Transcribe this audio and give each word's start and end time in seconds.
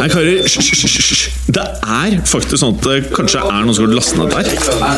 Nei, 0.00 0.06
karer, 0.08 0.38
hysj. 0.48 1.26
Det 1.52 1.60
er 1.60 2.14
faktisk 2.24 2.56
sånn 2.62 2.78
at 2.78 2.86
det 2.86 3.10
kanskje 3.12 3.42
er 3.44 3.66
noen 3.66 3.76
som 3.76 3.84
har 3.84 3.92
lastet 3.98 4.16
ned 4.16 4.32
der. 4.32 4.46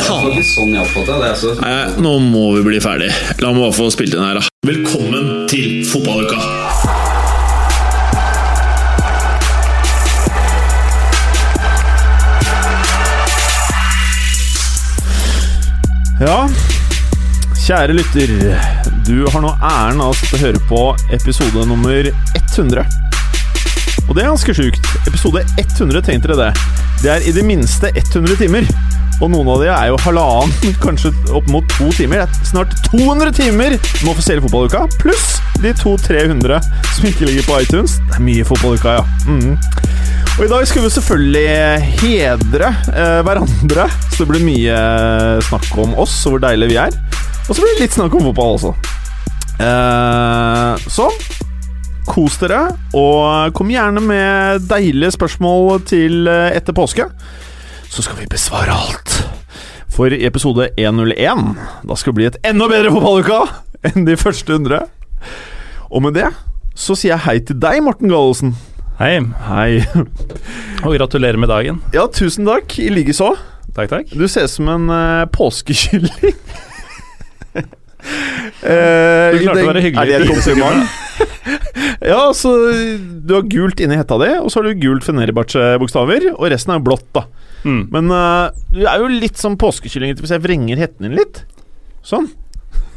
Sånn. 0.06 0.76
Altså. 0.78 1.56
Nei, 1.58 1.72
nå 2.04 2.12
må 2.22 2.44
vi 2.54 2.62
bli 2.68 2.78
ferdig. 2.84 3.08
La 3.42 3.50
meg 3.50 3.64
bare 3.64 3.74
få 3.74 3.88
spilt 3.90 4.14
inn 4.14 4.22
her, 4.22 4.38
da. 4.38 4.46
Velkommen 4.62 5.48
til 5.50 5.82
fotballuka! 5.90 6.38
Ja, 16.22 16.46
kjære 17.66 17.98
lytter. 17.98 18.38
Du 19.02 19.24
har 19.26 19.42
nå 19.42 19.50
æren 19.58 19.98
av 19.98 20.14
å 20.14 20.20
sitte 20.20 20.38
og 20.38 20.46
høre 20.46 20.66
på 20.70 20.84
episode 21.18 21.66
nummer 21.66 22.14
100. 22.54 22.86
Og 24.12 24.16
det 24.18 24.26
er 24.26 24.28
ganske 24.28 24.52
sjukt. 24.52 24.88
Episode 25.08 25.40
100, 25.56 26.02
tenk 26.04 26.26
dere 26.26 26.34
det. 26.36 26.48
Det 27.00 27.08
er 27.08 27.22
i 27.24 27.32
det 27.32 27.46
minste 27.48 27.88
100 27.96 28.34
timer. 28.42 28.66
Og 29.24 29.30
noen 29.32 29.46
av 29.48 29.62
de 29.62 29.70
er 29.72 29.86
jo 29.88 30.00
halvannen, 30.04 30.74
kanskje 30.84 31.14
opp 31.32 31.46
mot 31.48 31.64
to 31.78 31.86
timer. 31.96 32.26
Det 32.28 32.42
er 32.44 32.50
snart 32.50 32.74
200 32.90 33.32
timer 33.38 33.78
med 33.78 34.10
offisiell 34.12 34.42
fotballuka, 34.44 34.82
pluss 35.00 35.38
de 35.62 35.72
to-300 35.80 36.60
som 36.90 37.06
ikke 37.08 37.30
ligger 37.30 37.46
på 37.46 37.56
iTunes. 37.64 37.94
Det 38.10 38.18
er 38.18 38.26
mye 38.26 38.44
fotballuka, 38.50 38.98
ja. 38.98 39.06
Mm. 39.24 39.54
Og 40.34 40.42
i 40.44 40.50
dag 40.50 40.66
skal 40.68 40.84
vi 40.84 40.90
selvfølgelig 40.92 41.46
hedre 42.02 42.68
eh, 42.92 43.20
hverandre, 43.24 43.86
så 44.10 44.18
det 44.18 44.28
blir 44.28 44.44
mye 44.44 44.82
snakk 45.48 45.70
om 45.86 45.96
oss 46.04 46.18
og 46.26 46.34
hvor 46.34 46.44
deilige 46.44 46.74
vi 46.74 46.82
er. 46.84 47.00
Og 47.46 47.54
så 47.54 47.62
blir 47.62 47.78
det 47.78 47.86
litt 47.86 47.96
snakk 47.96 48.12
om 48.20 48.28
fotball 48.28 48.58
også. 48.58 48.74
Eh, 49.56 50.84
så 50.92 51.08
kos 52.08 52.38
dere, 52.42 52.60
og 52.98 53.54
kom 53.56 53.70
gjerne 53.72 54.02
med 54.04 54.66
deilige 54.70 55.14
spørsmål 55.14 55.82
til 55.88 56.28
eh, 56.30 56.56
etter 56.56 56.74
påske. 56.76 57.06
Så 57.92 58.04
skal 58.04 58.18
vi 58.22 58.30
besvare 58.30 58.74
alt. 58.74 59.18
For 59.92 60.12
i 60.12 60.22
episode 60.24 60.70
101 60.80 61.42
da 61.84 61.96
skal 61.98 62.12
det 62.12 62.18
bli 62.18 62.28
et 62.30 62.38
enda 62.48 62.68
bedre 62.70 62.92
fotballuka 62.94 63.42
enn 63.90 64.06
de 64.08 64.16
første 64.16 64.56
100. 64.56 64.86
Og 65.92 66.04
med 66.04 66.16
det 66.16 66.30
så 66.78 66.96
sier 66.96 67.12
jeg 67.12 67.24
hei 67.26 67.36
til 67.44 67.58
deg, 67.60 67.82
Morten 67.84 68.08
Gallosen. 68.08 68.54
Hei, 68.96 69.18
Hei. 69.48 69.82
og 70.86 70.96
gratulerer 70.96 71.36
med 71.40 71.52
dagen. 71.52 71.82
Ja, 71.92 72.06
tusen 72.08 72.48
takk. 72.48 72.78
I 72.80 72.88
likeså. 72.92 73.34
Takk, 73.76 73.90
takk. 73.92 74.12
Du 74.16 74.24
ser 74.28 74.48
ut 74.48 74.52
som 74.52 74.68
en 74.72 74.88
uh, 74.92 75.28
påskekylling. 75.32 76.36
Eh, 78.62 79.32
Du 79.32 79.38
klarte 79.44 79.62
å 79.62 79.70
være 79.70 79.84
hyggelig. 79.84 80.02
Er 80.02 80.24
det 80.24 80.26
et 80.26 80.32
kompliment? 80.32 80.98
ja, 82.12 82.18
altså 82.18 82.52
Du 83.22 83.34
har 83.36 83.46
gult 83.50 83.82
inni 83.82 83.98
hetta 83.98 84.18
di, 84.22 84.30
og 84.40 84.50
så 84.50 84.60
har 84.60 84.68
du 84.68 84.82
gult 84.82 85.06
Fenerbahçe-bokstaver, 85.06 86.32
og 86.34 86.50
resten 86.52 86.74
er 86.74 86.80
jo 86.80 86.86
blått, 86.90 87.08
da. 87.16 87.26
Mm. 87.62 87.82
Men 87.94 88.10
uh, 88.10 88.50
du 88.74 88.82
er 88.82 89.02
jo 89.02 89.10
litt 89.10 89.38
som 89.38 89.54
påskekylling 89.58 90.16
hvis 90.18 90.34
jeg 90.34 90.42
vrenger 90.42 90.80
hetten 90.82 91.06
din 91.06 91.18
litt. 91.18 91.44
Sånn. 92.06 92.26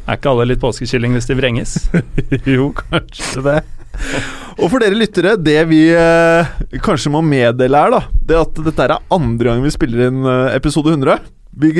Er 0.06 0.18
ikke 0.18 0.32
alle 0.32 0.48
litt 0.52 0.62
påskekylling 0.62 1.14
hvis 1.16 1.28
de 1.30 1.38
vrenges? 1.38 1.76
jo, 2.56 2.72
kanskje 2.78 3.42
det. 3.46 3.60
Og 4.60 4.70
for 4.72 4.82
dere 4.82 4.98
lyttere, 4.98 5.36
det 5.40 5.60
vi 5.70 5.86
eh, 5.94 6.50
kanskje 6.84 7.12
må 7.14 7.22
meddele 7.24 7.80
her, 7.80 7.94
da 7.94 8.02
Det 8.28 8.36
at 8.38 8.58
dette 8.66 8.84
er 8.84 8.94
andre 9.14 9.50
gang 9.50 9.64
vi 9.64 9.72
spiller 9.72 10.08
inn 10.08 10.26
eh, 10.26 10.56
episode 10.56 10.92
100. 10.94 11.24
Vi, 11.56 11.72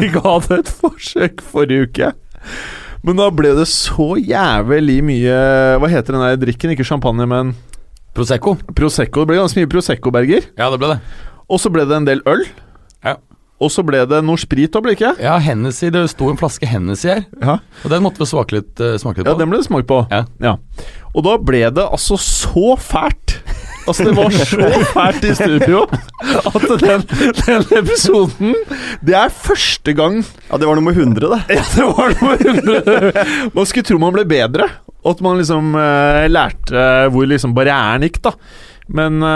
vi 0.00 0.10
ga 0.12 0.34
det 0.44 0.58
et 0.60 0.72
forsøk 0.82 1.42
forrige 1.52 1.88
uke. 1.88 2.12
Men 3.04 3.18
da 3.20 3.26
ble 3.30 3.50
det 3.58 3.66
så 3.68 4.14
jævlig 4.16 4.98
mye 5.04 5.34
Hva 5.82 5.90
heter 5.92 6.16
den 6.16 6.22
der 6.24 6.38
drikken? 6.46 6.72
Ikke 6.72 6.86
champagne, 6.88 7.26
men 7.28 7.54
Prosecco. 8.14 8.54
Prosecco. 8.78 9.24
Det 9.24 9.32
ble 9.32 9.40
ganske 9.42 9.58
mye 9.58 9.68
Prosecco-berger. 9.72 10.44
Ja, 10.56 10.68
det 10.70 10.78
ble 10.80 10.92
det. 10.94 11.00
Og 11.50 11.58
så 11.60 11.70
ble 11.74 11.82
det 11.84 11.96
en 11.98 12.06
del 12.06 12.22
øl. 12.30 12.44
Ja. 13.04 13.16
Og 13.62 13.70
så 13.74 13.82
ble 13.86 14.00
det 14.06 14.20
noe 14.26 14.38
sprit 14.40 14.74
òg, 14.74 14.84
ble 14.86 14.94
det 14.94 15.00
ikke? 15.00 15.10
Ja, 15.24 15.34
Hennessy. 15.42 15.90
Det 15.94 16.04
sto 16.12 16.28
en 16.30 16.38
flaske 16.40 16.66
Hennessy 16.66 17.08
her, 17.10 17.24
Ja. 17.42 17.58
og 17.84 17.90
den 17.92 18.02
måtte 18.06 18.18
vi 18.22 18.26
smake 18.30 18.52
litt, 18.56 18.80
eh, 18.80 18.96
smake 18.98 19.18
litt 19.22 19.26
Ja, 19.28 19.34
den 19.38 19.50
ble 19.50 19.58
det 19.60 19.66
smakt 19.68 19.86
på. 19.90 20.00
Ja. 20.10 20.56
Og 21.14 21.22
da 21.26 21.36
ble 21.38 21.60
det 21.70 21.84
altså 21.84 22.16
så 22.18 22.74
fælt. 22.78 23.36
Altså, 23.84 24.04
det 24.08 24.14
var 24.16 24.30
så 24.32 24.68
fælt 24.96 25.24
i 25.28 25.34
studio 25.36 25.82
at 25.84 26.66
den, 26.80 27.02
den 27.40 27.64
episoden 27.80 28.54
Det 29.04 29.16
er 29.18 29.28
første 29.34 29.92
gang 29.96 30.20
Ja, 30.48 30.56
det 30.60 30.68
var 30.68 30.78
nummer 30.78 30.94
100, 30.96 31.28
det. 31.34 31.40
Ja, 31.58 31.64
det 31.74 31.88
var 31.90 32.14
noe 32.16 32.38
hundre 32.40 33.24
Man 33.54 33.68
skulle 33.68 33.84
tro 33.88 33.98
man 34.00 34.14
ble 34.16 34.24
bedre, 34.30 34.68
og 35.04 35.10
at 35.16 35.20
man 35.26 35.40
liksom 35.42 35.74
eh, 35.76 36.24
lærte 36.32 36.86
hvor 37.12 37.28
liksom 37.28 37.52
barrieren 37.56 38.06
gikk, 38.06 38.22
da. 38.24 38.32
Men, 38.86 39.14
uh, 39.22 39.28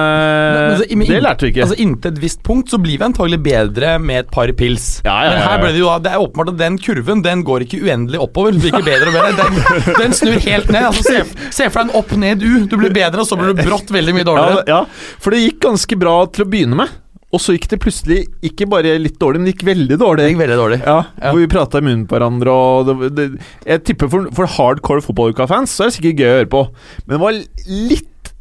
Men 0.69 0.77
så- 0.83 0.97
men 0.97 1.07
det 1.09 1.23
lærte 1.25 1.41
vi 1.47 1.53
ikke. 1.55 1.63
Altså 1.65 1.79
Inntil 1.81 2.13
et 2.13 2.19
visst 2.21 2.43
punkt 2.45 2.69
så 2.69 2.77
blir 2.77 2.99
vi 2.99 3.05
antagelig 3.07 3.39
bedre 3.43 3.95
med 3.99 4.19
et 4.27 4.31
par 4.31 4.47
pils. 4.53 5.01
Ja, 5.07 5.15
ja, 5.25 5.31
Men 5.31 5.39
ja, 5.39 5.47
her 5.49 5.59
ble 5.63 5.73
det 5.73 5.81
jo 5.81 5.99
Det 6.05 6.13
er 6.13 6.19
åpenbart 6.21 6.49
at 6.53 6.59
den 6.59 6.77
kurven 6.79 7.23
Den 7.25 7.43
går 7.45 7.65
ikke 7.65 7.81
uendelig 7.81 8.21
oppover. 8.21 8.53
Du 8.53 8.59
blir 8.61 8.73
ikke 8.77 8.85
bedre 8.85 9.09
og 9.09 9.17
bedre. 9.17 9.35
Den, 9.41 9.95
den 10.03 10.13
snur 10.13 10.39
helt 10.45 10.69
ned. 10.71 10.83
Altså 10.91 11.03
Se, 11.09 11.25
se 11.51 11.71
for 11.71 11.81
deg 11.81 11.89
en 11.89 11.97
opp-ned-U. 12.03 12.67
Du 12.69 12.77
blir 12.77 12.93
bedre, 12.93 13.21
og 13.25 13.27
så 13.31 13.39
blir 13.41 13.55
du 13.57 13.63
brått 13.65 13.89
veldig 13.89 14.15
mye 14.19 14.29
dårligere. 14.29 14.65
ja, 14.69 14.83
for 15.19 15.31
det 15.33 15.41
gikk 15.47 15.61
ganske 15.65 15.97
bra 15.99 16.19
til 16.27 16.45
å 16.45 16.51
begynne 16.53 16.77
med. 16.85 16.89
Og 17.33 17.41
så 17.45 17.53
gikk 17.57 17.67
det 17.69 17.81
plutselig 17.81 18.23
ikke 18.45 18.65
bare 18.69 18.95
litt 19.01 19.19
dårlig, 19.21 19.41
men 19.41 19.49
det 19.49 19.57
gikk 19.57 19.67
veldig 19.69 19.99
dårlig. 20.01 20.23
Det 20.23 20.29
gikk 20.33 20.39
veldig 20.45 20.57
dårlig. 20.61 20.79
Ja, 20.85 20.99
Ja. 21.21 21.33
Hvor 21.33 21.41
vi 21.43 21.49
prata 21.53 21.81
i 21.81 21.85
munnen 21.85 22.07
på 22.09 22.17
hverandre. 22.17 22.53
Og 22.53 22.87
det, 22.89 23.11
det, 23.17 23.27
jeg 23.69 23.83
tipper 23.85 24.09
for, 24.13 24.29
for 24.33 24.47
hardcore 24.47 25.05
fotballuka-fans 25.05 25.73
så 25.77 25.85
er 25.85 25.91
det 25.91 25.97
sikkert 25.99 26.21
gøy 26.23 26.29
å 26.29 26.37
høre 26.39 26.53
på. 26.53 26.63
Men 27.07 27.17
det 27.17 27.21
var 27.25 27.41
litt 27.69 28.33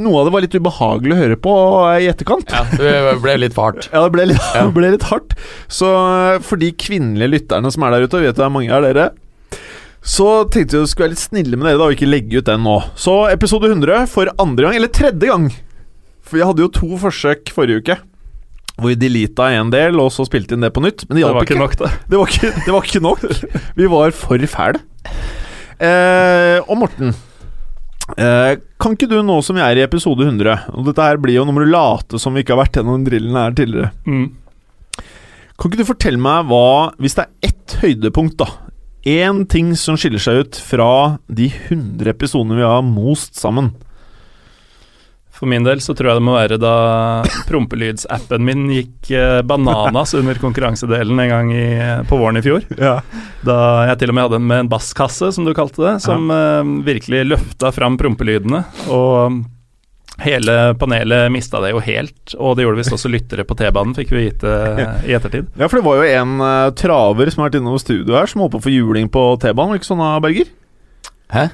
Noe 0.00 0.20
av 0.22 0.28
det 0.28 0.32
var 0.34 0.44
litt 0.44 0.54
ubehagelig 0.56 1.14
å 1.16 1.18
høre 1.20 1.36
på 1.40 1.54
i 2.00 2.08
etterkant. 2.10 2.54
Ja, 2.54 2.62
det 2.78 3.18
ble 3.24 3.36
litt 3.42 3.56
for 3.56 3.70
hardt. 3.70 3.88
Ja, 3.94 4.04
det 4.06 4.14
ble 4.16 4.28
litt, 4.32 4.46
Ja. 4.54 4.64
det 4.68 4.74
ble 4.76 4.92
litt 4.94 5.06
hardt. 5.10 5.36
Så 5.72 5.90
eh, 5.90 6.38
for 6.44 6.60
de 6.60 6.70
kvinnelige 6.72 7.32
lytterne 7.38 7.70
som 7.74 7.84
er 7.86 7.96
der 7.96 8.06
ute, 8.08 8.18
og 8.20 8.26
vet 8.28 8.40
det 8.40 8.46
er 8.46 8.54
mange 8.54 8.72
av 8.74 8.86
dere, 8.86 9.10
så 10.04 10.30
tenkte 10.52 10.82
vi 10.82 10.88
skulle 10.90 11.06
være 11.06 11.14
litt 11.14 11.22
snille 11.24 11.56
med 11.56 11.68
dere 11.70 11.80
da, 11.80 11.86
og 11.88 11.94
ikke 11.96 12.08
legge 12.10 12.40
ut 12.42 12.48
den 12.50 12.64
nå. 12.66 12.78
Så 13.00 13.14
episode 13.32 13.70
100 13.72 14.08
for 14.12 14.28
andre 14.42 14.66
gang, 14.68 14.80
eller 14.80 14.92
tredje 14.92 15.30
gang. 15.30 15.46
For 16.24 16.38
vi 16.40 16.44
hadde 16.44 16.64
jo 16.66 16.72
to 16.72 16.90
forsøk 17.00 17.52
forrige 17.54 17.80
uke. 17.84 17.96
Hvor 18.74 18.90
vi 18.90 18.96
deleta 18.98 19.46
en 19.54 19.70
del, 19.70 19.96
og 20.02 20.10
så 20.10 20.24
spilte 20.26 20.56
inn 20.56 20.64
det 20.64 20.72
på 20.74 20.82
nytt. 20.82 21.04
Men 21.06 21.16
det 21.16 21.22
hjalp 21.24 21.44
ikke. 21.44 21.58
nok, 21.60 21.76
det. 21.78 21.90
Det 22.10 22.18
var 22.18 22.32
ikke, 22.32 22.50
det 22.64 22.72
var 22.74 22.88
ikke 22.88 23.02
nok. 23.04 23.22
Vi 23.78 23.88
var 23.92 24.16
for 24.18 24.46
fæle. 24.50 24.80
Eh, 25.84 26.58
og 26.66 26.76
Morten, 26.80 27.14
eh, 28.18 28.56
kan 28.80 28.96
ikke 28.96 29.08
du 29.10 29.18
nå 29.24 29.38
som 29.44 29.56
vi 29.56 29.62
er 29.64 29.80
i 29.80 29.84
episode 29.84 30.26
100 30.26 30.70
Og 30.74 30.88
dette 30.88 31.06
her 31.06 31.20
blir 31.20 31.38
jo 31.38 31.46
Nå 31.46 31.54
må 31.56 31.64
du 31.64 31.70
late 31.72 32.20
som 32.20 32.36
vi 32.36 32.44
ikke 32.44 32.56
har 32.56 32.64
vært 32.64 32.78
gjennom 32.78 32.98
den 32.98 33.06
drillen 33.08 33.38
her 33.38 33.56
tidligere. 33.56 33.92
Mm. 34.04 34.26
Kan 35.54 35.70
ikke 35.70 35.80
du 35.80 35.88
fortelle 35.88 36.20
meg 36.20 36.50
hva 36.50 36.92
Hvis 37.00 37.16
det 37.18 37.26
er 37.26 37.50
ett 37.50 37.78
høydepunkt, 37.80 38.38
da 38.42 38.50
Én 39.04 39.42
ting 39.52 39.74
som 39.76 39.98
skiller 40.00 40.22
seg 40.22 40.38
ut 40.40 40.58
fra 40.64 40.90
de 41.28 41.50
100 41.52 42.08
episodene 42.08 42.56
vi 42.56 42.64
har 42.64 42.80
most 42.86 43.36
sammen. 43.36 43.74
For 45.44 45.50
min 45.52 45.66
del 45.66 45.80
så 45.84 45.92
tror 45.92 46.08
jeg 46.08 46.16
det 46.16 46.24
må 46.24 46.38
være 46.38 46.56
da 46.56 46.74
prompelydsappen 47.44 48.44
min 48.48 48.62
gikk 48.72 49.10
eh, 49.12 49.42
bananas 49.44 50.14
under 50.16 50.38
konkurransedelen 50.40 51.18
en 51.20 51.28
gang 51.28 51.50
i, 51.52 51.64
på 52.08 52.16
våren 52.16 52.40
i 52.40 52.42
fjor. 52.46 52.64
Da 53.44 53.56
jeg 53.90 53.98
til 54.00 54.08
og 54.08 54.16
med 54.16 54.24
hadde 54.24 54.38
en 54.40 54.46
med 54.48 54.62
en 54.62 54.70
basskasse, 54.72 55.28
som 55.36 55.44
du 55.44 55.52
kalte 55.52 55.82
det, 55.82 55.98
som 56.00 56.32
eh, 56.32 56.70
virkelig 56.86 57.26
løfta 57.28 57.74
fram 57.76 57.98
prompelydene. 58.00 58.62
Og 58.88 59.42
hele 60.24 60.54
panelet 60.80 61.28
mista 61.34 61.60
det 61.60 61.74
jo 61.74 61.82
helt, 61.84 62.36
og 62.38 62.56
det 62.56 62.64
gjorde 62.64 62.80
visst 62.80 62.96
også 62.96 63.10
lyttere 63.12 63.44
på 63.44 63.58
T-banen, 63.60 63.92
fikk 63.98 64.14
vi 64.14 64.22
vite 64.30 64.54
eh, 64.80 65.10
i 65.10 65.18
ettertid. 65.18 65.50
Ja, 65.60 65.68
for 65.68 65.82
det 65.82 65.84
var 65.90 66.00
jo 66.00 66.08
en 66.22 66.38
uh, 66.40 66.70
traver 66.78 67.28
som 67.34 67.44
har 67.44 67.52
vært 67.52 67.60
innom 67.60 67.76
studio 67.82 68.16
her, 68.16 68.32
som 68.32 68.46
holdt 68.46 68.56
på 68.56 68.62
å 68.62 68.66
få 68.70 68.72
juling 68.72 69.12
på 69.12 69.26
T-banen. 69.44 69.74
Var 69.74 69.76
det 69.76 69.84
Ikke 69.84 69.92
sånn, 69.92 70.06
da, 70.06 70.14
Berger? 70.24 70.54
Hæ? 71.36 71.44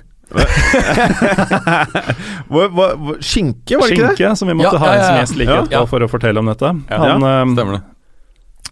Hva, 2.51 2.67
hva, 2.69 2.89
hva, 2.97 3.15
skinke, 3.23 3.79
var 3.79 3.89
det 3.89 3.95
ikke 3.97 4.09
det? 4.09 4.17
Skinke, 4.17 4.35
som 4.39 4.51
vi 4.51 4.57
måtte 4.59 4.75
Ja, 4.77 4.83
ha 4.83 4.91
ja, 4.93 4.99
en 5.01 5.07
som 5.07 5.17
gjest 5.21 5.39
like 5.41 5.55
Ja. 5.55 5.63
etterpå 5.65 5.89
for 5.95 6.05
å 6.07 6.11
fortelle 6.11 6.43
om 6.43 6.51
dette. 6.51 6.71
Ja. 6.91 7.01
Han 7.05 7.23
eh, 7.27 7.55
Stemmer 7.55 7.79
det. 7.79 7.83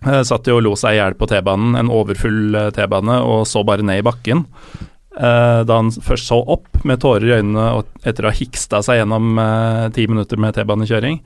Uh, 0.06 0.22
Satt 0.22 0.46
jo 0.46 0.58
og 0.60 0.62
lo 0.62 0.76
seg 0.78 0.94
i 0.94 1.00
hjel 1.00 1.16
på 1.18 1.26
T-banen, 1.30 1.74
en 1.80 1.90
overfull 1.90 2.54
eh, 2.54 2.68
T-bane, 2.76 3.16
og 3.26 3.46
så 3.50 3.64
bare 3.66 3.82
ned 3.86 3.98
i 4.02 4.06
bakken. 4.06 4.44
Eh, 5.18 5.60
da 5.66 5.74
han 5.80 5.90
først 5.90 6.28
så 6.30 6.38
opp 6.54 6.84
med 6.86 7.00
tårer 7.02 7.26
i 7.26 7.36
øynene 7.40 7.64
og 7.80 7.88
etter 8.06 8.22
å 8.22 8.30
ha 8.30 8.36
hiksta 8.38 8.78
seg 8.86 9.00
gjennom 9.00 9.38
eh, 9.42 9.88
ti 9.96 10.06
minutter 10.06 10.38
med 10.38 10.54
T-banekjøring, 10.54 11.18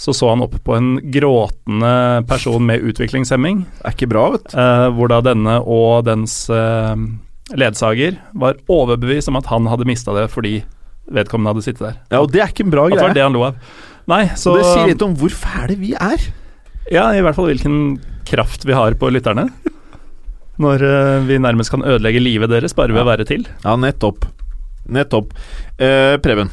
så 0.00 0.14
så 0.16 0.30
han 0.32 0.42
opp 0.42 0.56
på 0.64 0.74
en 0.74 0.94
gråtende 1.12 2.24
person 2.26 2.64
med 2.66 2.82
utviklingshemming, 2.90 3.62
Det 3.78 3.86
er 3.86 3.94
ikke 3.94 4.08
bra, 4.10 4.30
vet 4.34 4.48
du. 4.50 4.56
eh, 4.58 4.86
hvor 4.96 5.12
da 5.12 5.20
denne 5.30 5.58
og 5.62 6.06
dens 6.08 6.34
eh, 6.50 6.96
ledsager 7.58 8.18
var 8.38 8.58
overbevist 8.70 9.30
om 9.30 9.38
at 9.40 9.48
han 9.50 9.66
hadde 9.70 9.88
mista 9.88 10.14
det 10.16 10.28
fordi 10.32 10.60
vedkommende 11.10 11.54
hadde 11.54 11.64
sittet 11.66 11.86
der. 11.86 11.96
Ja, 12.12 12.20
og 12.22 12.30
det 12.32 12.42
er 12.42 12.52
ikke 12.52 12.66
en 12.68 12.74
bra 12.74 12.86
At 12.86 12.94
det 12.94 13.02
var 13.02 13.16
det 13.16 13.24
han 13.24 13.34
lo 13.36 13.46
av. 13.48 13.58
Nei, 14.10 14.24
så 14.38 14.54
det 14.58 14.66
sier 14.66 14.90
litt 14.90 15.04
om 15.06 15.16
hvor 15.18 15.34
fæle 15.34 15.76
vi 15.78 15.92
er. 15.94 16.30
Ja, 16.90 17.10
i 17.14 17.22
hvert 17.22 17.36
fall 17.36 17.50
hvilken 17.50 18.00
kraft 18.26 18.66
vi 18.66 18.74
har 18.76 18.96
på 18.98 19.10
lytterne. 19.12 19.48
Når 20.60 20.82
uh, 20.84 21.26
vi 21.28 21.38
nærmest 21.40 21.72
kan 21.72 21.84
ødelegge 21.86 22.22
livet 22.22 22.50
deres 22.52 22.74
bare 22.76 22.94
ved 22.94 23.04
å 23.04 23.08
være 23.08 23.26
til. 23.28 23.46
Ja, 23.64 23.76
nettopp. 23.80 24.26
Nettopp. 24.90 25.32
Uh, 25.80 26.16
Preben, 26.22 26.50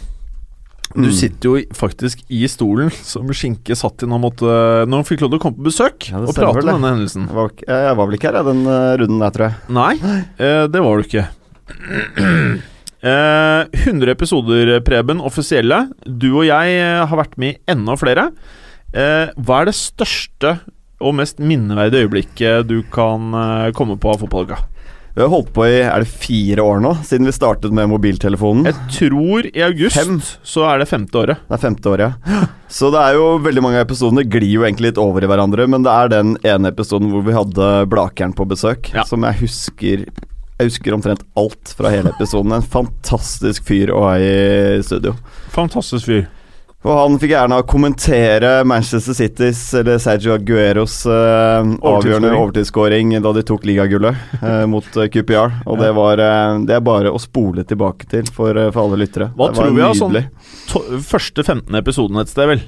Du 0.97 1.11
sitter 1.13 1.51
jo 1.51 1.75
faktisk 1.77 2.23
i 2.33 2.39
stolen 2.49 2.89
som 2.95 3.27
Skinke 3.35 3.75
satt 3.77 4.01
i 4.01 4.07
når 4.07 4.17
han, 4.17 4.23
måtte, 4.23 4.53
når 4.89 5.03
han 5.03 5.07
fikk 5.07 5.21
lov 5.23 5.33
til 5.33 5.39
å 5.39 5.43
komme 5.43 5.59
på 5.59 5.67
besøk 5.67 6.07
Ja, 6.09 6.21
og 6.23 6.33
prate 6.33 6.63
om 6.63 6.71
denne 6.71 6.93
hendelsen. 6.95 7.27
Jeg 7.29 7.37
var, 7.37 7.51
jeg 7.69 7.99
var 7.99 8.09
vel 8.09 8.17
ikke 8.17 8.31
her, 8.31 8.39
jeg, 8.39 8.47
den 8.49 8.63
eh, 8.73 8.95
runden 9.03 9.21
der, 9.21 9.35
tror 9.35 9.45
jeg. 9.47 9.59
Nei, 9.77 9.91
eh, 10.41 10.63
det 10.73 10.83
var 10.87 10.97
du 10.97 11.07
ikke. 11.07 11.27
Eh, 13.07 13.67
100 13.85 14.09
episoder, 14.09 14.71
Preben, 14.81 15.19
offisielle. 15.21 15.83
Du 16.01 16.31
og 16.39 16.47
jeg 16.47 16.79
eh, 16.81 17.03
har 17.05 17.19
vært 17.19 17.35
med 17.37 17.53
i 17.53 17.71
enda 17.75 17.93
flere. 17.95 18.23
Eh, 18.89 19.29
hva 19.37 19.59
er 19.61 19.69
det 19.69 19.75
største 19.77 20.55
og 20.97 21.13
mest 21.19 21.37
minneverdige 21.37 22.07
øyeblikket 22.07 22.65
du 22.65 22.79
kan 22.91 23.29
eh, 23.37 23.69
komme 23.77 23.99
på 24.01 24.09
av 24.11 24.23
fotballuka? 24.23 24.63
Vi 25.17 25.23
har 25.23 25.31
holdt 25.33 25.47
på 25.55 25.63
i 25.65 25.79
er 25.81 26.03
det 26.03 26.11
fire 26.13 26.61
år 26.61 26.81
nå, 26.83 26.91
siden 27.07 27.25
vi 27.25 27.31
startet 27.33 27.73
med 27.73 27.89
mobiltelefonen. 27.89 28.67
Jeg 28.69 28.75
tror 28.93 29.47
i 29.49 29.63
august 29.65 29.97
Fem. 29.97 30.19
så 30.45 30.67
er 30.69 30.83
det 30.83 30.85
femte 30.91 31.17
året. 31.17 31.39
Det 31.49 31.55
er 31.57 31.63
femte 31.63 31.89
året, 31.89 32.13
ja. 32.29 32.43
Så 32.69 32.91
det 32.93 33.01
er 33.01 33.17
jo 33.17 33.23
veldig 33.41 33.63
mange 33.65 33.79
av 33.81 33.87
episodene 33.87 34.21
glir 34.29 34.51
jo 34.59 34.61
egentlig 34.67 34.91
litt 34.91 35.01
over 35.01 35.25
i 35.25 35.29
hverandre, 35.31 35.65
men 35.73 35.81
det 35.87 35.89
er 35.95 36.11
den 36.13 36.35
ene 36.45 36.69
episoden 36.69 37.09
hvor 37.09 37.25
vi 37.25 37.33
hadde 37.33 37.71
Blakeren 37.89 38.35
på 38.37 38.45
besøk, 38.45 38.91
Ja. 38.93 39.07
som 39.09 39.25
jeg 39.25 39.39
husker 39.41 40.05
Jeg 40.05 40.69
husker 40.69 40.93
omtrent 40.93 41.25
alt 41.37 41.73
fra 41.77 41.89
hele 41.93 42.09
episoden. 42.13 42.53
En 42.53 42.61
fantastisk 42.65 43.65
fyr 43.65 43.89
å 43.93 43.99
ha 44.07 44.15
i 44.21 44.81
studio. 44.85 45.15
Fantastisk 45.53 46.05
fyr. 46.09 46.27
Og 46.85 46.93
han 46.93 47.15
fikk 47.19 47.31
gjerne 47.33 47.57
kommentere 47.67 48.51
Manchester 48.69 49.15
Citys, 49.17 49.61
eller 49.79 49.97
Sergio 49.99 50.35
Agueros, 50.35 50.99
eh, 51.09 51.71
avgjørende 51.81 52.29
overtidsskåring 52.37 53.15
da 53.25 53.31
de 53.33 53.43
tok 53.49 53.65
ligagullet 53.65 54.15
eh, 54.43 54.63
mot 54.69 54.85
eh, 55.01 55.09
QPR. 55.11 55.57
Og 55.65 55.81
det 55.81 55.89
var 55.97 56.21
eh, 56.21 56.59
Det 56.69 56.77
er 56.77 56.85
bare 56.85 57.11
å 57.11 57.19
spole 57.19 57.65
tilbake 57.67 58.07
til 58.13 58.29
for, 58.31 58.53
eh, 58.55 58.69
for 58.71 58.85
alle 58.85 59.01
lyttere. 59.03 59.31
Hva 59.35 59.49
det 59.49 59.57
tror 59.57 59.73
vi 59.73 59.81
av 59.87 59.97
sånn- 59.97 61.01
første 61.09 61.43
15 61.43 61.75
episoden 61.81 62.21
et 62.21 62.29
sted, 62.31 62.47
vel? 62.53 62.61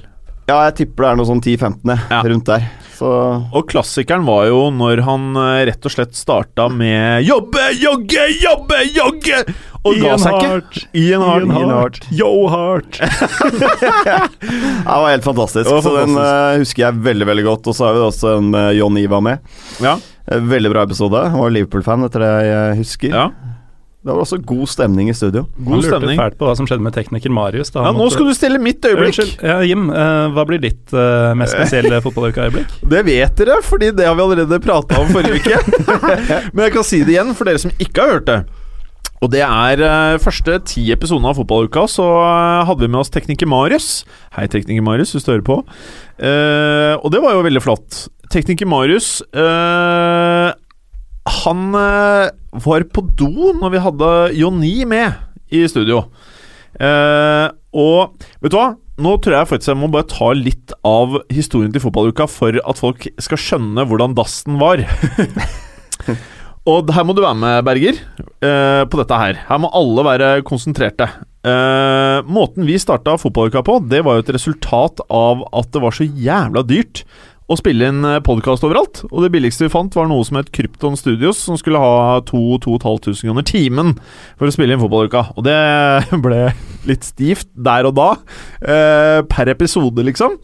Ja, 0.50 0.58
jeg 0.66 0.74
tipper 0.82 1.06
det 1.06 1.10
er 1.14 1.18
noe 1.20 1.28
sånn 1.30 1.42
10-15, 1.44 1.96
Ja. 2.10 2.20
rundt 2.26 2.48
der. 2.50 2.68
Så 3.00 3.08
Og 3.56 3.64
klassikeren 3.70 4.26
var 4.26 4.44
jo 4.50 4.66
når 4.76 5.00
han 5.06 5.30
eh, 5.40 5.64
rett 5.70 5.86
og 5.88 5.92
slett 5.94 6.12
starta 6.18 6.66
med 6.68 7.22
'jobbe, 7.24 7.70
jogge, 7.80 8.26
jobbe, 8.42 8.80
jogge'! 8.92 9.54
Og 9.88 9.96
ga 9.96 10.16
seg 10.20 10.34
ikke. 10.36 10.82
Ian 11.00 11.22
Hart. 11.24 11.46
Ian 11.48 11.70
Hart. 11.72 12.00
Yo 12.12 12.32
Hart. 12.52 12.98
Ja, 14.04 14.26
det 14.28 15.00
var 15.00 15.10
helt 15.10 15.24
fantastisk. 15.24 15.70
Var 15.70 15.80
fantastisk. 15.80 15.88
Så 15.88 15.96
den 15.96 16.16
eh, 16.20 16.58
husker 16.60 16.82
jeg 16.84 17.00
veldig 17.06 17.26
veldig 17.30 17.44
godt. 17.46 17.70
Og 17.70 17.76
så 17.78 17.86
har 17.88 17.94
vi 17.96 18.02
også 18.04 18.34
en 18.38 18.50
med 18.52 18.74
John 18.76 18.98
Iva 19.00 19.20
med. 19.24 19.38
Ja. 19.80 19.94
Eh, 20.28 20.40
Veldig 20.50 20.70
bra 20.74 20.82
episode. 20.84 21.22
Han 21.32 21.40
var 21.40 21.50
Liverpool-fan, 21.56 22.04
etter 22.04 22.24
det 22.26 22.32
jeg 22.50 22.76
husker. 22.82 23.16
ja. 23.16 23.28
Det 24.00 24.08
var 24.08 24.22
også 24.22 24.38
god 24.48 24.64
stemning 24.72 25.10
i 25.10 25.14
studio. 25.14 25.42
God 25.58 25.74
Han 25.74 25.80
lurte 25.82 25.90
stemning. 25.98 26.16
fælt 26.22 26.36
på 26.40 26.46
hva 26.48 26.54
som 26.56 26.64
skjedde 26.68 26.80
med 26.86 26.94
tekniker 26.96 27.32
Marius. 27.36 27.68
Da 27.74 27.82
Ja, 27.84 27.90
nå 27.92 27.98
måtte- 27.98 28.14
skal 28.14 28.30
du 28.30 28.34
stille 28.34 28.58
mitt 28.58 28.80
øyeblikk. 28.80 29.18
Unnskyld. 29.18 29.42
Ja, 29.44 29.58
Jim, 29.60 29.90
uh, 29.90 30.30
hva 30.32 30.46
blir 30.48 30.58
ditt 30.62 30.94
uh, 30.96 31.34
mest 31.36 31.52
spesielle 31.52 32.00
fotballukeøyeblikk? 32.06 32.78
Det 32.88 33.02
vet 33.04 33.36
dere, 33.36 33.58
fordi 33.62 33.90
det 33.94 34.06
har 34.08 34.14
vi 34.16 34.22
allerede 34.24 34.60
prata 34.64 35.00
om 35.02 35.12
forrige 35.12 35.36
uke. 35.42 35.60
Men 36.54 36.64
jeg 36.64 36.72
kan 36.78 36.82
si 36.88 37.02
det 37.04 37.12
igjen 37.18 37.34
for 37.36 37.44
dere 37.44 37.58
som 37.60 37.70
ikke 37.76 38.00
har 38.00 38.14
hørt 38.16 38.26
det. 38.30 38.38
Og 39.20 39.28
det 39.34 39.42
er 39.44 39.82
uh, 39.84 40.16
første 40.16 40.56
ti 40.64 40.86
episoder 40.94 41.28
av 41.28 41.36
Fotballuka, 41.36 41.84
så 41.92 42.06
uh, 42.24 42.64
hadde 42.64 42.80
vi 42.80 42.88
med 42.88 43.02
oss 43.02 43.10
tekniker 43.12 43.44
Marius. 43.52 44.06
Hei, 44.32 44.46
tekniker 44.48 44.80
Marius, 44.86 45.12
hvis 45.12 45.28
du 45.28 45.34
hører 45.34 45.44
på. 45.44 45.58
Eh, 46.20 46.94
og 47.04 47.12
det 47.12 47.20
var 47.20 47.32
jo 47.36 47.44
veldig 47.44 47.60
flott. 47.64 48.06
Tekniker 48.32 48.64
Marius 48.68 49.20
eh, 49.34 50.48
Han 51.30 51.74
eh, 51.78 52.30
var 52.64 52.86
på 52.90 53.04
do 53.18 53.54
når 53.56 53.74
vi 53.74 53.82
hadde 53.86 54.10
Joni 54.38 54.74
med 54.88 55.26
i 55.50 55.64
studio. 55.70 56.04
Uh, 56.80 57.50
og 57.74 58.14
vet 58.40 58.52
du 58.52 58.56
hva? 58.56 58.70
Nå 59.00 59.14
tror 59.22 59.34
jeg 59.34 59.48
faktisk 59.48 59.72
jeg 59.72 59.80
må 59.80 59.88
bare 59.92 60.08
ta 60.08 60.28
litt 60.36 60.74
av 60.86 61.16
historien 61.32 61.72
til 61.72 61.82
fotballuka 61.82 62.26
for 62.30 62.58
at 62.60 62.80
folk 62.80 63.08
skal 63.22 63.40
skjønne 63.40 63.86
hvordan 63.88 64.14
dassen 64.16 64.58
var. 64.60 64.82
og 66.70 66.92
her 66.94 67.06
må 67.08 67.16
du 67.16 67.22
være 67.24 67.40
med, 67.40 67.64
Berger, 67.66 67.98
uh, 68.44 68.84
på 68.90 69.00
dette 69.00 69.20
her. 69.22 69.40
Her 69.48 69.62
må 69.62 69.72
alle 69.76 70.06
være 70.06 70.30
konsentrerte. 70.46 71.08
Uh, 71.40 72.20
måten 72.28 72.68
vi 72.68 72.76
starta 72.80 73.16
fotballuka 73.18 73.64
på, 73.66 73.78
det 73.88 74.04
var 74.04 74.18
jo 74.18 74.26
et 74.26 74.34
resultat 74.36 75.00
av 75.08 75.46
at 75.56 75.72
det 75.72 75.82
var 75.82 75.96
så 75.96 76.04
jævla 76.04 76.64
dyrt 76.68 77.04
å 77.50 77.56
spille 77.58 77.88
inn 77.90 78.04
podkast 78.22 78.62
overalt. 78.66 79.02
Og 79.10 79.24
det 79.24 79.32
billigste 79.34 79.66
vi 79.66 79.72
fant, 79.72 79.94
var 79.98 80.06
noe 80.10 80.22
som 80.26 80.38
het 80.38 80.52
Krypton 80.54 80.94
Studios, 80.98 81.40
som 81.42 81.58
skulle 81.58 81.80
ha 81.82 82.20
2500 82.28 83.24
kroner 83.24 83.46
timen 83.48 83.96
for 84.38 84.46
å 84.46 84.54
spille 84.54 84.76
inn 84.76 84.82
fotballuka. 84.82 85.24
Og 85.34 85.46
det 85.48 85.56
ble 86.24 86.44
litt 86.88 87.08
stivt 87.08 87.50
der 87.58 87.88
og 87.90 87.96
da, 87.98 88.12
eh, 88.62 89.18
per 89.30 89.50
episode, 89.50 90.04
liksom. 90.06 90.38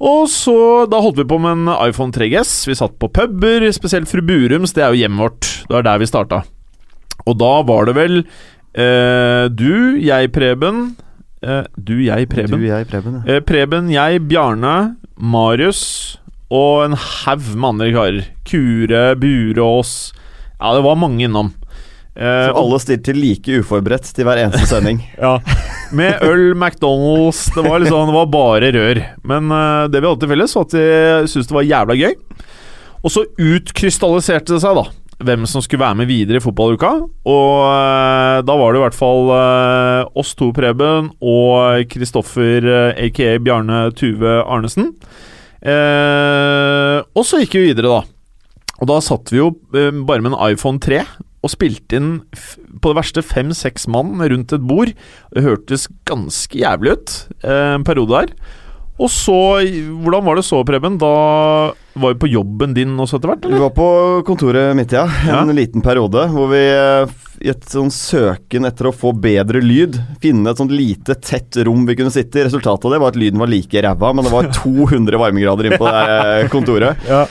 Og 0.00 0.22
så 0.32 0.86
Da 0.88 0.96
holdt 1.04 1.18
vi 1.20 1.26
på 1.28 1.36
med 1.42 1.58
en 1.58 1.74
iPhone 1.84 2.14
3GS. 2.14 2.54
Vi 2.70 2.78
satt 2.78 2.94
på 3.02 3.10
puber, 3.12 3.66
spesielt 3.76 4.08
Fru 4.08 4.22
Burums. 4.24 4.72
Det 4.72 4.86
er 4.86 4.94
jo 4.94 5.02
hjemmet 5.02 5.26
vårt. 5.26 5.50
Det 5.66 5.76
var 5.76 5.84
der 5.84 6.00
vi 6.00 6.08
starta. 6.08 6.40
Og 7.28 7.36
da 7.36 7.50
var 7.68 7.90
det 7.90 7.96
vel 7.98 8.16
eh, 8.22 9.44
du, 9.52 9.98
jeg, 10.00 10.30
Preben 10.32 10.94
eh, 11.44 11.66
Du, 11.76 11.98
jeg, 12.00 12.30
Preben. 12.32 12.56
Du, 12.56 12.64
jeg, 12.64 12.88
Preben. 12.88 13.18
ja. 13.20 13.34
Eh, 13.36 13.42
Preben, 13.44 13.90
jeg, 13.92 14.22
Bjarne, 14.30 14.96
Marius 15.20 15.82
og 16.50 16.84
en 16.84 16.96
haug 16.98 17.48
med 17.54 17.68
andre 17.74 17.90
karer. 17.94 18.28
Kure, 18.48 19.02
Burås 19.20 20.12
Ja, 20.60 20.74
det 20.74 20.82
var 20.84 20.98
mange 20.98 21.24
innom. 21.24 21.52
Eh, 22.16 22.46
Så 22.50 22.56
alle 22.58 22.80
stilte 22.82 23.14
like 23.14 23.60
uforberedt 23.62 24.10
til 24.16 24.26
hver 24.26 24.40
eneste 24.42 24.66
sending. 24.68 24.98
ja. 25.18 25.36
Med 25.94 26.20
øl, 26.26 26.52
McDonald's 26.54 27.46
Det 27.54 27.62
var 27.64 27.80
liksom 27.82 28.10
Det 28.10 28.14
var 28.18 28.26
bare 28.34 28.72
rør. 28.74 29.00
Men 29.24 29.50
eh, 29.54 29.84
det 29.88 30.02
vi 30.02 30.10
hadde 30.10 30.24
til 30.26 30.32
felles, 30.34 30.56
var 30.58 30.66
at 30.66 30.74
de 30.74 31.30
syntes 31.30 31.48
det 31.52 31.56
var 31.60 31.68
jævla 31.70 31.96
gøy. 32.02 32.16
Og 33.00 33.14
så 33.14 33.22
utkrystalliserte 33.40 34.52
det 34.58 34.60
seg, 34.60 34.76
da, 34.76 34.82
hvem 35.24 35.46
som 35.48 35.62
skulle 35.64 35.80
være 35.86 35.96
med 36.02 36.10
videre 36.10 36.36
i 36.40 36.44
fotballuka. 36.44 36.90
Og 37.30 37.54
eh, 37.70 38.42
da 38.44 38.56
var 38.60 38.74
det 38.74 38.82
i 38.82 38.84
hvert 38.84 38.98
fall 38.98 39.30
eh, 39.38 40.02
oss 40.20 40.34
to, 40.36 40.50
Preben, 40.56 41.08
og 41.22 41.86
Kristoffer, 41.94 42.66
eh, 42.68 43.04
aka 43.06 43.38
Bjarne 43.40 43.86
Tuve 43.96 44.40
Arnesen. 44.44 44.92
Eh, 45.60 46.98
og 47.04 47.26
så 47.26 47.42
gikk 47.42 47.58
vi 47.58 47.68
videre, 47.70 48.00
da. 48.00 48.20
Og 48.80 48.88
da 48.88 49.00
satt 49.04 49.32
vi 49.32 49.42
jo 49.42 49.50
eh, 49.76 49.92
bare 49.92 50.24
med 50.24 50.32
en 50.32 50.40
iPhone 50.52 50.80
3 50.80 51.02
og 51.40 51.52
spilte 51.52 51.96
inn 51.96 52.10
på 52.80 52.90
det 52.90 52.98
verste 52.98 53.24
fem-seks 53.24 53.86
mann 53.92 54.20
rundt 54.20 54.52
et 54.56 54.64
bord. 54.68 54.92
Det 55.32 55.44
hørtes 55.44 55.86
ganske 56.08 56.60
jævlig 56.60 56.96
ut 56.96 57.14
eh, 57.44 57.76
en 57.76 57.86
periode 57.86 58.12
der. 58.12 58.34
Og 59.00 59.08
så 59.08 59.36
Hvordan 59.64 60.26
var 60.26 60.36
det 60.36 60.44
så, 60.44 60.60
Preben? 60.68 60.98
Da 61.00 61.72
var 61.94 62.14
vi 62.14 62.18
på 62.22 62.28
jobben 62.30 62.74
din 62.76 62.92
også 63.02 63.18
etter 63.18 63.32
hvert? 63.32 63.48
Vi 63.50 63.58
var 63.60 63.72
på 63.74 63.86
kontoret 64.28 64.76
mitt, 64.78 64.92
ja. 64.94 65.04
En 65.28 65.48
Ja. 65.50 65.56
liten 65.56 65.82
periode 65.82 66.28
hvor 66.30 66.48
vi 66.52 66.60
eh, 66.70 67.06
i 67.40 67.48
et 67.50 67.64
sånn 67.64 67.90
søken 67.90 68.66
etter 68.68 68.90
å 68.90 68.92
få 68.94 69.14
bedre 69.16 69.62
lyd, 69.64 69.96
finne 70.20 70.50
et 70.52 70.58
sånt 70.60 70.70
lite, 70.70 71.14
tett 71.16 71.56
rom 71.64 71.86
vi 71.88 71.96
kunne 71.96 72.12
sitte 72.12 72.36
i. 72.40 72.44
Resultatet 72.44 72.84
av 72.84 72.92
det 72.92 73.00
var 73.00 73.08
at 73.14 73.16
lyden 73.16 73.40
var 73.40 73.48
like 73.48 73.80
ræva, 73.82 74.12
men 74.14 74.24
det 74.26 74.32
var 74.34 74.50
200 74.62 75.18
varmegrader 75.18 75.66
inne 75.70 75.78
på 75.80 75.88
det 75.90 76.50
kontoret. 76.52 76.96
ja. 77.08 77.26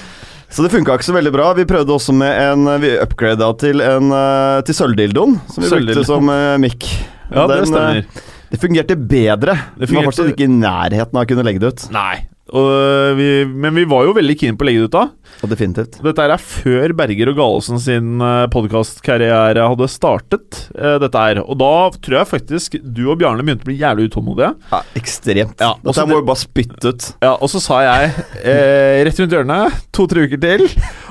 Så 0.49 0.63
det 0.65 0.71
funka 0.73 0.95
ikke 0.97 1.05
så 1.05 1.13
veldig 1.13 1.29
bra. 1.35 1.51
Vi 1.53 1.61
prøvde 1.69 1.93
også 1.93 2.09
med 2.17 2.33
en 2.41 2.81
Vi 2.81 2.89
upgrada 2.97 3.51
til 3.61 3.83
en 3.85 4.07
eh, 4.09 4.61
Til 4.65 4.73
sølvdildoen, 4.79 5.35
som 5.45 5.61
vi 5.61 5.69
brukte 5.69 6.05
som 6.07 6.25
uh, 6.25 6.55
mic. 6.57 6.87
Ja, 7.29 7.43
det 7.45 7.67
stemmer. 7.69 7.99
eh, 8.01 8.23
Det 8.49 8.57
fungerte 8.57 8.95
bedre. 8.97 9.53
Det 9.77 9.85
fungerte... 9.85 9.85
Det 9.85 9.93
var 9.93 10.07
fortsatt 10.09 10.31
ikke 10.33 10.47
i 10.47 10.55
nærheten 10.55 11.13
av 11.13 11.21
å 11.21 11.29
kunne 11.29 11.45
legge 11.45 11.61
det 11.61 11.69
ut. 11.75 11.85
Nei. 11.93 12.15
Øh, 12.49 13.11
vi, 13.17 13.25
men 13.45 13.75
vi 13.77 13.83
var 13.85 14.07
jo 14.07 14.13
veldig 14.17 14.35
keen 14.39 14.55
på 14.57 14.65
å 14.65 14.69
legge 14.69 14.81
det 14.81 14.89
ut 14.89 14.95
da. 14.95 15.03
Og 15.45 15.51
definitivt. 15.51 15.99
Dette 16.03 16.23
er 16.25 16.41
før 16.41 16.93
Berger 16.97 17.29
og 17.31 17.37
Galesen 17.37 17.77
sin 17.79 18.17
podkastkarriere 18.51 19.67
hadde 19.69 19.87
startet. 19.91 20.69
eh, 20.75 20.97
dette 20.99 21.21
her 21.21 21.39
Og 21.43 21.57
da 21.59 21.69
tror 22.01 22.17
jeg 22.19 22.29
faktisk 22.31 22.77
du 22.83 23.03
og 23.11 23.19
Bjarne 23.19 23.43
begynte 23.45 23.65
å 23.67 23.69
bli 23.69 23.77
jævlig 23.79 24.09
utålmodige. 24.09 24.51
Ja, 24.71 24.81
ekstremt. 24.95 25.59
Ja, 25.61 25.71
og 25.77 25.83
Dette 25.83 26.05
det- 26.05 26.09
må 26.09 26.21
vi 26.21 26.27
bare 26.31 26.43
spytte 26.43 26.93
ut. 26.93 27.13
Ja, 27.21 27.33
Og 27.39 27.49
så 27.49 27.59
sa 27.61 27.81
jeg 27.81 28.11
eh, 28.43 29.03
rett 29.05 29.19
rundt 29.19 29.31
hjørnet, 29.37 29.73
to-tre 29.91 30.25
uker 30.27 30.41
til. 30.41 30.67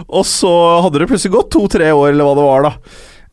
Og 0.09 0.25
så 0.25 0.83
hadde 0.83 0.99
det 0.99 1.09
plutselig 1.09 1.33
gått 1.33 1.51
to-tre 1.55 1.91
år, 1.93 2.11
eller 2.11 2.25
hva 2.25 2.35
det 2.35 2.45
var, 2.49 2.63
da. 2.63 2.73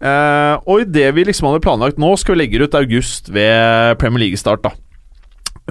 Eh, 0.06 0.58
og 0.68 0.82
idet 0.86 1.14
vi 1.16 1.24
liksom 1.24 1.48
hadde 1.48 1.64
planlagt 1.64 1.98
Nå 1.98 2.18
skal 2.20 2.36
vi 2.36 2.42
legge 2.44 2.62
ut 2.68 2.76
august 2.76 3.30
ved 3.32 3.98
Premier 3.98 4.26
League-start, 4.28 4.62
da. 4.62 4.72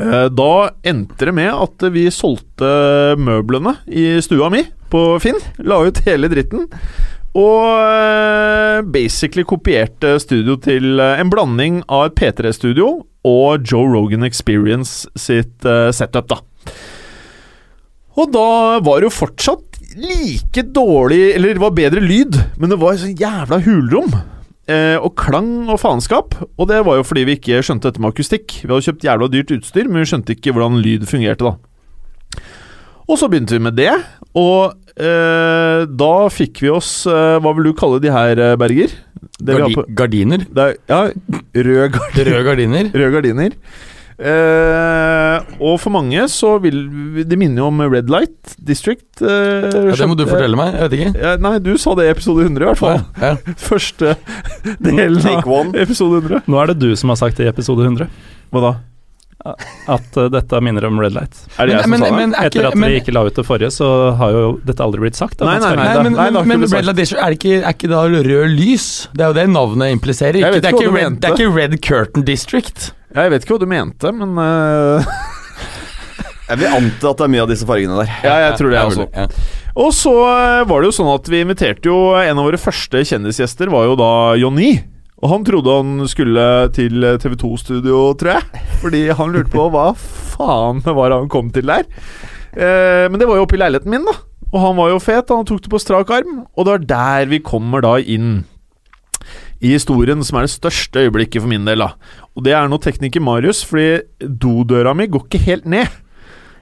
Eh, 0.01 0.29
Da 0.35 0.53
endte 0.83 1.29
det 1.29 1.35
med 1.37 1.53
at 1.55 1.85
vi 1.95 2.09
solgte 2.13 3.15
møblene 3.21 3.77
i 3.87 4.21
stua 4.25 4.51
mi 4.53 4.65
på 4.91 5.05
Finn. 5.23 5.39
La 5.63 5.81
ut 5.87 6.01
hele 6.07 6.31
dritten. 6.33 6.67
Og 7.35 7.67
eh, 7.67 8.83
basically 8.95 9.43
kopierte 9.47 10.17
studio 10.23 10.57
til 10.63 11.01
eh, 11.03 11.21
en 11.23 11.31
blanding 11.33 11.83
av 11.89 12.09
et 12.11 12.19
P3-studio 12.19 12.91
og 13.27 13.65
Joe 13.71 13.89
Rogan 13.91 14.27
Experience 14.27 15.09
sitt 15.17 15.65
setup, 15.97 16.29
da. 16.29 16.37
Og 18.21 18.31
da 18.35 18.49
var 18.85 19.01
det 19.01 19.09
jo 19.09 19.15
fortsatt 19.17 19.81
like 19.99 20.63
dårlig 20.75 21.35
Eller 21.35 21.55
det 21.55 21.63
var 21.63 21.75
bedre 21.75 22.03
lyd, 22.03 22.37
men 22.61 22.71
det 22.71 22.79
var 22.83 22.99
sånn 23.01 23.17
jævla 23.19 23.59
hulrom. 23.65 24.13
Eh, 24.71 24.97
og 24.99 25.15
klang 25.21 25.69
og 25.73 25.81
faenskap. 25.83 26.37
Og 26.59 26.69
det 26.71 26.83
var 26.87 27.01
jo 27.01 27.07
fordi 27.07 27.27
vi 27.29 27.39
ikke 27.39 27.63
skjønte 27.65 27.91
dette 27.91 28.03
med 28.03 28.15
akustikk. 28.15 28.61
Vi 28.63 28.71
hadde 28.71 28.87
kjøpt 28.89 29.07
jævla 29.07 29.31
dyrt 29.33 29.55
utstyr, 29.59 29.89
men 29.91 30.03
vi 30.03 30.11
skjønte 30.13 30.37
ikke 30.37 30.55
hvordan 30.55 30.81
lyd 30.85 31.07
fungerte, 31.11 31.53
da. 31.53 32.45
Og 33.05 33.19
så 33.21 33.29
begynte 33.29 33.53
vi 33.53 33.65
med 33.67 33.77
det, 33.77 33.93
og 34.41 34.77
eh, 34.97 35.85
da 35.85 36.13
fikk 36.33 36.63
vi 36.65 36.71
oss 36.73 37.03
eh, 37.11 37.37
Hva 37.45 37.53
vil 37.53 37.69
du 37.69 37.75
kalle 37.77 38.01
de 38.01 38.13
her, 38.13 38.41
eh, 38.41 38.55
Berger? 38.61 38.95
Det 39.35 39.51
vi 39.51 39.59
har 39.59 39.67
Gardi 39.67 39.77
på, 39.77 39.85
gardiner. 39.99 40.47
er, 40.57 40.79
ja, 40.89 41.01
rød, 41.53 41.99
gardiner. 41.99 42.31
Røde 42.31 42.45
gardiner. 42.49 42.89
røde 42.95 43.13
gardiner. 43.13 43.59
Eh, 44.15 45.55
og 45.59 45.75
for 45.83 45.91
mange 45.91 46.23
så 46.31 46.53
vil 46.63 46.77
Det 47.27 47.35
minner 47.35 47.65
jo 47.65 47.67
om 47.73 47.81
Red 47.83 48.13
Light 48.13 48.55
District. 48.63 49.09
Eh, 49.19 49.67
Ja, 49.91 49.97
det 49.99 50.09
må 50.09 50.15
du 50.15 50.27
fortelle 50.29 50.59
meg. 50.59 50.75
Jeg 50.75 50.91
vet 50.91 50.97
ikke. 50.99 51.13
Ja, 51.25 51.35
nei, 51.43 51.59
du 51.59 51.75
sa 51.81 51.97
det 51.99 52.07
i 52.07 52.15
episode 52.15 52.47
100, 52.47 52.63
i 52.63 52.69
hvert 52.71 52.83
fall. 52.83 53.03
Ja. 53.21 53.35
Første 53.71 54.15
delen 54.79 55.21
av 55.27 55.75
episode 55.75 56.23
100. 56.23 56.45
Nå 56.47 56.63
er 56.63 56.73
det 56.73 56.81
du 56.83 56.91
som 56.97 57.11
har 57.11 57.21
sagt 57.21 57.41
det 57.41 57.49
i 57.49 57.53
episode 57.53 57.87
100, 57.87 58.11
Hva 58.55 58.67
da? 58.69 58.75
at 59.45 60.17
uh, 60.17 60.31
dette 60.33 60.61
minner 60.65 60.87
om 60.89 60.97
Red 61.01 61.13
Light. 61.13 61.37
Er 61.61 61.69
det 61.69 61.75
jeg 61.75 61.85
som 61.85 61.93
men, 61.93 62.01
sa 62.01 62.09
det? 62.09 62.17
men, 62.17 62.33
er 62.33 62.49
Etter 62.49 62.69
at 62.71 62.79
men, 62.81 62.95
vi 62.95 63.01
ikke 63.03 63.13
la 63.13 63.27
ut 63.27 63.37
det 63.37 63.45
forrige, 63.45 63.71
så 63.75 63.89
har 64.17 64.33
jo 64.33 64.45
dette 64.65 64.81
aldri 64.81 65.05
blitt 65.05 65.19
sagt. 65.19 65.37
at 65.37 65.45
Nei, 65.45 65.59
nei, 65.61 65.75
Nei, 65.77 65.89
men, 66.07 66.17
nei, 66.17 66.29
da 66.33 66.45
men, 66.47 66.65
men. 66.65 66.71
Red 66.73 66.89
Light 66.89 67.01
District, 67.03 67.21
er, 67.21 67.37
ikke, 67.37 67.59
er 67.61 67.77
ikke 67.77 67.91
da 67.93 68.05
rød 68.09 68.55
lys? 68.57 68.89
Det 69.13 69.27
er 69.27 69.33
jo 69.35 69.37
det 69.37 69.47
navnet 69.53 69.93
impliserer. 69.99 70.41
Ikke, 70.41 70.63
det, 70.65 70.71
er 70.71 70.79
ikke 70.79 70.95
red, 70.97 71.19
det 71.21 71.31
er 71.31 71.37
ikke 71.37 71.57
Red 71.59 71.77
Curtain 71.85 72.25
District. 72.25 72.93
Jeg 73.15 73.31
vet 73.31 73.45
ikke 73.45 73.55
hva 73.55 73.63
du 73.63 73.71
mente, 73.71 74.11
men 74.15 74.39
uh... 74.39 75.05
Jeg 76.49 76.61
vil 76.61 76.75
anta 76.77 77.13
at 77.13 77.21
det 77.21 77.25
er 77.25 77.31
mye 77.33 77.45
av 77.45 77.53
disse 77.53 77.67
fargene 77.69 78.01
der. 78.03 78.11
Ja, 78.27 78.35
jeg 78.49 78.57
tror 78.59 78.73
det 78.73 78.77
er 78.81 78.91
også. 78.91 79.07
ja. 79.15 79.29
Og 79.81 79.95
så 79.97 80.13
eh, 80.29 80.65
var 80.69 80.83
det 80.83 80.91
jo 80.91 80.97
sånn 80.99 81.09
at 81.11 81.29
vi 81.33 81.41
inviterte 81.43 81.89
jo 81.89 82.13
En 82.21 82.39
av 82.39 82.47
våre 82.47 82.61
første 82.61 83.01
kjendisgjester 83.09 83.73
var 83.73 83.89
jo 83.89 83.97
da 83.99 84.11
Jonny. 84.39 84.77
Og 85.25 85.31
han 85.33 85.47
trodde 85.47 85.79
han 85.79 86.05
skulle 86.11 86.45
til 86.77 87.07
TV2-studio, 87.23 88.03
tror 88.21 88.35
jeg. 88.37 88.63
Fordi 88.83 89.03
han 89.17 89.33
lurte 89.33 89.55
på 89.55 89.67
hva 89.73 89.89
faen 89.97 90.83
var 90.85 91.15
han 91.17 91.31
kom 91.33 91.49
til 91.55 91.71
der. 91.71 91.89
Eh, 92.53 93.07
men 93.09 93.17
det 93.19 93.31
var 93.31 93.41
jo 93.41 93.47
oppe 93.47 93.57
i 93.57 93.63
leiligheten 93.63 93.95
min, 93.95 94.05
da. 94.05 94.19
Og 94.53 94.61
han 94.63 94.77
var 94.79 94.93
jo 94.93 95.01
fet, 95.03 95.33
han 95.33 95.49
tok 95.49 95.65
det 95.65 95.73
på 95.73 95.81
strak 95.81 96.13
arm. 96.13 96.43
Og 96.55 96.69
det 96.69 96.75
er 96.77 96.89
der 96.93 97.33
vi 97.33 97.41
kommer 97.43 97.83
da 97.83 97.97
inn 97.99 98.43
i 99.63 99.75
historien 99.75 100.23
som 100.27 100.39
er 100.39 100.47
det 100.47 100.55
største 100.55 101.05
øyeblikket 101.05 101.43
for 101.43 101.51
min 101.51 101.67
del. 101.67 101.85
da 101.85 101.93
Og 102.35 102.45
det 102.47 102.55
er 102.55 102.71
nå 102.71 102.79
tekniker 102.83 103.23
Marius, 103.23 103.63
fordi 103.67 104.03
dodøra 104.21 104.95
mi 104.97 105.07
går 105.07 105.27
ikke 105.27 105.45
helt 105.47 105.69
ned. 105.69 106.01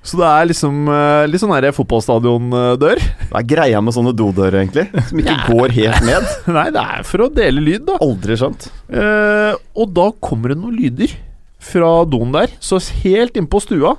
Så 0.02 0.18
det 0.18 0.26
er 0.26 0.49
liksom 0.50 0.88
eh, 0.90 1.25
litt 1.30 1.40
sånn 1.42 1.52
fotballstadiondør. 1.76 3.02
Hva 3.30 3.38
er 3.38 3.46
greia 3.46 3.82
med 3.84 3.94
sånne 3.94 4.14
dodører, 4.18 4.64
egentlig? 4.64 4.88
Som 5.08 5.20
ikke 5.22 5.37
går 5.46 5.75
helt 5.78 6.06
ned? 6.08 6.26
Nei, 6.56 6.68
det 6.75 6.82
er 6.82 7.06
for 7.06 7.22
å 7.22 7.30
dele 7.30 7.62
lyd, 7.62 7.84
da. 7.87 8.00
Aldri 8.02 8.38
skjønt. 8.40 8.66
Eh, 8.90 9.52
og 9.78 9.94
da 9.94 10.08
kommer 10.18 10.52
det 10.52 10.58
noen 10.58 10.75
lyder 10.80 11.14
fra 11.62 11.92
doen 12.11 12.34
der. 12.34 12.50
Så 12.58 12.82
helt 13.04 13.38
innpå 13.38 13.62
stua 13.62 13.94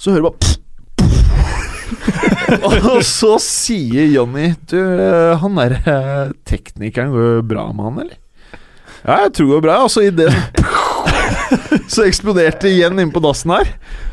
så 0.00 0.12
hører 0.12 0.22
du 0.22 0.28
bare 0.30 0.59
Og 2.90 3.00
så 3.06 3.36
sier 3.42 4.10
Jonny 4.10 4.50
Du, 4.70 4.78
eh, 4.78 5.36
han 5.40 5.58
der 5.60 5.76
eh, 5.80 6.32
teknikeren, 6.48 7.12
går 7.14 7.40
det 7.40 7.48
bra 7.50 7.68
med 7.72 7.88
han, 7.88 8.02
eller? 8.04 8.18
Ja, 9.00 9.22
jeg 9.24 9.32
tror 9.36 9.46
det 9.46 9.54
går 9.54 9.64
bra. 9.64 9.78
Og 9.86 9.96
i 10.04 10.10
det 10.12 10.28
Så 11.92 12.04
eksploderte 12.06 12.66
det 12.66 12.76
igjen 12.76 12.98
inne 12.98 13.12
på 13.14 13.22
dassen 13.24 13.52
her. 13.54 13.70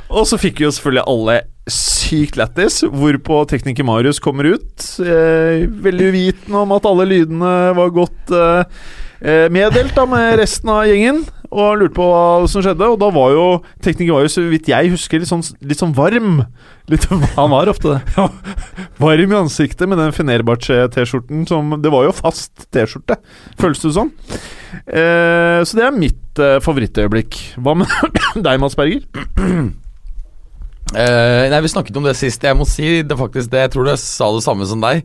Og 0.08 0.28
så 0.30 0.40
fikk 0.40 0.62
jo 0.64 0.72
selvfølgelig 0.72 1.04
alle 1.12 1.42
sykt 1.68 2.38
lættis, 2.40 2.80
hvorpå 2.88 3.42
tekniker 3.52 3.84
Marius 3.88 4.22
kommer 4.24 4.48
ut, 4.56 4.86
eh, 5.04 5.68
veldig 5.68 6.14
uvitende 6.14 6.62
om 6.62 6.72
at 6.78 6.88
alle 6.88 7.08
lydene 7.10 7.56
var 7.76 7.92
godt 7.92 8.32
eh, 8.32 8.78
eh, 9.20 9.48
meddelt 9.52 9.92
da 9.98 10.06
med 10.08 10.38
resten 10.40 10.72
av 10.72 10.86
gjengen, 10.88 11.26
og 11.52 11.80
lurte 11.80 11.96
på 11.98 12.06
hva 12.08 12.48
som 12.52 12.64
skjedde. 12.64 12.90
Og 12.94 13.00
da 13.02 13.10
var 13.14 13.34
jo 13.34 13.46
teknikken 13.84 14.16
var 14.16 14.26
jo, 14.26 14.32
så 14.34 14.44
vidt 14.50 14.70
jeg 14.72 14.92
husker, 14.94 15.22
litt 15.24 15.32
sånn, 15.32 15.44
litt 15.68 15.82
sånn 15.82 15.96
varm. 15.98 16.44
Litt 16.92 17.08
Han 17.40 17.52
var 17.52 17.72
ofte 17.72 17.96
det. 17.96 18.16
ja, 18.18 18.28
varm 19.02 19.34
i 19.34 19.40
ansiktet 19.40 19.90
med 19.90 20.00
den 20.02 20.14
Fenerbahçe-T-skjorten 20.16 21.48
som 21.50 21.76
Det 21.84 21.92
var 21.92 22.08
jo 22.08 22.14
fast 22.16 22.68
T-skjorte, 22.72 23.20
føles 23.60 23.84
det 23.84 23.94
som. 23.96 24.14
Eh, 24.86 25.60
så 25.64 25.80
det 25.80 25.88
er 25.88 26.00
mitt 26.00 26.42
eh, 26.44 26.60
favorittøyeblikk. 26.64 27.42
Hva 27.60 27.76
med 27.82 27.92
deg, 28.46 28.62
Mads 28.62 28.78
Berger? 28.80 29.04
Uh, 30.96 31.44
nei, 31.52 31.62
Vi 31.64 31.74
snakket 31.74 32.00
om 32.00 32.08
det 32.08 32.16
sist. 32.20 32.44
Jeg 32.44 32.58
må 32.58 32.68
si 32.70 33.02
det 33.04 33.20
faktisk 33.20 33.52
det. 33.52 33.68
Jeg 33.68 33.76
tror 33.76 33.90
det 33.90 34.00
sa 34.02 34.32
det 34.36 34.46
samme 34.46 34.68
som 34.70 34.84
deg, 34.84 35.04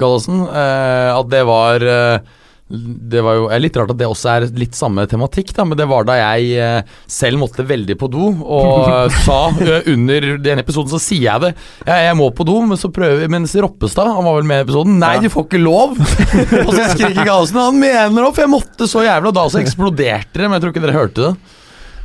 Gallosen. 0.00 0.44
Uh, 0.48 1.10
at 1.16 1.32
det 1.32 1.42
var 1.48 1.84
eh, 1.84 2.38
Det 2.72 3.20
var 3.20 3.36
jo 3.36 3.48
er 3.52 3.60
litt 3.60 3.76
rart 3.76 3.90
at 3.92 3.98
det 4.00 4.06
også 4.08 4.30
er 4.32 4.46
litt 4.56 4.76
samme 4.78 5.04
tematikk, 5.10 5.50
da, 5.56 5.66
men 5.68 5.76
det 5.76 5.84
var 5.90 6.06
da 6.08 6.16
jeg 6.16 6.54
eh, 6.56 6.94
selv 7.10 7.42
måtte 7.42 7.66
veldig 7.68 7.96
på 8.00 8.08
do, 8.12 8.30
og 8.32 9.12
sa 9.26 9.38
eh, 9.60 9.90
under 9.92 10.28
den 10.40 10.62
episoden 10.62 10.94
så 10.94 11.00
sier 11.02 11.26
jeg 11.26 11.44
det. 11.44 11.52
Ja, 11.84 11.98
jeg 12.08 12.16
må 12.16 12.30
på 12.32 12.46
do, 12.48 12.56
men 12.64 12.80
så 12.80 12.88
prøver 12.92 13.28
Mens 13.32 13.52
Roppestad, 13.60 14.08
han 14.08 14.24
var 14.24 14.38
vel 14.38 14.48
med 14.48 14.62
i 14.62 14.66
episoden, 14.66 14.96
nei, 15.02 15.18
du 15.20 15.28
får 15.32 15.48
ikke 15.50 15.60
lov! 15.60 15.98
og 16.00 16.72
så 16.72 16.88
skriker 16.94 17.20
Gallosen, 17.20 17.60
han 17.60 17.82
mener 17.82 18.22
det, 18.22 18.30
for 18.32 18.46
jeg 18.46 18.54
måtte 18.54 18.88
så 18.88 19.04
jævlig, 19.04 19.34
og 19.34 19.36
da 19.36 19.48
så 19.52 19.60
eksploderte 19.60 20.40
det, 20.40 20.48
men 20.48 20.56
jeg 20.56 20.64
tror 20.64 20.74
ikke 20.74 20.86
dere 20.86 20.96
hørte 20.96 21.26
det. 21.28 21.58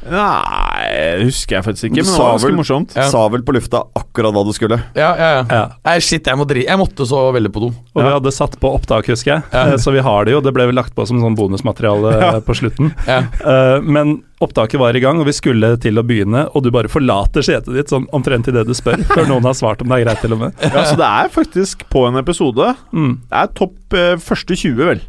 Nei, 0.09 1.15
det 1.19 1.25
husker 1.27 1.57
jeg 1.57 1.65
faktisk 1.65 1.87
ikke, 1.89 2.03
men 2.03 2.09
det 2.11 2.17
var 2.19 2.31
ganske 2.35 2.47
vel- 2.49 2.57
morsomt. 2.59 2.95
Ja. 2.97 3.07
Sa 3.11 3.23
vel 3.33 3.43
på 3.47 3.55
lufta 3.57 3.81
akkurat 3.97 4.33
hva 4.35 4.43
du 4.47 4.51
skulle. 4.55 4.77
Ja, 4.97 5.09
ja, 5.19 5.29
ja. 5.37 5.43
Ja. 5.51 5.63
Nei, 5.85 5.97
shit, 6.03 6.25
jeg 6.27 6.37
må 6.39 6.45
dri... 6.47 6.65
Jeg 6.67 6.79
måtte 6.79 7.05
så 7.09 7.25
veldig 7.35 7.51
på 7.55 7.63
do. 7.65 7.71
Og 7.95 8.01
vi 8.03 8.11
hadde 8.13 8.31
satt 8.35 8.57
på 8.61 8.71
opptak, 8.77 9.07
husker 9.11 9.35
jeg. 9.37 9.43
Ja. 9.53 9.65
Eh, 9.73 9.77
Så 9.81 9.91
vi 9.95 9.99
har 10.05 10.25
det 10.27 10.33
jo. 10.35 10.41
Det 10.41 10.53
ble 10.55 10.67
vel 10.69 10.75
lagt 10.77 10.95
på 10.95 11.05
som 11.09 11.19
sånn 11.23 11.35
bonusmateriale 11.37 12.13
eh, 12.17 12.39
på 12.45 12.55
slutten. 12.57 12.93
Ja. 13.07 13.23
Eh, 13.41 13.81
Men 13.83 14.21
opptaket 14.43 14.77
var 14.79 14.93
i 14.95 15.01
gang, 15.01 15.19
og 15.19 15.25
vi 15.25 15.33
skulle 15.33 15.73
til 15.81 15.97
å 15.97 16.03
begynne, 16.05 16.45
og 16.53 16.63
du 16.63 16.69
bare 16.71 16.91
forlater 16.91 17.41
setet 17.45 17.73
ditt 17.73 17.89
sånn 17.89 18.05
omtrent 18.13 18.47
idet 18.51 18.67
du 18.69 18.73
spør, 18.77 19.01
før 19.09 19.25
noen 19.31 19.47
har 19.49 19.55
svart 19.57 19.81
om 19.81 19.89
det 19.89 19.97
er 20.01 20.05
greit, 20.05 20.21
til 20.21 20.35
og 20.37 20.43
med. 20.45 20.53
Ja, 20.61 20.83
Så 20.85 20.95
det 20.99 21.07
er 21.09 21.31
faktisk 21.33 21.87
på 21.89 22.05
en 22.07 22.19
episode. 22.21 22.75
Mm. 22.93 23.15
Det 23.31 23.39
er 23.43 23.53
topp 23.57 23.97
eh, 23.97 24.15
første 24.21 24.53
20, 24.55 24.83
vel. 24.91 25.01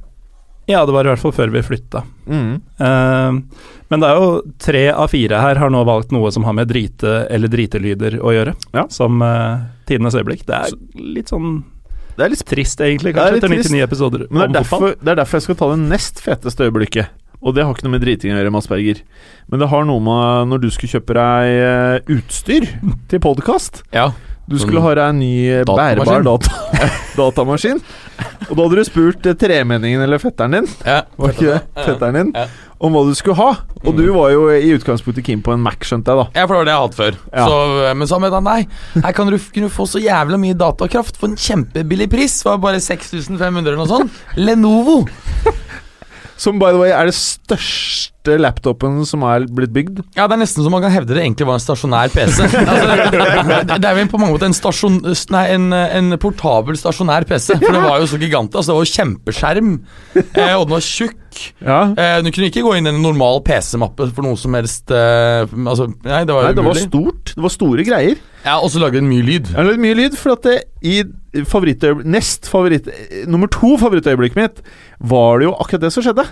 Ja, 0.68 0.82
det 0.84 0.92
var 0.92 1.06
i 1.06 1.10
hvert 1.12 1.22
fall 1.22 1.32
før 1.32 1.50
vi 1.54 1.62
flytta. 1.64 2.02
Mm. 2.28 2.50
Uh, 2.76 3.38
men 3.88 4.02
det 4.02 4.08
er 4.10 4.18
jo 4.20 4.28
tre 4.60 4.82
av 4.92 5.08
fire 5.08 5.40
her 5.40 5.56
har 5.62 5.72
nå 5.72 5.80
valgt 5.88 6.12
noe 6.12 6.28
som 6.34 6.44
har 6.44 6.52
med 6.58 6.68
drite- 6.68 7.22
eller 7.32 7.48
dritelyder 7.48 8.18
å 8.20 8.34
gjøre, 8.36 8.52
Ja. 8.76 8.84
som 8.92 9.22
uh, 9.24 9.64
tidenes 9.88 10.14
øyeblikk. 10.18 10.44
Det 10.48 10.58
er 10.58 10.76
litt 11.00 11.32
sånn 11.32 11.62
Det 12.18 12.26
er 12.26 12.34
litt 12.34 12.44
trist, 12.44 12.80
egentlig, 12.84 13.14
kanskje, 13.16 13.38
etter 13.40 13.48
trist. 13.54 13.70
99 13.72 13.82
episoder 13.86 14.26
Men 14.28 14.40
det 14.40 14.48
er, 14.48 14.54
derfor, 14.60 14.94
det 15.00 15.12
er 15.14 15.20
derfor 15.22 15.38
jeg 15.38 15.46
skal 15.48 15.58
ta 15.62 15.70
det 15.72 15.80
nest 15.88 16.20
feteste 16.20 16.66
øyeblikket. 16.68 17.16
Og 17.38 17.54
det 17.54 17.62
har 17.64 17.70
ikke 17.72 17.86
noe 17.86 17.94
med 17.94 18.02
driting 18.02 18.32
å 18.34 18.40
gjøre, 18.40 18.50
Mads 18.50 18.66
Berger. 18.66 19.00
Men 19.48 19.60
det 19.62 19.68
har 19.70 19.84
noe 19.86 20.02
med 20.02 20.48
når 20.50 20.62
du 20.64 20.68
skulle 20.74 20.90
kjøpe 20.98 21.14
deg 21.14 21.58
eh, 21.62 22.16
utstyr 22.16 22.66
til 23.08 23.20
podkast. 23.22 23.84
Ja. 23.94 24.08
Du 24.48 24.56
skulle 24.60 24.80
ha 24.80 24.94
deg 24.96 25.10
en 25.12 25.18
ny 25.20 25.32
eh, 25.58 25.64
bærbar 25.68 26.22
data, 26.24 26.54
datamaskin. 27.18 27.82
Og 28.48 28.54
da 28.56 28.64
hadde 28.64 28.78
du 28.78 28.86
spurt 28.88 29.26
eh, 29.28 29.36
tremenningen 29.38 30.00
eller 30.04 30.20
fetteren 30.22 30.56
din 30.56 30.70
ja. 30.86 31.02
Var 31.20 31.34
ikke 31.34 31.50
det? 31.50 31.60
Fetteren 31.84 32.16
din 32.16 32.30
Ja. 32.36 32.46
om 32.80 32.94
hva 32.94 33.02
du 33.04 33.12
skulle 33.18 33.36
ha. 33.36 33.50
Og 33.84 33.96
du 33.98 34.04
var 34.14 34.30
jo 34.32 34.46
i 34.54 34.70
utgangspunktet 34.76 35.26
keen 35.26 35.42
på 35.44 35.52
en 35.52 35.60
Mac, 35.62 35.82
skjønte 35.84 36.14
jeg, 36.14 36.20
da. 36.22 36.40
Ja, 36.40 36.46
for 36.46 36.54
det 36.54 36.60
var 36.62 36.68
det 36.68 36.74
jeg 36.74 36.82
hadde 36.84 36.98
før. 37.02 37.18
Ja. 37.34 37.46
Så, 37.50 37.94
men 37.98 38.06
så 38.08 38.20
sa 38.22 38.30
han 38.38 38.46
nei, 38.48 38.58
her 39.02 39.16
kan 39.16 39.30
du, 39.32 39.38
kunne 39.52 39.68
du 39.68 39.74
få 39.74 39.86
så 39.90 40.00
jævla 40.02 40.38
mye 40.40 40.56
datakraft 40.58 41.18
for 41.18 41.28
en 41.32 41.36
kjempebillig 41.38 42.08
pris. 42.12 42.38
Det 42.42 42.48
var 42.52 42.62
bare 42.62 42.80
6500 42.82 43.66
eller 43.66 43.80
noe 43.82 43.90
sånt. 43.90 44.22
Lenovo. 44.38 45.02
Som 46.38 46.60
by 46.62 46.70
the 46.70 46.78
way 46.78 46.92
er 46.94 47.08
det 47.10 47.16
største 47.18 48.36
laptopen 48.38 49.00
som 49.08 49.24
er 49.26 49.46
blitt 49.50 49.72
bygd. 49.74 50.02
Ja, 50.14 50.28
det 50.28 50.36
er 50.36 50.42
nesten 50.44 50.62
så 50.62 50.70
man 50.70 50.84
kan 50.84 50.92
hevde 50.94 51.16
det 51.16 51.24
egentlig 51.24 51.48
var 51.48 51.58
en 51.58 51.64
stasjonær 51.64 52.12
PC. 52.14 52.44
Altså, 52.68 53.78
det, 53.78 53.88
er 53.88 53.96
vel 53.96 54.10
på 54.10 54.20
mange 54.20 54.36
måter 54.36 54.50
en, 54.50 54.56
stasjon, 54.56 55.00
nei, 55.34 55.44
en, 55.54 55.70
en 55.72 56.18
portabel 56.20 56.78
stasjonær 56.78 57.26
PC. 57.28 57.56
For 57.56 57.74
det 57.74 57.82
var 57.82 57.98
jo 58.02 58.10
så 58.10 58.20
gigantisk. 58.20 58.60
Altså, 58.60 58.70
det 58.70 58.78
var 58.78 58.86
jo 58.86 58.96
kjempeskjerm, 58.98 59.72
eh, 60.20 60.54
og 60.54 60.66
den 60.68 60.76
var 60.76 60.84
tjukk. 60.84 61.40
Ja. 61.62 61.80
Eh, 61.92 62.18
du 62.24 62.30
kunne 62.30 62.48
ikke 62.52 62.64
gå 62.66 62.76
inn 62.78 62.88
i 62.88 62.92
en 62.92 63.02
normal 63.02 63.42
PC-mappe 63.46 64.08
for 64.14 64.26
noe 64.26 64.38
som 64.40 64.56
helst 64.56 64.90
eh, 64.94 65.44
Altså, 65.44 65.86
nei, 66.06 66.22
det 66.26 66.34
var 66.34 66.48
Nei, 66.48 66.54
det 66.56 66.64
var 66.66 66.80
stort. 66.80 67.34
Det 67.34 67.44
var 67.44 67.54
store 67.54 67.86
greier. 67.86 68.22
Ja, 68.48 68.56
Og 68.64 68.70
så 68.72 68.80
lager 68.80 69.02
den 69.02 69.10
mye 69.10 69.24
lyd. 69.26 69.50
Jeg 69.50 69.58
har 69.58 69.66
lagd 69.68 69.82
mye 69.82 69.96
lyd, 69.98 70.14
for 70.16 70.32
at 70.38 70.46
det, 70.46 70.58
i 70.80 71.02
Nest 72.08 72.46
favoritt 72.48 72.86
Nummer 73.28 73.50
to 73.52 73.74
favorittøyeblikket 73.78 74.38
mitt 74.38 74.62
var 75.10 75.38
det 75.38 75.46
jo 75.46 75.52
akkurat 75.60 75.82
det 75.84 75.90
som 75.94 76.02
skjedde. 76.02 76.24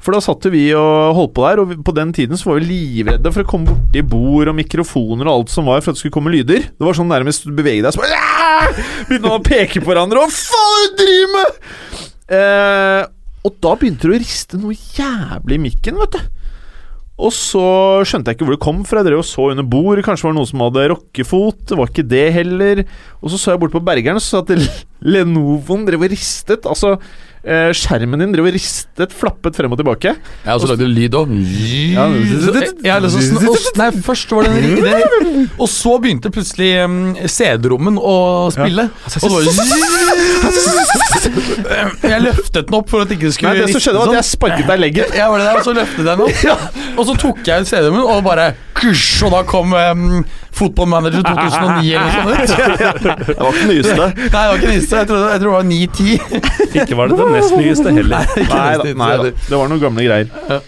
For 0.00 0.14
da 0.14 0.20
satt 0.24 0.46
vi 0.52 0.68
og 0.78 1.16
holdt 1.18 1.34
på 1.36 1.42
der, 1.44 1.60
og 1.64 1.72
på 1.84 1.94
den 1.96 2.12
tiden 2.16 2.38
så 2.40 2.52
var 2.52 2.62
vi 2.62 2.68
livredde 2.70 3.32
for 3.34 3.42
å 3.42 3.48
komme 3.50 3.68
borti 3.72 4.04
bord 4.06 4.48
og 4.52 4.56
mikrofoner 4.56 5.28
og 5.28 5.40
alt 5.40 5.52
som 5.52 5.66
var 5.68 5.82
for 5.82 5.90
at 5.92 5.98
det 5.98 6.04
skulle 6.04 6.14
komme 6.14 6.32
lyder. 6.32 6.70
Det 6.70 6.86
var 6.86 6.96
sånn 6.96 7.10
nærmest 7.10 7.44
du 7.48 7.52
beveger 7.58 7.84
deg 7.84 7.96
så 7.96 8.04
bare 8.04 8.78
Begynte 9.10 9.34
å 9.34 9.42
peke 9.44 9.82
på 9.82 9.90
hverandre. 9.90 10.22
og 10.24 10.32
faen 10.32 10.86
du 10.94 11.02
driver 11.02 11.34
med?! 11.34 11.60
Eh, 12.38 13.02
og 13.44 13.58
da 13.60 13.74
begynte 13.76 14.08
det 14.08 14.14
å 14.14 14.22
riste 14.22 14.56
noe 14.62 14.72
jævlig 14.72 15.58
i 15.58 15.64
mikken, 15.66 15.98
vet 16.00 16.16
du. 16.16 16.43
Og 17.14 17.30
så 17.30 17.62
skjønte 18.08 18.32
jeg 18.32 18.38
ikke 18.38 18.46
hvor 18.48 18.56
det 18.56 18.64
kom 18.64 18.80
fra. 18.86 19.02
Jeg 19.02 19.12
drev 19.12 19.20
og 19.22 19.28
så 19.28 19.50
under 19.52 19.66
bord. 19.70 20.00
Kanskje 20.02 20.26
var 20.26 20.34
det 20.34 20.38
noen 20.40 20.50
som 20.50 20.64
hadde 20.64 20.86
rockefot. 20.90 21.60
Det 21.70 21.78
var 21.78 21.92
ikke 21.92 22.06
det 22.10 22.24
heller. 22.34 22.82
Og 23.20 23.30
så 23.30 23.38
så 23.38 23.54
jeg 23.54 23.62
bort 23.62 23.76
på 23.76 23.82
Bergeren, 23.86 24.18
så 24.22 24.42
at 24.42 24.50
Lenovoen 25.14 25.86
drev 25.86 26.02
og 26.02 26.10
ristet. 26.10 26.66
Altså 26.66 26.96
eh, 27.44 27.70
skjermen 27.76 28.20
din 28.22 28.32
drev 28.34 28.48
ristet, 28.54 29.12
flappet 29.14 29.56
frem 29.58 29.72
og 29.74 29.78
tilbake. 29.80 30.14
Jeg 30.16 30.54
og 30.54 30.60
så 30.62 30.70
lagde 30.70 30.84
du 30.84 30.90
lyd 30.90 31.14
òg. 31.18 31.32
Ja, 31.94 32.06
Ja, 32.84 32.98
og 32.98 33.10
Nei, 33.80 33.88
først 34.04 34.32
var 34.34 34.46
det 34.46 34.50
en 34.54 34.84
det, 34.84 35.48
Og 35.58 35.68
så 35.70 35.96
begynte 36.02 36.30
plutselig 36.34 36.70
um, 36.84 37.14
CD-rommen 37.30 37.98
å 38.00 38.16
spille. 38.54 38.88
Og 38.88 39.08
så 39.12 39.18
Jeg 42.04 42.20
løftet 42.24 42.68
den 42.68 42.76
opp 42.76 42.90
for 42.90 43.04
at 43.04 43.10
det 43.10 43.16
ikke 43.18 43.32
skulle 43.34 43.54
Nei, 43.54 43.64
det 43.64 43.72
som 43.72 43.82
skjedde, 43.82 44.00
var 44.00 44.12
at 44.12 44.18
jeg 44.20 44.28
sparket 44.30 44.66
deg 44.68 44.76
i 44.76 44.82
leggen. 44.82 45.16
Jeg 45.16 45.26
var 45.32 45.40
det 45.40 45.46
der, 45.48 45.56
og 45.60 45.64
så 45.66 45.72
løftet 45.76 46.00
jeg 46.00 46.06
den 46.10 46.20
opp. 46.26 46.36
Og 46.98 47.02
så 47.08 47.14
tok 47.18 47.40
jeg 47.48 47.64
ut 47.64 47.68
CD-rommen, 47.70 48.04
og 48.06 48.20
bare 48.26 48.52
Og 48.84 49.30
da 49.32 49.40
kom 49.48 49.72
um, 49.74 50.22
Football 50.54 50.90
Manager 50.92 51.24
2009 51.26 51.94
eller 51.98 52.28
noe 52.28 52.46
sånt. 52.50 53.02
Det 53.28 53.38
var 53.38 53.50
ikke 53.50 53.70
nyeste. 53.70 54.04
Nei, 54.04 54.28
det 54.28 54.34
var 54.34 54.60
ikke 54.60 54.74
nyeste. 54.74 55.00
Jeg 55.00 55.08
tror, 55.10 55.24
jeg 55.32 55.42
tror 55.42 55.48
det 55.48 55.56
var 55.56 55.66
9-10. 55.70 56.78
Ikke 56.82 56.98
var 56.98 57.10
det 57.10 57.18
det 57.18 57.26
nest 57.34 57.56
nyeste 57.58 57.96
heller. 57.98 58.30
Nei 58.38 58.70
da, 58.80 58.94
nei 59.02 59.10
det, 59.24 59.34
det 59.48 59.58
var 59.58 59.72
noen 59.72 59.82
gamle 59.82 60.06
greier. 60.06 60.62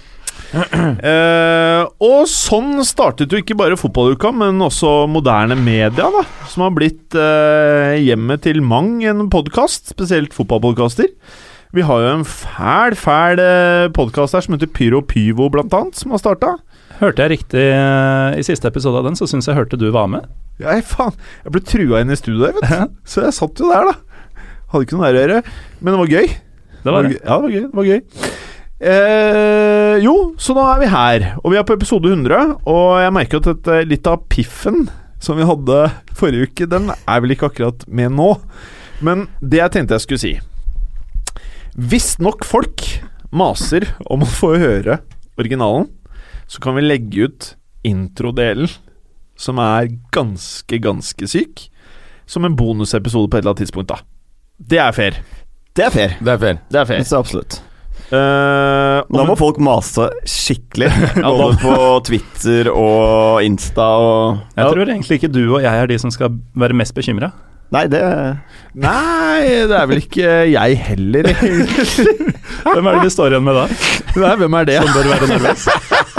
Uh, 0.57 1.83
og 2.01 2.29
sånn 2.31 2.79
startet 2.87 3.33
jo 3.33 3.41
ikke 3.43 3.57
bare 3.59 3.79
fotballuka, 3.79 4.31
men 4.35 4.63
også 4.65 5.05
moderne 5.11 5.59
media, 5.59 6.09
da. 6.15 6.23
Som 6.51 6.67
har 6.67 6.77
blitt 6.77 7.17
uh, 7.19 7.97
hjemmet 7.99 8.45
til 8.47 8.63
mang 8.65 9.01
en 9.07 9.27
podkast, 9.33 9.93
spesielt 9.93 10.37
fotballpodkaster. 10.37 11.11
Vi 11.77 11.85
har 11.85 12.01
jo 12.01 12.13
en 12.15 12.25
fæl, 12.25 12.95
fæl 12.97 13.41
eh, 13.43 13.91
podkast 13.93 14.37
her 14.37 14.45
som 14.45 14.55
heter 14.55 14.71
Pyro 14.71 15.03
Pyvo, 15.05 15.51
blant 15.53 15.75
annet, 15.77 15.99
som 15.99 16.15
har 16.15 16.23
starta. 16.23 16.55
Hørte 17.01 17.27
jeg 17.27 17.33
riktig 17.37 17.63
eh, 17.75 18.39
i 18.41 18.45
siste 18.47 18.71
episode 18.71 19.03
av 19.03 19.09
den, 19.09 19.17
så 19.19 19.29
syns 19.29 19.49
jeg 19.49 19.59
hørte 19.59 19.79
du 19.81 19.89
var 19.95 20.09
med. 20.09 20.27
Ja, 20.63 20.73
faen, 20.81 21.17
jeg 21.45 21.53
ble 21.53 21.63
trua 21.69 22.01
inn 22.01 22.13
i 22.13 22.17
studio 22.17 22.47
der, 22.47 22.57
vet 22.57 22.71
du. 22.71 22.99
Så 23.05 23.27
jeg 23.27 23.37
satt 23.37 23.61
jo 23.61 23.69
der, 23.73 23.91
da. 23.91 24.47
Hadde 24.73 24.87
ikke 24.87 24.99
noe 24.99 25.11
der 25.11 25.19
å 25.19 25.25
gjøre. 25.25 25.41
Men 25.81 25.93
det 25.93 26.01
var 26.01 26.13
gøy. 26.15 26.29
Det 26.87 26.95
var 26.95 27.07
det. 27.07 27.17
Ja, 27.19 27.37
det 27.37 27.43
var 27.43 27.53
gøy. 27.53 27.65
Det 27.67 27.81
var 27.81 27.91
gøy. 27.91 28.01
Eh, 28.77 29.95
jo, 30.05 30.15
så 30.41 30.53
nå 30.57 30.65
er 30.69 30.81
vi 30.83 30.89
her, 30.93 31.27
og 31.41 31.53
vi 31.53 31.59
er 31.61 31.67
på 31.69 31.77
episode 31.77 32.13
100. 32.13 32.57
Og 32.69 32.87
jeg 33.03 33.15
merker 33.17 33.43
at 33.43 33.51
dette, 33.51 33.79
litt 33.89 34.09
av 34.11 34.25
piffen 34.33 34.87
som 35.23 35.39
vi 35.39 35.47
hadde 35.49 35.83
forrige 36.17 36.49
uke, 36.51 36.69
den 36.71 36.91
er 36.93 37.23
vel 37.25 37.37
ikke 37.37 37.51
akkurat 37.51 37.85
med 37.89 38.17
nå. 38.17 38.33
Men 39.05 39.27
det 39.41 39.61
jeg 39.61 39.75
tenkte 39.75 39.97
jeg 39.99 40.05
skulle 40.07 40.23
si 40.23 40.31
Hvis 41.77 42.15
nok 42.25 42.47
folk 42.49 42.81
maser 43.37 43.85
om 44.09 44.25
å 44.25 44.29
få 44.31 44.55
høre 44.57 45.03
originalen, 45.37 45.91
så 46.49 46.61
kan 46.63 46.77
vi 46.79 46.85
legge 46.87 47.27
ut 47.29 47.53
introdelen, 47.87 48.69
som 49.37 49.59
er 49.63 49.89
ganske, 50.15 50.79
ganske 50.83 51.29
syk, 51.29 51.67
som 52.27 52.45
en 52.49 52.57
bonusepisode 52.59 53.31
på 53.31 53.37
et 53.39 53.43
eller 53.45 53.53
annet 53.55 53.65
tidspunkt, 53.67 53.89
da. 53.93 54.01
Det 54.59 54.79
er 54.83 54.93
fair. 54.97 55.19
Det 55.77 55.85
er 55.85 55.91
fair. 55.93 56.15
Det 56.25 56.33
er 56.33 56.39
fair. 56.41 56.59
Det 56.73 56.81
er 56.81 56.87
fair. 56.89 57.03
Det 57.05 57.13
er 57.13 57.19
absolutt. 57.19 57.59
Uh, 58.07 59.03
Da 59.11 59.21
om- 59.23 59.27
må 59.29 59.35
folk 59.37 59.59
mase 59.59 60.09
skikkelig. 60.29 60.89
Ja, 61.17 61.31
Både 61.31 61.57
på 61.59 61.75
Twitter 62.07 62.69
og 62.73 63.43
Insta 63.43 63.83
og 63.99 64.39
Jeg 64.57 64.65
Ja. 64.65 64.71
tror 64.71 64.87
egentlig 64.87 65.19
ikke 65.21 65.33
du 65.33 65.43
og 65.57 65.63
jeg 65.63 65.75
er 65.83 65.87
de 65.91 65.99
som 65.99 66.11
skal 66.11 66.31
være 66.55 66.73
mest 66.77 66.95
bekymra. 66.95 67.33
Nei, 67.73 67.87
det 67.91 68.01
Nei, 68.79 69.43
det 69.67 69.75
er 69.75 69.87
vel 69.91 69.99
ikke 69.99 70.29
jeg 70.53 70.77
heller, 70.79 71.27
egentlig. 71.33 72.35
Hvem 72.75 72.87
er 72.87 72.93
det 72.95 73.03
vi 73.09 73.11
står 73.11 73.35
igjen 73.35 73.43
med 73.49 73.55
da? 73.59 73.65
Nei, 74.17 74.35
hvem 74.39 74.55
er 74.61 74.65
det? 74.69 74.77
Som 74.83 74.93
bør 74.95 75.11
være 75.11 75.29
nervøs? 75.33 75.67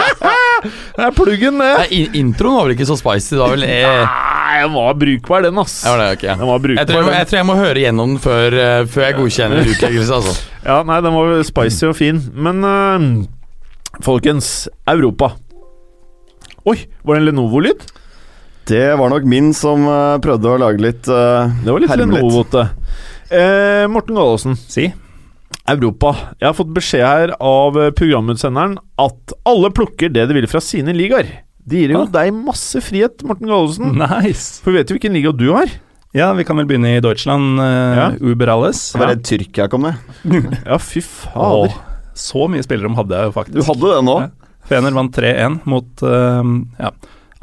Det 0.63 1.03
er 1.05 1.11
pluggen, 1.15 1.57
det. 1.61 1.71
Nei, 1.77 1.87
in- 2.01 2.15
Introen 2.21 2.55
var 2.57 2.65
vel 2.67 2.75
ikke 2.77 2.87
så 2.89 2.97
spicy? 2.99 3.35
da, 3.37 3.47
vel 3.53 3.63
Jeg, 3.67 4.05
Nei, 4.07 4.61
den 4.63 4.73
var 4.73 4.93
brukbar, 4.97 5.41
den, 5.45 5.57
ass. 5.61 5.75
ja, 5.85 5.91
var 5.95 6.03
det, 6.03 6.09
ok. 6.17 6.25
Den 6.39 6.47
var 6.49 6.59
brukbar. 6.63 6.79
jeg, 6.81 6.87
tror 6.89 6.97
jeg, 7.01 7.05
må, 7.07 7.15
jeg 7.17 7.27
tror 7.29 7.37
jeg 7.41 7.47
må 7.49 7.55
høre 7.59 7.83
gjennom 7.83 8.13
den 8.15 8.21
før, 8.23 8.57
eh, 8.63 8.85
før 8.93 9.05
jeg 9.07 9.17
godkjenner 9.19 9.69
utleggelse. 9.73 10.19
Altså. 10.21 10.35
Ja, 10.65 10.77
nei, 10.87 10.99
den 11.05 11.17
var 11.17 11.33
spicy 11.47 11.85
og 11.91 11.95
fin. 11.99 12.21
Men 12.33 12.63
eh, 12.63 13.07
folkens, 14.05 14.51
Europa. 14.87 15.33
Oi, 16.67 16.77
var 17.03 17.15
det 17.15 17.21
en 17.21 17.27
Lenovo-lyd? 17.31 17.85
Det 18.67 18.83
var 18.99 19.09
nok 19.13 19.23
min 19.31 19.53
som 19.55 19.85
eh, 19.87 20.17
prøvde 20.23 20.49
å 20.51 20.57
lage 20.59 20.81
litt 20.83 21.07
uh, 21.07 21.47
Det 21.63 21.71
var 21.71 21.79
litt 21.79 21.91
Herme. 21.93 22.17
Lenovo-ete. 22.17 22.65
Eh, 23.31 23.85
Morten 23.91 24.17
Galaasen, 24.19 24.57
Si. 24.59 24.89
Europa. 25.67 26.13
Jeg 26.39 26.47
har 26.49 26.55
fått 26.57 26.73
beskjed 26.75 27.03
her 27.05 27.33
av 27.43 27.77
eh, 27.81 27.89
programutsenderen 27.95 28.77
at 29.03 29.33
alle 29.47 29.69
plukker 29.75 30.11
det 30.13 30.27
de 30.29 30.37
vil 30.37 30.47
fra 30.47 30.61
sine 30.63 30.93
ligaer. 30.95 31.27
Det 31.67 31.81
gir 31.83 31.91
jo 31.91 32.05
Ah. 32.05 32.11
deg 32.13 32.31
masse 32.33 32.79
frihet, 32.85 33.23
Morten 33.27 33.49
Gallesen. 33.51 33.91
Nice. 33.99 34.61
For 34.63 34.71
vet 34.71 34.87
jo 34.89 34.95
hvilken 34.95 35.13
liga 35.17 35.33
du 35.35 35.49
har? 35.51 35.67
Ja, 36.15 36.29
vi 36.33 36.45
kan 36.47 36.55
vel 36.57 36.65
begynne 36.69 36.93
i 36.95 37.01
Deutschland. 37.03 37.59
Uh, 37.59 37.95
Ja. 37.97 38.05
Uber 38.23 38.47
alles. 38.53 38.93
Jeg 38.95 39.01
var 39.01 39.11
redd 39.11 39.25
Tyrkia 39.27 39.67
kom 39.69 39.81
med. 39.83 39.95
Ja, 40.65 40.77
fy 40.79 41.01
fader. 41.03 41.67
Åh, 41.67 41.75
så 42.15 42.47
mye 42.49 42.63
spillerom 42.63 42.95
hadde 42.97 43.13
jeg 43.19 43.27
jo 43.27 43.35
faktisk. 43.35 43.59
Du 43.59 43.67
hadde 43.67 43.91
det 43.97 44.05
nå? 44.07 44.15
Ja. 44.23 44.29
Fener 44.71 44.95
vant 44.95 45.13
3-1 45.15 45.59
mot 45.69 46.01
uh, 46.03 46.43
ja, 46.79 46.89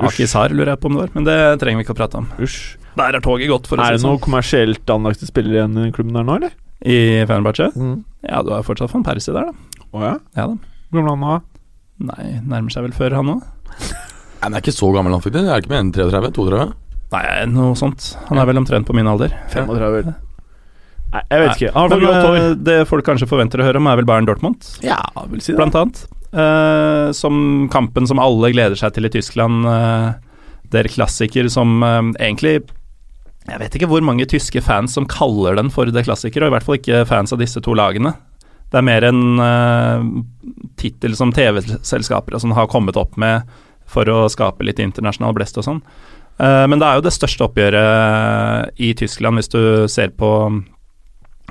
Akisar, 0.01 0.51
lurer 0.53 0.73
jeg 0.75 0.81
på 0.83 0.89
om 0.91 0.97
det 0.97 1.05
var. 1.05 1.13
Men 1.15 1.25
det 1.29 1.37
trenger 1.61 1.79
vi 1.81 1.85
ikke 1.87 1.95
å 1.95 2.01
prate 2.01 2.19
om. 2.19 2.27
Usch. 2.43 2.77
Der 2.97 3.15
er 3.17 3.23
toget 3.25 3.49
gått, 3.53 3.69
for 3.69 3.77
å 3.77 3.85
Er 3.85 3.93
si 3.93 3.97
det 3.97 4.01
det 4.03 4.07
noe 4.09 4.17
sånn. 4.17 4.25
kommersielt 4.25 4.91
anlagte 4.93 5.27
spillere 5.29 5.61
igjen 5.61 5.79
i 5.87 5.93
klubben 5.95 6.17
der 6.19 6.27
nå, 6.27 6.37
eller? 6.41 6.53
I 6.85 6.99
Fenerbahçe? 7.29 7.71
Mm. 7.77 7.95
Ja, 8.29 8.43
du 8.43 8.53
har 8.55 8.65
fortsatt 8.67 8.93
van 8.95 9.05
Persie 9.07 9.35
der, 9.35 9.51
da. 9.51 9.85
Å 9.95 10.03
ja? 10.05 10.15
Ja 10.39 10.47
da. 10.51 10.57
Hvor 10.91 11.01
gammel 11.03 11.11
er 11.11 11.15
han 11.15 11.25
nå? 11.25 11.37
Nei, 12.11 12.27
nærmer 12.43 12.75
seg 12.75 12.87
vel 12.89 12.95
før 12.97 13.15
han 13.21 13.31
òg. 13.37 13.45
Nei, 13.45 14.49
men 14.51 14.57
er 14.59 14.65
ikke 14.65 14.75
så 14.77 14.91
gammel, 14.95 15.15
han 15.15 15.23
faktisk. 15.25 15.47
Jeg 15.47 15.55
er 15.55 15.63
ikke 15.63 15.73
mer 15.73 15.83
enn 15.85 15.93
33? 15.95 16.33
32? 16.37 16.67
Nei, 17.15 17.25
noe 17.53 17.79
sånt. 17.79 18.11
Han 18.29 18.41
er 18.43 18.49
vel 18.51 18.61
omtrent 18.61 18.89
på 18.89 18.97
min 18.97 19.09
alder. 19.09 19.35
35. 19.55 20.11
Nei, 21.15 21.23
jeg 21.31 21.45
vet 21.45 21.55
ikke. 21.55 21.71
Han 21.77 21.85
har 21.85 21.95
Men 21.95 22.09
fått 22.11 22.27
hår. 22.27 22.47
det 22.67 22.77
folk 22.91 23.07
kanskje 23.07 23.29
forventer 23.31 23.63
å 23.63 23.67
høre 23.69 23.79
om, 23.79 23.87
er 23.87 24.01
vel 24.01 24.09
Bayern 24.09 24.27
Dortmund, 24.27 24.67
Ja, 24.83 24.99
vil 25.31 25.41
si 25.45 25.53
det. 25.53 25.59
blant 25.61 25.77
annet. 25.79 26.05
Eh, 26.35 27.13
som 27.15 27.69
kampen 27.71 28.09
som 28.11 28.19
alle 28.19 28.51
gleder 28.51 28.75
seg 28.79 28.97
til 28.97 29.07
i 29.07 29.13
Tyskland. 29.15 29.63
Uh, 29.63 30.15
der 30.75 30.89
klassiker 30.91 31.47
som 31.53 31.77
eh, 31.87 32.01
egentlig 32.19 32.65
Jeg 33.45 33.61
vet 33.61 33.75
ikke 33.77 33.89
hvor 33.91 34.05
mange 34.05 34.25
tyske 34.29 34.63
fans 34.65 34.95
som 34.97 35.09
kaller 35.11 35.59
den 35.59 35.69
for 35.73 35.91
det 35.93 36.07
klassiker, 36.07 36.45
og 36.45 36.53
i 36.53 36.55
hvert 36.55 36.65
fall 36.65 36.79
ikke 36.79 37.05
fans 37.09 37.35
av 37.35 37.43
disse 37.43 37.61
to 37.65 37.75
lagene. 37.77 38.15
Det 38.73 38.81
er 38.81 38.87
mer 38.89 39.05
en 39.07 39.21
uh, 39.39 40.05
tittel 40.81 41.13
som 41.19 41.33
TV-selskaper 41.35 42.39
sånn 42.41 42.57
har 42.57 42.71
kommet 42.73 42.97
opp 42.99 43.19
med 43.21 43.45
for 43.91 44.09
å 44.09 44.25
skape 44.33 44.65
litt 44.65 44.81
internasjonal 44.83 45.37
blest 45.37 45.61
og 45.61 45.67
sånn. 45.67 45.83
Uh, 46.41 46.65
men 46.67 46.81
det 46.81 46.89
er 46.89 46.99
jo 46.99 47.05
det 47.05 47.13
største 47.15 47.45
oppgjøret 47.47 48.81
i 48.83 48.95
Tyskland, 48.99 49.39
hvis 49.39 49.53
du 49.53 49.61
ser 49.93 50.15
på 50.19 50.31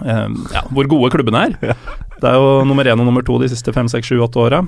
eh, 0.01 0.27
ja, 0.55 0.63
hvor 0.73 0.89
gode 0.91 1.11
klubbene 1.13 1.45
er. 1.47 1.77
Det 2.19 2.31
er 2.31 2.39
jo 2.39 2.65
nummer 2.67 2.89
én 2.89 2.99
og 2.99 3.07
nummer 3.07 3.23
to 3.23 3.37
de 3.41 3.51
siste 3.53 3.71
fem, 3.75 3.87
seks, 3.91 4.09
sju, 4.09 4.17
åtte 4.25 4.41
åra. 4.41 4.63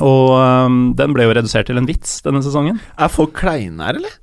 Og 0.00 0.32
um, 0.32 0.80
den 0.96 1.14
ble 1.14 1.28
jo 1.28 1.36
redusert 1.36 1.68
til 1.68 1.78
en 1.78 1.86
vits 1.88 2.18
denne 2.24 2.40
sesongen. 2.44 2.80
Er 2.96 3.12
folk 3.12 3.36
kleine 3.36 3.84
her, 3.84 4.00
eller? 4.00 4.16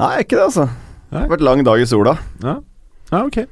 Nei, 0.00 0.12
ikke 0.24 0.38
det, 0.38 0.48
altså. 0.48 0.68
Det 1.14 1.22
har 1.22 1.30
vært 1.30 1.46
lang 1.46 1.62
dag 1.62 1.78
i 1.78 1.86
sola. 1.86 2.16
Ja, 2.42 2.58
ja 3.12 3.22
ok. 3.22 3.44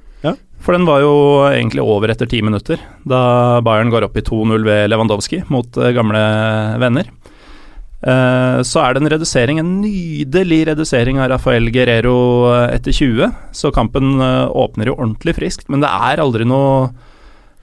For 0.63 0.77
den 0.77 0.87
var 0.87 1.03
jo 1.03 1.15
egentlig 1.49 1.83
over 1.83 2.13
etter 2.13 2.29
ti 2.31 2.39
minutter, 2.45 2.79
da 3.09 3.61
Bayern 3.67 3.91
går 3.91 4.07
opp 4.07 4.19
i 4.19 4.23
2-0 4.23 4.63
ved 4.67 4.93
Lewandowski 4.93 5.43
mot 5.51 5.79
eh, 5.79 5.91
gamle 5.97 6.23
venner. 6.79 7.11
Eh, 8.03 8.59
så 8.67 8.83
er 8.83 8.95
det 8.95 9.03
en 9.03 9.11
redusering, 9.17 9.59
en 9.59 9.73
nydelig 9.83 10.61
redusering 10.71 11.19
av 11.19 11.33
Rafael 11.35 11.67
Guerrero 11.75 12.17
eh, 12.53 12.77
etter 12.77 12.95
20. 12.95 13.33
Så 13.59 13.75
kampen 13.75 14.23
åpner 14.23 14.93
jo 14.93 14.99
ordentlig 15.01 15.35
friskt, 15.41 15.67
men 15.67 15.83
det 15.83 15.91
er 15.91 16.23
aldri 16.23 16.47
noe 16.47 16.93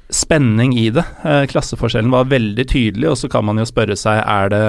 spenning 0.09 0.73
i 0.73 0.87
det. 0.91 1.03
Klasseforskjellen 1.51 2.11
var 2.11 2.31
veldig 2.31 2.65
tydelig, 2.67 3.11
og 3.11 3.19
så 3.21 3.29
kan 3.31 3.45
man 3.45 3.61
jo 3.61 3.67
spørre 3.69 3.95
seg 3.99 4.23
er 4.25 4.49
det 4.51 4.63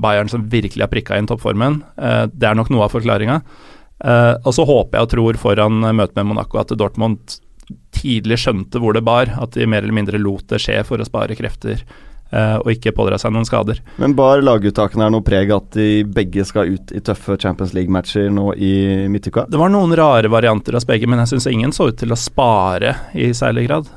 Bayern 0.00 0.30
som 0.30 0.46
virkelig 0.48 0.86
har 0.86 0.92
prikka 0.92 1.18
inn 1.18 1.28
toppformen. 1.28 1.82
Eh, 2.00 2.24
det 2.32 2.48
er 2.48 2.56
nok 2.56 2.72
noe 2.72 2.86
av 2.86 2.94
forklaringa. 2.96 3.42
Eh, 4.04 4.34
og 4.44 4.54
så 4.54 4.66
håper 4.68 4.98
jeg 4.98 5.06
og 5.06 5.12
tror 5.14 5.38
foran 5.42 5.82
møtet 5.82 6.18
med 6.20 6.30
Monaco 6.30 6.60
at 6.60 6.74
Dortmund 6.78 7.38
tidlig 7.94 8.38
skjønte 8.40 8.80
hvor 8.80 8.94
det 8.96 9.04
bar, 9.06 9.32
at 9.40 9.56
de 9.56 9.66
mer 9.68 9.82
eller 9.82 9.96
mindre 9.96 10.20
lot 10.22 10.46
det 10.52 10.60
skje 10.62 10.80
for 10.86 11.00
å 11.00 11.06
spare 11.06 11.36
krefter 11.36 11.82
eh, 12.30 12.56
og 12.60 12.70
ikke 12.72 12.94
pådra 12.96 13.18
seg 13.20 13.34
noen 13.34 13.46
skader. 13.48 13.80
Men 14.00 14.14
bar 14.18 14.42
laguttakene 14.44 15.08
er 15.08 15.12
noe 15.12 15.26
preg 15.26 15.52
at 15.54 15.70
de 15.76 16.04
begge 16.04 16.46
skal 16.48 16.74
ut 16.76 16.92
i 16.94 17.02
tøffe 17.04 17.38
Champions 17.40 17.74
League-matcher 17.76 18.30
nå 18.32 18.52
i 18.54 18.72
midtuka? 19.12 19.48
Det 19.50 19.60
var 19.60 19.72
noen 19.74 19.94
rare 19.98 20.30
varianter 20.32 20.78
av 20.78 20.86
begge, 20.88 21.10
men 21.10 21.24
jeg 21.24 21.34
syns 21.34 21.50
ingen 21.52 21.74
så 21.76 21.90
ut 21.90 21.98
til 22.00 22.14
å 22.14 22.20
spare 22.20 22.94
i 23.18 23.30
særlig 23.36 23.68
grad. 23.68 23.90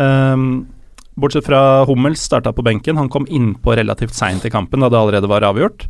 Ehm, 0.00 0.46
bortsett 1.20 1.48
fra 1.48 1.84
Hummels 1.88 2.22
starta 2.24 2.54
på 2.56 2.64
benken, 2.64 3.00
han 3.00 3.12
kom 3.12 3.28
innpå 3.28 3.76
relativt 3.76 4.16
seint 4.16 4.46
i 4.46 4.52
kampen 4.52 4.80
da 4.80 4.92
det 4.92 5.00
allerede 5.00 5.30
var 5.30 5.44
avgjort. 5.50 5.88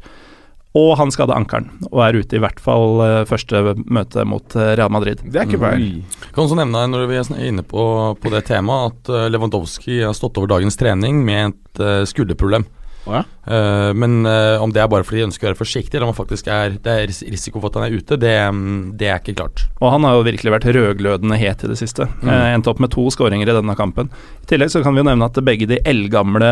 Og 0.78 0.92
han 1.00 1.10
skadde 1.10 1.34
ankelen, 1.34 1.66
og 1.90 2.02
er 2.04 2.20
ute 2.22 2.38
i 2.38 2.42
hvert 2.42 2.60
fall 2.62 3.00
eh, 3.02 3.22
første 3.26 3.74
møte 3.90 4.22
mot 4.28 4.54
eh, 4.54 4.74
Real 4.78 4.92
Madrid. 4.94 5.22
Det 5.26 5.40
er 5.40 5.48
ikke 5.48 5.58
feil. 5.64 5.88
Kan 6.30 6.44
også 6.44 6.58
nevne 6.60 6.84
når 6.92 7.08
vi 7.10 7.18
er 7.18 7.48
inne 7.48 7.64
på, 7.66 7.86
på 8.14 8.30
det 8.30 8.44
temaet, 8.52 8.94
at 8.94 9.10
eh, 9.10 9.30
Lewandowski 9.34 9.98
har 10.04 10.14
stått 10.14 10.38
over 10.38 10.52
dagens 10.52 10.78
trening 10.78 11.24
med 11.26 11.56
et 11.56 11.82
skulderproblem. 12.10 12.68
Å 13.08 13.14
ja. 13.16 13.20
uh, 13.48 13.90
men 13.96 14.26
uh, 14.28 14.60
om 14.60 14.72
det 14.74 14.82
er 14.82 14.88
bare 14.92 15.06
fordi 15.06 15.22
de 15.22 15.28
ønsker 15.30 15.46
å 15.46 15.50
være 15.50 15.60
forsiktige, 15.60 15.96
eller 15.96 16.08
om 16.08 16.12
han 16.12 16.18
faktisk 16.18 16.50
er, 16.52 16.74
det 16.84 16.92
er 16.92 17.12
risiko 17.32 17.62
for 17.62 17.70
at 17.70 17.78
han 17.78 17.86
er 17.86 17.96
ute, 17.96 18.18
det, 18.20 18.34
mm, 18.52 18.98
det 19.00 19.08
er 19.08 19.22
ikke 19.22 19.38
klart. 19.38 19.64
Og 19.80 19.94
han 19.94 20.04
har 20.04 20.18
jo 20.18 20.26
virkelig 20.26 20.52
vært 20.52 20.68
rødglødende 20.76 21.38
het 21.40 21.64
i 21.64 21.70
det 21.72 21.78
siste. 21.80 22.06
Mm. 22.20 22.28
Uh, 22.28 22.46
endte 22.56 22.72
opp 22.72 22.82
med 22.84 22.92
to 22.92 23.06
skåringer 23.14 23.48
i 23.48 23.56
denne 23.56 23.76
kampen. 23.78 24.10
I 24.44 24.50
tillegg 24.52 24.72
så 24.74 24.84
kan 24.84 24.96
vi 24.96 25.02
jo 25.02 25.08
nevne 25.08 25.30
at 25.30 25.40
begge 25.46 25.68
de 25.70 25.80
eldgamle, 25.88 26.50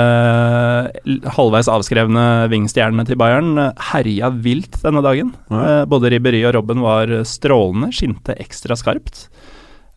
halvveis 1.37 1.71
avskrevne 1.73 2.25
vingstjernene 2.53 3.05
til 3.09 3.19
Bayern 3.21 3.59
eh, 3.61 3.87
herja 3.91 4.31
vilt 4.33 4.79
denne 4.85 5.03
dagen. 5.05 5.35
Ja. 5.51 5.63
Eh, 5.63 5.85
både 5.91 6.13
Ribberi 6.15 6.45
og 6.49 6.55
Robben 6.57 6.85
var 6.85 7.13
strålende, 7.29 7.93
skinte 7.95 8.37
ekstra 8.41 8.79
skarpt. 8.79 9.27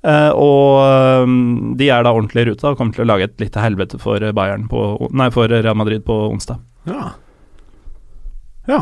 Eh, 0.01 0.31
og 0.33 1.25
um, 1.27 1.73
de 1.77 1.91
er 1.93 2.01
da 2.01 2.13
ordentlig 2.15 2.45
i 2.45 2.49
ruta 2.49 2.71
og 2.71 2.79
kommer 2.79 2.95
til 2.95 3.05
å 3.05 3.11
lage 3.11 3.27
et 3.29 3.43
lite 3.43 3.61
helvete 3.61 3.99
for 4.01 4.23
Bayern 4.33 4.65
på, 4.71 4.85
nei, 5.13 5.29
for 5.33 5.51
Real 5.51 5.77
Madrid 5.77 6.05
på 6.07 6.17
onsdag. 6.31 6.61
Ja. 6.89 7.11
ja. 8.71 8.81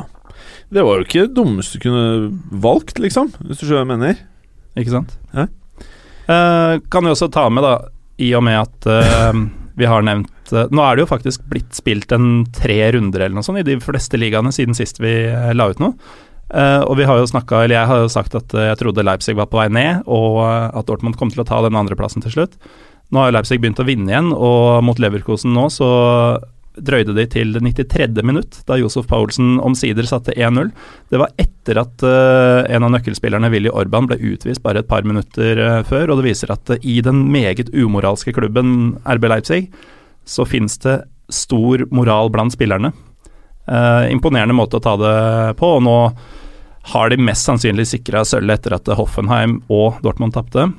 Det 0.71 0.85
var 0.85 0.99
jo 0.99 1.07
ikke 1.07 1.25
det 1.25 1.35
dummeste 1.35 1.79
du 1.79 1.87
kunne 1.89 2.59
valgt, 2.63 3.01
liksom, 3.03 3.33
hvis 3.43 3.59
du 3.59 3.65
skjønner 3.65 3.81
hva 3.81 3.85
jeg 3.85 3.93
mener. 3.95 4.25
Ikke 4.79 4.95
sant? 4.95 5.15
Ja. 5.35 5.49
Uh, 6.29 6.75
kan 6.93 7.03
vi 7.03 7.11
også 7.11 7.31
ta 7.33 7.47
med, 7.51 7.65
da, 7.65 7.75
i 8.21 8.31
og 8.37 8.45
med 8.45 8.61
at 8.61 8.87
uh, 8.87 9.43
vi 9.79 9.87
har 9.89 10.03
nevnt 10.05 10.35
Nå 10.49 10.81
er 10.81 10.97
det 10.97 11.03
jo 11.03 11.09
faktisk 11.11 11.43
blitt 11.45 11.75
spilt 11.77 12.09
en 12.15 12.41
tre 12.57 12.79
runder 12.95 13.21
eller 13.21 13.35
noe 13.37 13.45
sånt 13.45 13.59
i 13.61 13.67
de 13.67 13.75
fleste 13.83 14.17
ligaene 14.17 14.49
siden 14.49 14.73
sist 14.73 14.97
vi 14.97 15.11
la 15.53 15.67
ut 15.69 15.77
noe. 15.77 15.93
Eh, 16.49 16.81
og 16.81 16.97
vi 16.97 17.05
har 17.05 17.19
jo 17.19 17.29
snakka, 17.29 17.63
eller 17.63 17.77
jeg 17.77 17.89
har 17.91 18.03
jo 18.03 18.11
sagt 18.11 18.37
at 18.37 18.53
eh, 18.57 18.69
jeg 18.71 18.79
trodde 18.81 19.05
Leipzig 19.05 19.35
var 19.37 19.49
på 19.51 19.59
vei 19.59 19.67
ned, 19.69 20.05
og 20.09 20.39
eh, 20.47 20.69
at 20.79 20.87
Dortmund 20.87 21.19
kom 21.19 21.29
til 21.33 21.43
å 21.43 21.47
ta 21.47 21.61
den 21.65 21.77
andreplassen 21.77 22.25
til 22.25 22.33
slutt. 22.33 22.57
Nå 23.09 23.21
har 23.21 23.29
jo 23.29 23.37
Leipzig 23.37 23.59
begynt 23.61 23.81
å 23.81 23.85
vinne 23.85 24.09
igjen, 24.09 24.31
og 24.33 24.81
mot 24.85 25.01
Leverkosen 25.01 25.53
nå 25.53 25.67
så 25.73 25.89
drøyde 26.85 27.15
de 27.17 27.25
til 27.29 27.53
det 27.55 27.61
93. 27.65 28.21
minutt, 28.25 28.61
da 28.69 28.77
Josef 28.79 29.07
Paulsen 29.09 29.57
omsider 29.65 30.07
satte 30.07 30.35
1-0. 30.37 30.69
Det 31.11 31.19
var 31.19 31.33
etter 31.41 31.81
at 31.81 32.05
uh, 32.05 32.63
en 32.69 32.85
av 32.87 32.93
nøkkelspillerne, 32.93 33.49
Willy 33.51 33.71
Orban, 33.73 34.07
ble 34.07 34.19
utvist 34.31 34.63
bare 34.63 34.83
et 34.83 34.89
par 34.89 35.03
minutter 35.07 35.59
uh, 35.59 35.81
før, 35.87 36.13
og 36.13 36.21
det 36.21 36.29
viser 36.29 36.53
at 36.53 36.71
uh, 36.71 36.79
i 36.79 36.99
den 37.05 37.25
meget 37.33 37.73
umoralske 37.73 38.31
klubben 38.37 38.93
RB 39.03 39.27
Leipzig, 39.33 39.65
så 40.23 40.45
finnes 40.47 40.77
det 40.85 41.01
stor 41.33 41.83
moral 41.91 42.31
blant 42.33 42.55
spillerne. 42.55 42.93
Eh, 43.69 44.09
imponerende 44.13 44.55
måte 44.57 44.79
å 44.79 44.83
ta 44.83 44.95
det 44.97 45.15
på, 45.59 45.75
og 45.77 45.83
nå 45.85 45.95
har 46.89 47.09
de 47.11 47.17
mest 47.21 47.45
sannsynlig 47.45 47.85
sikra 47.85 48.23
sølvet 48.25 48.63
etter 48.63 48.73
at 48.79 48.87
Hoffenheim 48.97 49.59
og 49.69 49.99
Dortmund 50.01 50.33
tapte. 50.33 50.71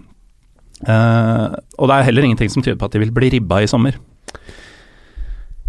Uh, 0.81 1.53
og 1.77 1.91
det 1.91 1.97
er 1.99 2.07
heller 2.09 2.25
ingenting 2.25 2.49
som 2.49 2.63
tyder 2.65 2.79
på 2.81 2.87
at 2.89 2.95
de 2.97 3.03
vil 3.03 3.11
bli 3.15 3.29
ribba 3.35 3.59
i 3.61 3.69
sommer. 3.69 3.99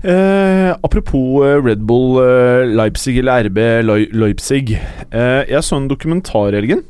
Uh, 0.02 0.72
apropos 0.82 1.44
Red 1.62 1.84
Bull 1.86 2.16
uh, 2.24 2.64
Leipzig 2.66 3.20
eller 3.20 3.44
RB 3.50 3.60
Leu- 3.86 4.10
Leipzig. 4.18 4.72
Eh, 5.12 5.44
jeg 5.52 5.62
så 5.68 5.78
en 5.78 5.90
dokumentar 5.92 6.56
i 6.56 6.58
helgen 6.62 6.82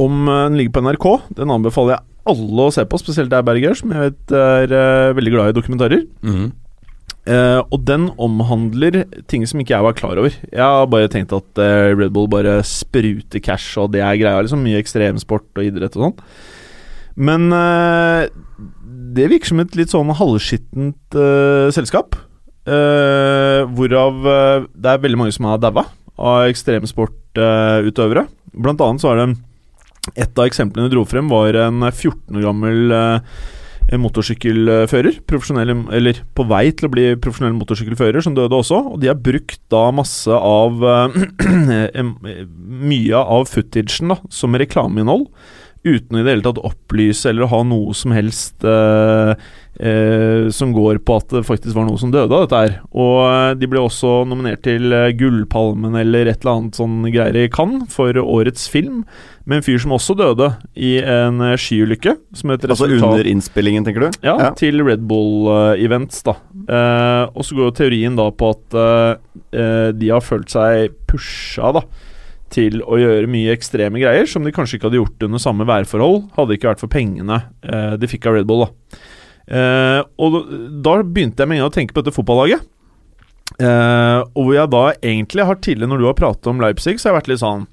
om 0.00 0.24
Den 0.26 0.56
ligger 0.56 0.72
på 0.78 0.82
NRK. 0.88 1.06
Den 1.36 1.52
anbefaler 1.52 1.98
jeg 1.98 2.32
alle 2.32 2.66
å 2.66 2.72
se 2.72 2.86
på, 2.88 2.98
spesielt 3.02 3.28
deg, 3.30 3.44
Berger, 3.44 3.76
som 3.76 3.92
jeg 3.92 4.00
vet 4.08 4.32
er 4.32 5.12
veldig 5.16 5.32
glad 5.34 5.50
i 5.52 5.56
dokumentarer. 5.60 6.02
Mhm. 6.24 6.46
Eh, 7.28 7.60
og 7.68 7.82
den 7.84 8.08
omhandler 8.16 9.02
ting 9.28 9.44
som 9.48 9.60
ikke 9.60 9.74
jeg 9.74 9.84
var 9.84 9.96
klar 9.98 10.20
over. 10.20 10.32
Jeg 10.32 10.62
har 10.62 10.88
bare 10.88 11.10
tenkt 11.12 11.34
at 11.36 11.60
uh, 11.60 11.92
Red 11.92 12.14
Bull 12.16 12.30
bare 12.32 12.60
spruter 12.64 13.42
cash, 13.44 13.76
og 13.80 13.92
det 13.92 14.00
er 14.04 14.16
greia. 14.20 14.40
Liksom 14.40 14.62
Mye 14.64 14.80
ekstremsport 14.80 15.60
og 15.60 15.66
idrett 15.66 15.98
og 15.98 16.06
sånn. 16.06 16.16
Men 17.20 17.50
uh, 17.52 18.24
det 19.10 19.28
virker 19.28 19.52
som 19.52 19.60
et 19.60 19.76
litt 19.76 19.92
sånn 19.92 20.12
halvskittent 20.16 21.16
selskap. 21.74 22.16
hvorav 23.74 24.18
det 24.70 24.90
er 24.90 25.00
veldig 25.02 25.18
mange 25.18 25.32
som 25.34 25.48
har 25.48 25.58
daua 25.58 25.82
av 26.14 26.44
ekstremsportutøvere. 26.52 28.26
Blant 28.54 28.84
annet 28.84 29.02
så 29.02 29.12
er 29.12 29.22
det 29.22 29.30
Et 30.16 30.38
av 30.38 30.46
eksemplene 30.46 30.88
du 30.88 30.94
dro 30.94 31.02
frem, 31.04 31.28
var 31.28 31.54
en 31.60 31.82
14 31.90 32.38
år 32.38 32.44
gammel 32.46 32.92
en 32.94 33.20
motorsykkelfører, 33.98 35.16
profesjonell, 35.26 35.72
eller 35.96 36.20
på 36.36 36.44
vei 36.50 36.68
til 36.76 36.86
å 36.86 36.92
bli 36.92 37.06
profesjonell 37.18 37.56
motorsykkelfører, 37.58 38.22
som 38.22 38.36
døde 38.36 38.54
også. 38.54 38.78
Og 38.92 39.00
de 39.02 39.10
har 39.10 39.18
brukt 39.18 39.58
da 39.72 39.88
masse 39.94 40.30
av 40.30 40.78
Mye 42.90 43.18
av 43.18 43.48
footagen 43.50 44.14
da, 44.14 44.20
som 44.32 44.54
reklameinnhold, 44.58 45.26
uten 45.86 46.18
i 46.18 46.22
det 46.22 46.34
hele 46.34 46.44
tatt 46.44 46.60
opplyse 46.60 47.30
eller 47.30 47.48
ha 47.48 47.62
noe 47.64 47.94
som 47.96 48.12
helst 48.12 48.64
eh, 48.68 49.30
eh, 49.80 50.48
som 50.52 50.74
går 50.76 50.98
på 51.06 51.16
at 51.16 51.32
det 51.32 51.42
faktisk 51.48 51.76
var 51.76 51.86
noe 51.88 52.00
som 52.00 52.12
døde 52.12 52.36
av 52.36 52.44
dette 52.44 52.60
her. 52.60 52.74
Og 52.92 53.20
eh, 53.24 53.52
de 53.60 53.68
ble 53.70 53.80
også 53.80 54.10
nominert 54.28 54.60
til 54.66 54.92
eh, 54.92 55.08
Gullpalmen 55.16 55.96
eller 56.02 56.28
et 56.28 56.42
eller 56.44 56.58
annet 56.58 56.80
sånn 56.80 56.98
greier 57.08 57.38
i 57.40 57.46
Cannes 57.52 57.88
for 57.94 58.16
årets 58.20 58.66
film, 58.72 59.04
med 59.48 59.60
en 59.62 59.64
fyr 59.66 59.80
som 59.82 59.94
også 59.96 60.14
døde 60.20 60.50
i 60.76 60.98
en 61.00 61.40
eh, 61.48 61.56
skiulykke, 61.60 62.14
som 62.36 62.52
et 62.52 62.68
Altså 62.68 62.90
under 62.90 63.26
innspillingen, 63.32 63.88
tenker 63.88 64.04
du? 64.04 64.20
ja, 64.26 64.52
til 64.60 64.84
Red 64.84 65.08
Bull-events, 65.08 66.20
da. 66.28 66.36
Eh, 66.60 67.24
og 67.32 67.46
så 67.46 67.56
går 67.56 67.70
jo 67.70 67.76
teorien 67.80 68.20
da 68.20 68.28
på 68.30 68.52
at 68.52 68.80
de 69.96 70.12
har 70.12 70.22
følt 70.22 70.52
seg 70.52 70.92
pusha, 71.08 71.72
da. 71.80 71.86
Til 72.50 72.80
å 72.82 72.96
gjøre 72.98 73.28
mye 73.30 73.52
ekstreme 73.54 74.00
greier 74.02 74.26
som 74.26 74.42
de 74.42 74.50
kanskje 74.50 74.78
ikke 74.78 74.88
hadde 74.88 74.98
gjort 74.98 75.22
under 75.28 75.38
samme 75.38 75.66
værforhold, 75.68 76.24
hadde 76.34 76.50
det 76.50 76.58
ikke 76.58 76.72
vært 76.72 76.82
for 76.82 76.90
pengene 76.90 77.36
eh, 77.62 77.92
de 78.00 78.08
fikk 78.10 78.26
av 78.26 78.34
Red 78.40 78.48
Bull, 78.50 78.64
da. 78.66 78.98
Eh, 79.50 80.00
og 80.18 80.36
da- 80.82 80.96
begynte 81.06 81.42
jeg 81.44 81.48
med 81.50 81.58
en 81.60 81.62
gang 81.64 81.70
å 81.70 81.74
tenke 81.76 81.94
på 81.94 82.02
dette 82.02 82.14
fotballaget. 82.16 82.66
Eh, 83.60 84.18
og 84.34 84.40
hvor 84.46 84.54
jeg 84.56 84.70
da 84.72 84.82
egentlig 85.02 85.46
har 85.46 85.58
tidligere, 85.62 85.90
når 85.92 86.02
du 86.02 86.08
har 86.10 86.18
pratet 86.18 86.50
om 86.50 86.60
Leipzig, 86.62 86.96
så 86.98 87.08
har 87.08 87.14
jeg 87.14 87.20
vært 87.20 87.30
litt 87.32 87.42
sånn 87.42 87.64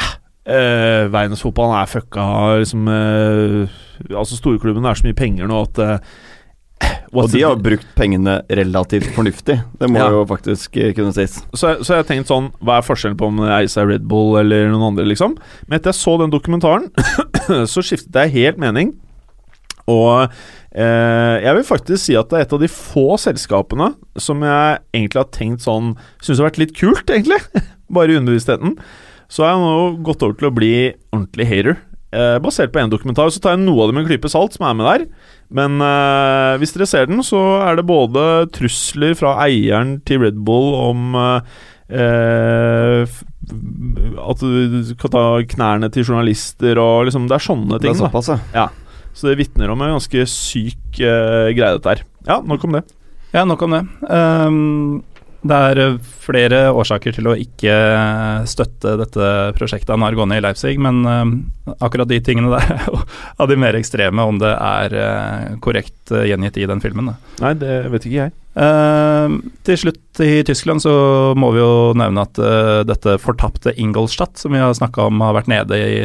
eh, 0.00 0.12
eh, 0.56 1.08
Verdensfotballen 1.12 1.78
er 1.80 1.90
fucka. 1.92 2.26
Liksom, 2.62 2.88
eh, 2.92 4.12
altså 4.16 4.38
Storklubben 4.40 4.84
er 4.88 4.98
så 4.98 5.08
mye 5.08 5.18
penger 5.18 5.48
nå 5.48 5.62
at 5.68 5.82
eh, 6.82 6.96
Og 7.14 7.30
de 7.32 7.42
har 7.44 7.56
brukt 7.60 7.86
pengene 7.98 8.38
relativt 8.50 9.10
fornuftig. 9.16 9.58
Det 9.78 9.88
må 9.90 9.98
Ja. 10.00 10.08
jo 10.10 10.24
faktisk 10.28 10.76
eh, 10.76 10.92
kunne 10.96 11.12
sies. 11.16 11.38
så, 11.54 11.76
så 11.82 11.94
jeg 11.94 12.02
har 12.02 12.08
tenkt 12.08 12.28
sånn 12.32 12.50
Hva 12.62 12.78
er 12.80 12.86
forskjellen 12.86 13.16
på 13.20 13.28
om 13.30 13.36
det 13.44 13.60
i 13.64 13.70
seg 13.72 13.88
Red 13.88 14.06
Bull 14.08 14.36
eller 14.40 14.68
noen 14.72 14.92
andre, 14.92 15.04
liksom? 15.08 15.36
Men 15.68 15.78
etter 15.78 15.92
jeg 15.92 16.00
så 16.00 16.18
den 16.22 16.32
dokumentaren, 16.34 16.90
så 17.72 17.82
skiftet 17.84 18.14
jeg 18.24 18.36
helt 18.38 18.58
mening. 18.62 18.94
Og 19.90 20.28
eh, 20.78 21.36
jeg 21.42 21.54
vil 21.58 21.64
faktisk 21.66 22.04
si 22.04 22.14
at 22.18 22.28
det 22.30 22.38
er 22.38 22.44
et 22.46 22.52
av 22.54 22.60
de 22.62 22.68
få 22.70 23.16
selskapene 23.18 23.92
som 24.16 24.42
jeg 24.46 24.78
egentlig 24.94 25.18
har 25.24 25.30
tenkt 25.34 25.64
sånn 25.64 25.96
Syns 26.22 26.38
har 26.38 26.46
vært 26.52 26.60
litt 26.62 26.76
kult, 26.78 27.08
egentlig. 27.10 27.40
Bare 27.92 28.14
i 28.14 28.16
underbevisstheten. 28.20 28.76
Så 29.32 29.42
har 29.44 29.54
jeg 29.56 29.64
nå 29.64 30.02
gått 30.06 30.22
over 30.22 30.36
til 30.38 30.48
å 30.50 30.54
bli 30.54 30.72
ordentlig 31.12 31.48
hater. 31.50 31.80
Eh, 32.12 32.36
basert 32.44 32.72
på 32.74 32.80
én 32.82 32.92
dokumentar. 32.92 33.30
Så 33.32 33.40
tar 33.40 33.56
jeg 33.56 33.64
noe 33.64 33.84
av 33.84 33.90
det 33.90 33.96
med 33.96 34.04
en 34.04 34.10
klype 34.10 34.28
salt 34.28 34.52
som 34.56 34.66
er 34.68 34.76
med 34.76 34.88
der. 34.88 35.06
Men 35.52 35.80
eh, 35.80 36.58
hvis 36.60 36.74
dere 36.76 36.88
ser 36.88 37.08
den, 37.08 37.22
så 37.24 37.40
er 37.64 37.78
det 37.78 37.88
både 37.88 38.46
trusler 38.52 39.16
fra 39.18 39.38
eieren 39.46 39.98
til 40.08 40.20
Red 40.24 40.36
Bull 40.44 40.74
om 40.76 41.16
eh, 41.16 41.40
at 44.22 44.44
du 44.44 44.92
kan 45.00 45.12
ta 45.12 45.24
knærne 45.54 45.90
til 45.92 46.06
journalister 46.06 46.78
og 46.80 47.08
liksom 47.08 47.26
Det 47.28 47.36
er 47.36 47.46
sånne 47.48 47.76
ting. 47.80 47.88
Det 47.88 47.96
er 47.96 47.98
da 47.98 48.06
såpass, 48.06 48.32
ja. 48.54 48.68
Så 49.12 49.28
det 49.28 49.38
vitner 49.42 49.72
om 49.72 49.80
en 49.84 49.96
ganske 49.96 50.24
syk 50.30 51.00
eh, 51.00 51.52
greie, 51.56 51.76
dette 51.76 51.90
her. 51.96 52.04
Ja, 52.28 52.40
nok 52.40 52.64
om 52.68 52.76
det. 52.78 52.84
Ja, 53.32 53.44
nok 53.48 53.64
om 53.64 53.74
det. 53.76 53.82
Ehm, 54.12 55.02
det 55.42 55.58
er 55.68 55.80
eh, 55.82 55.96
flere 56.22 56.60
årsaker 56.70 57.16
til 57.16 57.30
å 57.30 57.36
ikke 57.38 57.74
støtte 58.50 58.94
dette 59.00 59.30
prosjektet 59.58 59.90
av 59.94 60.00
Nargone 60.02 60.38
i 60.38 60.44
Leipzig, 60.44 60.76
men 60.82 61.02
ehm, 61.08 61.32
akkurat 61.78 62.10
de 62.10 62.20
tingene 62.24 62.52
der 62.54 62.76
er 62.76 62.86
jo 62.86 63.00
av 63.42 63.50
de 63.50 63.58
mer 63.58 63.78
ekstreme, 63.78 64.22
om 64.22 64.38
det 64.42 64.52
er 64.54 64.94
eh, 64.98 65.50
korrekt 65.64 66.14
eh, 66.14 66.28
gjengitt 66.30 66.60
i 66.62 66.68
den 66.70 66.82
filmen. 66.84 67.10
Da. 67.12 67.18
Nei, 67.46 67.56
det 67.62 67.82
vet 67.92 68.06
ikke 68.06 68.20
jeg. 68.20 68.38
Til 68.52 69.78
slutt 69.80 70.20
i 70.20 70.42
Tyskland 70.44 70.82
så 70.84 70.92
må 71.40 71.48
vi 71.54 71.62
jo 71.62 71.92
nevne 71.96 72.26
at 72.26 72.36
eh, 72.36 72.82
dette 72.84 73.16
fortapte 73.22 73.72
Ingolstadt, 73.80 74.36
som 74.38 74.52
vi 74.52 74.60
har 74.60 74.74
snakka 74.76 75.08
om 75.08 75.24
har 75.24 75.38
vært 75.38 75.48
nede 75.48 75.78
i, 75.80 76.02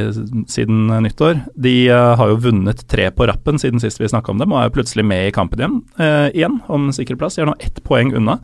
siden 0.47 0.87
nyttår, 1.03 1.41
de 1.59 1.75
eh, 1.91 2.13
har 2.19 2.31
jo 2.31 2.39
vunnet 2.47 2.85
tre 2.87 3.09
på 3.11 3.27
rappen 3.27 3.59
siden 3.59 3.83
sist 3.83 3.99
vi 3.99 4.07
snakka 4.07 4.31
om 4.31 4.41
dem, 4.41 4.55
og 4.55 4.63
er 4.63 4.73
plutselig 4.73 5.05
med 5.07 5.27
i 5.27 5.35
kampen 5.35 5.61
igjen, 5.61 5.77
eh, 5.99 6.29
igjen 6.31 6.61
om 6.71 6.87
sikker 6.95 7.19
plass. 7.19 7.35
De 7.35 7.43
er 7.43 7.51
nå 7.51 7.57
ett 7.59 7.83
poeng 7.85 8.15
unna. 8.15 8.39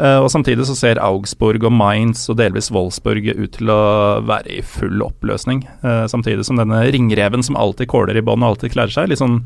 Eh, 0.00 0.18
og 0.22 0.30
Samtidig 0.32 0.64
så 0.68 0.76
ser 0.78 1.00
Augsburg 1.04 1.66
og 1.68 1.74
Mainz 1.76 2.24
og 2.32 2.38
delvis 2.40 2.70
Wolfsburg 2.72 3.26
ut 3.36 3.52
til 3.58 3.72
å 3.72 3.82
være 4.24 4.56
i 4.58 4.62
full 4.64 5.02
oppløsning. 5.04 5.66
eh, 5.84 6.06
samtidig 6.08 6.46
som 6.48 6.56
denne 6.56 6.80
ringreven 6.94 7.44
som 7.44 7.56
alltid 7.56 7.88
kåler 7.92 8.16
i 8.16 8.24
bånn 8.24 8.42
og 8.42 8.54
alltid 8.54 8.72
klarer 8.72 8.94
seg, 8.94 9.08
litt 9.12 9.20
sånn 9.20 9.42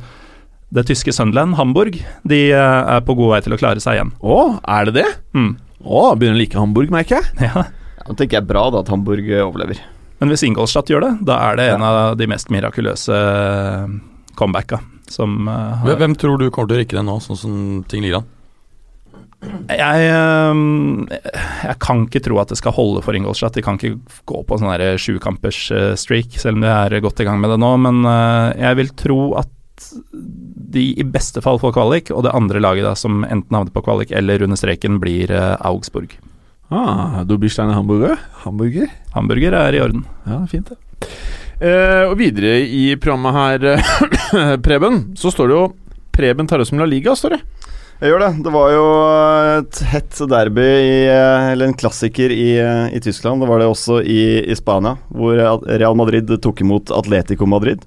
det 0.75 0.83
tyske 0.87 1.13
Sunderland, 1.15 1.55
Hamburg, 1.55 1.99
de 2.27 2.51
eh, 2.53 2.83
er 2.97 3.01
på 3.07 3.15
god 3.19 3.33
vei 3.37 3.41
til 3.43 3.55
å 3.55 3.59
klare 3.59 3.83
seg 3.83 3.99
igjen. 3.99 4.13
Å, 4.23 4.39
er 4.67 4.89
det 4.89 4.95
det? 5.03 5.09
Mm. 5.35 5.53
Å, 5.87 6.01
begynner 6.19 6.39
å 6.39 6.43
like 6.43 6.59
Hamburg, 6.59 6.91
merker 6.95 7.21
jeg. 7.21 7.27
Ja. 7.51 7.67
Ja, 7.67 8.13
Nå 8.13 8.15
tenker 8.19 8.39
jeg 8.39 8.47
bra 8.47 8.69
da 8.71 8.85
at 8.85 8.91
Hamburg 8.93 9.27
overlever. 9.43 9.81
Men 10.21 10.31
hvis 10.31 10.45
Ingolstadt 10.47 10.91
gjør 10.91 11.03
det, 11.03 11.13
da 11.27 11.41
er 11.51 11.57
det 11.59 11.65
en 11.75 11.83
av 11.83 12.15
de 12.19 12.27
mest 12.31 12.51
mirakuløse 12.55 13.17
comebacka 14.39 14.79
som 15.11 15.47
har 15.49 15.83
Hvem, 15.87 15.99
hvem 16.01 16.15
tror 16.19 16.39
du 16.39 16.49
kommer 16.51 16.71
til 16.71 16.77
å 16.79 16.81
rykke 16.83 16.97
det 16.99 17.05
nå, 17.07 17.17
sånn 17.25 17.39
som 17.41 17.57
ting 17.91 18.03
ligger 18.05 18.21
an? 18.21 18.29
Jeg, 19.45 20.07
jeg 21.67 21.77
kan 21.83 22.05
ikke 22.07 22.23
tro 22.25 22.39
at 22.41 22.51
det 22.51 22.59
skal 22.59 22.75
holde 22.75 23.03
for 23.05 23.17
Ingolstadt. 23.19 23.59
De 23.59 23.65
kan 23.65 23.77
ikke 23.79 23.99
gå 24.27 24.41
på 24.47 24.59
sånn 24.59 24.73
der 24.73 25.01
sjukampers 25.01 25.67
øh, 25.75 25.93
streak, 25.99 26.39
selv 26.41 26.59
om 26.59 26.65
de 26.65 26.71
er 26.73 27.05
godt 27.05 27.21
i 27.21 27.27
gang 27.29 27.43
med 27.43 27.53
det 27.53 27.61
nå. 27.63 27.73
Men 27.85 28.01
øh, 28.07 28.55
jeg 28.63 28.81
vil 28.81 28.95
tro 28.97 29.21
at 29.43 29.53
de 30.77 30.87
i 30.97 31.05
beste 31.05 31.43
fall 31.45 31.61
får 31.61 31.75
kvalik, 31.77 32.11
og 32.15 32.25
det 32.27 32.35
andre 32.37 32.63
laget 32.63 32.87
da 32.89 32.95
som 32.99 33.25
enten 33.27 33.55
havner 33.55 33.75
på 33.75 33.85
kvalik 33.87 34.15
eller 34.17 34.43
under 34.47 34.59
streken, 34.59 35.01
blir 35.03 35.33
øh, 35.35 35.55
Augsburg. 35.69 36.17
Ah, 36.73 37.23
du 37.23 37.37
blir 37.39 37.53
Steiner 37.53 37.77
Hamburger? 37.79 38.17
Hamburger? 38.43 38.91
Hamburger 39.15 39.55
er 39.55 39.77
i 39.77 39.83
orden. 39.85 40.07
Ja, 40.27 40.41
fint 40.51 40.73
det. 40.73 40.81
Eh, 41.57 42.03
og 42.05 42.19
videre 42.21 42.59
i 42.67 42.91
programmet 43.01 43.37
her, 43.37 43.69
eh, 43.77 44.57
Preben, 44.65 45.15
så 45.17 45.31
står 45.33 45.49
det 45.49 45.57
jo 45.57 45.67
Preben 46.17 46.49
tar 46.49 46.61
oss 46.61 46.73
som 46.73 46.81
La 46.81 46.89
Liga, 46.89 47.15
står 47.17 47.37
det. 47.37 47.41
Jeg 47.97 48.13
gjør 48.13 48.21
det. 48.21 48.33
Det 48.45 48.51
var 48.53 48.73
jo 48.75 48.89
et 49.57 49.79
hett 49.89 50.19
derby, 50.29 50.65
i, 50.67 50.97
eh, 51.09 51.47
eller 51.55 51.71
en 51.71 51.79
klassiker, 51.81 52.29
i, 52.29 52.59
eh, 52.61 52.93
i 52.93 53.01
Tyskland. 53.01 53.41
Det 53.41 53.49
var 53.49 53.63
det 53.63 53.71
også 53.71 54.03
i, 54.05 54.45
i 54.45 54.57
Spania, 54.59 54.99
hvor 55.09 55.41
Real 55.65 55.97
Madrid 55.97 56.29
tok 56.45 56.61
imot 56.61 56.93
Atletico 56.93 57.49
Madrid. 57.49 57.87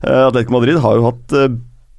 Uh, 0.00 0.30
Atletico 0.30 0.54
Madrid 0.56 0.80
har 0.80 0.96
jo 0.96 1.04
hatt 1.10 1.34
uh, 1.36 1.50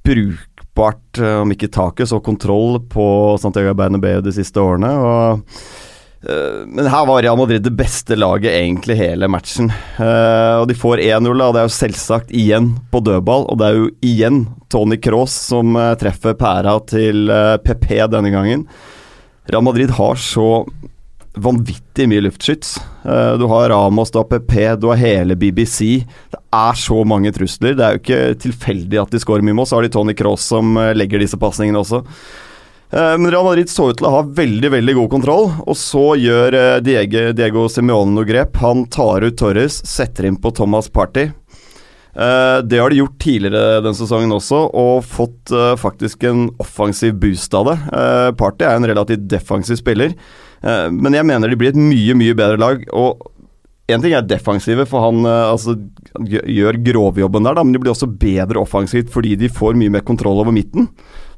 brukbart, 0.01 1.21
om 1.21 1.53
ikke 1.53 1.69
taket, 1.69 2.09
så 2.09 2.17
kontroll 2.25 2.79
på 2.89 3.05
Santiago 3.37 3.75
Bernabeu 3.77 4.23
de 4.25 4.33
siste 4.33 4.57
årene. 4.57 4.89
og 4.97 5.45
men 6.21 6.85
her 6.85 7.05
var 7.09 7.23
Real 7.23 7.37
Madrid 7.39 7.63
det 7.65 7.73
beste 7.73 8.13
laget 8.13 8.53
egentlig 8.53 8.97
hele 8.99 9.29
matchen. 9.31 9.71
og 9.97 10.67
de 10.69 10.75
får 10.77 11.01
1-0, 11.01 11.31
og 11.33 11.55
det 11.55 11.61
er 11.63 11.65
jo 11.65 11.73
selvsagt 11.73 12.33
igjen 12.35 12.75
på 12.93 13.01
dødball. 13.01 13.47
Og 13.49 13.57
det 13.57 13.67
er 13.67 13.79
jo 13.79 13.89
igjen 14.05 14.43
Tony 14.69 14.99
Cross 15.01 15.33
som 15.49 15.73
treffer 16.01 16.37
pæra 16.37 16.77
til 16.85 17.25
PP 17.65 17.87
denne 18.13 18.29
gangen. 18.33 18.67
Real 19.49 19.65
Madrid 19.65 19.89
har 19.97 20.21
så 20.21 20.61
vanvittig 21.31 22.05
mye 22.11 22.25
luftskyts. 22.27 22.75
Du 23.39 23.47
har 23.47 23.69
Ramos, 23.71 24.11
du 24.11 24.19
har 24.19 24.27
PP, 24.29 24.53
du 24.83 24.89
har 24.91 24.99
hele 24.99 25.35
BBC. 25.39 26.03
Det 26.29 26.41
er 26.53 26.77
så 26.77 27.01
mange 27.07 27.31
trusler. 27.33 27.73
Det 27.73 27.85
er 27.85 27.97
jo 27.97 28.01
ikke 28.03 28.39
tilfeldig 28.45 29.01
at 29.01 29.13
de 29.15 29.21
skårer 29.23 29.45
mye 29.47 29.57
mål. 29.57 29.69
Så 29.69 29.79
har 29.79 29.87
de 29.87 29.93
Tony 29.95 30.15
Cross 30.17 30.49
som 30.53 30.75
legger 30.93 31.23
disse 31.23 31.39
pasningene 31.39 31.81
også. 31.81 32.03
Uh, 32.91 33.15
men 33.17 33.31
Real 33.31 33.47
Madrid 33.47 33.71
så 33.71 33.89
ut 33.89 33.99
til 33.99 34.07
å 34.09 34.13
ha 34.17 34.21
veldig 34.39 34.71
veldig 34.73 34.95
god 34.99 35.11
kontroll, 35.13 35.49
og 35.63 35.77
så 35.79 36.11
gjør 36.19 36.57
Diego, 36.83 37.29
Diego 37.35 37.67
Simeone 37.71 38.15
noe 38.15 38.27
grep. 38.27 38.59
Han 38.63 38.85
tar 38.91 39.23
ut 39.23 39.39
Torres, 39.39 39.79
setter 39.87 40.27
inn 40.27 40.39
på 40.41 40.51
Thomas 40.55 40.91
Party. 40.91 41.29
det 42.67 42.79
har 42.81 42.91
de 42.91 42.97
gjort 42.99 43.19
tidligere 43.23 43.81
den 43.85 43.95
sesongen 43.95 44.35
også, 44.35 44.65
og 44.75 45.05
fått 45.07 45.53
faktisk 45.79 46.25
en 46.27 46.49
offensiv 46.59 47.15
boost 47.15 47.53
av 47.55 47.69
det. 47.69 47.77
Party 48.37 48.67
er 48.67 48.75
en 48.75 48.89
relativt 48.91 49.29
defensiv 49.31 49.79
spiller. 49.79 50.17
Eh, 50.61 50.87
men 50.93 51.17
jeg 51.17 51.27
mener 51.27 51.49
de 51.49 51.57
blir 51.59 51.73
et 51.73 51.79
mye, 51.79 52.15
mye 52.17 52.37
bedre 52.37 52.59
lag. 52.61 52.83
og 52.93 53.27
Én 53.91 54.03
ting 54.03 54.13
er 54.15 54.23
defensive, 54.23 54.85
for 54.87 55.03
han 55.07 55.25
eh, 55.25 55.47
altså, 55.51 55.75
gjør 56.21 56.79
grovjobben 56.85 57.47
der, 57.47 57.57
da, 57.57 57.65
men 57.65 57.75
de 57.75 57.81
blir 57.81 57.93
også 57.95 58.09
bedre 58.21 58.61
offensivt 58.61 59.11
fordi 59.13 59.35
de 59.39 59.51
får 59.51 59.77
mye 59.79 59.93
mer 59.97 60.05
kontroll 60.07 60.41
over 60.43 60.55
midten. 60.55 60.89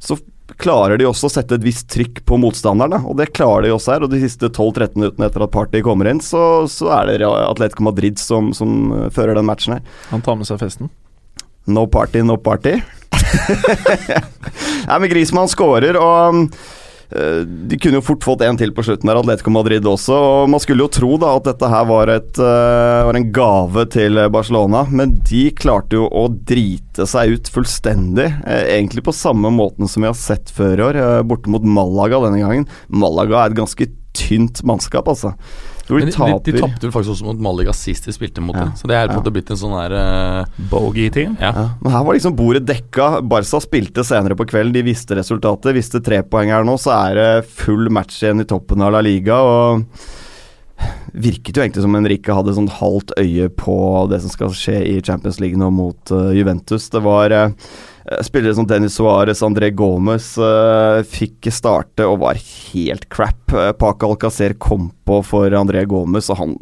Så 0.04 0.20
klarer 0.62 1.00
de 1.00 1.08
også 1.08 1.30
å 1.30 1.34
sette 1.34 1.58
et 1.58 1.66
visst 1.66 1.88
trykk 1.94 2.24
på 2.28 2.38
motstanderne, 2.42 3.00
og 3.08 3.18
det 3.20 3.32
klarer 3.36 3.68
de 3.68 3.74
også 3.76 3.96
her. 3.96 4.06
Og 4.06 4.12
de 4.14 4.22
siste 4.24 4.50
12-13 4.50 4.98
minuttene 5.00 5.30
etter 5.30 5.46
at 5.46 5.54
Party 5.54 5.84
kommer 5.86 6.10
inn, 6.12 6.22
så, 6.24 6.66
så 6.72 6.92
er 7.00 7.14
det 7.14 7.30
Atletico 7.30 7.86
Madrid 7.88 8.22
som, 8.22 8.52
som, 8.58 8.92
eh, 8.98 9.08
fører 9.14 9.40
den 9.40 9.48
matchen 9.50 9.78
her. 9.78 9.88
Han 10.12 10.26
tar 10.26 10.38
med 10.40 10.50
seg 10.50 10.62
festen? 10.62 10.92
No 11.66 11.86
party, 11.88 12.24
no 12.28 12.36
party. 12.44 12.76
Nei, 14.90 14.98
men 14.98 15.10
Grismann 15.12 15.52
skårer, 15.52 15.96
og 15.96 16.50
de 17.14 17.78
kunne 17.78 18.00
jo 18.00 18.06
fort 18.06 18.26
fått 18.26 18.44
en 18.46 18.58
til 18.58 18.72
på 18.74 18.86
slutten 18.86 19.10
der, 19.10 19.20
Atletico 19.20 19.52
Madrid 19.54 19.86
også. 19.90 20.16
og 20.16 20.52
Man 20.52 20.62
skulle 20.64 20.86
jo 20.86 20.92
tro 20.94 21.18
da 21.22 21.34
at 21.38 21.48
dette 21.50 21.70
her 21.70 21.88
var, 21.90 22.12
et, 22.14 22.40
uh, 22.42 23.06
var 23.08 23.20
en 23.20 23.28
gave 23.36 23.86
til 23.94 24.18
Barcelona, 24.34 24.86
men 24.90 25.18
de 25.30 25.44
klarte 25.58 26.00
jo 26.00 26.08
å 26.10 26.26
drite 26.32 27.08
seg 27.10 27.36
ut 27.38 27.52
fullstendig. 27.54 28.30
Uh, 28.48 28.64
egentlig 28.64 29.06
på 29.06 29.16
samme 29.16 29.52
måten 29.54 29.90
som 29.92 30.06
vi 30.06 30.10
har 30.12 30.18
sett 30.18 30.54
før 30.54 30.80
i 30.80 30.88
år, 30.90 31.02
borte 31.28 31.52
mot 31.54 31.66
Malaga 31.66 32.24
denne 32.26 32.42
gangen. 32.42 32.68
Malaga 32.90 33.44
er 33.44 33.54
et 33.54 33.62
ganske 33.62 33.90
tynt 34.18 34.64
mannskap, 34.68 35.10
altså. 35.10 35.34
Men 35.90 36.08
de, 36.08 36.14
de, 36.16 36.52
de 36.52 36.62
tapte 36.62 36.92
faktisk 36.94 37.14
også 37.18 37.28
mot 37.28 37.42
Malaga 37.44 37.74
sist 37.76 38.08
de 38.08 38.14
spilte 38.16 38.42
mot 38.44 38.56
ja. 38.56 38.70
det. 38.70 38.80
Så 38.80 38.88
det 38.88 38.96
er 38.96 39.10
på 39.10 39.18
en 39.18 39.20
måte 39.20 39.34
blitt 39.36 39.52
en 39.52 39.60
sånn 39.60 39.76
der 39.76 39.96
uh, 39.98 40.64
Bogey-team. 40.72 41.36
Ja. 41.42 41.52
ja. 41.52 41.66
Men 41.84 41.96
her 41.96 42.08
var 42.08 42.18
liksom 42.18 42.38
bordet 42.40 42.64
dekka. 42.70 43.10
Barca 43.28 43.60
spilte 43.64 44.06
senere 44.08 44.38
på 44.40 44.48
kvelden, 44.50 44.76
de 44.78 44.86
visste 44.88 45.18
resultatet. 45.20 45.76
Visste 45.76 46.04
tre 46.04 46.22
poeng 46.24 46.54
her 46.56 46.68
nå, 46.68 46.78
så 46.82 46.96
er 47.02 47.20
det 47.20 47.30
full 47.52 47.92
match 47.94 48.22
igjen 48.24 48.44
i 48.44 48.48
toppen 48.50 48.84
av 48.86 48.96
La 48.96 49.04
Liga. 49.04 49.42
Og 49.44 49.84
virket 51.14 51.56
jo 51.56 51.64
egentlig 51.64 51.84
som 51.86 51.96
Henrique 52.00 52.36
hadde 52.36 52.56
sånn 52.56 52.72
halvt 52.80 53.16
øye 53.20 53.50
på 53.54 53.78
det 54.12 54.24
som 54.24 54.32
skal 54.32 54.56
skje 54.58 54.80
i 54.96 55.00
Champions 55.04 55.44
League 55.44 55.60
nå 55.60 55.68
mot 55.74 56.16
uh, 56.16 56.32
Juventus. 56.36 56.88
Det 56.94 57.04
var 57.04 57.36
uh, 57.36 57.50
Eh, 57.52 57.93
spillere 58.22 58.56
som 58.56 58.68
Dennis 58.68 58.98
Suárez, 58.98 59.42
André 59.46 59.72
Gomez 59.76 60.34
uh, 60.38 61.02
fikk 61.08 61.50
starte 61.54 62.06
og 62.08 62.22
var 62.24 62.40
helt 62.40 63.08
crap. 63.14 63.42
Uh, 63.54 63.72
Paca 63.78 64.10
Alcacer 64.10 64.56
kom 64.62 64.92
på 65.08 65.20
for 65.26 65.54
André 65.58 65.86
Gomez, 65.90 66.30
og 66.34 66.40
han, 66.40 66.56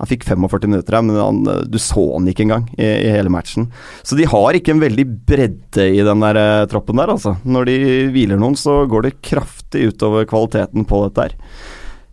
han 0.00 0.10
fikk 0.10 0.26
45 0.28 0.70
minutter 0.70 0.98
her, 0.98 1.06
men 1.06 1.20
han, 1.20 1.42
du 1.70 1.78
så 1.80 2.04
han 2.14 2.28
ikke 2.30 2.46
engang 2.48 2.68
i, 2.76 2.86
i, 2.86 3.10
hele 3.14 3.32
matchen. 3.32 3.70
Så 4.02 4.18
de 4.18 4.28
har 4.30 4.56
ikke 4.56 4.74
en 4.74 4.84
veldig 4.84 5.06
bredde 5.28 5.90
i 5.90 6.00
den 6.06 6.24
der 6.26 6.66
troppen 6.72 7.00
der, 7.00 7.14
altså. 7.16 7.36
Når 7.44 7.70
de 7.70 7.76
hviler 8.14 8.40
noen, 8.40 8.58
så 8.58 8.82
går 8.90 9.06
det 9.06 9.18
kraftig 9.26 9.90
utover 9.92 10.28
kvaliteten 10.30 10.88
på 10.88 11.04
dette 11.06 11.28
her. 11.28 11.38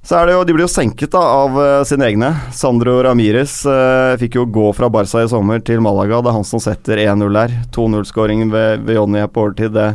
Så 0.08 0.16
er 0.16 0.30
det 0.30 0.38
jo, 0.38 0.44
De 0.48 0.54
blir 0.56 0.64
jo 0.64 0.72
senket 0.72 1.12
da, 1.12 1.20
av 1.20 1.58
uh, 1.60 1.84
sine 1.84 2.06
egne. 2.08 2.30
Sandro 2.56 2.94
Ramires 3.04 3.60
uh, 3.68 4.16
fikk 4.22 4.38
jo 4.40 4.46
gå 4.48 4.70
fra 4.78 4.88
Barca 4.88 5.20
i 5.20 5.28
sommer 5.28 5.60
til 5.60 5.82
Malaga. 5.84 6.22
Det 6.24 6.32
er 6.32 6.38
han 6.38 6.48
som 6.48 6.64
setter 6.64 7.02
1-0 7.04 7.28
der. 7.36 7.56
2-0-skåringen 7.76 8.54
ved, 8.54 8.86
ved 8.88 8.96
Jonny 8.96 9.26
på 9.28 9.44
overtid. 9.44 9.76
Det, 9.76 9.90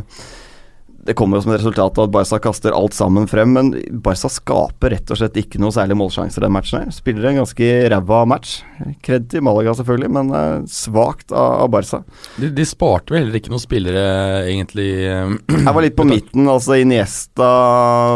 det 1.05 1.15
kommer 1.19 1.37
jo 1.37 1.45
som 1.45 1.53
et 1.53 1.59
resultat 1.59 1.97
av 1.99 2.07
at 2.07 2.13
Barca 2.13 2.39
kaster 2.39 2.75
alt 2.75 2.95
sammen 2.95 3.27
frem, 3.27 3.51
men 3.55 3.71
Barca 4.03 4.29
skaper 4.31 4.93
rett 4.95 5.11
og 5.11 5.19
slett 5.19 5.39
ikke 5.41 5.59
noe 5.59 5.73
særlig 5.75 5.97
målsjanser 5.99 6.45
den 6.45 6.53
matchen. 6.55 6.85
her. 6.85 6.93
Spiller 6.95 7.29
en 7.29 7.41
ganske 7.41 7.71
ræva 7.91 8.21
match. 8.29 8.61
Kred 9.03 9.27
til 9.31 9.43
Malaga, 9.43 9.73
selvfølgelig, 9.75 10.11
men 10.15 10.31
uh, 10.31 10.63
svakt 10.71 11.33
av, 11.33 11.65
av, 11.65 11.71
Barca. 11.73 12.03
De, 12.39 12.49
de 12.55 12.65
sparte 12.67 13.11
vel 13.11 13.25
heller 13.25 13.39
ikke 13.39 13.51
noen 13.51 13.63
spillere, 13.63 14.05
egentlig? 14.47 14.87
Jeg 15.03 15.75
var 15.75 15.83
litt 15.83 15.97
på 15.97 16.07
midten, 16.13 16.47
altså 16.51 16.79
Iniesta 16.79 17.49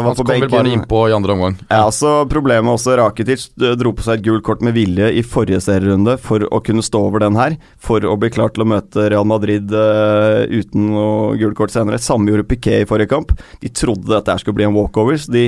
var 0.06 0.16
på 0.16 0.24
benken. 0.24 0.48
Han 0.48 0.48
kom 0.48 0.48
vel 0.48 0.54
bare 0.56 0.74
innpå 0.78 1.04
i 1.10 1.16
andre 1.18 1.36
omgang. 1.36 1.60
Ja, 1.68 1.84
så 1.94 2.14
Problemet 2.28 2.72
også, 2.72 2.96
Rakitic 2.98 3.48
dro 3.56 3.92
på 3.96 4.04
seg 4.04 4.20
et 4.20 4.26
gult 4.26 4.46
kort 4.46 4.64
med 4.64 4.76
vilje 4.76 5.10
i 5.16 5.24
forrige 5.26 5.60
serierunde 5.64 6.16
for 6.22 6.44
å 6.48 6.62
kunne 6.64 6.84
stå 6.84 7.04
over 7.10 7.24
den 7.24 7.36
her, 7.38 7.56
for 7.82 8.04
å 8.04 8.16
bli 8.20 8.32
klar 8.32 8.52
til 8.54 8.64
å 8.64 8.70
møte 8.72 9.08
Real 9.12 9.28
Madrid 9.28 9.72
uh, 9.74 10.44
uten 10.48 10.90
noe 10.94 11.36
gult 11.40 11.58
kort 11.58 11.74
senere. 11.74 12.00
Samme 12.00 12.32
gjorde 12.32 12.48
Piquet 12.48 12.77
i 12.82 12.88
forrige 12.88 13.12
kamp. 13.12 13.34
De 13.62 13.72
trodde 13.72 14.10
dette 14.10 14.38
skulle 14.40 14.58
bli 14.58 14.68
en 14.68 14.76
walkover, 14.76 15.18
så 15.20 15.34
de 15.34 15.46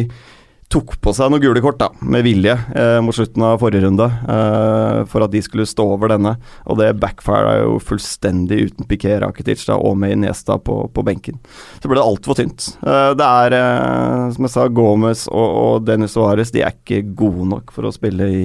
tok 0.70 0.94
på 1.02 1.12
seg 1.14 1.32
noen 1.32 1.42
gule 1.42 1.60
kort 1.64 1.80
da, 1.80 1.88
med 2.06 2.22
vilje 2.22 2.52
eh, 2.54 3.00
mot 3.02 3.14
slutten 3.14 3.42
av 3.42 3.58
forrige 3.58 3.82
runde 3.88 4.06
eh, 4.06 5.00
for 5.10 5.24
at 5.24 5.32
de 5.32 5.42
skulle 5.42 5.66
stå 5.66 5.86
over 5.96 6.12
denne. 6.12 6.36
Og 6.70 6.78
det 6.78 6.92
backfira 7.02 7.56
jo 7.64 7.80
fullstendig 7.82 8.60
uten 8.68 8.86
Piquet 8.90 9.18
Rakitic 9.24 9.64
da, 9.66 9.80
og 9.80 9.98
med 9.98 10.14
Iniesta 10.14 10.60
på, 10.62 10.84
på 10.94 11.04
benken. 11.06 11.40
Så 11.82 11.90
ble 11.90 11.98
det 11.98 12.06
altfor 12.06 12.38
tynt. 12.38 12.70
Eh, 12.86 13.10
det 13.18 13.26
er, 13.26 13.58
eh, 13.58 14.26
som 14.36 14.46
jeg 14.46 14.54
sa, 14.54 14.68
Gomez 14.70 15.26
og, 15.32 15.48
og 15.64 15.88
Dennis 15.88 16.14
Suárez 16.14 16.54
de 16.54 16.62
er 16.62 16.76
ikke 16.76 17.02
gode 17.18 17.50
nok 17.50 17.74
for 17.74 17.90
å 17.90 17.94
spille 17.94 18.30
i 18.30 18.44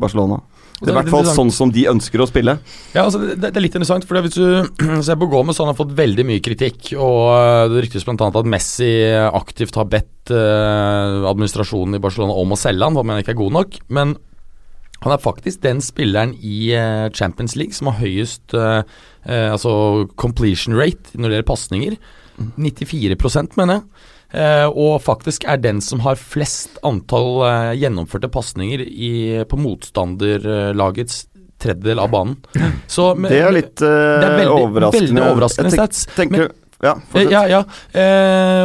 Barcelona. 0.00 0.40
Det 0.80 0.88
er 0.88 0.94
i 0.94 0.96
hvert 0.96 1.12
fall 1.12 1.28
sånn 1.28 1.50
som 1.52 1.72
de 1.72 1.82
ønsker 1.90 2.22
å 2.24 2.26
spille. 2.28 2.54
Ja, 2.94 3.04
altså 3.04 3.20
det, 3.20 3.34
det 3.42 3.50
er 3.52 3.64
litt 3.64 3.74
interessant, 3.76 4.06
for 4.08 4.16
hvis 4.24 4.38
du 4.38 4.46
ser 5.06 5.18
på 5.20 5.28
Gomez, 5.28 5.60
han 5.60 5.68
har 5.68 5.76
fått 5.76 5.92
veldig 5.96 6.24
mye 6.28 6.40
kritikk. 6.44 6.94
Og 6.96 7.26
eh, 7.34 7.66
det 7.72 7.84
ryktes 7.84 8.06
bl.a. 8.08 8.30
at 8.30 8.48
Messi 8.48 8.90
aktivt 9.28 9.76
har 9.76 9.90
bedt 9.92 10.32
eh, 10.32 11.28
administrasjonen 11.28 11.98
i 11.98 12.02
Barcelona 12.02 12.38
om 12.40 12.56
å 12.56 12.60
selge 12.60 12.88
han, 12.88 12.96
hva 12.96 13.04
mener 13.04 13.24
ikke 13.24 13.36
er 13.36 13.42
god 13.42 13.56
nok. 13.58 13.80
Men 13.92 14.16
han 15.00 15.14
er 15.14 15.22
faktisk 15.22 15.62
den 15.64 15.84
spilleren 15.84 16.32
i 16.40 16.72
eh, 16.76 17.08
Champions 17.16 17.56
League 17.60 17.76
som 17.76 17.92
har 17.92 18.00
høyest 18.00 18.56
eh, 18.56 18.80
altså 19.26 20.06
completion 20.20 20.76
rate 20.76 21.12
når 21.16 21.28
det 21.28 21.38
gjelder 21.38 21.52
pasninger. 21.52 22.00
94 22.56 23.20
mm. 23.20 23.52
mener 23.60 23.78
jeg. 23.78 23.84
Uh, 24.30 24.68
og 24.78 25.00
faktisk 25.02 25.42
er 25.50 25.58
den 25.58 25.80
som 25.82 26.02
har 26.04 26.18
flest 26.18 26.78
antall 26.86 27.40
uh, 27.42 27.72
gjennomførte 27.74 28.30
pasninger 28.30 28.84
på 29.50 29.58
motstanderlagets 29.58 31.24
tredjedel 31.60 31.98
av 31.98 32.12
banen. 32.14 32.36
Så, 32.94 33.10
men, 33.16 33.30
det 33.32 33.42
er 33.42 33.54
litt 33.56 33.82
uh, 33.82 33.90
det 33.90 34.28
er 34.28 34.36
veldig, 34.38 34.56
overraskende. 34.68 35.06
Veldig 35.10 35.28
overraskende 35.32 35.74
stats. 35.74 36.06
Tenker, 36.14 36.46
men, 36.46 36.56
ja, 36.80 36.94
ja, 37.12 37.40
ja. 37.44 37.58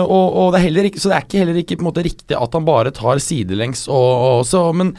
Og, 0.05 0.27
og, 0.29 0.53
det 0.53 0.61
er 0.61 0.63
heller 0.69 0.85
ikke, 0.87 1.01
så 1.03 1.09
det 1.11 1.17
er 1.17 1.25
ikke 1.25 1.41
heller 1.41 1.57
ikke 1.59 1.75
måte 1.83 2.05
riktig 2.05 2.37
at 2.37 2.53
han 2.55 2.63
bare 2.63 2.93
tar 2.95 3.19
sidelengs 3.19 3.89
og, 3.91 4.11
og 4.29 4.45
så, 4.47 4.61
men 4.71 4.93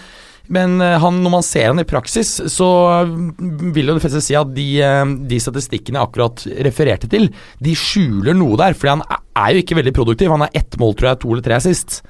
men 0.52 0.78
han, 0.80 1.20
når 1.24 1.32
man 1.32 1.44
ser 1.46 1.70
han 1.70 1.82
i 1.82 1.87
praksis, 1.88 2.37
så 2.52 2.68
vil 3.06 3.90
jo 3.90 3.96
de 3.96 4.02
fleste 4.04 4.22
si 4.24 4.37
at 4.38 4.52
de, 4.54 4.68
de 5.26 5.40
statistikkene 5.42 5.98
jeg 5.98 6.09
akkurat 6.09 6.44
refererte 6.66 7.11
til, 7.11 7.28
de 7.62 7.74
skjuler 7.78 8.37
noe 8.37 8.59
der. 8.61 8.76
Fordi 8.78 8.94
han 8.94 9.04
er 9.11 9.52
jo 9.54 9.64
ikke 9.64 9.78
veldig 9.80 9.94
produktiv. 9.96 10.32
Han 10.32 10.46
er 10.46 10.59
ett 10.62 10.78
mål, 10.80 10.96
tror 10.96 11.12
jeg, 11.12 11.22
to 11.22 11.35
eller 11.35 11.46
tre 11.46 11.61
sist. 11.64 12.00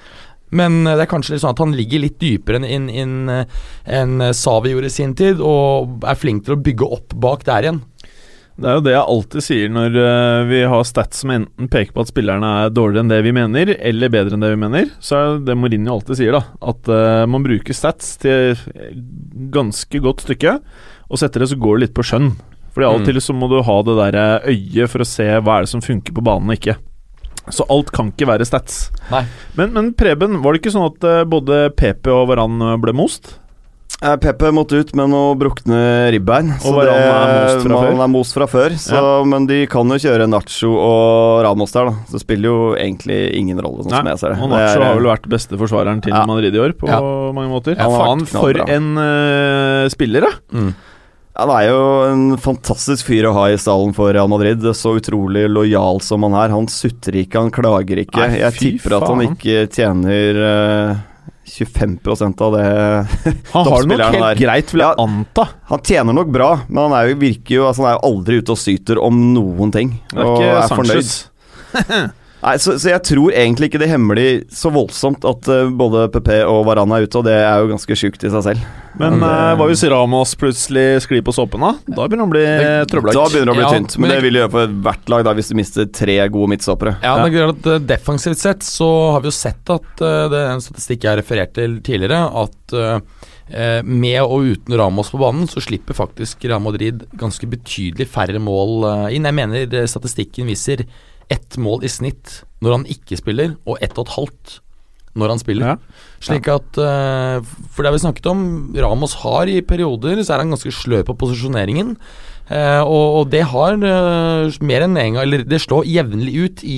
Men 0.55 0.87
eh, 0.87 0.95
det 0.95 1.07
er 1.07 1.11
kanskje 1.11 1.35
litt 1.35 1.45
sånn 1.45 1.57
at 1.57 1.63
han 1.65 1.75
ligger 1.77 2.05
litt 2.05 2.19
dypere 2.23 2.61
enn 2.61 2.69
en, 2.69 2.89
en, 3.03 3.45
en 3.99 4.29
Savi 4.37 4.75
gjorde 4.75 4.93
i 4.93 4.97
sin 4.97 5.15
tid, 5.19 5.43
og 5.43 6.07
er 6.07 6.19
flink 6.19 6.47
til 6.47 6.57
å 6.57 6.63
bygge 6.63 6.91
opp 6.99 7.17
bak 7.23 7.47
der 7.49 7.69
igjen. 7.69 7.83
Det 8.57 8.69
er 8.71 8.79
jo 8.79 8.85
det 8.87 8.93
jeg 8.95 9.05
alltid 9.13 9.45
sier 9.45 9.73
når 9.73 9.97
eh, 10.01 10.43
vi 10.49 10.61
har 10.73 10.85
stats 10.89 11.21
som 11.21 11.33
enten 11.35 11.69
peker 11.69 11.93
på 11.93 12.05
at 12.07 12.09
spillerne 12.09 12.53
er 12.63 12.73
dårligere 12.73 13.05
enn 13.05 13.13
det 13.13 13.19
vi 13.27 13.35
mener, 13.37 13.73
eller 13.77 14.13
bedre 14.15 14.33
enn 14.39 14.45
det 14.47 14.53
vi 14.55 14.61
mener. 14.63 14.89
Så 15.05 15.19
er 15.19 15.43
det 15.45 15.59
Mourinho 15.61 15.93
alltid 15.99 16.23
sier, 16.23 16.33
da. 16.39 16.41
At 16.73 16.89
uh, 16.89 17.27
man 17.29 17.45
bruker 17.45 17.77
stats 17.77 18.15
til 18.23 18.57
ganske 19.53 20.01
godt 20.01 20.25
stykke, 20.25 20.57
og 21.07 21.21
setter 21.21 21.45
det 21.45 21.51
så 21.53 21.61
går 21.61 21.77
det 21.77 21.85
litt 21.85 21.97
på 21.99 22.07
skjønn. 22.09 22.33
Fordi 22.73 22.89
av 22.89 22.97
og 22.97 23.05
Mm. 23.05 23.07
til 23.11 23.21
så 23.25 23.37
må 23.37 23.49
du 23.53 23.61
ha 23.65 23.77
det 23.85 23.97
der 24.01 24.17
eh, 24.21 24.51
øyet 24.57 24.93
for 24.93 25.05
å 25.05 25.09
se 25.09 25.29
hva 25.37 25.59
er 25.59 25.65
det 25.67 25.73
som 25.77 25.85
funker 25.85 26.17
på 26.17 26.25
banen 26.25 26.49
og 26.49 26.57
ikke. 26.57 26.79
Så 27.53 27.65
alt 27.71 27.93
kan 27.95 28.09
ikke 28.11 28.27
være 28.27 28.49
stats. 28.49 28.87
Men, 29.57 29.71
men 29.77 29.93
Preben, 29.95 30.41
var 30.43 30.53
det 30.53 30.65
ikke 30.65 30.73
sånn 30.75 30.89
at 30.89 31.29
både 31.31 31.69
PP 31.77 32.09
og 32.11 32.33
Varan 32.33 32.59
ble 32.83 32.97
most? 32.97 33.37
Eh, 34.05 34.13
Pepe 34.21 34.51
måtte 34.53 34.77
ut 34.77 34.91
med 34.99 35.09
noe 35.09 35.31
brukne 35.41 35.79
ribbein. 36.13 36.51
Og 36.69 36.75
Varane 36.77 36.97
er 37.01 37.31
most 37.47 37.63
fra 37.65 37.79
man 37.87 38.03
er 38.05 38.11
most 38.13 38.35
fra 38.37 38.47
før. 38.51 38.75
Så, 38.77 39.01
Men 39.25 39.47
de 39.49 39.63
kan 39.73 39.89
jo 39.89 39.97
kjøre 40.03 40.27
Nacho 40.29 40.75
og 40.77 41.45
Ramos 41.47 41.73
der, 41.73 41.89
da. 41.89 41.95
Så 42.05 42.19
det 42.19 42.25
spiller 42.27 42.51
jo 42.51 42.59
egentlig 42.77 43.21
ingen 43.39 43.57
rolle, 43.65 43.87
sånn 43.87 43.95
som 43.97 44.11
jeg 44.13 44.21
ser 44.21 44.35
det. 44.35 44.43
Og 44.43 44.51
Det 44.51 44.59
Nacho 44.59 44.81
er- 44.81 44.85
har 44.85 45.01
vel 45.01 45.09
vært 45.17 45.29
beste 45.33 45.57
forsvareren 45.57 46.03
til 46.05 46.13
Ja. 46.13 46.27
Madrid 46.27 46.55
i 46.55 46.59
år, 46.61 46.75
på 46.77 46.89
Ja. 46.93 47.01
mange 47.33 47.49
måter. 47.49 47.75
Ja, 47.79 47.89
Faen, 47.89 48.27
for 48.27 48.53
en 48.69 48.99
uh, 48.99 49.89
spiller, 49.89 50.21
da! 50.29 50.33
Mm. 50.53 50.75
Han 51.39 51.51
er 51.51 51.69
jo 51.69 51.81
en 52.13 52.37
fantastisk 52.39 53.05
fyr 53.05 53.25
å 53.29 53.33
ha 53.35 53.45
i 53.49 53.57
stallen 53.57 53.93
for 53.95 54.11
Real 54.13 54.29
Madrid. 54.29 54.59
Så 54.73 54.97
utrolig 55.01 55.49
lojal 55.53 56.01
som 56.01 56.23
han 56.23 56.33
er. 56.33 56.49
Han 56.49 56.67
sutrer 56.67 57.25
ikke, 57.27 57.37
han 57.41 57.51
klager 57.51 57.99
ikke. 58.01 58.17
Nei, 58.17 58.39
jeg 58.41 58.53
tipper 58.57 58.91
tipper 58.91 58.97
at 58.97 59.09
han 59.09 59.21
ikke 59.37 59.69
tjener 59.69 60.41
eh, 60.93 60.97
25 61.47 61.99
av 62.43 62.53
det 62.57 62.65
Han 63.55 63.67
har 63.71 63.83
det 63.87 63.89
nok 63.93 64.01
helt 64.03 64.21
der. 64.25 64.41
greit, 64.41 64.73
vil 64.75 64.83
jeg 64.83 64.95
Ja. 64.99 65.05
anta. 65.05 65.45
Han 65.71 65.81
tjener 65.87 66.13
nok 66.19 66.29
bra, 66.35 66.51
men 66.69 66.83
han 66.89 66.93
er 66.99 67.09
jo, 67.13 67.17
virker 67.23 67.55
jo 67.61 67.67
altså 67.69 67.83
Han 67.85 67.91
er 67.93 67.99
jo 68.01 68.05
aldri 68.11 68.39
ute 68.43 68.53
og 68.57 68.59
syter 68.59 68.99
om 69.03 69.21
noen 69.35 69.73
ting. 69.75 69.95
Det 70.11 70.19
er 70.19 70.27
og 70.27 70.41
ikke 70.41 70.53
er 70.59 70.77
fornøyd. 70.77 71.13
Nei, 72.47 72.55
så, 72.63 72.77
så 72.79 72.93
jeg 72.93 73.03
tror 73.03 73.35
egentlig 73.35 73.67
ikke 73.73 73.81
det 73.83 73.89
hemmer 73.91 74.19
så 74.55 74.71
voldsomt 74.71 75.25
at 75.27 75.49
uh, 75.51 75.67
både 75.75 76.05
PP 76.15 76.29
og 76.47 76.61
Varan 76.69 76.93
er 76.95 77.03
ute, 77.09 77.19
og 77.19 77.25
det 77.27 77.35
er 77.41 77.59
jo 77.65 77.73
ganske 77.73 77.97
sjukt 77.99 78.23
i 78.23 78.31
seg 78.31 78.45
selv. 78.47 78.69
Men 79.01 79.19
Ja, 79.19 79.27
det- 79.27 79.31
eh, 79.51 79.57
hva 79.59 79.65
hvis 79.69 79.83
Ramos 79.91 80.35
plutselig 80.39 80.85
sklir 81.05 81.25
på 81.27 81.35
såpen, 81.35 81.61
da? 81.61 81.73
Da 81.91 82.07
begynner 82.07 82.23
han 82.25 82.31
å 82.31 82.35
bli 82.37 82.45
Det- 82.47 82.87
trøblete. 82.93 83.17
Da 83.19 83.25
begynner 83.29 83.51
det 83.51 83.57
å 83.57 83.59
bli 83.59 83.67
Ja, 83.67 83.73
tynt, 83.75 83.97
men, 83.99 84.07
men 84.09 84.15
det 84.15 84.23
vil 84.23 84.33
det 84.33 84.41
gjøre 84.45 84.55
for 84.55 84.77
hvert 84.87 85.11
lag 85.13 85.25
da, 85.27 85.35
hvis 85.35 85.51
du 85.51 85.57
mister 85.59 85.89
tre 85.91 86.17
gode 86.33 86.49
midtstoppere. 86.55 86.95
Ja, 87.03 87.17
det 87.27 87.35
er 87.35 87.51
at 87.51 87.67
eh, 87.67 87.83
Defensivt 87.91 88.39
sett 88.41 88.61
så 88.65 88.89
har 89.13 89.21
vi 89.21 89.29
jo 89.29 89.35
sett 89.37 89.75
at 89.75 90.01
eh, 90.07 90.29
det 90.33 90.39
er 90.45 90.53
en 90.55 90.63
statistikk 90.65 91.03
jeg 91.03 91.11
har 91.13 91.21
referert 91.21 91.53
til 91.59 91.77
tidligere, 91.85 92.23
at 92.47 92.77
eh, 92.79 93.01
eh, 93.51 93.83
med 93.83 94.23
og 94.23 94.47
uten 94.55 94.79
Ramos 94.79 95.11
på 95.11 95.19
banen, 95.21 95.51
så 95.51 95.61
slipper 95.67 95.99
faktisk 95.99 96.47
Real 96.47 96.63
Madrid 96.65 97.05
ganske 97.19 97.45
betydelig 97.51 98.07
færre 98.09 98.39
mål 98.41 98.87
eh, 99.11 99.17
inn. 99.19 99.29
Jeg 99.29 99.35
mener 99.43 99.67
eh, 99.83 99.91
statistikken 99.91 100.47
viser 100.49 100.87
ett 101.33 101.59
mål 101.59 101.85
i 101.87 101.91
snitt 101.91 102.41
når 102.65 102.79
han 102.79 102.87
ikke 102.91 103.19
spiller, 103.19 103.57
og 103.67 103.83
ett 103.85 103.97
og 103.99 104.07
et 104.07 104.15
halvt 104.17 104.61
når 105.17 105.33
han 105.33 105.41
spiller. 105.41 105.75
Ja. 105.75 106.05
Slik 106.23 106.49
at 106.53 106.79
uh, 106.81 107.41
For 107.73 107.83
det 107.83 107.91
har 107.91 107.97
vi 107.97 108.05
snakket 108.05 108.31
om, 108.31 108.41
Ramos 108.77 109.17
har 109.23 109.51
i 109.51 109.63
perioder 109.65 110.21
så 110.23 110.37
er 110.37 110.45
han 110.45 110.55
ganske 110.55 110.73
sløv 110.75 111.07
på 111.09 111.17
posisjoneringen. 111.25 111.95
Uh, 112.47 112.83
og, 112.85 113.07
og 113.21 113.31
det 113.33 113.43
har 113.51 113.75
uh, 113.81 114.59
mer 114.63 114.85
enn 114.85 114.95
en 114.95 115.17
gang 115.17 115.25
Eller 115.25 115.43
det 115.43 115.59
slår 115.65 115.89
jevnlig 115.91 116.35
ut 116.45 116.61
i, 116.63 116.77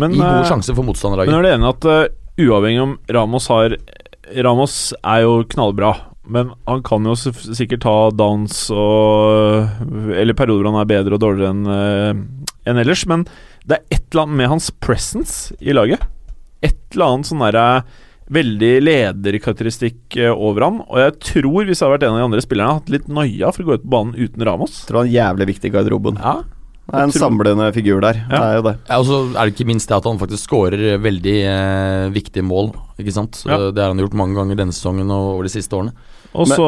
Men, 0.00 0.14
i 0.16 0.22
gode 0.22 0.46
sjanser 0.48 0.72
for 0.72 0.88
Men 0.88 1.34
er 1.36 1.44
det 1.44 1.50
enig 1.52 1.68
at 1.74 1.88
uavhengig 2.40 2.80
om 2.80 2.94
Ramos 3.12 3.50
har 3.52 3.76
Ramos 4.46 4.76
er 5.04 5.20
jo 5.22 5.34
knallbra, 5.52 5.92
men 6.26 6.48
han 6.66 6.80
kan 6.82 7.04
jo 7.06 7.12
sikkert 7.14 7.84
ta 7.84 7.94
downs 8.10 8.64
og 8.74 9.68
Eller 10.16 10.34
perioder 10.34 10.64
hvor 10.64 10.72
han 10.72 10.80
er 10.80 10.90
bedre 10.90 11.18
og 11.18 11.22
dårligere 11.22 11.52
enn 11.52 12.24
enn 12.66 12.80
ellers. 12.82 13.04
Men 13.06 13.26
det 13.66 13.78
er 13.78 13.96
et 13.98 14.04
eller 14.10 14.26
annet 14.26 14.40
med 14.40 14.52
hans 14.54 14.68
presence 14.82 15.56
i 15.60 15.74
laget. 15.74 16.02
Et 16.64 16.78
eller 16.94 17.16
annet 17.16 17.30
sånn 17.30 17.46
derre 17.46 17.68
Veldig 18.26 18.80
lederkarakteristikk 18.82 20.16
eh, 20.18 20.32
over 20.34 20.64
han. 20.66 20.80
Og 20.90 20.98
jeg 20.98 21.12
tror, 21.22 21.60
hvis 21.62 21.78
jeg 21.78 21.86
hadde 21.86 21.92
vært 21.92 22.06
en 22.08 22.16
av 22.16 22.18
de 22.18 22.24
andre 22.26 22.42
spillerne, 22.42 22.72
hadde 22.72 22.82
hatt 22.82 22.90
litt 22.90 23.06
noia 23.06 23.52
for 23.54 23.62
å 23.62 23.68
gå 23.68 23.76
ut 23.76 23.84
på 23.84 23.92
banen 23.92 24.16
uten 24.18 24.42
Ramos. 24.48 24.80
Jeg 24.80 24.88
tror 24.88 24.98
han 24.98 25.10
er 25.12 25.14
jævlig 25.14 25.46
viktig 25.52 25.70
i 25.70 25.74
garderoben. 25.76 26.18
Ja, 26.18 26.32
Det 26.86 26.94
er 27.00 27.02
en 27.08 27.12
samlende 27.14 27.66
figur 27.74 28.00
der. 28.04 28.20
Ja. 28.30 28.36
Det 28.38 28.42
er 28.46 28.56
jo 28.60 28.64
det. 28.68 28.74
Ja, 28.88 28.98
og 29.02 29.06
så 29.08 29.16
er 29.34 29.40
det 29.48 29.54
ikke 29.56 29.66
minst 29.66 29.88
det 29.90 29.96
at 29.96 30.04
han 30.06 30.20
faktisk 30.20 30.44
skårer 30.46 31.00
veldig 31.02 31.36
eh, 31.50 32.04
viktige 32.14 32.44
mål. 32.46 32.68
Ikke 33.00 33.12
sant? 33.16 33.40
Ja. 33.44 33.56
Eh, 33.58 33.72
Det 33.74 33.82
har 33.82 33.90
han 33.90 33.98
gjort 34.04 34.14
mange 34.14 34.38
ganger 34.38 34.60
denne 34.60 34.72
sesongen 34.76 35.10
og 35.10 35.32
over 35.34 35.48
de 35.48 35.50
siste 35.56 35.74
årene. 35.74 35.96
Og 36.36 36.46
så 36.50 36.66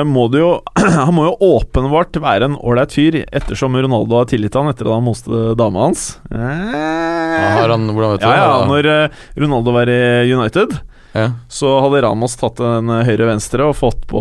eh, 0.00 0.02
må 0.08 0.24
det 0.32 0.40
jo 0.40 0.50
Han 1.06 1.12
må 1.14 1.26
jo 1.28 1.36
åpenbart 1.54 2.16
være 2.24 2.48
en 2.50 2.56
ålreit 2.58 2.94
fyr, 2.96 3.20
ettersom 3.30 3.76
Ronaldo 3.78 4.16
har 4.18 4.28
tilgitt 4.30 4.56
han 4.58 4.70
etter 4.72 4.88
at 4.90 4.96
han 4.96 5.06
moste 5.06 5.42
dama 5.60 5.86
hans. 5.86 6.06
Ja, 6.32 7.66
han, 7.70 7.86
hvordan 7.94 8.14
vet 8.16 8.22
du 8.24 8.26
Ja, 8.26 8.36
ja, 8.40 8.54
når 8.68 8.88
eh, 8.90 9.20
Ronaldo 9.38 9.74
var 9.76 9.90
i 9.92 10.00
United, 10.32 10.78
Ja. 11.14 11.28
så 11.50 11.76
hadde 11.84 12.02
Ramos 12.06 12.36
tatt 12.40 12.60
en 12.64 12.90
eh, 12.90 13.04
høyre-venstre 13.08 13.70
og 13.70 13.76
fått 13.78 14.04
på 14.10 14.20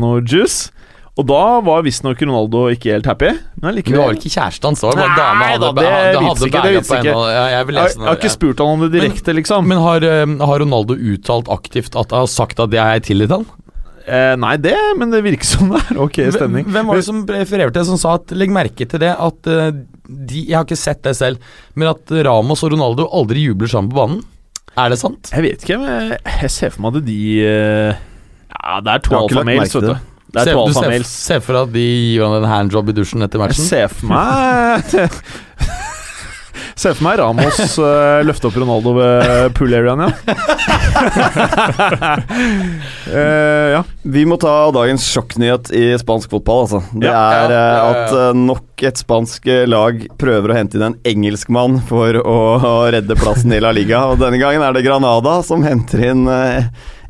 noe 0.00 0.20
juice. 0.24 0.70
Og 1.18 1.26
da 1.26 1.40
var 1.66 1.82
visstnok 1.84 2.20
Ronaldo 2.22 2.68
ikke 2.70 2.94
helt 2.94 3.08
happy, 3.10 3.32
men 3.60 3.74
Men 3.74 3.82
det 3.82 3.96
var 3.96 4.12
vel 4.12 4.20
ikke 4.20 4.30
kjæresten 4.30 4.70
hans? 4.70 4.80
Det 4.80 4.88
var 4.88 5.00
bare 5.00 5.16
dama 5.18 5.40
Nei 5.40 5.48
hadde, 5.50 5.66
da, 5.66 5.72
det 5.80 5.90
hadde, 5.90 6.20
vits 6.24 6.44
ikke, 6.46 6.62
det 6.62 6.82
på 6.86 6.96
henne. 6.96 7.14
Ja, 7.14 7.46
Jeg, 7.50 7.66
jeg 7.66 7.74
Jeg, 7.74 8.06
har 8.06 8.20
ikke 8.20 8.34
spurt 8.36 8.62
han 8.62 8.74
om 8.76 8.84
det 8.86 8.90
direkte, 8.94 9.34
liksom. 9.36 9.66
Men 9.68 9.82
har, 9.84 10.06
eh, 10.06 10.36
har 10.52 10.62
Ronaldo 10.64 10.94
uttalt 10.94 11.50
aktivt 11.52 11.98
at 11.98 12.14
har 12.14 12.30
sagt 12.30 12.62
at 12.62 12.78
jeg 12.78 13.08
tilgitt 13.10 13.34
han? 13.34 13.48
eh, 14.10 14.34
nei, 14.40 14.56
det, 14.60 14.76
men 14.98 15.12
det 15.12 15.22
virker 15.24 15.46
som 15.46 15.72
det 15.72 15.80
er 15.90 16.00
ok 16.02 16.20
stemning. 16.34 16.68
Hvem 16.70 16.90
var 16.90 17.00
det 17.00 17.06
som 17.06 17.22
refererte 17.28 17.78
til 17.78 17.88
som 17.92 18.00
sa 18.00 18.16
at 18.18 18.34
legg 18.36 18.52
merke 18.54 18.86
til 18.88 19.02
det 19.02 19.12
at 19.14 19.50
eh, 19.50 19.70
de 20.10 20.42
Jeg 20.48 20.56
har 20.56 20.66
ikke 20.66 20.78
sett 20.78 21.02
det 21.06 21.14
selv, 21.18 21.38
men 21.78 21.92
at 21.92 22.10
Ramos 22.26 22.64
og 22.66 22.72
Ronaldo 22.74 23.06
aldri 23.14 23.44
jubler 23.46 23.70
sammen 23.70 23.92
på 23.92 24.00
banen. 24.00 24.22
Er 24.78 24.90
det 24.90 24.98
sant? 25.02 25.30
Jeg 25.34 25.44
vet 25.44 25.66
ikke, 25.66 25.78
men 25.82 26.14
jeg 26.16 26.50
ser 26.54 26.72
for 26.74 26.86
meg 26.86 26.98
at 27.00 27.06
de 27.06 27.20
eh, 27.46 28.00
Ja, 28.50 28.80
det 28.86 28.96
er 28.96 29.04
to 29.06 29.18
alfamails, 29.20 29.74
vet 29.76 29.90
du. 29.90 30.09
Det 30.30 30.40
er 30.42 30.50
Se- 30.50 30.54
du 30.54 30.72
ser, 30.78 31.02
ser 31.10 31.40
for 31.42 31.52
deg 31.58 31.62
at 31.68 31.72
de 31.74 31.86
gir 32.14 32.22
han 32.26 32.36
en 32.42 32.48
handjob 32.50 32.88
i 32.92 32.96
dusjen 33.00 33.22
etter 33.26 33.38
Jeg 33.40 33.48
matchen? 33.48 33.64
ser 33.66 33.88
for 33.88 34.06
meg 34.12 34.84
Ser 36.80 36.94
for 36.96 37.04
meg 37.04 37.18
Ramos 37.20 37.58
uh, 37.82 38.20
løfte 38.28 38.46
opp 38.48 38.56
Ronaldo 38.56 38.92
ved 38.96 39.50
pool 39.56 39.74
areaen, 39.76 40.00
ja. 40.00 40.10
uh, 43.10 43.68
ja. 43.76 43.82
Vi 44.02 44.22
må 44.28 44.38
ta 44.40 44.52
dagens 44.74 45.04
sjokknyhet 45.12 45.70
i 45.76 45.82
spansk 46.00 46.30
fotball, 46.32 46.62
altså. 46.64 46.80
Det 46.94 47.08
Ja. 47.10 47.20
er 47.44 47.50
Ja, 47.52 47.60
eh, 47.90 47.90
at 47.90 48.36
nok 48.38 48.84
et 48.86 48.96
spansk 49.02 49.44
lag 49.68 50.06
prøver 50.20 50.50
å 50.52 50.56
hente 50.56 50.78
inn 50.78 50.86
en 50.88 50.98
engelskmann 51.04 51.80
for 51.88 52.16
å, 52.22 52.38
å 52.64 52.90
redde 52.92 53.16
plassen 53.18 53.52
i 53.52 53.60
La 53.60 53.72
Liga. 53.76 54.06
Og 54.12 54.18
denne 54.22 54.38
gangen 54.40 54.62
er 54.64 54.72
det 54.72 54.84
Granada 54.86 55.42
som 55.44 55.62
henter 55.66 56.04
inn 56.12 56.24
eh, 56.28 56.64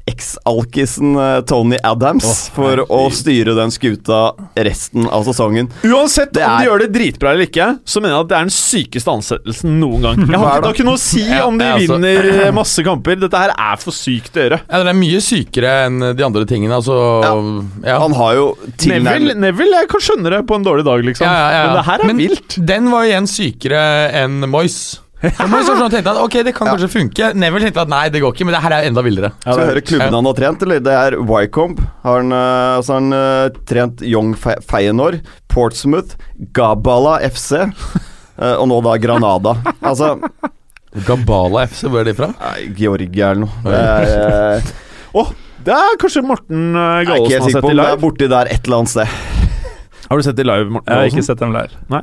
eks-alkisen 0.09 1.17
eh, 1.17 1.41
Tony 1.49 1.79
Adams 1.83 2.49
for 2.55 2.83
å 2.89 3.01
styre 3.15 3.55
den 3.59 3.73
skuta 3.75 4.33
resten 4.57 5.07
av 5.09 5.25
sesongen. 5.29 5.71
Uansett 5.87 6.35
om 6.37 6.57
de 6.61 6.69
gjør 6.69 6.85
det 6.85 6.91
dritbra 6.95 7.35
eller 7.35 7.49
ikke, 7.49 7.69
så 7.85 8.03
mener 8.03 8.17
jeg 8.17 8.27
at 8.27 8.31
det 8.31 8.39
er 8.39 8.49
den 8.49 8.55
sykeste 8.55 9.15
ansettelsen 9.15 9.77
noen 9.83 10.07
gang. 10.07 10.23
Jeg 10.25 10.43
har, 10.45 10.69
ikke 10.71 10.87
noe 10.89 10.99
å 10.99 11.03
si 11.03 11.27
om 11.41 11.61
de 11.61 11.71
vinner 11.85 12.31
eh, 12.35 12.53
masse 12.57 12.85
kamper. 12.87 13.21
Dette 13.21 13.43
her 13.45 13.55
er 13.55 13.83
for 13.83 13.97
sykt 13.97 14.39
å 14.39 14.47
gjøre. 14.47 14.61
Ja, 14.67 14.83
det 14.87 14.95
er 14.95 15.01
mye 15.01 15.25
sykere 15.25 15.75
enn 15.87 16.01
de 16.17 16.27
andre 16.27 16.47
tingene. 16.49 16.81
Altså, 16.81 16.97
ja. 17.85 17.99
Han 18.01 18.17
har 18.17 18.39
jo 18.39 18.49
Neville, 18.57 18.79
tilnærmet 18.81 19.45
Neville, 19.45 19.85
jeg 19.85 19.91
kan 19.93 20.05
skjønne 20.09 20.35
det 20.35 20.43
på 20.49 20.59
en 20.59 20.67
dårlig 20.67 20.87
dag, 20.89 21.05
liksom. 21.07 21.29
Ja, 21.29 21.37
ja, 21.37 21.53
ja. 21.61 21.69
Men 21.69 21.79
det 21.79 21.87
her 21.91 22.03
er 22.03 22.11
Men 22.11 22.25
vilt. 22.25 22.59
Den 22.73 22.91
var 22.93 23.07
igjen 23.09 23.31
sykere 23.31 23.85
enn 24.23 24.43
Moyes. 24.51 24.81
Moyes 25.21 25.67
sånn, 25.69 25.91
tenkte 25.93 26.13
at 26.15 26.19
ok, 26.23 26.35
det 26.47 26.53
kan 26.57 26.71
kanskje 26.71 26.89
funke. 26.95 27.27
Neville 27.37 27.67
tenkte 27.69 27.83
at 27.85 27.91
nei, 27.93 28.05
det 28.13 28.23
går 28.23 28.33
ikke, 28.33 28.47
men 28.49 28.55
det 28.57 28.63
her 28.65 28.75
er 28.79 28.87
enda 28.89 29.03
villere. 29.05 29.31
Ja, 29.45 29.53
Skal 29.53 29.61
vi 29.61 29.67
høre 29.75 29.83
klubben 29.85 30.17
han 30.17 30.29
har 30.31 30.39
trent, 30.39 30.63
eller? 30.65 30.81
Det 30.87 30.95
er 30.97 31.17
Wycombe. 31.29 31.85
Har 32.07 32.23
han, 32.23 32.33
eh, 32.33 32.77
altså 32.79 32.97
han 32.97 33.13
uh, 33.13 33.59
trent 33.69 34.01
Young 34.07 34.33
Fe 34.41 34.55
Feyenoord, 34.65 35.19
Portsmouth, 35.53 36.17
Gabala 36.57 37.19
FC, 37.29 37.53
uh, 37.61 38.55
og 38.55 38.65
nå 38.73 38.81
da 38.89 38.97
Granada. 39.03 39.55
Altså 39.85 40.15
Gabala 41.07 41.67
FC, 41.69 41.85
hvor 41.91 42.01
er 42.01 42.09
de 42.11 42.17
fra? 42.17 42.33
nei, 42.41 42.71
Georgia 42.81 43.35
eller 43.35 43.45
noe. 43.45 43.61
Det 43.67 43.85
er, 43.85 44.57
eh, 44.57 44.73
Åh, 45.21 45.37
det 45.69 45.77
er 45.77 46.01
kanskje 46.01 46.25
Morten 46.25 46.73
Gallosen 46.73 47.45
har 47.45 47.53
sett 47.53 47.61
på 47.61 47.75
i 47.75 47.77
det 47.77 47.83
live. 47.83 48.01
borti 48.07 48.31
der 48.33 48.49
et 48.57 48.65
eller 48.65 48.81
annet 48.81 48.95
sted. 48.97 49.40
Har 50.11 50.19
du 50.19 50.25
sett 50.27 50.35
de 50.41 50.43
live, 50.43 50.67
Morten 50.75 50.91
Jeg 50.91 50.99
har 50.99 51.13
ikke 51.13 51.23
sett 51.23 51.39
dem 51.39 51.53
live. 51.55 51.77
Nei, 51.87 52.01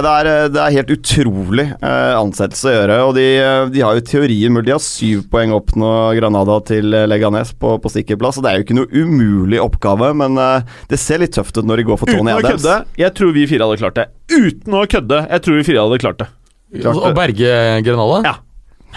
det 0.00 0.12
er, 0.12 0.28
det 0.48 0.60
er 0.62 0.74
helt 0.78 0.92
utrolig 0.94 1.66
eh, 1.76 2.14
ansettelse 2.16 2.70
å 2.70 2.72
gjøre. 2.72 2.96
Og 3.04 3.12
de, 3.18 3.26
eh, 3.36 3.64
de 3.74 3.82
har 3.84 3.98
jo 3.98 4.04
teorien 4.08 4.54
mulig 4.54 4.70
De 4.70 4.72
har 4.72 4.80
syv 4.80 5.26
poeng 5.28 5.52
opp 5.52 5.74
nå, 5.76 5.90
Granada 6.16 6.56
til 6.70 6.96
eh, 6.96 7.04
Leganes 7.10 7.52
på, 7.52 7.74
på 7.84 7.92
stikkerplass. 7.92 8.40
Og 8.40 8.46
det 8.46 8.54
er 8.54 8.56
jo 8.62 8.64
ikke 8.64 8.78
noe 8.80 8.88
umulig 8.96 9.60
oppgave, 9.60 10.14
men 10.16 10.40
det 10.88 11.00
ser 11.02 11.20
litt 11.20 11.36
tøft 11.36 11.60
ut 11.60 11.68
når 11.68 11.82
de 11.82 11.88
går 11.90 12.00
for 12.00 12.08
Uten 12.08 12.32
å 12.32 12.40
kødde, 12.40 12.80
jeg 12.96 13.16
tror 13.20 13.36
vi 13.36 13.44
fire 13.52 13.68
hadde 13.68 13.80
klart 13.84 14.00
det. 14.00 14.08
Uten 14.32 14.80
å 14.80 14.82
kødde, 14.88 15.22
jeg 15.28 15.44
tror 15.44 15.60
vi 15.60 15.68
fire 15.68 15.84
hadde 15.84 16.02
klart 16.06 16.24
det. 16.24 16.30
Klart 16.80 16.96
Og 16.96 17.06
det. 17.10 17.14
berge 17.20 17.54
Granada? 17.84 18.20
Ja. 18.24 18.36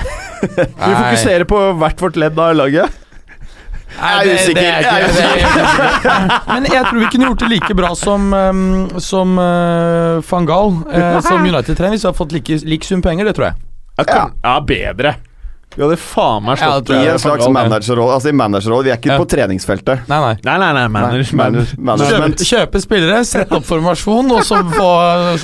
Vi 0.42 0.94
fokuserer 0.96 1.44
på 1.46 1.58
hvert 1.78 2.00
vårt 2.02 2.16
ledd 2.18 2.40
av 2.40 2.56
laget. 2.56 2.96
Jeg 4.02 4.28
er 4.28 4.34
usikker. 4.36 4.62
ikke- 4.62 4.82
Jeg 4.82 5.02
er 5.02 6.28
det- 6.28 6.54
Men 6.54 6.64
jeg 6.72 6.84
tror 6.86 7.00
vi 7.00 7.06
kunne 7.14 7.26
gjort 7.30 7.40
det 7.40 7.50
like 7.50 7.74
bra 7.78 7.94
som, 7.96 8.34
um, 8.34 8.90
som 9.00 9.38
uh, 9.38 10.22
van 10.32 10.46
Gaal, 10.46 10.72
uh, 10.90 11.20
som 11.22 11.44
United-trener, 11.46 11.94
hvis 11.96 12.04
vi 12.04 12.08
hadde 12.10 12.18
fått 12.18 12.32
like, 12.34 12.58
lik 12.66 12.84
sum 12.84 13.02
penger. 13.02 13.26
Det 13.26 13.36
tror 13.36 13.46
jeg. 13.52 13.56
Ja, 14.08 14.30
ja 14.44 14.60
bedre. 14.60 15.16
Vi 15.72 15.80
hadde 15.86 15.96
faen 15.98 16.44
meg 16.44 16.58
slått 16.60 16.90
det 16.90 16.98
I 17.00 17.08
en 17.14 17.20
slags 17.22 17.48
managerrolle. 17.48 18.16
Altså 18.18 18.28
i 18.28 18.36
managerrolle, 18.36 18.84
vi 18.84 18.92
er 18.92 18.98
ikke 19.00 19.12
Ja. 19.14 19.18
på 19.22 19.28
treningsfeltet. 19.32 20.02
Nei, 20.10 20.18
nei. 20.20 20.34
Nei, 20.44 20.58
nei, 20.60 20.72
nei, 20.76 20.88
manage, 20.92 21.32
Nei, 21.34 21.66
manage. 21.80 22.10
Kjøpe, 22.12 22.48
kjøpe 22.50 22.82
spillere, 22.84 23.22
sette 23.26 23.56
opp 23.56 23.64
formasjon, 23.70 24.32
og 24.36 24.44
så, 24.44 24.60
få, 24.76 24.90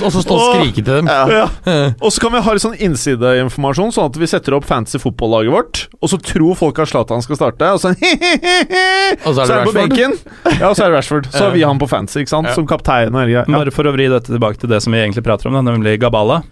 og 0.04 0.12
så 0.12 0.20
stå 0.26 0.36
og 0.36 0.44
skrike 0.52 0.84
til 0.84 0.98
dem. 1.00 1.06
Ja. 1.08 1.48
Ja. 1.64 1.78
Og 2.02 2.12
så 2.12 2.20
kan 2.20 2.32
vi 2.36 2.42
ha 2.44 2.52
litt 2.52 2.62
sånn 2.66 2.76
innsideinformasjon, 2.76 3.94
sånn 3.96 4.10
at 4.12 4.16
vi 4.20 4.26
setter 4.28 4.52
opp 4.58 4.68
fancy 4.68 5.00
fotballaget 5.00 5.50
vårt, 5.56 5.82
og 6.02 6.12
så 6.12 6.20
tror 6.20 6.54
folk 6.60 6.78
at 6.84 6.92
Zlatan 6.92 7.24
skal 7.24 7.36
starte, 7.40 7.72
og 7.72 7.80
så 7.80 7.94
Og 9.28 9.34
så 9.34 9.40
er 9.40 9.46
det 9.46 9.48
Så 9.48 9.52
er 9.52 9.64
det 9.64 9.64
på 9.64 9.72
Rashford. 9.72 9.74
benken. 9.80 10.12
Ja, 10.60 10.68
og 10.68 10.76
så 10.76 10.84
er 10.84 10.90
det 10.92 10.96
Rashford. 10.98 11.26
Så 11.32 11.44
har 11.48 11.50
vi 11.56 11.62
han 11.64 11.78
på 11.80 11.88
fancy, 11.88 12.20
ikke 12.20 12.28
sant? 12.36 12.48
Ja. 12.52 12.54
Som 12.54 12.66
kaptein. 12.68 13.12
Bare 13.12 13.72
for 13.74 13.88
å 13.88 13.92
vri 13.96 14.08
dette 14.12 14.28
tilbake 14.28 14.60
til 14.60 14.68
det 14.68 14.82
som 14.84 14.92
vi 14.92 15.00
egentlig 15.00 15.24
prater 15.24 15.48
om, 15.48 15.56
nemlig 15.64 15.98
Gabala. 16.02 16.42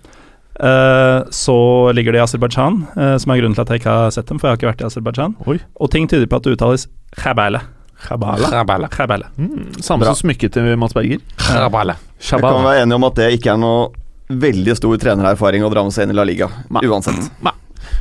Eh, 0.57 1.21
så 1.31 1.57
ligger 1.93 2.15
det 2.15 2.21
i 2.21 2.25
Aserbajdsjan, 2.25 2.83
eh, 2.97 3.17
som 3.21 3.33
er 3.33 3.41
grunnen 3.43 3.57
til 3.57 3.65
at 3.67 3.73
jeg 3.73 3.83
ikke 3.83 3.97
har 3.99 4.15
sett 4.15 4.29
dem, 4.31 4.41
for 4.41 4.49
jeg 4.49 4.57
har 4.57 4.61
ikke 4.61 4.71
vært 4.73 4.85
i 4.85 4.89
Aserbajdsjan. 4.89 5.37
Og 5.45 5.91
ting 5.93 6.09
tyder 6.09 6.29
på 6.31 6.41
at 6.41 6.47
det 6.47 6.57
uttales 6.57 6.87
Khabale. 7.17 7.61
Khabala. 8.07 8.89
Khabala. 8.93 9.31
Mm, 9.39 9.81
samme 9.81 10.05
Bra. 10.05 10.13
som 10.15 10.27
smykket 10.27 10.57
til 10.57 10.73
Mats 10.81 10.97
Berger. 10.97 11.21
Khabala. 11.41 11.97
Vi 12.21 12.41
kan 12.41 12.65
være 12.65 12.83
enige 12.85 12.99
om 12.99 13.07
at 13.09 13.21
det 13.21 13.31
ikke 13.39 13.55
er 13.55 13.61
noe 13.61 13.87
veldig 14.27 14.75
stor 14.77 14.99
trenererfaring 15.01 15.65
å 15.65 15.71
dra 15.73 15.85
med 15.87 15.95
seg 15.95 16.07
inn 16.07 16.13
i 16.13 16.19
La 16.19 16.27
Liga. 16.27 16.49
Ma. 16.73 16.83
Uansett. 16.85 17.31
Men, 17.45 17.55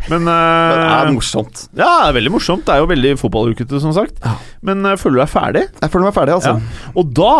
Men 0.09 0.25
det 0.27 0.35
er 0.35 1.07
eh, 1.07 1.13
morsomt. 1.15 1.67
Ja, 1.77 1.91
det 2.01 2.09
er 2.09 2.17
veldig 2.19 2.33
morsomt. 2.33 2.65
Det 2.65 2.75
er 2.75 2.83
jo 2.83 2.89
veldig 2.91 3.13
fotballukete, 3.21 3.79
som 3.83 3.93
sagt. 3.95 4.19
Men 4.65 4.83
uh, 4.85 4.95
føler 4.99 5.19
du 5.19 5.23
deg 5.23 5.31
ferdig? 5.31 5.63
Jeg 5.79 5.93
føler 5.93 6.09
meg 6.09 6.17
ferdig, 6.17 6.35
altså. 6.39 6.57
Ja. 6.57 6.91
Og 6.97 7.15
da 7.15 7.35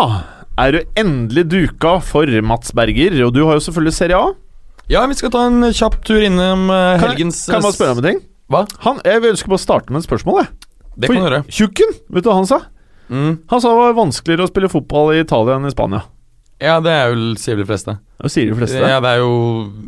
er 0.56 0.72
du 0.72 0.98
endelig 1.02 1.46
duka 1.52 1.98
for 2.04 2.30
Mats 2.46 2.72
Berger, 2.76 3.18
og 3.26 3.34
du 3.36 3.42
har 3.44 3.58
jo 3.58 3.66
selvfølgelig 3.66 3.96
Serie 3.98 4.20
A. 4.20 4.32
Ja, 4.92 5.02
vi 5.10 5.16
skal 5.18 5.32
ta 5.34 5.42
en 5.48 5.66
kjapp 5.74 5.98
tur 6.06 6.22
innom 6.22 6.68
uh, 6.70 6.94
Kan, 7.00 7.10
helgens 7.10 7.40
kan 7.48 7.58
jeg 7.58 7.66
bare 7.66 7.74
spørre 7.74 7.96
om 7.96 8.00
en 8.02 8.06
ting? 8.06 8.20
Hva? 8.52 8.62
Han, 8.84 9.00
jeg 9.02 9.22
vil 9.22 9.32
ønske 9.34 9.50
bare 9.50 9.58
å 9.58 9.64
starte 9.64 9.90
med 9.90 10.04
et 10.04 10.06
spørsmål. 10.06 10.44
Jeg. 10.44 10.74
Det 10.96 11.08
kan 11.10 11.18
du 11.18 11.26
gjøre. 11.26 11.40
Tjukken, 11.50 11.96
vet 12.14 12.24
du 12.24 12.28
hva 12.30 12.36
han 12.38 12.46
sa? 12.46 12.60
Mm. 13.10 13.32
Han 13.50 13.62
sa 13.62 13.72
det 13.72 13.80
var 13.80 13.96
vanskeligere 13.98 14.46
å 14.46 14.50
spille 14.50 14.70
fotball 14.70 15.10
i 15.16 15.24
Italia 15.24 15.58
enn 15.58 15.66
i 15.66 15.72
Spania. 15.74 16.04
Ja, 16.62 16.78
det 16.80 16.92
er 16.94 17.10
vel, 17.12 17.24
sier 17.40 17.58
vel 17.58 17.66
de 17.66 17.68
fleste. 17.68 17.96
Det 18.22 18.30
sier 18.32 18.48
de 18.48 18.56
fleste. 18.56 18.78
Ja, 18.80 19.02
det 19.04 19.10
er 19.10 19.20
jo 19.20 19.34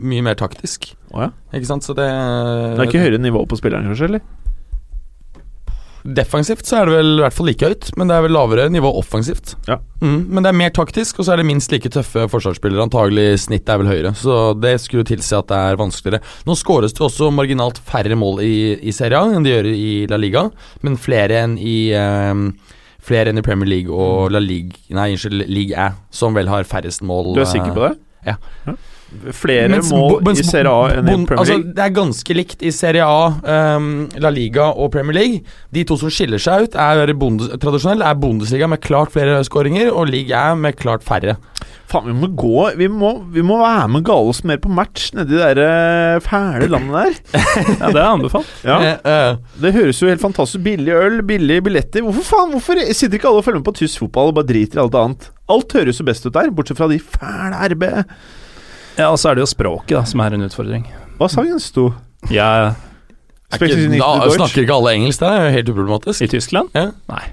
mye 0.05 0.24
mer 0.26 0.36
taktisk, 0.38 0.90
Å 1.14 1.22
ja. 1.24 1.30
ikke 1.57 1.70
sant, 1.70 1.86
så 1.86 1.94
det 1.96 2.09
Det 2.11 2.82
er 2.82 2.90
ikke 2.90 3.07
høyere 3.07 3.22
nivå 3.22 3.46
på 3.49 3.57
spilleren, 3.57 3.86
kanskje? 3.88 4.11
eller? 4.11 4.26
Defensivt 6.09 6.65
så 6.65 6.79
er 6.79 6.89
det 6.89 6.95
vel 6.95 7.11
i 7.19 7.23
hvert 7.25 7.37
fall 7.37 7.49
like 7.51 7.69
høyt, 7.69 7.89
men 8.01 8.09
det 8.09 8.17
er 8.17 8.23
vel 8.25 8.33
lavere 8.33 8.69
nivå 8.73 8.91
offensivt. 8.97 9.55
Ja. 9.69 9.77
Mm, 10.01 10.23
men 10.31 10.45
det 10.45 10.51
er 10.51 10.57
mer 10.57 10.73
taktisk, 10.73 11.19
og 11.19 11.27
så 11.27 11.35
er 11.35 11.43
det 11.43 11.49
minst 11.51 11.73
like 11.75 11.91
tøffe 11.93 12.25
forsvarsspillere. 12.33 12.87
Antagelig 12.87 13.43
snittet 13.45 13.75
er 13.75 13.83
vel 13.83 13.91
høyere, 13.91 14.15
så 14.17 14.39
det 14.57 14.79
skulle 14.81 15.05
tilsi 15.09 15.37
at 15.37 15.51
det 15.51 15.59
er 15.59 15.81
vanskeligere. 15.81 16.23
Nå 16.49 16.57
skåres 16.57 16.97
det 16.97 17.05
også 17.05 17.29
marginalt 17.35 17.83
færre 17.85 18.17
mål 18.19 18.41
i, 18.47 18.57
i 18.81 18.95
Serie 18.97 19.21
enn 19.35 19.45
det 19.45 19.53
gjør 19.53 19.71
i 19.75 19.93
La 20.09 20.21
Liga, 20.21 20.47
men 20.87 20.99
flere 21.01 21.45
enn 21.45 21.61
i 21.61 21.79
um, 21.95 22.51
Flere 23.09 23.31
enn 23.33 23.41
i 23.41 23.45
Premier 23.45 23.69
League 23.71 23.95
og 23.95 24.35
La 24.35 24.41
Ligue 24.43 24.77
Nei, 24.93 25.07
unnskyld, 25.15 25.47
League 25.49 25.73
A, 25.79 25.95
som 26.13 26.35
vel 26.37 26.51
har 26.51 26.67
færrest 26.69 27.01
mål. 27.07 27.31
Du 27.39 27.41
er 27.41 27.49
sikker 27.49 27.73
på 27.73 27.87
det? 27.87 27.95
Ja. 28.27 28.35
Flere 29.33 29.71
Mens 29.73 29.89
mål 29.93 30.19
mens 30.27 30.43
i 30.43 30.45
Serie 30.45 30.69
A 30.69 30.91
enn 30.99 31.07
i 31.09 31.15
Premier 31.25 31.39
League? 31.39 31.41
altså, 31.41 31.75
det 31.79 31.85
er 31.87 31.95
ganske 31.97 32.35
likt 32.37 32.63
i 32.69 32.73
Serie 32.77 33.07
A, 33.09 33.31
um, 33.79 33.87
La 34.21 34.29
Liga 34.35 34.69
og 34.75 34.93
Premier 34.93 35.17
League. 35.17 35.41
De 35.73 35.85
to 35.89 35.97
som 36.01 36.13
skiller 36.13 36.43
seg 36.43 36.69
ut, 36.69 36.77
er 36.77 37.15
bondes, 37.17 37.49
tradisjonell 37.63 38.05
er 38.05 38.19
Bundesliga 38.21 38.69
med 38.69 38.83
klart 38.85 39.15
flere 39.15 39.41
skåringer, 39.49 39.89
og 39.95 40.11
Liga 40.13 40.51
med 40.61 40.77
klart 40.77 41.07
færre. 41.07 41.39
Faen, 41.89 42.05
vi 42.05 42.13
må 42.13 42.29
gå 42.37 42.67
Vi 42.77 42.85
må, 42.93 43.15
vi 43.33 43.41
må 43.41 43.57
være 43.63 43.87
med 43.89 44.03
Galås 44.05 44.43
mer 44.45 44.59
på 44.61 44.69
match 44.69 45.07
nedi 45.17 45.39
det 45.39 45.55
der 45.57 45.61
eh, 45.65 46.21
fæle 46.21 46.69
landet 46.69 46.93
der. 46.93 47.39
Ja, 47.81 47.89
det 47.95 48.03
er 48.03 48.11
anbefalt. 48.11 48.51
Ja, 48.61 48.77
Eh, 48.79 48.99
eh, 49.09 49.39
Det 49.63 49.73
høres 49.73 50.03
jo 50.03 50.11
helt 50.11 50.21
fantastisk 50.21 50.61
Billig 50.67 50.93
øl, 50.93 51.23
billige 51.25 51.65
billetter. 51.65 52.05
Hvorfor 52.05 52.27
faen, 52.29 52.53
hvorfor 52.53 52.83
sitter 52.93 53.17
ikke 53.17 53.31
alle 53.33 53.41
og 53.41 53.47
følger 53.49 53.63
med 53.63 53.71
på 53.71 53.77
tysk 53.81 54.03
fotball 54.05 54.35
og 54.35 54.37
bare 54.37 54.51
driter 54.53 54.83
i 54.83 54.85
alt 54.85 55.01
annet? 55.01 55.31
Alt 55.49 55.73
høres 55.79 56.03
jo 56.03 56.05
best 56.05 56.29
ut 56.29 56.35
der, 56.37 56.53
bortsett 56.53 56.77
fra 56.77 56.91
de 56.93 57.01
fæle 57.01 57.73
RB. 57.73 57.87
Ja, 58.99 59.12
og 59.12 59.18
så 59.22 59.30
er 59.30 59.38
det 59.38 59.46
jo 59.46 59.51
språket 59.51 59.94
da, 59.94 60.05
som 60.09 60.22
er 60.24 60.34
en 60.36 60.44
utfordring. 60.49 60.84
Hva 61.18 61.30
sa 61.30 61.46
Jens 61.46 61.70
Jeg 62.28 62.38
er 62.42 62.68
ja 63.49 63.57
ikke, 63.57 63.96
da, 63.96 64.28
snakker 64.34 64.64
ikke 64.66 64.76
alle 64.76 64.94
engelsk 64.99 65.22
der? 65.22 65.34
Det 65.34 65.49
er 65.49 65.55
helt 65.55 65.68
uproblematisk. 65.72 66.22
I 66.26 66.28
Tyskland? 66.34 66.74
Ja. 66.76 66.90
Nei. 67.09 67.24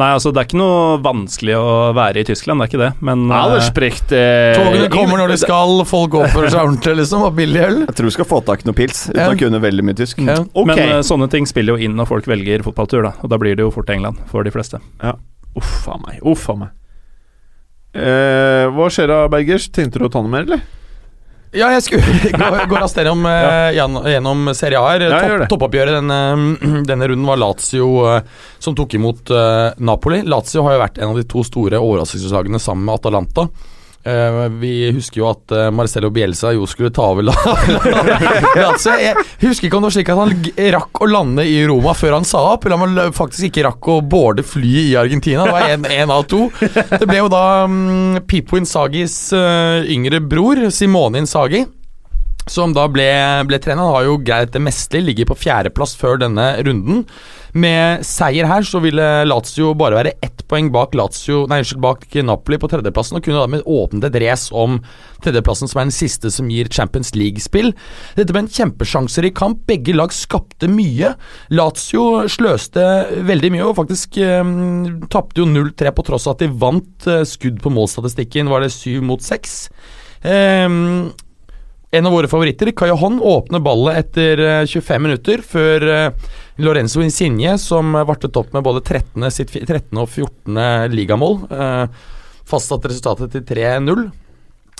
Nei, 0.00 0.08
altså 0.16 0.30
det 0.32 0.40
er 0.40 0.46
ikke 0.48 0.58
noe 0.60 0.98
vanskelig 1.04 1.56
å 1.58 1.70
være 1.96 2.22
i 2.22 2.26
Tyskland, 2.28 2.60
det 2.62 2.66
er 2.66 2.70
ikke 2.70 2.80
det, 2.80 2.90
men 3.04 3.24
Alle 3.36 3.58
eh, 3.60 3.96
eh, 4.16 4.56
Togene 4.56 4.86
kommer 4.92 5.20
når 5.20 5.34
de 5.34 5.38
skal, 5.42 5.82
folk 5.88 6.16
oppfører 6.22 6.54
seg 6.54 6.62
ordentlig, 6.62 6.94
liksom, 7.02 7.24
og 7.26 7.34
billig 7.36 7.60
øl. 7.66 7.78
Jeg 7.82 7.96
tror 7.98 8.08
du 8.08 8.14
skal 8.14 8.28
få 8.30 8.40
tak 8.46 8.64
i 8.64 8.70
noe 8.70 8.78
pils 8.78 9.02
uten 9.10 9.20
Ja. 9.20 9.28
å 9.34 9.36
kunne 9.42 9.60
veldig 9.60 9.84
mye 9.90 9.98
tysk. 9.98 10.22
Ja. 10.24 10.38
Okay. 10.46 10.70
Men 10.70 10.94
uh, 10.94 11.02
sånne 11.04 11.28
ting 11.32 11.48
spiller 11.50 11.76
jo 11.76 11.88
inn 11.88 11.98
når 12.00 12.08
folk 12.14 12.30
velger 12.30 12.64
fotballtur, 12.64 13.04
da. 13.10 13.12
Og 13.20 13.32
da 13.32 13.40
blir 13.42 13.58
det 13.58 13.66
jo 13.66 13.74
fort 13.74 13.92
England 13.92 14.22
for 14.30 14.46
de 14.46 14.54
fleste. 14.54 14.80
Uff 15.58 15.88
a 15.90 15.98
meg. 16.06 16.22
Uff 16.24 16.48
a 16.48 16.56
meg. 16.62 16.76
Eh, 17.90 18.70
hva 18.70 18.86
skjer 18.94 19.10
da, 19.10 19.24
Bergers? 19.32 19.68
Tenkte 19.74 20.00
du 20.00 20.06
å 20.06 20.12
ta 20.12 20.22
noe 20.22 20.32
mer, 20.32 20.46
eller? 20.46 20.64
Ja, 21.50 21.72
jeg 21.74 21.82
skulle 21.82 22.02
gå, 22.38 22.50
gå 22.70 22.78
raskt 22.78 23.00
gjennom, 23.00 23.24
eh, 23.26 23.72
gjennom, 23.74 24.04
gjennom 24.06 24.52
Serie 24.54 24.78
A 24.78 24.92
her. 24.92 25.06
Topp, 25.10 25.48
toppoppgjøret 25.54 25.96
denne, 25.98 26.20
denne 26.90 27.08
runden 27.10 27.26
var 27.26 27.40
Lazio 27.42 27.88
eh, 28.12 28.46
som 28.62 28.76
tok 28.78 28.94
imot 28.98 29.32
eh, 29.34 29.72
Napoli. 29.82 30.22
Lazio 30.22 30.62
har 30.66 30.76
jo 30.76 30.82
vært 30.84 31.00
en 31.02 31.10
av 31.10 31.18
de 31.18 31.26
to 31.26 31.42
store 31.46 31.80
overraskelseslagene 31.82 32.62
sammen 32.62 32.86
med 32.86 33.00
Atalanta. 33.00 33.48
Eh, 34.04 34.36
vi 34.60 34.90
husker 34.94 35.20
jo 35.20 35.26
at 35.28 35.50
Marcello 35.50 35.74
Marcelo 35.76 36.10
Bielsa 36.10 36.52
jo 36.54 36.66
skulle 36.66 36.90
ta 36.94 37.10
over 37.12 37.26
Lazio. 37.26 38.94
Jeg 39.00 39.48
husker 39.48 39.66
ikke 39.68 39.76
om 39.76 39.84
det 39.84 39.90
var 39.90 39.94
slik 39.96 40.12
at 40.12 40.20
han 40.20 40.32
rakk 40.76 41.02
å 41.02 41.08
lande 41.10 41.44
i 41.48 41.58
Roma 41.68 41.92
før 41.96 42.16
han 42.18 42.28
sa 42.28 42.40
opp, 42.54 42.64
eller 42.64 42.78
om 42.78 42.84
han 42.86 43.16
faktisk 43.16 43.50
ikke 43.50 43.66
rakk 43.66 43.90
å 43.92 43.98
boarde 44.00 44.44
flyet 44.46 44.92
i 44.92 44.96
Argentina. 45.00 45.44
Det 45.44 45.56
var 45.56 45.92
en, 45.98 46.14
av 46.14 46.24
to. 46.30 46.46
Det 46.60 47.04
ble 47.08 47.20
jo 47.20 47.28
da 47.32 47.44
um, 47.68 48.20
Pipo 48.28 48.56
Insagis 48.60 49.18
uh, 49.36 49.84
yngre 49.84 50.22
bror, 50.24 50.68
Simone 50.72 51.20
Insagi, 51.20 51.64
som 52.50 52.74
da 52.74 52.86
ble, 52.90 53.10
ble 53.46 53.60
trener. 53.62 53.92
Har 53.94 54.08
jo 54.08 54.18
greit 54.24 54.54
det 54.54 54.62
meste, 54.62 55.02
ligger 55.02 55.30
på 55.30 55.38
fjerdeplass 55.44 55.94
før 55.98 56.18
denne 56.24 56.52
runden. 56.66 57.04
Med 57.50 58.04
seier 58.06 58.46
her 58.46 58.62
så 58.66 58.78
ville 58.82 59.06
Lazio 59.26 59.72
bare 59.78 59.96
være 59.98 60.12
ett 60.22 60.44
poeng 60.50 60.68
bak 60.70 60.94
Lazio 60.94 61.44
Nei, 61.50 61.62
bak 61.82 62.04
Napoli 62.22 62.58
på 62.62 62.68
tredjeplassen, 62.70 63.18
og 63.18 63.24
kunne 63.26 63.40
da 63.40 63.50
med 63.50 63.66
åpnet 63.66 64.06
et 64.06 64.18
race 64.22 64.54
om 64.54 64.78
tredjeplassen, 65.24 65.70
som 65.70 65.80
er 65.80 65.88
den 65.88 65.94
siste 65.94 66.30
som 66.30 66.50
gir 66.50 66.70
Champions 66.72 67.12
League-spill. 67.18 67.72
Dette 68.18 68.34
ble 68.34 68.44
en 68.44 68.50
kjempesjanser 68.50 69.26
i 69.26 69.32
kamp. 69.34 69.64
Begge 69.70 69.94
lag 69.96 70.14
skapte 70.14 70.70
mye. 70.70 71.14
Lazio 71.54 72.26
sløste 72.30 72.84
veldig 73.26 73.54
mye, 73.54 73.66
og 73.66 73.78
faktisk 73.80 74.20
eh, 74.22 74.54
tapte 75.12 75.42
jo 75.42 75.48
0-3 75.50 75.94
på 75.96 76.06
tross 76.06 76.28
av 76.28 76.38
at 76.38 76.44
de 76.46 76.52
vant 76.62 77.10
eh, 77.10 77.26
skudd 77.28 77.58
på 77.62 77.74
målstatistikken. 77.74 78.50
Var 78.50 78.66
det 78.66 78.74
7 78.74 79.02
mot 79.06 79.22
6? 79.22 79.58
Um, 80.20 81.10
en 81.90 82.06
av 82.06 82.12
våre 82.12 82.28
favoritter, 82.30 82.70
Kajohon, 82.76 83.18
åpner 83.22 83.62
ballet 83.64 83.98
etter 84.04 84.40
eh, 84.44 84.62
25 84.66 85.02
minutter 85.02 85.42
før 85.42 85.86
eh, 85.90 86.32
Lorenzo 86.62 87.02
Insigne, 87.02 87.56
som 87.58 87.96
eh, 87.98 88.06
vartet 88.06 88.36
opp 88.38 88.52
med 88.54 88.62
både 88.66 88.84
13. 88.84 89.26
sitt 89.34 89.56
13. 89.58 89.90
og 89.98 90.06
14. 90.06 90.60
ligamål, 90.94 91.40
eh, 91.50 92.02
fastsatte 92.50 92.92
resultatet 92.92 93.34
til 93.34 93.46
3-0. 93.48 94.04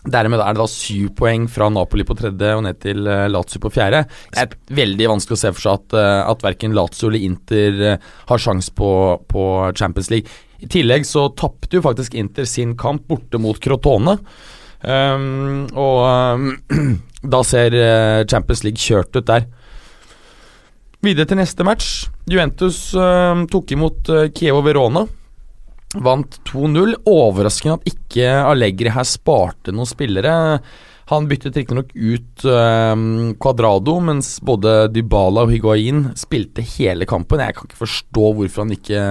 Dermed 0.00 0.40
er 0.40 0.54
det 0.54 0.62
da 0.62 0.68
syv 0.70 1.10
poeng 1.18 1.48
fra 1.52 1.66
Napoli 1.68 2.06
på 2.08 2.14
tredje 2.16 2.54
og 2.56 2.62
ned 2.64 2.78
til 2.80 3.02
eh, 3.10 3.26
Lazio 3.28 3.60
på 3.60 3.72
fjerde. 3.74 4.04
Det 4.30 4.44
er 4.46 4.54
veldig 4.78 5.10
vanskelig 5.16 5.36
å 5.36 5.42
se 5.42 5.52
for 5.56 5.66
seg 5.66 5.82
at, 5.82 5.98
at 6.30 6.46
verken 6.46 6.78
Lazio 6.78 7.10
eller 7.10 7.26
Inter 7.26 7.82
eh, 7.90 8.06
har 8.30 8.46
sjans 8.46 8.70
på, 8.70 8.92
på 9.28 9.48
Champions 9.74 10.14
League. 10.14 10.40
I 10.62 10.70
tillegg 10.70 11.04
så 11.08 11.26
tapte 11.34 11.80
jo 11.80 11.84
faktisk 11.84 12.14
Inter 12.20 12.46
sin 12.46 12.78
kamp 12.78 13.10
borte 13.10 13.42
mot 13.42 13.58
Crotone. 13.58 14.20
Um, 14.80 15.66
og 15.76 15.98
um, 16.08 16.50
da 17.34 17.42
ser 17.44 17.76
eh, 17.76 18.24
Champions 18.30 18.62
League 18.64 18.80
kjørt 18.80 19.16
ut 19.18 19.28
der. 19.28 19.48
Videre 21.04 21.28
til 21.28 21.40
neste 21.40 21.64
match. 21.64 22.04
Juventus 22.28 22.90
um, 22.96 23.46
tok 23.50 23.72
imot 23.76 24.12
uh, 24.12 24.26
Kievo 24.32 24.62
Verona. 24.64 25.06
Vant 26.00 26.38
2-0. 26.48 26.94
Overraskende 27.08 27.80
at 27.80 27.92
ikke 27.92 28.30
Allegri 28.44 28.92
her 28.94 29.08
sparte 29.08 29.74
noen 29.74 29.88
spillere. 29.88 30.34
Han 31.10 31.26
byttet 31.26 31.56
riktignok 31.58 31.90
ut 31.96 32.44
um, 32.46 33.32
Cuadrado, 33.42 33.96
mens 34.04 34.36
både 34.46 34.84
Dybala 34.94 35.42
og 35.42 35.50
Higuain 35.50 36.04
spilte 36.18 36.62
hele 36.76 37.08
kampen. 37.10 37.42
Jeg 37.42 37.56
kan 37.56 37.66
ikke 37.66 37.80
forstå 37.80 38.28
hvorfor 38.38 38.62
han 38.62 38.76
ikke 38.76 39.02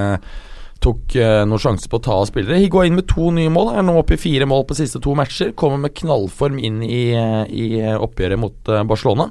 tok 0.83 1.15
eh, 1.19 1.43
noen 1.47 1.61
sjanser 1.61 1.91
på 1.91 1.99
å 1.99 2.03
ta 2.03 2.15
av 2.21 2.27
spillere. 2.29 2.59
Higuain 2.61 2.95
med 2.95 3.07
to 3.11 3.29
nye 3.35 3.51
mål, 3.51 3.73
er 3.75 3.85
nå 3.85 3.97
oppe 3.99 4.15
i 4.15 4.21
fire 4.21 4.47
mål 4.49 4.65
på 4.69 4.77
siste 4.79 5.01
to 5.03 5.13
matcher. 5.17 5.51
Kommer 5.59 5.81
med 5.83 5.95
knallform 5.97 6.59
inn 6.59 6.81
i, 6.85 7.03
i 7.13 7.69
eh, 7.81 7.95
oppgjøret 7.99 8.39
mot 8.39 8.71
eh, 8.71 8.85
Barcelona. 8.87 9.29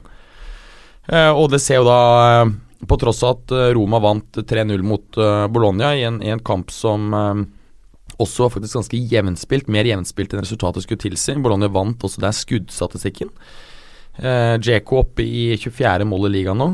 Eh, 1.08 1.30
og 1.32 1.48
det 1.52 1.62
ser 1.64 1.80
jo 1.80 1.86
da 1.88 2.00
eh, 2.42 2.50
På 2.88 2.98
tross 3.00 3.22
av 3.24 3.38
at 3.38 3.52
Roma 3.74 3.98
vant 3.98 4.36
3-0 4.38 4.82
mot 4.86 5.16
Bologna 5.50 5.94
i 5.96 6.04
en, 6.06 6.20
i 6.22 6.28
en 6.30 6.42
kamp 6.44 6.70
som 6.70 7.14
eh, 7.16 7.40
også 8.22 8.44
var 8.44 8.52
faktisk 8.54 8.76
ganske 8.76 9.00
jevnspilt, 9.10 9.70
mer 9.70 9.88
jevnspilt 9.88 10.34
enn 10.34 10.44
resultatet 10.44 10.84
skulle 10.84 11.02
tilsi. 11.02 11.34
Bologna 11.42 11.70
vant 11.70 12.02
også 12.06 12.22
der 12.22 12.34
skuddstatistikken. 12.34 13.30
Djeko 14.18 14.96
oppe 14.98 15.22
i 15.22 15.54
24. 15.54 16.02
mål 16.08 16.26
i 16.26 16.32
ligaen 16.32 16.58
nå, 16.58 16.66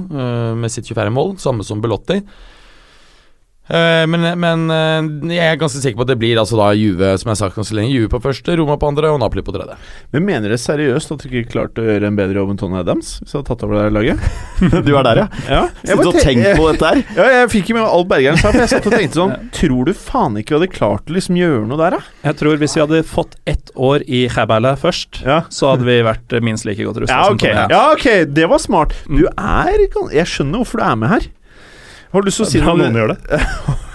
med 0.56 0.72
sitt 0.72 0.88
24. 0.88 1.12
mål, 1.12 1.34
samme 1.42 1.66
som 1.68 1.82
Belotti. 1.84 2.16
Eh, 3.64 4.02
men, 4.12 4.20
men 4.36 4.64
eh, 4.68 5.06
jeg 5.38 5.54
er 5.54 5.56
ganske 5.56 5.80
sikker 5.80 5.96
på 5.96 6.04
at 6.04 6.10
det 6.12 6.18
blir 6.20 6.36
altså 6.36 6.58
da 6.60 6.66
Juve 6.76 7.14
som 7.16 7.30
jeg 7.30 7.32
har 7.32 7.38
sagt 7.40 7.56
ganske 7.56 7.76
lenge. 7.78 7.94
Juve 7.94 8.10
på 8.12 8.20
første, 8.26 8.56
Roma 8.60 8.76
på 8.76 8.90
andre 8.90 9.08
og 9.14 9.20
Napoli 9.22 9.40
på 9.46 9.54
tredje. 9.56 9.76
Men 10.12 10.26
mener 10.26 10.52
dere 10.52 10.60
seriøst 10.60 11.14
at 11.14 11.24
du 11.24 11.30
ikke 11.30 11.52
klarte 11.54 11.80
å 11.80 11.86
gjøre 11.88 12.10
en 12.10 12.18
bedre 12.18 12.36
jobb 12.42 12.52
enn 12.52 12.60
Tony 12.60 12.76
Adams? 12.82 13.14
Hvis 13.22 13.32
jeg 13.32 13.40
hadde 13.40 13.48
tatt 13.54 13.64
over 13.64 13.80
det 13.80 13.94
laget? 13.96 14.26
Du 14.84 14.90
er 14.98 15.06
der, 15.06 15.20
ja. 15.22 15.26
Ja, 15.48 15.62
Sitter 15.80 16.10
og 16.10 16.18
tenker 16.20 16.58
på 16.58 16.66
dette 16.72 16.90
her. 16.90 17.00
Ja, 17.16 17.24
jeg 17.38 17.48
fikk 17.54 17.64
ikke 17.68 17.76
med 17.78 17.86
alt 17.88 18.08
Bergeren 18.10 18.36
sa, 18.40 18.50
for 18.52 18.60
jeg 18.60 18.72
satt 18.74 18.88
og 18.90 18.94
tenkte 18.98 19.18
sånn 19.20 19.34
Tror 19.58 19.88
du 19.88 19.92
faen 19.96 20.36
ikke 20.40 20.54
vi 20.54 20.58
hadde 20.60 20.68
klart 20.74 21.08
å 21.10 21.16
liksom 21.16 21.38
gjøre 21.40 21.62
noe 21.70 21.80
der, 21.80 21.96
da? 21.96 22.12
Jeg 22.28 22.38
tror 22.42 22.58
hvis 22.60 22.76
vi 22.76 22.82
hadde 22.84 23.00
fått 23.08 23.38
ett 23.50 23.72
år 23.74 24.04
i 24.04 24.26
Jabala 24.28 24.74
først, 24.80 25.22
Ja. 25.24 25.40
så 25.52 25.72
hadde 25.72 25.88
vi 25.88 25.96
vært 26.04 26.36
eh, 26.36 26.44
minst 26.44 26.68
like 26.68 26.84
godt 26.84 27.00
rusta 27.02 27.16
Ja, 27.16 27.30
som 27.30 27.38
ok, 27.40 27.46
Tony. 27.48 27.64
ja, 27.72 27.80
ok, 27.96 28.06
det 28.36 28.46
var 28.52 28.60
smart. 28.62 28.92
Du 29.08 29.24
er 29.32 29.88
Jeg 30.12 30.28
skjønner 30.30 30.60
hvorfor 30.62 30.82
du 30.82 30.86
er 30.86 31.00
med 31.00 31.12
her. 31.16 31.26
Har 32.14 32.22
du 32.22 32.30
lyst 32.30 32.38
til 32.38 32.46
å 32.46 32.50
si 32.52 32.60
noe 32.62 32.76
om 32.76 32.78
noen 32.78 32.94
gjør 32.94 33.10
det. 33.10 33.38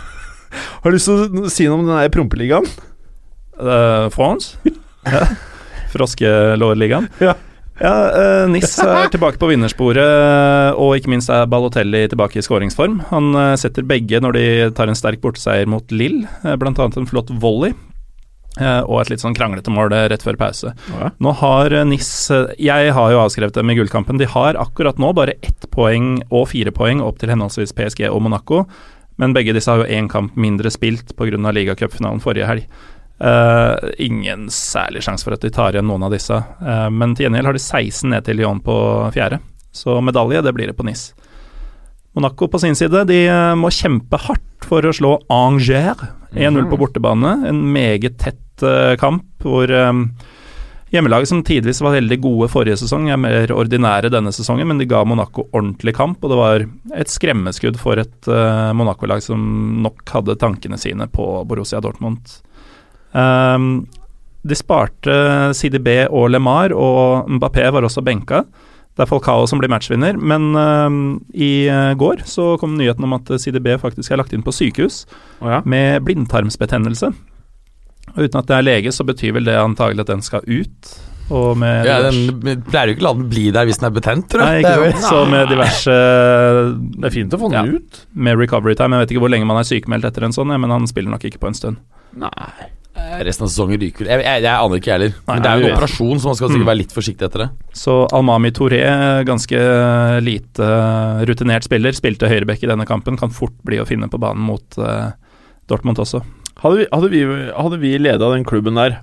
Har 0.84 0.92
du 0.92 0.96
lyst 0.98 1.08
til 1.08 1.44
å 1.46 1.52
si 1.52 1.68
noe 1.70 1.78
om 1.78 1.86
den 1.88 1.96
der 1.96 2.10
prompeligaen? 2.12 2.66
Uh, 3.56 4.10
France? 4.12 4.60
Ja. 5.08 5.24
Froskelårligaen? 5.94 7.08
Ja. 7.24 7.38
Ja, 7.80 7.94
uh, 8.12 8.46
Nis 8.52 8.74
er 8.84 9.08
tilbake 9.08 9.40
på 9.40 9.48
vinnersporet, 9.54 10.76
og 10.76 10.98
ikke 11.00 11.14
minst 11.14 11.32
er 11.32 11.48
Balotelli 11.48 12.04
tilbake 12.12 12.42
i 12.42 12.44
skåringsform. 12.44 12.98
Han 13.14 13.32
uh, 13.38 13.54
setter 13.60 13.88
begge 13.88 14.20
når 14.20 14.36
de 14.36 14.48
tar 14.76 14.92
en 14.92 15.00
sterk 15.00 15.24
borteseier 15.24 15.70
mot 15.72 15.96
Lill, 15.96 16.26
uh, 16.44 16.58
bl.a. 16.60 16.74
en 16.76 17.08
flott 17.08 17.32
volley. 17.40 17.72
Eh, 18.60 18.82
og 18.84 19.02
et 19.02 19.14
litt 19.14 19.24
sånn 19.24 19.36
kranglete 19.38 19.72
mål 19.74 19.94
eh, 19.96 20.06
rett 20.12 20.24
før 20.26 20.38
pause. 20.40 20.74
Ja. 20.92 21.10
Nå 21.24 21.34
har 21.42 21.74
eh, 21.74 21.88
NIS 21.88 22.12
Jeg 22.60 22.94
har 22.96 23.14
jo 23.14 23.24
avskrevet 23.24 23.58
dem 23.58 23.72
i 23.72 23.78
gullkampen. 23.80 24.20
De 24.22 24.30
har 24.30 24.60
akkurat 24.60 25.00
nå 25.02 25.12
bare 25.18 25.38
ett 25.42 25.70
poeng 25.74 26.18
og 26.30 26.50
fire 26.54 26.74
poeng 26.76 27.04
opp 27.06 27.20
til 27.22 27.34
henholdsvis 27.34 27.76
PSG 27.78 28.08
og 28.12 28.22
Monaco. 28.26 28.64
Men 29.20 29.36
begge 29.36 29.56
disse 29.56 29.72
har 29.72 29.82
jo 29.82 29.92
én 29.92 30.08
kamp 30.12 30.38
mindre 30.40 30.72
spilt 30.72 31.16
pga. 31.18 31.52
ligacupfinalen 31.52 32.24
forrige 32.24 32.48
helg. 32.48 32.68
Uh, 33.20 33.76
ingen 34.00 34.46
særlig 34.48 35.02
sjanse 35.04 35.28
for 35.28 35.36
at 35.36 35.44
de 35.44 35.50
tar 35.52 35.76
igjen 35.76 35.90
noen 35.90 36.06
av 36.08 36.14
disse. 36.14 36.32
uh, 36.32 36.88
men 36.88 37.18
til 37.18 37.26
gjengjeld 37.26 37.50
har 37.50 37.58
de 37.58 37.60
16 37.60 38.14
ned 38.14 38.24
til 38.24 38.40
Lyon 38.40 38.62
på 38.64 38.76
fjerde. 39.12 39.42
Så 39.76 39.98
medalje, 40.00 40.40
det 40.42 40.54
blir 40.56 40.72
det 40.72 40.78
på 40.78 40.88
NIS. 40.88 41.10
Monaco 42.16 42.48
på 42.48 42.62
sin 42.64 42.80
side 42.80 43.04
de 43.12 43.20
må 43.60 43.70
kjempe 43.76 44.18
hardt 44.24 44.66
for 44.66 44.86
å 44.88 44.96
slå 44.96 45.18
Angers 45.30 46.00
1-0 46.34 46.70
på 46.70 46.80
bortebane. 46.80 47.36
En 47.50 47.62
meget 47.74 48.18
tett 48.22 48.42
kamp 49.00 49.46
hvor 49.46 49.72
eh, 49.72 49.94
Hjemmelaget 50.90 51.30
som 51.30 51.42
tidvis 51.46 51.84
var 51.86 51.94
veldig 51.94 52.18
gode 52.24 52.48
forrige 52.50 52.80
sesong, 52.82 53.12
er 53.14 53.20
mer 53.22 53.52
ordinære 53.54 54.10
denne 54.10 54.32
sesongen, 54.34 54.66
men 54.72 54.80
de 54.82 54.88
ga 54.90 55.04
Monaco 55.06 55.46
ordentlig 55.54 55.94
kamp, 55.94 56.24
og 56.24 56.32
det 56.34 56.40
var 56.40 56.66
et 56.98 57.12
skremmeskudd 57.14 57.78
for 57.78 58.02
et 58.02 58.30
uh, 58.30 58.72
Monaco-lag 58.74 59.22
som 59.22 59.44
nok 59.86 60.02
hadde 60.10 60.38
tankene 60.42 60.82
sine 60.82 61.06
på 61.14 61.28
Borussia 61.46 61.78
Dortmund. 61.86 62.34
Um, 63.14 63.86
de 64.42 64.58
sparte 64.58 65.14
CDB 65.54 66.08
og 66.08 66.32
LeMar, 66.34 66.74
og 66.74 67.30
Mbappé 67.38 67.70
var 67.70 67.86
også 67.86 68.02
benka. 68.02 68.42
Det 68.98 69.06
er 69.06 69.14
Falcao 69.14 69.46
som 69.46 69.62
blir 69.62 69.70
matchvinner, 69.70 70.18
men 70.18 70.50
uh, 70.58 70.90
i 71.38 71.70
eh, 71.70 71.94
går 72.02 72.26
så 72.26 72.56
kom 72.58 72.74
nyheten 72.82 73.06
om 73.06 73.14
at 73.22 73.30
CDB 73.38 73.76
faktisk 73.78 74.10
er 74.10 74.24
lagt 74.24 74.34
inn 74.34 74.42
på 74.42 74.58
sykehus 74.58 75.04
oh 75.46 75.54
ja. 75.54 75.62
med 75.70 76.02
blindtarmsbetennelse. 76.10 77.14
Og 78.16 78.24
uten 78.26 78.40
at 78.42 78.48
det 78.50 78.58
er 78.58 78.66
lege, 78.68 78.92
så 78.96 79.06
betyr 79.06 79.34
vel 79.38 79.46
det 79.46 79.56
antagelig 79.60 80.02
at 80.06 80.08
den 80.14 80.22
skal 80.26 80.42
ut. 80.48 80.96
Og 81.30 81.58
med 81.62 81.86
Ja, 81.86 82.00
den 82.10 82.64
pleier 82.72 82.90
jo 82.90 82.96
ikke 82.96 83.04
å 83.06 83.08
la 83.10 83.14
den 83.14 83.28
bli 83.30 83.52
der 83.54 83.66
hvis 83.70 83.78
den 83.78 83.86
er 83.92 83.94
betent, 83.94 84.30
tror 84.32 84.42
Nei, 84.42 84.56
jeg. 84.56 84.64
ikke 84.66 84.80
Det 84.82 84.88
er 84.88 84.98
sant. 84.98 85.12
Så 85.14 85.30
med 85.30 85.48
diverse 85.52 85.98
Det 86.98 87.06
er 87.06 87.14
fint 87.14 87.34
å 87.34 87.40
få 87.40 87.52
den 87.52 87.66
Ja. 87.70 87.78
ut. 87.78 88.00
Med 88.16 88.38
recovery 88.40 88.74
time. 88.76 88.96
Jeg 88.98 89.06
vet 89.08 89.12
ikke 89.16 89.22
hvor 89.22 89.30
lenge 89.30 89.46
man 89.46 89.58
er 89.62 89.68
sykemeldt 89.70 90.06
etter 90.10 90.24
en 90.26 90.32
sånn, 90.34 90.48
men 90.60 90.70
han 90.74 90.88
spiller 90.88 91.12
nok 91.12 91.22
ikke 91.30 91.38
på 91.40 91.48
en 91.48 91.54
stund. 91.54 91.78
Nei. 92.18 92.30
Eh, 92.98 93.20
Resten 93.24 93.44
av 93.46 93.50
sesongen 93.54 93.80
ryker 93.80 94.08
Jeg, 94.10 94.24
jeg, 94.26 94.42
jeg 94.42 94.52
aner 94.52 94.76
ikke, 94.76 94.90
jeg 94.90 94.98
heller. 95.00 95.14
Men 95.28 95.42
det 95.44 95.50
er 95.52 95.60
jo 95.62 95.68
en 95.70 95.76
operasjon, 95.78 96.20
så 96.20 96.26
man 96.26 96.36
skal 96.36 96.50
sikkert 96.50 96.66
Mm. 96.66 96.72
være 96.72 96.78
litt 96.82 96.92
forsiktig 96.98 97.22
etter 97.30 97.38
det. 97.46 97.50
Så 97.78 98.08
Almami 98.12 98.52
Touré, 98.52 98.82
ganske 99.24 99.60
lite 100.26 100.66
rutinert 101.30 101.64
spiller, 101.64 101.92
spilte 101.94 102.28
høyreback 102.28 102.64
i 102.64 102.68
denne 102.68 102.86
kampen. 102.90 103.18
Kan 103.18 103.30
fort 103.30 103.54
bli 103.64 103.78
å 103.78 103.86
finne 103.88 104.10
på 104.10 104.20
banen 104.20 104.42
mot 104.42 104.66
uh, 104.80 105.12
Dortmund 105.70 105.98
også. 106.02 106.24
Hadde 106.60 106.82
vi, 106.82 106.86
hadde 106.92 107.10
vi, 107.14 107.24
hadde 107.56 107.80
vi 107.82 107.94
leda 108.02 108.34
den 108.34 108.46
klubben 108.48 108.76
der, 108.80 109.00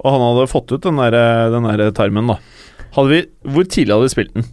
og 0.00 0.14
han 0.14 0.24
hadde 0.24 0.48
fått 0.50 0.72
ut 0.72 0.84
den 0.86 1.00
der, 1.00 1.16
den 1.52 1.68
der 1.68 1.90
tarmen, 1.96 2.32
da 2.32 2.38
hadde 2.94 3.10
vi, 3.10 3.20
Hvor 3.50 3.64
tidlig 3.66 3.94
hadde 3.94 4.06
vi 4.06 4.12
spilt 4.14 4.34
den? 4.36 4.44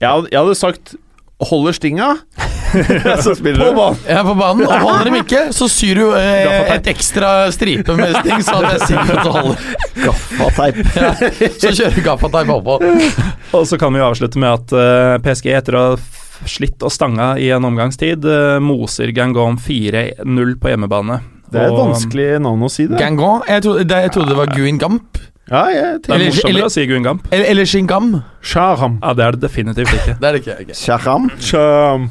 Jeg 0.00 0.08
hadde, 0.08 0.28
jeg 0.32 0.40
hadde 0.40 0.58
sagt 0.58 0.94
Holder 1.40 1.72
stinga, 1.72 2.06
Så 3.24 3.32
spiller 3.34 3.64
på 3.64 3.70
du. 3.70 3.76
banen! 3.78 4.02
Er 4.06 4.22
på 4.26 4.34
banen, 4.36 4.66
og 4.66 4.82
holder 4.84 5.08
dem 5.08 5.16
ikke, 5.22 5.40
så 5.56 5.66
syr 5.72 5.98
du 5.98 6.04
eh, 6.18 6.68
et 6.74 6.90
ekstra 6.92 7.30
stripe 7.54 7.96
med 7.98 8.12
sting, 8.20 8.44
så 8.46 8.58
det 8.60 8.74
er 8.76 8.84
sikkert 8.84 9.14
at 9.14 9.24
det 9.24 9.32
holder. 9.34 9.64
Gaffateip. 10.04 10.80
Ja, 11.00 11.10
så 11.56 11.72
kjører 11.72 11.96
du 11.96 12.04
gaffateip 12.04 12.52
oppå. 12.54 12.76
Og 13.56 13.66
så 13.66 13.78
kan 13.80 13.96
vi 13.96 14.02
jo 14.02 14.06
avslutte 14.10 14.38
med 14.42 14.52
at 14.52 14.76
uh, 14.76 15.16
PSG, 15.24 15.50
etter 15.56 15.78
å 15.80 15.84
ha 15.88 16.46
slitt 16.48 16.84
og 16.86 16.92
stanga 16.94 17.32
i 17.40 17.48
en 17.56 17.66
omgangstid, 17.66 18.24
uh, 18.28 18.60
moser 18.62 19.10
Gangon 19.16 19.58
4-0 19.60 20.54
på 20.60 20.74
hjemmebane. 20.74 21.18
Det 21.50 21.60
er 21.60 21.66
et 21.72 21.78
vanskelig 21.80 22.28
navn 22.42 22.62
å 22.62 22.70
si, 22.70 22.86
det. 22.86 22.98
Gangon? 22.98 23.42
Jeg 23.48 23.62
trodde, 23.66 23.84
det, 23.90 23.96
jeg 24.06 24.12
trodde 24.14 24.28
det 24.28 24.36
var 24.38 24.46
Guin 24.54 24.78
Gamp. 24.78 25.18
Ja, 25.50 25.64
jeg 25.66 26.02
Det 26.02 26.10
er 26.10 26.14
Eller- 26.14 26.30
morsommere 26.30 26.50
eller- 26.54 26.64
å 26.66 26.70
si 26.70 26.86
Guingamp. 26.86 27.24
Eller, 27.32 27.44
eller 27.50 27.64
Shingam. 27.66 28.22
Shaham. 28.40 28.98
Ja, 29.02 29.12
det 29.14 29.24
er 29.26 29.30
det 29.32 29.40
definitivt 29.40 29.90
ikke. 29.96 30.14
Det 30.20 30.28
er 30.28 30.32
det 30.32 30.42
ikke. 30.44 30.60
okay. 30.62 30.74
Shaham. 30.74 32.10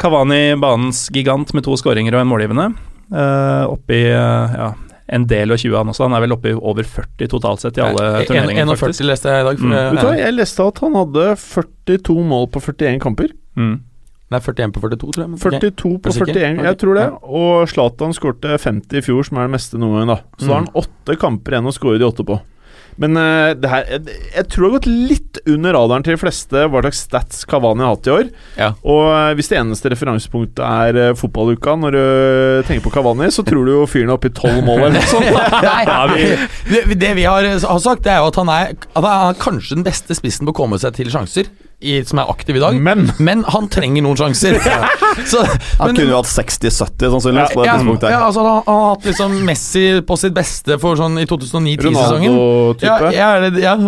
Kavani, 0.00 0.54
banens 0.60 1.08
gigant 1.14 1.52
med 1.54 1.64
to 1.66 1.76
skåringer 1.78 2.16
og 2.16 2.24
en 2.24 2.30
målgivende. 2.32 2.66
Uh, 3.12 3.68
oppi 3.70 4.00
uh, 4.10 4.54
ja, 4.56 4.70
en 5.14 5.26
del 5.30 5.52
og 5.54 5.60
20 5.60 5.76
han 5.76 5.92
også. 5.92 6.06
Han 6.08 6.16
er 6.16 6.24
vel 6.24 6.34
oppe 6.34 6.50
i 6.50 6.56
over 6.56 6.82
40 6.88 7.28
totalt 7.30 7.60
sett 7.62 7.78
i 7.78 7.84
alle 7.84 8.24
turneringer, 8.26 8.64
41 8.66 8.80
faktisk. 8.80 9.06
leste 9.10 9.30
jeg 9.30 9.44
i 9.44 9.48
dag. 9.50 9.58
For 9.60 9.66
Mm. 9.68 9.76
Jeg, 9.76 10.02
ja. 10.02 10.14
jeg 10.24 10.34
leste 10.40 10.66
at 10.66 10.78
han 10.82 10.94
hadde 10.98 11.26
42 11.44 12.24
mål 12.32 12.48
på 12.50 12.64
41 12.64 12.98
kamper. 13.04 13.28
Mm. 13.60 13.76
Nei, 14.34 14.40
41 14.42 14.74
på 14.74 14.82
42, 14.82 15.12
tror 15.14 15.24
jeg. 15.24 15.30
men 15.30 15.38
ok. 15.38 15.60
42 15.62 15.92
på 16.02 16.10
Er 16.10 16.18
du 16.18 16.32
41, 16.32 16.64
jeg 16.68 16.80
tror 16.82 16.98
det. 16.98 17.06
Og 17.42 17.68
Zlatan 17.70 18.16
skårte 18.16 18.58
50 18.58 18.98
i 18.98 19.04
fjor, 19.06 19.28
som 19.28 19.38
er 19.38 19.48
det 19.48 19.54
meste 19.54 19.78
noen 19.80 20.02
gang, 20.02 20.16
da. 20.16 20.18
Så 20.40 20.48
da 20.48 20.56
har 20.56 20.64
han 20.64 20.74
åtte 20.82 21.16
kamper 21.20 21.56
igjen 21.56 21.70
å 21.70 21.76
skåre 21.76 22.02
de 22.02 22.08
åtte 22.08 22.26
på. 22.26 22.40
Men 23.00 23.18
uh, 23.18 23.50
det 23.58 23.70
her 23.70 23.88
jeg, 23.90 24.18
jeg 24.36 24.46
tror 24.52 24.64
det 24.64 24.68
har 24.68 24.74
gått 24.76 25.08
litt 25.10 25.40
under 25.50 25.74
radaren 25.74 26.04
til 26.06 26.14
de 26.14 26.20
fleste 26.20 26.60
hva 26.70 26.82
slags 26.84 27.00
stats 27.08 27.40
Kavani 27.50 27.82
har 27.82 27.96
hatt 27.96 28.06
i 28.08 28.12
år. 28.14 28.28
Ja. 28.60 28.68
Og 28.86 29.02
uh, 29.10 29.32
hvis 29.34 29.50
det 29.50 29.58
eneste 29.58 29.90
referansepunktet 29.92 30.62
er 30.62 31.00
uh, 31.10 31.16
fotballuka 31.18 31.74
når 31.80 31.96
du 31.96 32.04
tenker 32.68 32.84
på 32.86 32.94
Kavani, 32.94 33.30
så 33.34 33.42
tror 33.46 33.66
du 33.66 33.74
jo 33.74 33.82
fyren 33.90 34.12
er 34.12 34.18
oppe 34.18 34.30
i 34.30 34.36
tolv 34.36 34.62
mål 34.66 34.86
eller 34.86 35.00
noe 35.00 35.10
sånt. 35.10 35.26
Nei, 35.66 36.30
det, 36.70 36.84
det 37.02 37.12
vi 37.18 37.26
har, 37.26 37.48
har 37.66 37.82
sagt, 37.82 38.04
det 38.06 38.14
er 38.14 38.22
jo 38.22 38.30
at 38.30 38.40
han 38.40 38.52
er, 38.54 38.74
at 38.86 39.02
han 39.02 39.34
er 39.34 39.42
kanskje 39.42 39.80
den 39.80 39.86
beste 39.86 40.16
spissen 40.16 40.46
på 40.46 40.54
å 40.54 40.60
komme 40.62 40.78
seg 40.80 40.94
til 40.98 41.10
sjanser, 41.12 41.50
i, 41.80 42.04
som 42.04 42.18
er 42.22 42.30
aktiv 42.30 42.56
i 42.56 42.60
dag. 42.62 42.76
Men 42.80 43.10
Men 43.18 43.44
han 43.48 43.68
trenger 43.72 44.02
noen 44.04 44.16
sjanser. 44.18 44.58
Så, 45.30 45.44
Han 45.78 45.86
men- 45.90 45.96
kunne 45.96 46.10
jo 46.10 46.16
hatt 46.20 46.26
60-70 46.30 47.10
sannsynligvis 47.14 47.52
på 47.54 47.64
ja, 47.64 47.76
ja, 48.10 48.20
altså, 48.26 48.40
han, 48.42 48.62
har 48.66 48.80
hatt 48.90 49.04
liksom 49.06 49.30
Messi 49.46 50.00
på 50.06 50.16
sitt 50.18 50.34
beste 50.34 50.74
for 50.82 50.96
sånn 50.98 51.18
i 51.22 51.24
2009-10-sesongen. 51.30 52.34
Ronaldo-type. 52.34 53.12
ja, 53.14 53.38
ja. 53.62 53.74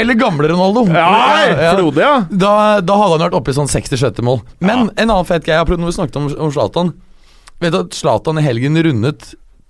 Eller 0.00 0.14
gamle 0.18 0.48
Ronaldo. 0.48 0.86
Ja, 0.94 1.74
Frode, 1.76 2.00
ja. 2.00 2.24
Da, 2.30 2.80
da 2.80 2.96
hadde 3.00 3.12
han 3.18 3.24
vært 3.26 3.36
oppe 3.40 3.50
i 3.52 3.56
sånn 3.56 3.70
60-70 3.70 4.22
mål. 4.26 4.40
Men 4.64 4.78
en 4.96 5.10
annen 5.10 5.28
fet 5.28 5.44
greie 5.46 5.60
når 5.64 5.90
vi 5.90 5.96
snakket 5.98 6.16
om, 6.20 6.26
om 6.48 6.52
Zlatan 6.54 6.88
Vet 7.62 7.72
du 7.72 7.78
at 7.84 7.94
Zlatan 7.96 8.38
i 8.40 8.44
helgen 8.44 8.76
rundet 8.82 9.20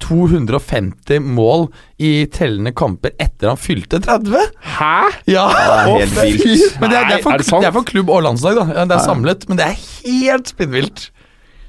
250 0.05 1.21
mål 1.35 1.67
i 2.05 2.13
tellende 2.33 2.73
kamper 2.77 3.15
etter 3.21 3.51
han 3.53 3.61
fylte 3.61 4.01
30? 4.05 4.45
Hæ? 4.77 4.93
Ja! 5.33 5.47
Det 5.51 5.65
er 5.65 5.89
helt 5.89 6.45
vilt. 6.45 6.79
Men 6.83 6.93
det 6.93 6.99
er, 7.01 7.09
det, 7.09 7.19
er 7.19 7.25
for, 7.25 7.33
Nei, 7.35 7.41
er 7.41 7.45
det 7.45 7.63
det 7.65 7.71
er 7.71 7.77
for 7.79 7.89
klubb 7.89 8.13
og 8.13 8.23
landslag, 8.29 8.61
da. 8.61 8.67
Ja, 8.77 8.85
Det 8.91 8.99
er 9.01 9.05
samlet, 9.09 9.49
men 9.51 9.61
det 9.61 9.67
er 9.71 9.81
helt 10.05 10.53
spinnvilt. 10.55 11.09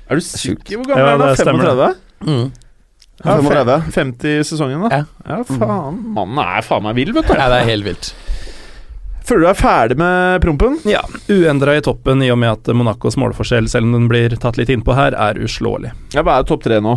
Er 0.06 0.20
du 0.20 0.26
sikker? 0.28 0.76
Hvor 0.78 0.88
gammel 0.92 1.02
Ja, 1.02 1.16
er 1.16 1.18
han? 1.18 1.28
det 1.32 1.42
stemmer 1.42 1.72
35? 1.72 1.96
Mm. 2.26 2.46
Ja, 3.26 3.36
35. 3.40 3.76
50 3.96 4.34
i 4.36 4.44
sesongen, 4.46 4.82
da. 4.86 4.90
Ja. 5.00 5.04
Ja, 5.32 5.44
faen. 5.48 6.02
Mannen 6.14 6.42
er 6.44 6.66
faen 6.68 6.84
meg 6.86 6.98
vill, 7.00 7.14
vet 7.16 7.30
du. 7.32 7.34
Ja, 7.40 7.48
det 7.54 7.62
er 7.64 7.70
helt 7.72 7.88
vilt. 7.88 8.12
Føler 9.26 9.42
du 9.42 9.48
deg 9.48 9.58
ferdig 9.58 9.96
med 9.98 10.44
prompen? 10.44 10.76
Ja, 10.86 11.00
uendra 11.34 11.74
i 11.80 11.82
toppen 11.82 12.22
i 12.22 12.28
og 12.30 12.38
med 12.38 12.52
at 12.60 12.70
Monacos 12.78 13.16
målforskjell, 13.18 13.66
selv 13.72 13.88
om 13.88 13.96
den 13.96 14.10
blir 14.12 14.36
tatt 14.38 14.60
litt 14.60 14.70
innpå 14.70 14.94
her, 14.94 15.16
er 15.18 15.40
uslåelig. 15.42 15.96
Ja, 16.14 16.22
Hva 16.22 16.36
er 16.44 16.46
topp 16.46 16.62
tre 16.68 16.78
nå? 16.84 16.94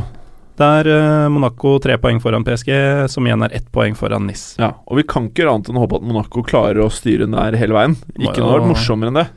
Det 0.59 0.67
er 0.67 0.89
eh, 0.91 1.29
Monaco 1.31 1.77
tre 1.83 1.95
poeng 2.03 2.19
foran 2.23 2.43
PSG, 2.47 2.71
som 3.13 3.27
igjen 3.29 3.45
er 3.47 3.53
ett 3.55 3.69
poeng 3.75 3.95
foran 3.99 4.25
NIS. 4.27 4.57
Ja, 4.59 4.73
Og 4.91 4.99
vi 4.99 5.05
kan 5.07 5.29
ikke 5.29 5.45
gjøre 5.45 5.53
annet 5.59 5.69
enn 5.71 5.79
å 5.79 5.85
håpe 5.85 6.01
at 6.01 6.07
Monaco 6.09 6.43
klarer 6.47 6.81
å 6.83 6.89
styre 6.91 7.29
den 7.29 7.37
der 7.39 7.55
hele 7.61 7.77
veien. 7.77 7.95
Ikke 8.19 8.43
noe 8.43 8.57
noe 8.59 8.73
morsommere 8.73 9.13
enn 9.13 9.21
det. 9.21 9.29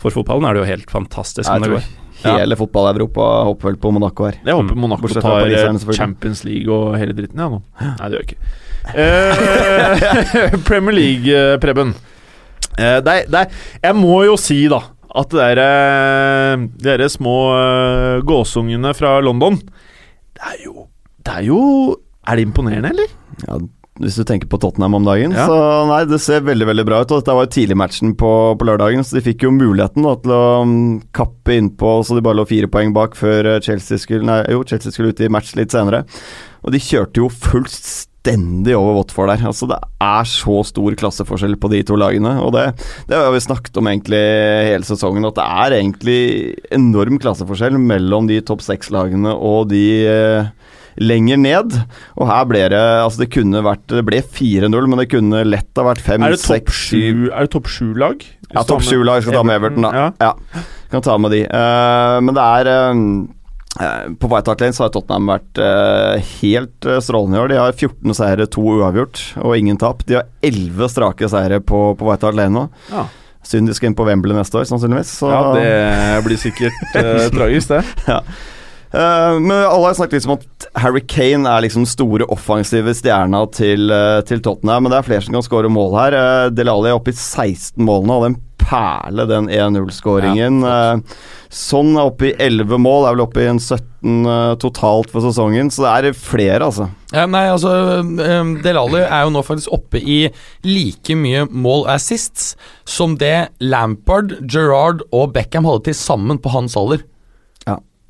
For 0.00 0.14
fotballen 0.14 0.48
er 0.48 0.56
det 0.56 0.62
jo 0.64 0.70
helt 0.72 0.88
fantastisk 0.90 1.46
Jeg 1.46 1.60
om 1.60 1.62
det 1.62 1.68
tror 1.68 1.76
går. 1.82 2.38
hele 2.40 2.56
fotball-Europa 2.58 3.26
håper 3.50 3.68
vel 3.68 3.76
på 3.84 3.92
Monaco 3.94 4.24
her. 4.30 4.38
Jeg 4.42 4.56
håper 4.56 4.72
Mm. 4.74 4.80
Monaco 4.86 5.02
Bortsett 5.04 5.22
tar 5.22 5.42
pariserne, 5.44 5.82
eh. 5.82 5.98
Champions 5.98 6.40
League 6.48 6.72
og 6.72 6.96
hele 6.98 7.12
dritten, 7.14 7.38
ja 7.38 7.48
nå. 7.52 7.60
Nei, 7.82 8.08
det 8.08 8.16
gjør 8.16 8.24
jeg 8.24 8.30
ikke. 8.32 8.58
Eh, 8.98 10.56
Premier 10.68 10.96
League, 10.96 11.58
Preben. 11.62 11.92
Eh, 12.78 12.98
det 13.04 13.14
det 13.30 13.44
jeg 13.84 13.94
må 13.94 14.24
jo 14.26 14.34
si, 14.40 14.64
da, 14.72 14.80
at 15.14 15.28
dere, 15.30 15.54
der, 15.54 16.56
eh, 16.56 16.64
de 16.82 16.96
der 16.98 17.08
små 17.12 17.36
gåsungene 18.26 18.90
fra 18.96 19.18
London 19.22 19.60
Det 20.42 20.56
er 20.56 20.64
jo 20.66 20.88
Det 21.22 21.36
er 21.38 21.46
jo 21.46 21.60
Er 22.26 22.36
det 22.38 22.48
imponerende, 22.48 22.90
eller? 22.92 23.14
Ja, 23.48 23.56
hvis 24.02 24.16
du 24.16 24.22
tenker 24.26 24.48
på 24.50 24.58
Tottenham 24.58 24.94
om 24.96 25.04
dagen, 25.04 25.32
Ja. 25.36 25.44
så 25.46 25.56
nei, 25.86 26.04
det 26.08 26.18
ser 26.24 26.40
veldig 26.46 26.66
veldig 26.66 26.84
bra 26.86 27.00
ut. 27.02 27.10
Og 27.12 27.20
dette 27.20 27.34
var 27.36 27.44
jo 27.44 27.50
tidligmatchen 27.52 28.14
på, 28.18 28.30
på 28.58 28.64
lørdagen, 28.66 29.02
så 29.04 29.18
de 29.18 29.22
fikk 29.26 29.42
jo 29.44 29.50
muligheten 29.52 30.02
da, 30.06 30.14
til 30.22 30.32
å 30.32 30.62
um, 30.62 30.72
kappe 31.12 31.56
innpå, 31.58 31.90
så 32.06 32.16
de 32.16 32.22
bare 32.24 32.38
lå 32.40 32.46
fire 32.48 32.70
poeng 32.72 32.94
bak 32.96 33.14
før 33.18 33.50
eh, 33.56 33.60
Chelsea 33.60 33.98
skulle 34.00 34.24
Nei, 34.26 34.38
jo, 34.54 34.62
Chelsea 34.64 34.90
skulle 34.94 35.12
ut 35.12 35.20
i 35.20 35.28
match 35.30 35.52
litt 35.58 35.74
senere. 35.74 36.04
Og 36.64 36.72
de 36.72 36.80
kjørte 36.82 37.20
jo 37.20 37.28
fullstendig 37.28 38.11
over 38.30 38.94
Watford 39.00 39.28
der. 39.32 39.46
Altså, 39.46 39.66
det 39.66 39.78
er 40.00 40.24
så 40.28 40.62
stor 40.64 40.94
klasseforskjell 40.94 41.56
på 41.56 41.70
de 41.72 41.82
to 41.82 41.96
lagene. 41.96 42.36
Og 42.42 42.52
det, 42.54 42.72
det 43.08 43.16
har 43.18 43.32
vi 43.32 43.40
snakket 43.42 43.76
om 43.76 43.88
egentlig 43.90 44.22
hele 44.68 44.86
sesongen, 44.86 45.26
at 45.26 45.34
det 45.38 45.46
er 45.46 45.78
egentlig 45.80 46.20
enorm 46.70 47.18
klasseforskjell 47.18 47.78
mellom 47.78 48.28
de 48.30 48.40
topp 48.40 48.62
seks-lagene 48.62 49.34
og 49.34 49.70
de 49.72 50.06
eh, 50.06 50.52
lenger 51.02 51.40
ned. 51.40 51.76
Og 52.20 52.28
her 52.28 52.46
ble 52.46 52.62
det 52.72 52.82
Altså, 53.02 53.24
det 53.24 53.32
kunne 53.32 53.62
vært 53.64 53.86
Det 53.88 54.04
ble 54.06 54.20
4-0, 54.22 54.88
men 54.90 55.00
det 55.00 55.08
kunne 55.10 55.42
lett 55.48 55.80
ha 55.80 55.86
vært 55.86 56.04
5, 56.04 56.22
Er 56.22 56.36
det 56.36 56.42
topp 56.42 56.72
6, 56.72 56.80
7 56.92 57.28
det 57.32 57.50
topp 57.52 57.70
sju-lag? 57.72 58.26
Ja, 58.52 58.64
topp 58.68 58.84
7-lag 58.84 59.24
skal 59.24 59.38
ta 59.38 59.44
med 59.48 59.56
Everton, 59.56 59.86
da. 59.86 59.92
Ja. 59.96 60.08
Ja, 60.20 60.64
kan 60.92 61.04
ta 61.04 61.16
med 61.16 61.32
de. 61.32 61.46
Uh, 61.48 62.18
men 62.20 62.36
det 62.36 62.42
er 62.44 62.68
eh, 62.68 62.98
På 64.18 64.28
White 64.28 64.50
Hart 64.50 64.60
Lane 64.60 64.76
så 64.76 64.84
har 64.84 64.90
Tottenham 64.92 65.30
vært 65.32 65.58
eh, 65.62 66.32
helt 66.42 66.86
eh, 66.86 67.00
strålende 67.00 67.38
i 67.38 67.40
år. 67.40 67.48
De 67.52 67.56
har 67.56 67.72
14 67.72 68.18
seire, 68.18 68.46
to 68.52 68.64
uavgjort 68.76 69.22
og 69.40 69.56
ingen 69.56 69.80
tap. 69.80 70.04
De 70.08 70.18
har 70.20 70.28
11 70.44 70.92
strake 70.92 71.30
seire 71.32 71.62
på, 71.64 71.80
på 71.96 72.08
White 72.08 72.28
Hart 72.28 72.36
Lane 72.36 72.52
nå. 72.52 72.66
Ja. 72.92 73.06
Synd 73.42 73.66
de 73.66 73.74
skal 73.74 73.90
inn 73.90 73.96
på 73.98 74.04
Wembley 74.06 74.36
neste 74.36 74.60
år, 74.60 74.68
sannsynligvis. 74.68 75.16
Så, 75.18 75.30
ja, 75.32 75.40
det 75.56 76.20
blir 76.26 76.38
sikkert 76.38 76.76
uh, 76.94 77.26
tragisk, 77.36 77.72
det. 77.72 78.20
Eh, 78.92 79.40
men 79.40 79.56
alle 79.56 79.88
har 79.88 79.96
snakket 79.96 80.20
litt 80.20 80.28
om 80.28 80.36
at 80.36 80.68
Harry 80.82 81.02
Kane 81.08 81.48
er 81.48 81.64
liksom 81.64 81.86
store 81.88 82.28
offensive 82.32 82.92
stjerna 82.96 83.44
til, 83.54 83.90
eh, 83.90 84.20
til 84.28 84.42
Tottenham, 84.44 84.84
men 84.84 84.92
det 84.92 85.00
er 85.00 85.08
flere 85.08 85.24
som 85.24 85.36
kan 85.36 85.46
skåre 85.46 85.72
mål 85.72 85.96
her. 85.96 86.16
Uh, 86.16 86.50
Delali 86.52 86.90
er 86.90 86.98
oppe 86.98 87.12
i 87.12 87.16
16 87.16 87.80
mål 87.82 88.04
nå, 88.06 88.18
og 88.18 88.26
den 88.28 88.40
perle, 88.62 89.26
den 89.26 89.48
1-0-skåringen. 89.50 90.60
Ja, 90.62 91.00
sånn 91.52 91.92
er 91.98 92.08
oppe 92.08 92.30
i 92.30 92.34
11 92.40 92.80
mål, 92.80 93.04
er 93.04 93.16
vel 93.16 93.24
oppe 93.26 93.42
i 93.42 93.48
en 93.50 93.60
17 93.60 94.28
eh, 94.32 94.54
totalt 94.62 95.12
for 95.12 95.24
sesongen, 95.24 95.68
så 95.72 95.84
det 95.84 96.12
er 96.12 96.16
flere, 96.16 96.64
altså. 96.64 96.88
Ja, 97.12 97.26
nei, 97.28 97.44
altså 97.52 98.00
um, 98.00 98.54
Delali 98.64 99.02
er 99.02 99.26
jo 99.26 99.34
nå 99.34 99.42
faktisk 99.44 99.74
oppe 99.76 100.00
i 100.00 100.22
like 100.64 101.16
mye 101.18 101.44
mål 101.52 101.84
assists 101.92 102.54
som 102.88 103.18
det 103.20 103.52
Lampard, 103.60 104.38
Gerrard 104.48 105.04
og 105.12 105.34
Beckham 105.36 105.68
hadde 105.68 105.90
til 105.90 105.98
sammen 105.98 106.40
på 106.40 106.54
hans 106.54 106.78
alder. 106.80 107.04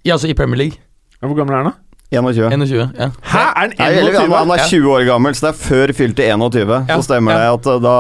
Ja. 0.04 0.12
Altså 0.16 0.28
i 0.30 0.34
Premier 0.38 0.58
League. 0.64 0.76
Hvor 1.22 1.36
gammel 1.38 1.52
er 1.54 1.58
han, 1.62 1.68
da? 1.72 1.76
21. 2.12 2.50
21. 2.52 2.90
ja. 2.98 3.06
Hæ, 3.24 3.38
er 3.38 3.42
han 3.56 3.70
Nei, 3.78 3.86
eller, 3.88 4.12
21? 4.12 4.20
han, 4.20 4.30
han 4.36 4.50
er 4.58 4.62
20 4.68 4.88
år 4.92 5.02
gammel, 5.08 5.32
så 5.36 5.40
det 5.46 5.50
er 5.52 5.58
før 5.62 5.88
fylte 5.96 6.22
21. 6.28 6.72
Ja, 6.88 6.96
Så 6.98 7.02
stemmer 7.06 7.30
ja. 7.32 7.36
det 7.38 7.46
at 7.54 7.64
uh, 7.70 7.74
da 7.80 7.94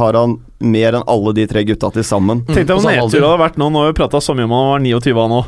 har 0.00 0.12
han 0.22 0.30
mer 0.58 0.92
enn 0.98 1.04
alle 1.06 1.32
de 1.36 1.44
tre 1.50 1.60
gutta 1.68 1.88
til 1.94 2.04
sammen. 2.06 2.38
Tenk 2.48 2.66
deg 2.70 2.74
hvor 2.78 2.84
nedtur 2.88 3.18
det 3.18 3.28
hadde 3.28 3.42
vært 3.44 3.58
nå. 3.60 3.66
Nå 3.74 3.78
har 3.84 3.88
vi 3.92 3.98
prata 4.00 4.18
så 4.24 4.32
mye 4.38 4.46
om 4.48 4.54
han 4.56 4.66
var 4.72 4.80
29 4.86 5.20
han 5.20 5.30
nå. 5.36 5.42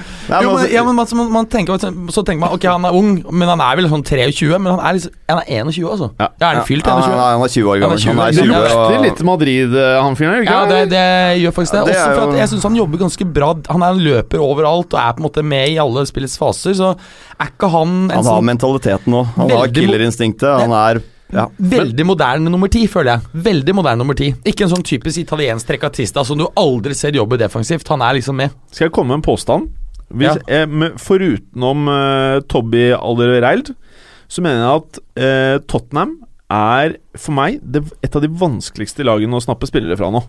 Nei, 0.30 0.40
Jo, 0.44 0.50
men 0.54 0.58
altså- 0.60 0.72
ja, 0.72 0.84
men 0.86 0.94
man, 0.96 1.06
man, 1.18 1.32
man 1.32 1.46
tenker, 1.46 1.78
så 2.14 2.22
tenker 2.24 2.40
man 2.40 2.52
ok, 2.54 2.64
han 2.70 2.84
er 2.86 2.94
ung, 2.94 3.10
men 3.32 3.48
han 3.48 3.60
er 3.60 3.76
vel 3.80 3.88
sånn 3.90 4.04
23, 4.06 4.58
men 4.58 4.72
han 4.76 4.80
er, 4.80 4.92
liksom, 4.98 5.12
han 5.28 5.38
er 5.42 5.48
21, 5.50 5.90
altså. 5.90 6.10
Ja. 6.20 6.28
Ja, 6.40 6.50
er 6.50 6.54
han 6.60 6.66
fylt 6.68 6.84
21? 6.86 7.02
han, 7.10 7.18
han 7.18 7.42
er 7.42 7.52
20 7.54 7.66
år 7.70 7.74
Han 7.74 7.82
er 7.82 7.86
gammel. 7.86 7.98
20 8.00 8.10
Han 8.10 8.20
er 8.20 8.30
20, 8.30 8.36
Det 8.36 8.44
20 8.44 8.52
gammel. 8.54 8.70
og- 8.70 8.90
lukter 8.90 9.02
litt 9.08 9.22
Madrid, 9.30 9.74
eh, 9.76 10.02
han 10.02 10.16
fyren, 10.16 10.44
Ja, 10.46 10.60
det, 10.66 10.80
det 10.90 11.04
gjør 11.42 11.52
faktisk 11.58 11.72
det. 11.72 11.80
Ja, 11.80 11.84
det 11.84 11.96
Også 11.96 12.14
for 12.14 12.30
at 12.30 12.38
jeg 12.38 12.48
syns 12.54 12.62
han 12.62 12.76
jobber 12.76 12.98
ganske 12.98 13.32
bra. 13.32 13.54
Han 13.68 13.82
er 13.82 13.90
en 13.90 14.02
løper 14.06 14.38
overalt 14.38 14.94
og 14.94 15.00
er 15.00 15.12
på 15.12 15.18
en 15.20 15.26
måte 15.30 15.42
med 15.44 15.68
i 15.68 15.78
alle 15.78 16.06
spillets 16.06 16.38
faser, 16.38 16.72
så 16.78 16.96
er 17.40 17.46
ikke 17.50 17.70
han 17.70 17.88
en 17.88 18.10
Han 18.10 18.24
har 18.24 18.40
sånn 18.40 18.44
mentaliteten 18.54 19.10
nå. 19.10 19.24
Han 19.36 19.50
har 19.50 19.66
killerinstinktet. 19.68 20.60
Han 20.60 20.72
er 20.72 21.02
ja. 21.32 21.46
veldig 21.60 22.04
moderne 22.06 22.50
nummer 22.50 22.68
ti, 22.68 22.86
føler 22.86 23.18
jeg. 23.18 23.42
Veldig 23.44 23.74
moderne 23.74 23.98
nummer 24.02 24.14
ti. 24.18 24.32
Ikke 24.44 24.62
en 24.66 24.72
sånn 24.72 24.82
typisk 24.86 25.18
italiensk 25.22 25.66
trekkatista 25.66 26.24
som 26.26 26.38
du 26.38 26.46
aldri 26.56 26.94
ser 26.94 27.12
jobbe 27.12 27.38
defensivt. 27.38 27.86
Han 27.88 28.02
er 28.02 28.14
liksom 28.18 28.34
med. 28.36 28.50
Skal 28.72 28.88
jeg 28.88 28.92
komme 28.92 29.08
med 29.14 29.20
en 29.20 29.22
påstand? 29.22 29.68
Hvis, 30.10 30.40
eh, 30.50 30.66
med, 30.66 30.98
forutenom 31.00 31.90
eh, 31.92 32.40
Tobby 32.50 32.90
Alderweireld, 32.96 33.72
så 34.30 34.42
mener 34.44 34.62
jeg 34.64 34.82
at 34.82 35.00
eh, 35.22 35.56
Tottenham 35.70 36.16
er 36.50 36.96
for 37.18 37.34
meg 37.36 37.60
det, 37.62 37.84
et 38.02 38.16
av 38.16 38.24
de 38.24 38.30
vanskeligste 38.40 39.06
lagene 39.06 39.38
å 39.38 39.42
snappe 39.44 39.68
spillere 39.70 39.98
fra 39.98 40.10
nå. 40.14 40.22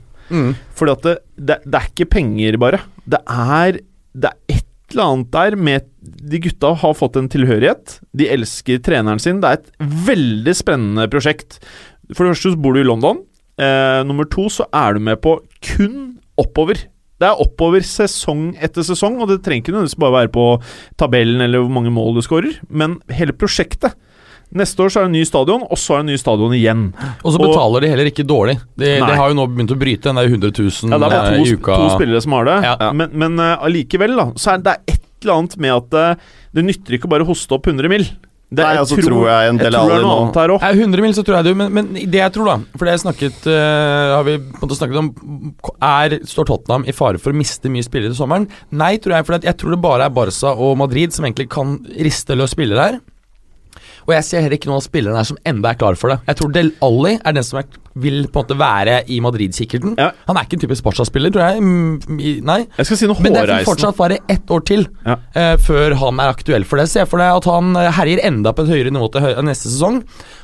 Fordi 0.78 0.94
at 0.94 1.08
det, 1.08 1.16
det, 1.36 1.58
det 1.66 1.80
er 1.80 1.88
ikke 1.90 2.12
penger, 2.14 2.60
bare. 2.62 2.84
Det 3.10 3.20
er, 3.26 3.82
det 4.14 4.32
er 4.32 4.60
et 4.60 4.68
eller 4.92 5.08
annet 5.08 5.32
der 5.32 5.56
med 5.56 5.88
De 6.32 6.40
gutta 6.44 6.74
har 6.82 6.96
fått 6.98 7.18
en 7.20 7.30
tilhørighet. 7.32 7.98
De 8.18 8.28
elsker 8.32 8.82
treneren 8.84 9.22
sin. 9.24 9.42
Det 9.44 9.50
er 9.50 9.60
et 9.60 10.00
veldig 10.08 10.56
spennende 10.58 11.08
prosjekt. 11.12 11.60
For 12.12 12.26
det 12.26 12.36
første 12.36 12.54
så 12.54 12.62
bor 12.62 12.76
du 12.76 12.82
i 12.84 12.88
London. 12.88 13.22
Eh, 13.62 14.02
nummer 14.08 14.28
to 14.30 14.48
så 14.52 14.68
er 14.76 14.96
du 14.96 15.04
med 15.04 15.22
på 15.24 15.38
kun 15.64 16.18
oppover. 16.42 16.84
Det 17.22 17.30
er 17.30 17.42
oppover 17.44 17.84
sesong 17.86 18.48
etter 18.58 18.82
sesong, 18.88 19.20
og 19.22 19.30
det 19.30 19.40
trenger 19.46 19.62
ikke 19.62 19.74
nødvendigvis 19.76 20.00
bare 20.02 20.16
være 20.24 20.32
på 20.34 20.46
tabellen 20.98 21.44
eller 21.46 21.62
hvor 21.62 21.76
mange 21.76 21.92
mål 21.94 22.16
du 22.18 22.24
skårer, 22.26 22.56
men 22.70 22.98
hele 23.14 23.36
prosjektet. 23.38 23.94
Neste 24.52 24.84
år 24.84 24.90
så 24.92 25.00
er 25.00 25.06
det 25.06 25.12
en 25.14 25.20
ny 25.22 25.24
stadion, 25.24 25.62
og 25.64 25.78
så 25.80 25.94
er 25.96 26.02
det 26.02 26.04
en 26.04 26.10
ny 26.12 26.18
stadion 26.20 26.52
igjen. 26.58 26.82
Og 27.24 27.30
så 27.32 27.38
Og- 27.40 27.46
betaler 27.46 27.86
de 27.86 27.92
heller 27.94 28.10
ikke 28.10 28.26
dårlig. 28.28 28.58
De, 28.76 28.90
de 29.00 29.16
har 29.22 29.30
jo 29.32 29.38
nå 29.38 29.46
begynt 29.48 29.72
å 29.72 29.78
bryte 29.80 30.10
den 30.10 30.20
der 30.20 30.28
100 30.28 30.52
000 30.60 30.92
Ja, 30.92 30.98
det 30.98 31.08
er 31.08 31.14
bare 31.14 31.38
eh, 31.38 31.46
to, 31.46 31.56
uka. 31.56 31.78
to 31.78 31.94
spillere 31.96 32.22
som 32.26 32.34
har 32.36 32.50
det, 32.50 32.58
Ja. 32.66 32.92
men, 32.92 33.14
men 33.14 33.40
eh, 33.40 33.54
allikevel, 33.64 34.18
da, 34.20 34.26
så 34.36 34.56
er 34.58 34.66
det 34.66 34.76
et 34.92 35.00
eller 35.24 35.38
annet 35.38 35.56
med 35.62 35.72
at 35.78 35.94
eh, 36.02 36.16
det 36.58 36.66
nytter 36.68 36.98
ikke 36.98 37.08
å 37.08 37.14
bare 37.16 37.30
hoste 37.30 37.54
opp 37.56 37.70
100 37.72 37.88
mill. 37.94 38.04
Det, 38.52 38.66
Nei, 38.66 38.76
altså, 38.82 38.98
tror 39.00 39.30
jeg 39.30 39.48
en 39.48 39.60
del 39.62 39.72
tror 39.72 39.82
av 39.86 39.92
det 39.96 40.00
nå- 40.04 40.34
her 40.36 40.52
òg. 40.52 40.64
100 40.76 41.02
mil 41.06 41.14
så 41.16 41.24
tror 41.24 41.38
jeg 41.38 41.46
det, 41.48 41.54
men, 41.56 41.70
men 41.72 41.86
det 41.96 42.20
jeg 42.20 42.34
tror, 42.36 42.50
da 42.50 42.56
For 42.76 42.84
det 42.84 42.96
jeg 42.98 43.04
snakket 43.06 43.46
uh, 43.48 44.18
har 44.18 44.26
vi 44.28 44.34
på 44.44 44.58
en 44.60 44.66
måte 44.66 44.76
snakket 44.76 45.00
om 45.00 45.08
er, 45.88 46.18
Står 46.28 46.50
Tottenham 46.50 46.84
i 46.84 46.92
fare 46.92 47.22
for 47.22 47.32
å 47.32 47.40
miste 47.40 47.72
mye 47.72 47.86
spillere 47.88 48.12
til 48.12 48.20
sommeren? 48.20 48.50
Nei, 48.76 48.98
tror 49.00 49.16
jeg. 49.16 49.28
For 49.30 49.48
jeg 49.48 49.56
tror 49.62 49.72
det 49.78 49.80
bare 49.88 50.10
er 50.10 50.16
Barca 50.20 50.52
og 50.52 50.76
Madrid 50.84 51.16
som 51.16 51.30
egentlig 51.30 51.48
kan 51.54 51.78
riste 51.96 52.36
løs 52.36 52.52
spillere 52.52 52.90
her. 52.90 53.00
Og 54.12 54.18
jeg 54.18 54.28
ser 54.28 54.44
heller 54.44 54.58
ikke 54.60 54.68
noen 54.68 54.82
av 54.82 54.84
spillerne 54.84 55.20
her 55.22 55.28
som 55.30 55.38
enda 55.48 55.72
er 55.72 55.78
klar 55.80 55.96
for 56.00 56.12
det. 56.12 56.18
Jeg 56.28 56.40
tror 56.42 56.52
Del 56.58 56.74
Alli 56.84 57.14
er 57.16 57.36
den 57.38 57.46
som 57.48 57.62
er, 57.62 57.78
vil 58.04 58.26
på 58.28 58.42
en 58.42 58.44
måte 58.44 58.58
være 58.60 58.98
i 59.12 59.20
Madrid-kikkerten. 59.24 59.94
Ja. 60.00 60.10
Han 60.28 60.40
er 60.40 60.48
ikke 60.48 60.58
en 60.60 60.64
typisk 60.66 60.84
Barca-spiller, 60.84 61.32
tror 61.32 61.46
jeg. 61.46 61.64
Mm, 61.64 62.44
Nei. 62.48 62.58
Jeg 62.76 62.90
skal 62.90 63.00
si 63.00 63.08
noe 63.08 63.24
Men 63.24 63.38
det 63.38 63.46
vil 63.48 63.70
fortsatt 63.70 64.00
være 64.00 64.20
ett 64.32 64.52
år 64.52 64.66
til 64.68 64.86
Ja. 65.08 65.16
uh, 65.16 65.56
før 65.64 65.96
han 66.04 66.20
er 66.20 66.34
aktuell 66.36 66.68
for 66.68 66.82
det. 66.82 66.90
Se 66.92 67.08
for 67.08 67.24
deg 67.24 67.40
at 67.40 67.48
han 67.48 67.72
eh, 67.80 67.92
herjer 67.96 68.24
enda 68.28 68.52
på 68.56 68.66
et 68.66 68.74
høyere 68.76 68.92
nivå 68.92 69.08
til 69.14 69.24
høy 69.24 69.34
neste 69.48 69.72
sesong, 69.72 70.02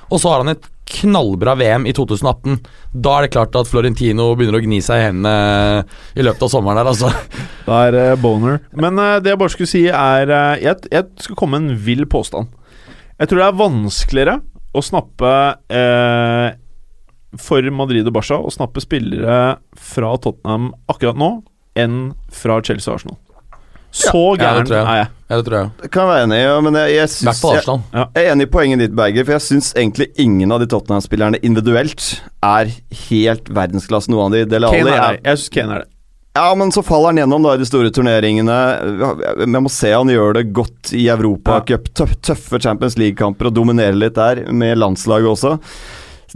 og 0.07 0.21
så 0.23 0.31
har 0.31 0.43
han 0.45 0.53
et 0.55 0.67
knallbra 0.87 1.57
VM 1.59 1.87
i 1.89 1.93
2018. 1.95 2.61
Da 2.95 3.17
er 3.17 3.25
det 3.25 3.33
klart 3.35 3.55
at 3.59 3.67
Florentino 3.67 4.29
begynner 4.39 4.61
å 4.61 4.63
gni 4.63 4.79
seg 4.83 5.01
i 5.01 5.07
hendene 5.09 5.33
eh, 5.81 5.97
i 6.15 6.23
løpet 6.23 6.47
av 6.47 6.53
sommeren 6.53 6.79
der, 6.79 6.87
altså. 6.93 7.11
Det 7.67 8.03
er 8.05 8.15
boner. 8.23 8.61
Men 8.71 8.95
uh, 9.01 9.17
det 9.19 9.33
jeg 9.33 9.41
bare 9.41 9.51
skulle 9.51 9.71
si, 9.71 9.83
er 9.91 10.31
uh, 10.31 10.55
jeg, 10.63 10.87
jeg 10.93 11.09
skal 11.25 11.39
komme 11.39 11.59
med 11.59 11.73
en 11.73 11.83
vill 11.89 12.07
påstand. 12.07 12.47
Jeg 13.17 13.29
tror 13.31 13.41
det 13.41 13.47
er 13.47 13.59
vanskeligere 13.59 14.39
å 14.77 14.81
snappe 14.85 15.29
eh, 15.73 16.49
for 17.41 17.69
Madrid 17.73 18.07
og 18.09 18.13
Barca 18.17 18.37
å 18.37 18.51
snappe 18.53 18.83
spillere 18.83 19.57
fra 19.73 20.11
Tottenham 20.21 20.71
akkurat 20.91 21.17
nå 21.17 21.31
enn 21.77 22.11
fra 22.33 22.59
Chelsea 22.65 22.91
og 22.93 22.99
Arsenal. 22.99 23.17
Så 23.97 24.11
Ja, 24.37 24.51
gæren 24.51 24.67
tror 24.67 24.77
er 24.83 24.97
jeg. 24.99 25.09
Ja, 25.27 25.37
det 25.39 25.45
tror 25.47 25.57
jeg. 25.57 25.69
Det 25.81 25.89
kan 25.95 26.09
være 26.09 26.25
enig 26.27 26.37
i, 26.37 26.43
ja, 26.43 26.55
men 26.61 26.77
jeg, 26.77 26.93
jeg, 26.97 27.35
fall 27.39 27.57
jeg, 27.57 27.79
jeg 27.95 28.25
er 28.27 28.31
enig 28.33 28.45
i 28.45 28.51
poenget 28.53 28.83
ditt, 28.83 28.95
Berger. 28.97 29.25
For 29.25 29.37
jeg 29.37 29.45
syns 29.47 29.71
egentlig 29.73 30.09
ingen 30.21 30.53
av 30.53 30.61
de 30.61 30.67
Tottenham-spillerne 30.69 31.39
individuelt 31.41 32.09
er 32.45 32.69
helt 33.07 33.49
verdensklasse. 33.49 34.11
Noen 34.13 34.27
av 34.27 34.35
de 34.35 34.43
Dele 34.51 34.69
Alli 34.69 34.83
Kane 34.83 34.93
er 34.93 35.05
er. 35.07 35.21
Jeg 35.23 35.41
syns 35.41 35.53
Kane 35.57 35.77
er 35.79 35.85
det. 35.85 35.91
Ja, 36.37 36.55
men 36.55 36.71
så 36.71 36.83
faller 36.85 37.09
han 37.09 37.17
gjennom 37.17 37.41
da 37.41 37.55
i 37.55 37.57
de 37.57 37.65
store 37.65 37.89
turneringene. 37.89 38.55
Jeg 39.41 39.61
må 39.65 39.69
se 39.73 39.89
han 39.89 40.09
gjør 40.11 40.35
det 40.37 40.49
godt 40.53 40.91
i 40.93 41.07
Europacup. 41.09 41.87
Tøff, 41.97 42.11
tøffe 42.21 42.59
Champions 42.61 42.97
League-kamper 42.99 43.49
og 43.49 43.55
dominerer 43.55 43.97
litt 43.97 44.19
der, 44.19 44.43
med 44.53 44.77
landslaget 44.77 45.31
også. 45.31 45.55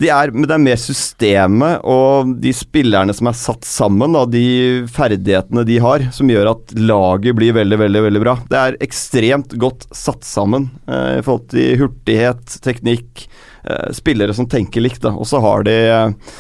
de 0.02 0.10
er, 0.10 0.32
men 0.34 0.48
det 0.50 0.56
er 0.56 0.64
mer 0.64 0.80
systemet 0.82 1.84
og 1.86 2.32
de 2.42 2.54
spillerne 2.56 3.14
som 3.14 3.30
er 3.30 3.38
satt 3.38 3.68
sammen, 3.68 4.16
da, 4.18 4.24
de 4.26 4.88
ferdighetene 4.90 5.66
de 5.68 5.78
har, 5.84 6.08
som 6.16 6.32
gjør 6.32 6.50
at 6.56 6.74
laget 6.80 7.38
blir 7.38 7.54
veldig, 7.60 7.80
veldig 7.84 8.02
veldig 8.08 8.24
bra. 8.24 8.36
Det 8.50 8.62
er 8.62 8.80
ekstremt 8.88 9.54
godt 9.62 9.86
satt 9.94 10.26
sammen 10.26 10.72
eh, 10.88 11.20
i 11.20 11.22
forhold 11.28 11.46
til 11.54 11.78
hurtighet, 11.84 12.58
teknikk, 12.66 13.28
eh, 13.68 13.92
spillere 13.94 14.34
som 14.34 14.50
tenker 14.50 14.82
likt. 14.82 15.06
Og 15.12 15.30
så 15.30 15.44
har 15.46 15.70
de 15.70 15.78
eh, 15.92 16.34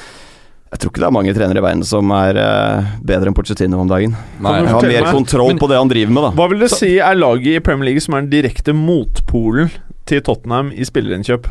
jeg 0.71 0.79
tror 0.79 0.91
ikke 0.93 1.01
det 1.03 1.07
er 1.09 1.15
mange 1.17 1.33
trenere 1.35 1.59
i 1.59 1.63
verden 1.65 1.83
som 1.83 2.11
er 2.15 2.37
eh, 2.39 2.91
bedre 3.03 3.27
enn 3.31 3.35
Pochettino 3.35 3.81
om 3.83 3.89
dagen. 3.91 4.13
Nei, 4.39 4.53
Han 4.61 4.67
har 4.71 4.81
mer 4.87 5.03
meg- 5.07 5.13
kontroll 5.17 5.51
men- 5.51 5.59
på 5.59 5.67
det 5.67 5.77
han 5.81 5.89
driver 5.91 6.13
med, 6.15 6.23
da. 6.23 6.31
Hva 6.39 6.49
vil 6.53 6.59
det 6.63 6.71
si 6.71 6.93
er 6.99 7.15
laget 7.19 7.57
i 7.59 7.63
Premier 7.65 7.89
League 7.91 8.01
som 8.05 8.15
er 8.15 8.21
den 8.23 8.29
direkte 8.31 8.73
motpolen 8.73 9.69
til 10.07 10.21
Tottenham 10.21 10.71
i 10.71 10.83
spillerinnkjøp? 10.87 11.49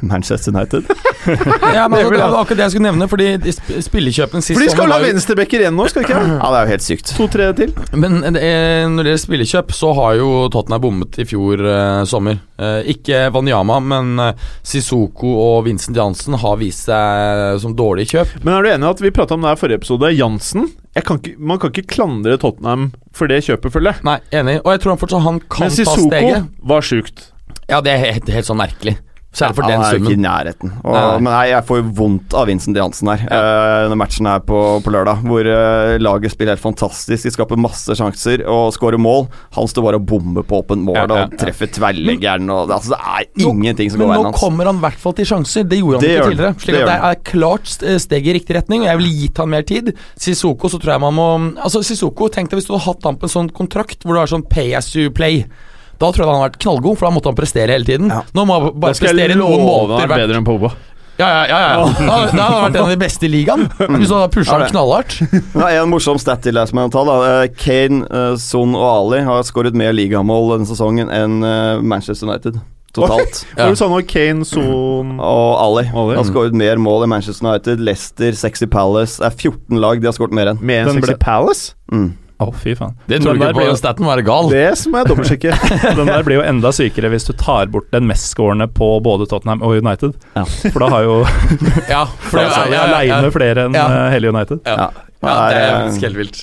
Manchester 0.12 0.54
United. 0.54 0.84
Ja, 1.24 1.86
men 1.88 1.98
altså, 2.02 2.10
det 2.12 2.18
var 2.20 2.34
akkurat 2.42 2.58
det 2.58 2.64
jeg 2.66 2.72
skulle 2.74 2.90
nevne, 2.90 3.06
fordi 3.08 3.54
spillekjøpen 3.86 4.42
sist 4.44 4.58
For 4.58 4.64
de 4.66 4.72
skal 4.74 4.90
ha 4.92 4.98
venstrebacker 5.00 5.62
igjen 5.64 5.72
nå, 5.78 5.86
skal 5.88 6.04
de 6.04 6.10
ikke? 6.10 6.18
Ja, 6.42 6.50
det 6.52 6.58
er 6.58 6.66
jo 6.66 6.72
helt 6.74 6.84
sykt. 6.84 7.12
To-tre 7.16 7.46
til. 7.56 7.72
Men 7.96 8.18
eh, 8.36 8.84
når 8.90 8.98
det 9.06 9.14
gjelder 9.14 9.22
spillekjøp, 9.22 9.72
så 9.72 9.92
har 9.96 10.18
jo 10.20 10.28
Tottenham 10.52 10.82
bommet 10.84 11.16
i 11.22 11.26
fjor 11.28 11.64
eh, 11.64 12.02
sommer. 12.10 12.36
Eh, 12.60 12.90
ikke 12.92 13.24
Wanyama, 13.34 13.80
men 13.82 14.12
eh, 14.20 14.44
Sissoko 14.66 15.32
og 15.46 15.64
Vincent 15.68 15.96
Jansen 15.96 16.36
har 16.44 16.60
vist 16.60 16.90
seg 16.90 17.56
som 17.64 17.72
dårlige 17.78 18.18
kjøp. 18.18 18.36
Men 18.44 18.58
er 18.58 18.66
du 18.68 18.72
enig 18.74 18.88
i 18.90 18.92
at 18.92 19.04
vi 19.06 19.14
prata 19.16 19.38
om 19.38 19.44
det 19.46 19.54
her 19.54 19.58
i 19.58 19.62
forrige 19.64 19.80
episode? 19.80 20.12
Jansen 20.14 20.68
jeg 20.94 21.02
kan 21.08 21.18
ikke, 21.18 21.34
Man 21.42 21.58
kan 21.58 21.72
ikke 21.72 21.88
klandre 21.90 22.36
Tottenham 22.38 22.90
for 23.14 23.30
det 23.30 23.40
kjøpet, 23.46 23.72
føler 23.74 23.94
jeg. 23.94 24.04
Nei, 24.06 24.18
enig. 24.34 24.60
Og 24.62 24.70
jeg 24.74 24.84
tror 24.84 24.94
han 24.94 25.00
fortsatt 25.00 25.24
han 25.24 25.40
kan 25.48 25.66
Men 25.66 25.72
ta 25.72 25.78
Sissoko 25.80 26.06
steget. 26.06 26.52
var 26.70 26.86
sjukt. 26.86 27.26
Ja, 27.70 27.80
det 27.82 27.94
er 27.96 28.04
helt, 28.04 28.30
helt 28.30 28.46
sånn 28.46 28.60
merkelig. 28.60 28.98
Særlig 29.34 29.56
for 29.58 29.64
Ja, 29.66 29.68
den 29.72 29.80
han 29.82 29.84
er 29.88 29.98
jo 29.98 30.04
ikke 30.04 30.14
i 30.14 30.22
nærheten. 30.22 30.72
Og, 30.84 30.94
Nei. 30.94 31.18
Men 31.18 31.32
nei, 31.34 31.44
jeg 31.50 31.64
får 31.66 31.78
jo 31.80 31.86
vondt 31.98 32.34
av 32.38 32.46
Vincent 32.46 32.76
Jansen 32.78 33.08
her. 33.10 33.24
eh, 33.26 33.88
når 33.90 33.98
matchen 33.98 34.28
er 34.30 34.44
på, 34.46 34.60
på 34.84 34.92
lørdag, 34.94 35.24
hvor 35.26 35.48
uh, 35.50 35.94
laget 35.98 36.34
spiller 36.34 36.54
helt 36.54 36.62
fantastisk. 36.62 37.26
De 37.26 37.32
skaper 37.34 37.58
masse 37.58 37.96
sjanser 37.98 38.44
og 38.46 38.70
skårer 38.76 39.00
mål. 39.02 39.26
Han 39.58 39.66
står 39.70 39.86
bare 39.88 39.98
og 39.98 40.06
bomber 40.06 40.46
på 40.46 40.60
åpent 40.62 40.86
mål 40.86 41.00
Ja, 41.00 41.06
ja, 41.10 41.24
og 41.26 41.34
treffer 41.40 41.66
tverrleggeren. 41.74 42.46
Altså, 42.54 42.94
det 42.94 43.00
er 43.02 43.48
ingenting 43.48 43.90
som 43.90 44.04
går 44.04 44.12
Men 44.14 44.28
nå 44.28 44.34
kommer 44.38 44.70
han 44.70 44.78
i 44.78 44.84
hvert 44.86 45.02
fall 45.02 45.18
til 45.18 45.26
sjanser. 45.32 45.66
Det 45.66 45.80
gjorde 45.82 45.98
han 45.98 46.06
Det 46.06 46.14
ikke 46.14 46.30
tidligere. 46.30 46.54
Slik 46.62 46.74
Det 46.78 46.82
at 46.84 46.92
det 46.92 47.10
er 47.10 47.20
klart 47.32 47.74
steg 48.06 48.30
i 48.30 48.36
riktig 48.38 48.58
retning, 48.60 48.86
og 48.86 48.90
jeg 48.92 49.02
ville 49.02 49.18
gitt 49.24 49.42
han 49.42 49.50
mer 49.50 49.66
tid. 49.66 49.92
Sissoko 50.20 50.70
så 50.70 50.78
tror 50.78 50.94
jeg 50.94 51.04
man 51.08 51.18
må 51.18 51.28
Altså 51.64 51.82
Sissoko, 51.84 52.30
tenk 52.30 52.50
deg 52.52 52.60
hvis 52.60 52.68
du 52.70 52.74
hadde 52.76 52.86
hatt 52.86 53.06
ham 53.10 53.18
på 53.18 53.26
en 53.26 53.34
sånn 53.34 53.50
kontrakt 53.54 54.04
hvor 54.04 54.14
du 54.14 54.22
har 54.22 54.30
sånn 54.30 54.46
pay 54.46 54.74
as 54.78 54.92
you 54.94 55.10
play. 55.14 55.42
Da 55.98 56.10
tror 56.10 56.24
jeg 56.24 56.26
han 56.28 56.34
hadde 56.40 56.48
vært 56.50 56.58
knallgod, 56.64 56.98
for 56.98 57.06
da 57.08 57.12
måtte 57.14 57.30
han 57.30 57.38
prestere 57.38 57.76
hele 57.76 57.86
tiden. 57.88 58.10
Ja. 58.10 58.22
Nå 58.34 58.44
må 58.48 58.56
han 58.58 58.72
bare 58.80 58.96
prestere 58.98 59.36
noen 59.38 59.62
måneder 59.62 60.06
hvert. 60.08 60.18
bedre 60.24 60.40
enn 60.42 60.44
Pogba. 60.48 60.72
Ja, 61.14 61.28
ja, 61.30 61.42
ja, 61.46 61.58
ja. 61.62 61.82
Da, 61.94 62.04
da 62.04 62.14
hadde 62.18 62.42
han 62.42 62.62
vært 62.64 62.76
en 62.80 62.82
av 62.82 62.90
de 62.90 62.96
beste 62.98 63.26
i 63.28 63.30
ligaen. 63.30 63.68
Hvis 63.78 64.08
du 64.10 64.14
hadde 64.16 64.32
pusha 64.34 64.50
Ja, 64.50 64.56
han 64.56 64.64
det. 64.64 64.70
knallhardt. 64.74 65.18
Ja, 65.62 65.68
en 65.84 65.92
morsom 65.92 66.18
stat 66.18 66.42
til 66.42 66.56
deg 66.58 66.66
som 66.66 66.80
jeg 66.82 66.88
må 66.90 66.94
ta. 66.96 67.04
da 67.06 67.18
Eh, 67.44 67.48
Kane, 67.54 68.00
eh, 68.10 68.34
Son 68.42 68.74
og 68.74 68.82
Ali 68.88 69.20
har 69.22 69.44
skåret 69.46 69.76
mer 69.78 69.92
ligamål 69.94 70.56
denne 70.56 70.66
sesongen 70.66 71.12
enn 71.14 71.36
eh, 71.46 71.78
Manchester 71.86 72.26
United 72.26 72.58
totalt. 72.94 73.44
Ja. 73.54 73.64
Når 73.68 73.74
du 73.74 73.78
sa 73.78 73.88
nå 73.90 74.00
Kane, 74.10 74.44
Son 74.46 75.14
Og 75.22 75.54
Ali 75.68 75.86
Ali. 75.94 76.16
har 76.18 76.26
skåret 76.26 76.54
mer 76.58 76.82
mål 76.82 77.06
enn 77.06 77.10
Manchester 77.14 77.46
United. 77.46 77.78
Leicester, 77.86 78.32
Sexy 78.38 78.66
Palace 78.70 79.18
Det 79.22 79.30
er 79.30 79.38
14 79.52 79.80
lag 79.82 80.02
de 80.02 80.10
har 80.10 80.14
skåret 80.18 80.34
mer 80.34 80.50
enn. 80.52 80.58
Mer 80.62 80.86
enn 80.90 80.98
Sexy 80.98 81.14
Palace? 81.22 81.74
Mm. 81.94 82.12
Å, 82.42 82.48
fy 82.58 82.72
faen. 82.74 82.96
Det 83.06 83.20
tror 83.22 83.36
du 83.36 83.38
ikke 83.38 83.52
blir 83.54 83.60
på 83.62 83.66
jo- 83.68 83.76
staten 83.78 84.06
være 84.08 84.24
gal. 84.26 84.48
Det 84.50 84.64
må 84.90 84.98
jeg 85.02 85.06
dobbeltsjekke. 85.12 85.52
Den 86.00 86.08
der 86.10 86.24
blir 86.26 86.40
jo 86.40 86.44
enda 86.44 86.72
sykere 86.74 87.10
hvis 87.12 87.28
du 87.28 87.32
tar 87.38 87.66
bort 87.70 87.86
den 87.94 88.08
mestskårende 88.10 88.66
på 88.74 88.88
både 89.06 89.28
Tottenham 89.30 89.62
og 89.62 89.76
United. 89.78 90.16
Ja. 90.34 90.42
For 90.44 90.82
da 90.82 90.88
har 90.96 91.04
jo 91.06 91.18
Ja, 91.94 92.04
for 92.26 92.40
det 92.42 92.46
er 92.50 92.72
ja, 92.74 92.86
aleine 92.90 93.30
flere 93.34 93.68
enn 93.68 93.76
Ja. 93.78 93.84
eh, 93.86 94.08
hele 94.16 94.32
United. 94.34 94.64
Ja. 94.66 94.78
Ja. 94.88 94.90
Ja, 95.24 95.36
det 95.48 95.60
er 95.62 95.76
faktisk 95.86 96.02
helt 96.10 96.18
vilt. 96.24 96.40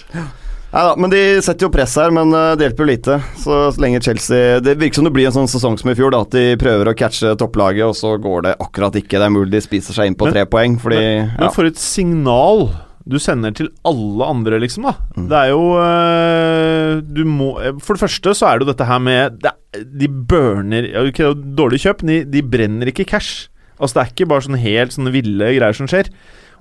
Nei 0.71 0.81
da, 0.87 0.93
men 0.95 1.11
de 1.11 1.19
setter 1.43 1.67
jo 1.67 1.69
press 1.73 1.97
her, 1.99 2.13
men 2.15 2.31
eh, 2.33 2.53
det 2.55 2.69
hjelper 2.69 2.85
jo 2.85 2.89
lite. 2.93 3.17
Så, 3.43 3.57
så 3.75 3.81
lenge 3.83 3.99
Chelsea 4.01 4.61
Det 4.63 4.77
virker 4.79 5.01
som 5.01 5.09
det 5.09 5.11
blir 5.17 5.27
en 5.27 5.35
sånn 5.35 5.49
sesong 5.51 5.75
som 5.77 5.91
i 5.91 5.95
fjor, 5.99 6.13
da, 6.15 6.21
at 6.23 6.31
de 6.31 6.45
prøver 6.61 6.87
å 6.87 6.95
catche 6.97 7.33
topplaget, 7.37 7.83
og 7.91 7.97
så 7.99 8.13
går 8.23 8.47
det 8.47 8.53
akkurat 8.63 8.95
ikke. 8.95 9.19
Det 9.19 9.27
er 9.27 9.35
mulig 9.35 9.51
de 9.57 9.61
spiser 9.67 9.99
seg 9.99 10.07
inn 10.07 10.15
på 10.15 10.29
Men- 10.31 10.37
tre 10.39 10.47
poeng, 10.47 10.79
fordi 10.79 11.01
Men 11.27 11.43
ja. 11.49 11.51
for 11.51 11.67
et 11.67 11.77
signal 11.83 12.69
du 13.07 13.17
sender 13.21 13.53
til 13.57 13.71
alle 13.87 14.27
andre, 14.29 14.59
liksom. 14.61 14.85
da 14.85 14.93
Mm. 15.17 15.27
Det 15.27 15.37
er 15.37 15.49
jo 15.51 15.63
øh, 15.81 17.01
Du 17.03 17.23
må 17.27 17.47
eh, 17.59 17.73
For 17.83 17.97
det 17.97 18.01
første 18.01 18.33
så 18.37 18.47
er 18.47 18.59
det 18.59 18.65
jo 18.65 18.71
dette 18.71 18.87
her 18.87 18.99
med 18.99 19.39
det, 19.43 19.51
De 19.99 20.07
burner 20.07 20.87
ja, 20.87 21.01
ok, 21.03 21.17
det 21.17 21.25
er 21.25 21.31
jo 21.33 21.55
Dårlig 21.57 21.81
kjøp, 21.83 22.05
de, 22.07 22.21
de 22.25 22.43
brenner 22.43 22.87
ikke 22.87 23.07
cash. 23.09 23.49
Altså 23.79 23.97
Det 23.97 24.03
er 24.03 24.13
ikke 24.13 24.29
bare 24.31 24.45
sånn 24.45 24.61
helt 24.61 24.95
sånne 24.95 25.13
ville 25.13 25.51
greier 25.57 25.75
som 25.75 25.89
skjer. 25.89 26.11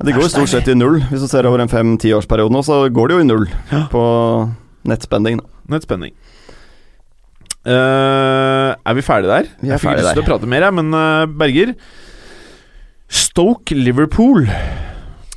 Det 0.00 0.14
går 0.16 0.24
jo 0.24 0.32
stort 0.32 0.48
sett 0.48 0.68
i 0.72 0.74
null. 0.74 1.02
Hvis 1.10 1.20
du 1.20 1.28
ser 1.28 1.44
over 1.44 1.60
en 1.60 1.68
fem-tiårsperiode 1.68 2.54
nå, 2.54 2.62
så 2.64 2.86
går 2.88 3.10
det 3.10 3.16
jo 3.18 3.24
i 3.24 3.28
null 3.28 3.46
på 3.92 4.04
nettspending. 4.88 5.42
Da. 5.42 5.64
Nettspenning. 5.76 6.14
Eh, 7.68 8.70
er 8.72 8.96
vi 8.96 9.04
ferdige 9.04 9.34
der? 9.34 9.50
Vi 9.60 9.68
er 9.68 9.74
jeg 9.74 9.82
fikk 9.82 9.90
ferdige 9.90 10.06
lyst 10.06 10.16
til 10.16 10.24
å 10.24 10.30
prate 10.30 10.48
mer, 10.48 10.64
jeg, 10.64 10.76
men 10.78 10.96
uh, 10.96 11.26
Berger 11.28 11.74
Stoke 13.10 13.76
Liverpool. 13.76 14.48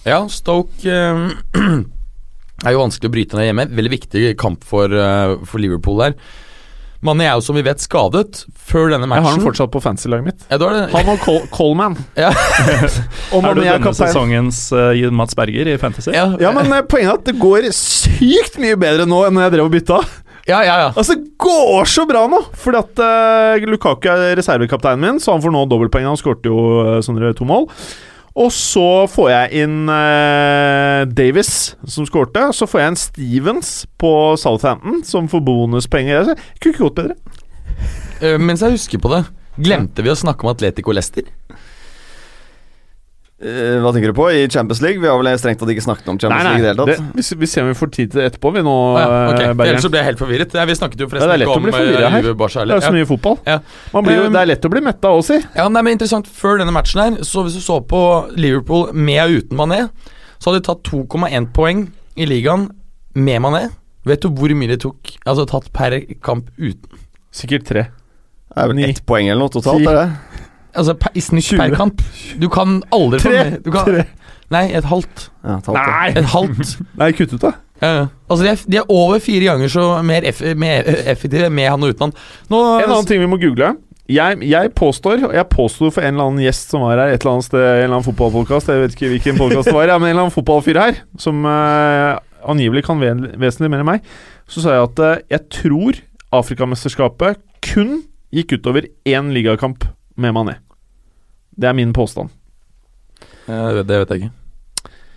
Ja, 0.08 0.24
Stoke 0.32 0.84
eh, 0.84 1.20
er 2.66 2.76
jo 2.76 2.82
vanskelig 2.82 3.10
å 3.12 3.14
bryte 3.14 3.38
ned 3.39 3.49
hjemme. 3.51 3.68
Veldig 3.78 3.93
viktig 3.97 4.24
kamp 4.41 4.66
for, 4.68 4.91
eh, 4.91 5.36
for 5.47 5.64
Liverpool 5.64 6.01
der. 6.04 6.18
Mané 7.04 7.26
er 7.28 7.34
jo 7.36 7.43
som 7.43 7.58
vi 7.58 7.64
vet 7.66 7.82
skadet 7.84 8.45
før 8.56 8.93
denne 8.93 9.08
matchen. 9.12 9.20
Jeg 9.20 9.26
har 9.26 9.34
matchen. 9.34 9.41
den 9.41 9.47
fortsatt 9.49 9.72
på 9.74 9.82
fancy-laget 9.84 10.28
mitt. 10.30 10.45
Ja, 10.47 10.56
det. 10.62 10.86
Han 10.93 11.10
og 11.12 11.20
Col 11.26 11.41
Coleman. 11.51 11.97
Ja. 12.20 12.30
Og 13.36 13.43
Er 13.43 13.58
du 13.58 13.60
denne 13.60 13.80
kaptein. 13.84 14.08
sesongens 14.08 14.62
uh, 14.72 15.12
Mats 15.12 15.36
Berger 15.36 15.68
i 15.68 15.76
Fantasy? 15.82 16.14
Ja, 16.16 16.30
Ja, 16.39 16.54
men 16.56 16.72
eh, 16.72 16.86
poenget 16.88 17.12
er 17.12 17.20
at 17.20 17.28
det 17.28 17.36
går 17.41 17.68
sykt 17.76 18.56
mye 18.64 18.80
bedre 18.80 19.08
nå 19.10 19.20
enn 19.28 19.36
når 19.36 19.49
jeg 19.49 19.56
drev 19.58 19.68
og 19.68 19.76
bytta. 19.76 19.99
ja, 20.47 20.62
ja, 20.64 20.78
ja. 20.86 20.88
Altså, 20.95 21.18
det 21.20 21.36
går 21.43 21.91
så 21.91 22.08
bra 22.08 22.24
nå! 22.32 22.39
Fordi 22.64 22.80
at 22.86 23.04
uh, 23.04 23.68
Lukaku 23.68 24.08
er 24.14 24.38
reservekapteinen 24.39 25.04
min, 25.04 25.20
så 25.24 25.36
han 25.36 25.43
får 25.43 25.51
nå 25.51 25.66
dobbeltpoeng. 25.72 26.08
Han 26.08 26.20
skårte 26.20 26.47
jo 26.51 26.64
uh, 26.88 26.97
sånne 27.04 27.36
to 27.36 27.47
mål. 27.47 27.68
Og 28.34 28.49
så 28.49 29.05
får 29.13 29.27
jeg 29.29 29.63
inn 29.63 29.89
eh, 29.93 31.03
Davis, 31.13 31.75
som 31.86 32.07
skårte. 32.09 32.47
Så 32.57 32.65
får 32.69 32.81
jeg 32.81 32.91
en 32.91 32.97
Stevens 32.97 33.71
på 34.01 34.11
Southampton, 34.41 35.03
som 35.05 35.29
får 35.29 35.43
bonuspenger. 35.45 36.34
Kunne 36.57 36.73
ikke 36.73 36.88
gått 36.88 36.97
bedre. 36.97 37.17
Uh, 38.23 38.39
mens 38.41 38.63
jeg 38.63 38.77
husker 38.77 39.01
på 39.03 39.11
det, 39.11 39.21
glemte 39.61 40.05
vi 40.05 40.09
å 40.09 40.17
snakke 40.17 40.45
om 40.45 40.53
Atletico 40.53 40.95
Leicester? 40.95 41.27
Eh, 43.44 43.78
hva 43.84 43.91
tenker 43.91 44.14
du 44.14 44.16
på? 44.16 44.26
I 44.32 44.46
Champions 44.48 44.80
League? 44.80 45.02
Vi 45.04 45.08
har 45.10 45.18
vel 45.20 45.28
strengt 45.41 45.60
tatt 45.60 45.72
ikke 45.74 45.84
snakket 45.84 46.08
om 46.14 46.20
Champions 46.22 46.46
League 46.48 46.62
i 46.62 46.64
det 46.64 46.70
hele 46.72 46.86
det, 46.88 46.96
tatt. 46.96 47.16
vi, 47.18 47.39
vi 47.41 47.50
ser 47.52 47.66
om 47.66 47.72
vi 47.74 47.76
får 47.76 47.89
tid 47.98 48.12
til 48.14 48.22
det 48.22 48.28
etterpå, 48.32 48.52
vi 48.56 48.64
nå, 48.64 48.76
ja, 49.02 49.08
ok. 49.34 49.41
eh. 49.41 49.64
Ellers 49.68 49.84
så 49.84 49.91
ble 49.91 50.00
jeg 50.00 50.08
helt 50.14 50.22
forvirret. 50.24 50.56
Ja, 50.56 50.64
vi 50.70 50.76
snakket 50.80 51.04
jo 51.04 51.08
Ja, 51.10 51.12
forresten 51.12 51.34
lett 51.34 51.48
ikke 51.50 51.52
å 51.52 51.60
om 51.60 51.68
eh. 51.68 52.22
Juve 52.24 52.36
Barca 52.39 52.64
Det 52.64 52.72
er 52.72 52.80
jo 52.80 52.86
så 52.86 52.91
Ja. 52.94 52.96
mye 52.96 53.10
fotball. 53.10 53.38
Ja. 53.50 53.58
Man 53.94 54.08
blir 54.08 54.16
jo, 54.22 54.30
det 54.32 54.41
er 54.44 54.50
lett 54.54 54.68
å 54.70 54.72
bli 54.72 54.82
metta 54.88 55.12
òg, 55.12 55.24
si. 55.28 55.39
Ja, 55.60 55.68
nei, 55.68 55.82
men 55.84 55.98
interessant 55.98 56.28
Før 56.32 56.58
denne 56.64 56.72
matchen 56.76 57.02
her 57.04 57.20
Så 57.28 57.44
hvis 57.44 57.58
du 57.60 57.62
så 57.66 57.82
på 57.84 58.02
Liverpool 58.39 58.94
med 58.96 59.20
og 59.26 59.36
uten 59.44 59.58
Mané 59.60 59.82
Så 60.39 60.50
hadde 60.52 60.62
de 60.62 60.68
tatt 60.70 60.84
2,1 60.88 61.52
poeng 61.52 61.88
I 62.16 62.26
ligaen 62.30 62.70
med 63.16 63.41
Mané 63.44 63.66
Vet 64.08 64.24
du 64.24 64.30
hvor 64.30 64.52
mye 64.56 64.72
de 64.72 64.78
tok 64.78 65.18
Altså 65.26 65.46
tatt 65.52 65.68
per 65.76 66.00
kamp 66.24 66.48
uten 66.58 67.02
Sikkert 67.34 67.66
tre. 67.66 67.88
Det 68.54 68.62
er 68.62 68.68
vel 68.70 68.84
ett 68.86 69.00
poeng 69.10 69.26
eller 69.26 69.41
noe 69.41 69.50
totalt? 69.50 69.82
Ti. 69.82 69.88
Er 69.89 69.96
det? 69.98 70.32
Altså 70.74 70.95
per, 70.97 71.13
i 71.13 71.21
snitt 71.21 71.45
20. 71.51 71.59
per 71.61 71.76
kamp 71.78 72.01
Du 72.41 72.49
kan 72.49 72.82
aldri 72.95 73.21
få 73.21 73.32
mer 73.34 73.55
du 73.61 73.71
kan, 73.74 73.86
Tre. 73.86 74.05
Nei, 74.53 74.65
et 74.76 74.86
halvt 74.89 75.30
Ja, 75.43 75.59
et 75.59 75.69
halvt, 75.69 75.78
ja. 75.78 75.86
Nei! 75.86 76.09
Et 76.19 76.30
halvt 76.34 76.74
Nei, 77.01 77.11
kutt 77.17 77.34
ut, 77.36 77.41
da. 77.41 77.53
ja, 77.82 77.93
ja. 78.01 78.05
Altså 78.30 78.43
de 78.43 78.51
er, 78.51 78.67
de 78.74 78.82
er 78.82 78.93
over 78.93 79.24
fire 79.24 79.49
ganger 79.51 79.71
så 79.71 79.88
mer, 80.05 80.26
eff, 80.30 80.43
mer 80.57 80.89
effektive 81.05 81.49
Med 81.53 81.69
han 81.69 81.86
og 81.86 81.93
uten 81.93 82.09
han 82.09 82.15
Nå, 82.53 82.61
En 82.82 82.89
annen 82.89 83.09
ting 83.09 83.21
vi 83.21 83.30
må 83.30 83.39
google. 83.41 83.76
Jeg, 84.11 84.41
jeg 84.43 84.71
påstår, 84.76 85.21
og 85.30 85.32
jeg 85.32 85.47
påsto 85.47 85.88
for 85.88 86.03
en 86.03 86.17
eller 86.17 86.28
annen 86.28 86.43
gjest 86.43 86.74
som 86.74 86.82
var 86.84 86.99
her, 86.99 87.13
et 87.13 87.24
eller 87.24 87.38
annet 87.38 87.47
sted, 87.47 87.61
en 87.63 87.78
eller 87.78 87.93
annen 87.93 88.05
fotballpodkast, 88.09 88.67
jeg 88.67 88.82
vet 88.82 88.97
ikke 88.97 89.11
hvilken 89.13 89.38
podkast 89.39 89.69
det 89.69 89.76
var, 89.78 89.88
ja, 89.88 89.95
men 89.95 90.09
en 90.09 90.11
eller 90.11 90.26
annen 90.26 90.36
fotballfyr 90.36 90.80
her, 90.82 90.99
som 91.24 91.39
uh, 91.47 92.19
angivelig 92.51 92.84
kan 92.84 92.99
ve 92.99 93.13
vesentlig 93.39 93.71
mer 93.71 93.86
enn 93.86 93.88
meg, 93.93 94.09
så 94.51 94.65
sa 94.65 94.76
jeg 94.76 94.89
at 94.89 94.99
uh, 94.99 95.13
jeg 95.32 95.47
tror 95.55 96.01
Afrikamesterskapet 96.36 97.39
kun 97.63 98.01
gikk 98.36 98.57
utover 98.57 98.91
én 99.07 99.32
ligakamp 99.32 99.88
med 100.19 100.36
Mané. 100.36 100.59
Det 101.60 101.68
er 101.70 101.74
min 101.78 101.93
påstand. 101.93 102.30
Ja, 103.47 103.74
det, 103.74 103.86
vet, 103.88 104.10
jeg 104.10 104.20
ikke 104.22 104.32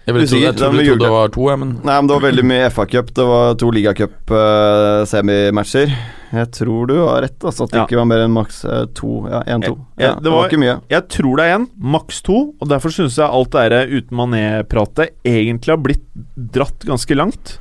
Jeg, 0.06 0.14
ville 0.14 0.26
tro, 0.26 0.38
jeg 0.42 0.54
trodde 0.58 0.98
det 0.98 1.10
var 1.10 1.28
to 1.34 1.48
jeg, 1.50 1.58
men 1.62 1.70
Nei, 1.84 1.96
men 2.00 2.06
det 2.10 2.14
var 2.16 2.24
veldig 2.30 2.44
mye 2.46 2.70
FA-cup. 2.70 3.06
Det 3.14 3.24
var 3.26 3.54
to 3.58 3.70
ligacup-semimatcher. 3.74 5.88
jeg 6.36 6.50
tror 6.52 6.86
du 6.90 6.94
har 7.06 7.22
rett, 7.22 7.38
altså. 7.44 7.64
At 7.64 7.70
det 7.72 7.78
Ja. 7.78 7.84
ikke 7.86 7.96
var 8.00 8.04
mer 8.10 8.18
enn 8.24 8.32
maks 8.34 8.64
eh, 8.64 8.86
to. 8.94 9.26
Ja, 9.30 9.42
én-to. 9.46 9.76
Ja, 9.98 10.06
Ja, 10.06 10.14
det 10.14 10.22
det 10.24 10.30
var 10.32 10.38
var- 10.42 10.48
ikke 10.50 10.58
mye. 10.62 10.80
Jeg 10.90 11.08
tror 11.08 11.36
det 11.36 11.44
er 11.46 11.58
én, 11.58 11.66
maks 11.78 12.22
to, 12.22 12.52
og 12.60 12.68
derfor 12.68 12.90
syns 12.90 13.16
jeg 13.16 13.30
alt 13.30 13.50
det 13.50 13.70
der 13.70 13.86
uten 13.86 14.16
Mané-pratet 14.16 15.08
egentlig 15.24 15.68
har 15.70 15.76
blitt 15.78 16.04
dratt 16.36 16.78
ganske 16.84 17.14
langt. 17.16 17.58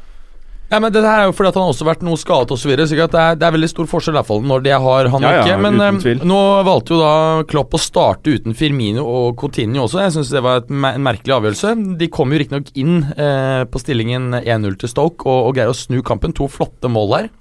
Ja, 0.71 0.79
men 0.81 0.89
det 0.89 1.03
her 1.05 1.21
er 1.21 1.27
jo 1.29 1.35
fordi 1.37 1.51
at 1.51 1.57
han 1.59 1.67
har 1.67 1.73
også 1.75 1.85
vært 1.85 2.03
noe 2.05 2.17
skadet 2.17 2.53
osv. 2.55 2.63
Så, 2.65 2.69
videre, 2.71 2.87
så 2.89 2.97
det, 2.97 3.21
er, 3.21 3.37
det 3.37 3.45
er 3.45 3.53
veldig 3.53 3.69
stor 3.69 3.89
forskjell 3.91 4.15
i 4.15 4.17
hvert 4.17 4.29
fall 4.31 4.41
når 4.49 4.65
de 4.65 4.73
har 4.85 5.09
han 5.13 5.25
Ja, 5.27 5.33
ja, 5.37 5.43
ikke. 5.43 5.59
Men 5.61 5.83
eh, 5.85 6.25
nå 6.25 6.39
valgte 6.65 6.95
jo 6.95 6.99
da 7.03 7.13
Klopp 7.51 7.77
å 7.77 7.81
starte 7.81 8.33
uten 8.33 8.57
Firmino 8.57 9.05
og 9.05 9.37
Coutinho 9.39 9.85
også. 9.85 10.01
Jeg 10.01 10.15
syns 10.17 10.33
det 10.33 10.43
var 10.45 10.63
et, 10.63 10.73
en 10.73 11.05
merkelig 11.05 11.37
avgjørelse. 11.37 11.75
De 12.01 12.09
kom 12.11 12.33
jo 12.33 12.41
riktignok 12.41 12.73
inn 12.81 12.97
eh, 13.13 13.63
på 13.69 13.81
stillingen 13.83 14.41
1-0 14.41 14.79
til 14.81 14.91
Stoke 14.91 15.29
og, 15.29 15.51
og 15.51 15.57
greier 15.57 15.73
å 15.73 15.77
snu 15.77 16.01
kampen. 16.05 16.33
To 16.35 16.49
flotte 16.51 16.89
mål 16.91 17.13
der. 17.13 17.33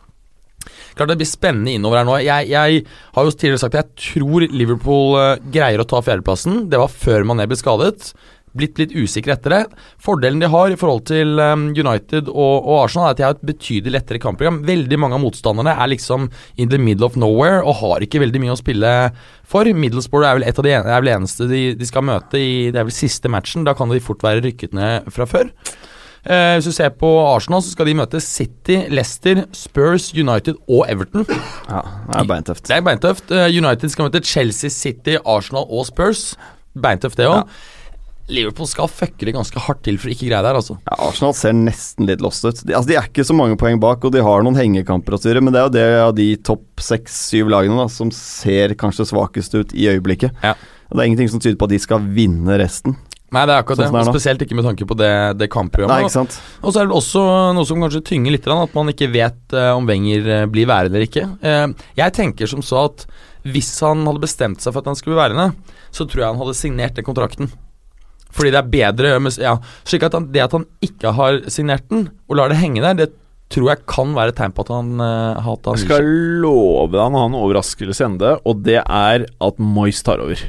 Klart 0.95 1.11
det 1.11 1.19
blir 1.21 1.29
spennende 1.29 1.75
innover 1.75 2.01
her 2.01 2.07
nå. 2.07 2.19
Jeg, 2.23 2.51
jeg 2.53 2.85
har 3.17 3.27
jo 3.27 3.33
tidligere 3.35 3.63
sagt 3.65 3.75
at 3.75 3.89
jeg 3.89 4.13
tror 4.13 4.47
Liverpool 4.53 5.17
eh, 5.19 5.43
greier 5.57 5.83
å 5.83 5.89
ta 5.89 6.05
fjerdeplassen. 6.05 6.67
Det 6.71 6.81
var 6.81 6.93
før 6.93 7.27
Mané 7.27 7.49
ble 7.51 7.59
skadet. 7.59 8.13
Blitt 8.55 8.79
litt 8.79 8.95
usikker 8.95 9.35
etter 9.35 9.55
det. 9.55 9.61
Fordelen 10.03 10.43
de 10.43 10.51
har 10.51 10.71
i 10.71 10.79
forhold 10.79 11.05
til 11.11 11.41
um, 11.43 11.69
United 11.75 12.29
og, 12.31 12.55
og 12.63 12.85
Arsenal, 12.85 13.09
er 13.09 13.15
at 13.15 13.21
de 13.21 13.27
har 13.27 13.37
et 13.37 13.47
betydelig 13.51 13.97
lettere 13.97 14.23
kampprogram. 14.23 14.63
Veldig 14.67 14.99
mange 15.03 15.19
av 15.19 15.25
motstanderne 15.25 15.75
er 15.75 15.91
liksom 15.91 16.29
in 16.57 16.71
the 16.71 16.79
middle 16.79 17.09
of 17.09 17.19
nowhere 17.21 17.65
og 17.65 17.81
har 17.83 18.07
ikke 18.07 18.23
veldig 18.23 18.45
mye 18.45 18.55
å 18.55 18.61
spille 18.61 18.93
for. 19.43 19.67
Middlesbrough 19.67 20.29
er 20.29 20.39
vel 20.39 20.47
et 20.47 20.61
av 20.61 20.67
de 20.67 20.77
en, 20.77 20.93
vel 20.93 21.15
eneste 21.17 21.49
de, 21.51 21.65
de 21.79 21.89
skal 21.89 22.07
møte 22.07 22.39
i 22.39 22.71
Det 22.71 22.79
er 22.79 22.87
vel 22.87 22.95
siste 22.95 23.33
matchen. 23.33 23.67
Da 23.67 23.75
kan 23.75 23.91
de 23.91 24.03
fort 24.05 24.23
være 24.25 24.45
rykket 24.47 24.77
ned 24.77 25.11
fra 25.15 25.27
før. 25.29 25.51
Eh, 26.25 26.55
hvis 26.57 26.71
du 26.71 26.73
ser 26.73 26.89
på 26.97 27.09
Arsenal, 27.21 27.61
så 27.61 27.75
skal 27.75 27.91
de 27.91 27.97
møte 27.99 28.21
City, 28.25 28.79
Leicester, 28.89 29.43
Spurs, 29.53 30.09
United 30.17 30.57
og 30.65 30.87
Everton. 30.89 31.27
Ja, 31.69 31.83
det 32.09 32.23
er 32.23 32.29
beintøft. 32.31 32.65
Det 32.69 32.79
er 32.79 32.85
beintøft. 32.87 33.35
Eh, 33.35 33.51
United 33.53 33.93
skal 33.93 34.09
møte 34.09 34.25
Chelsea, 34.25 34.73
City, 34.73 35.19
Arsenal 35.21 35.69
og 35.69 35.85
Spurs. 35.91 36.33
Beintøft, 36.81 37.21
det 37.21 37.29
òg. 37.29 37.45
Liverpool 38.33 38.69
skal 38.69 38.89
fucke 38.89 39.27
det 39.29 39.35
ganske 39.37 39.61
hardt 39.67 39.83
til 39.85 39.99
for 40.01 40.09
å 40.09 40.15
ikke 40.15 40.29
greie 40.31 40.41
det 40.41 40.49
her, 40.49 40.59
altså. 40.61 40.79
Ja, 40.87 40.97
Arsenal 41.09 41.35
ser 41.37 41.57
nesten 41.59 42.09
litt 42.09 42.23
lost 42.25 42.47
ut. 42.47 42.63
De, 42.65 42.73
altså, 42.73 42.89
de 42.89 42.97
er 42.97 43.09
ikke 43.11 43.27
så 43.29 43.37
mange 43.37 43.59
poeng 43.61 43.81
bak, 43.83 44.05
og 44.07 44.15
de 44.15 44.23
har 44.25 44.45
noen 44.47 44.57
hengekamper 44.57 45.17
å 45.17 45.21
styre, 45.21 45.43
men 45.45 45.53
det 45.53 45.61
er 45.61 45.67
jo 45.67 45.75
det 45.75 45.87
av 46.07 46.15
de 46.17 46.29
topp 46.47 46.85
seks-syv 46.85 47.53
lagene 47.53 47.77
da, 47.83 47.89
som 47.93 48.13
ser 48.15 48.77
kanskje 48.81 49.11
svakest 49.13 49.57
ut 49.59 49.75
i 49.77 49.91
øyeblikket. 49.93 50.33
Ja. 50.45 50.55
Og 50.89 50.97
Det 50.97 51.03
er 51.03 51.11
ingenting 51.11 51.33
som 51.33 51.43
tyder 51.43 51.59
på 51.61 51.69
at 51.69 51.75
de 51.75 51.83
skal 51.83 52.09
vinne 52.17 52.57
resten. 52.61 52.97
Nei, 53.35 53.43
det 53.49 53.55
er 53.55 53.63
akkurat 53.65 53.81
Sånn 53.81 53.95
det 53.97 54.03
er. 54.05 54.11
Spesielt 54.15 54.43
ikke 54.45 54.57
med 54.57 54.67
tanke 54.69 54.87
på 54.87 54.97
det, 54.99 55.11
det 55.41 55.49
Nei, 55.51 56.01
ikke 56.05 56.13
sant? 56.13 56.37
Og 56.63 56.71
så 56.75 56.81
er 56.83 56.89
det 56.89 56.95
også 56.95 57.23
noe 57.57 57.67
som 57.67 57.83
kanskje 57.83 58.05
tynger 58.13 58.35
litt, 58.35 58.47
at 58.47 58.77
man 58.77 58.93
ikke 58.93 59.11
vet 59.11 59.57
eh, 59.57 59.71
om 59.75 59.89
Wenger 59.89 60.29
eh, 60.37 60.47
blir 60.51 60.69
værende 60.71 61.01
eller 61.01 61.09
ikke. 61.09 61.27
Eh, 61.43 61.67
jeg 61.99 62.15
tenker 62.15 62.51
som 62.51 62.63
så 62.63 62.85
at 62.93 63.07
hvis 63.45 63.73
han 63.85 64.07
hadde 64.07 64.23
bestemt 64.23 64.63
seg 64.63 64.73
for 64.73 64.85
at 64.85 64.93
han 64.93 64.97
skulle 64.97 65.17
bli 65.17 65.23
værende, 65.25 65.51
så 65.93 66.07
tror 66.07 66.23
jeg 66.23 66.31
han 66.31 66.41
hadde 66.41 66.57
signert 66.57 66.97
den 66.97 67.07
kontrakten. 67.07 67.51
Fordi 68.35 68.55
det 68.55 68.61
er 68.61 68.71
bedre 68.73 69.35
ja, 69.43 69.59
Slik 69.87 70.07
at 70.09 70.17
han, 70.17 70.31
det 70.35 70.43
at 70.43 70.57
han 70.57 70.67
ikke 70.85 71.15
har 71.15 71.45
signert 71.53 71.87
den, 71.93 72.09
og 72.29 72.41
lar 72.41 72.51
det 72.51 72.59
henge 72.61 72.83
der, 72.85 72.99
det 72.99 73.13
tror 73.53 73.69
jeg 73.71 73.85
kan 73.87 74.15
være 74.17 74.33
et 74.33 74.39
tegn 74.39 74.55
på 74.57 74.65
at 74.65 74.71
han, 74.73 74.89
uh, 74.99 75.43
hater 75.45 75.71
han 75.71 75.79
Jeg 75.79 75.87
skal 75.87 76.09
love 76.43 76.89
deg 76.95 77.03
han 77.05 77.19
har 77.19 77.29
en 77.29 77.37
overraskelse 77.39 78.07
ende, 78.07 78.33
og 78.43 78.63
det 78.67 78.81
er 78.81 79.27
at 79.29 79.61
Moyes 79.63 80.01
tar 80.07 80.23
over. 80.25 80.41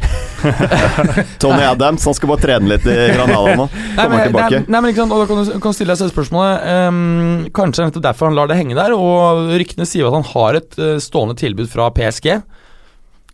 Tony 1.41 1.65
Adams 1.65 2.05
han 2.07 2.17
skal 2.17 2.31
bare 2.31 2.43
trene 2.43 2.71
litt 2.71 2.87
i 2.89 2.95
Granada 3.13 3.55
nå. 3.59 3.67
Nei, 3.97 4.07
men, 4.09 4.23
nei, 4.33 4.47
nei, 4.63 4.79
men 4.79 4.89
ikke 4.91 5.03
sant, 5.03 5.13
og 5.15 5.21
da 5.21 5.29
kan 5.29 5.43
du 5.43 5.53
kan 5.67 5.75
stille 5.77 5.93
deg 5.93 6.01
selv 6.01 6.15
spørsmålet 6.15 6.63
Um, 6.85 7.45
Kanskje 7.55 7.85
nettopp 7.85 8.03
derfor 8.05 8.29
han 8.29 8.35
lar 8.37 8.49
det 8.49 8.57
henge 8.57 8.75
der, 8.77 8.93
og 8.95 9.51
ryktene 9.53 9.85
sier 9.87 10.07
at 10.09 10.15
han 10.15 10.25
har 10.31 10.57
et 10.57 10.77
uh, 10.81 10.95
stående 11.03 11.37
tilbud 11.39 11.69
fra 11.71 11.91
PSG. 11.93 12.29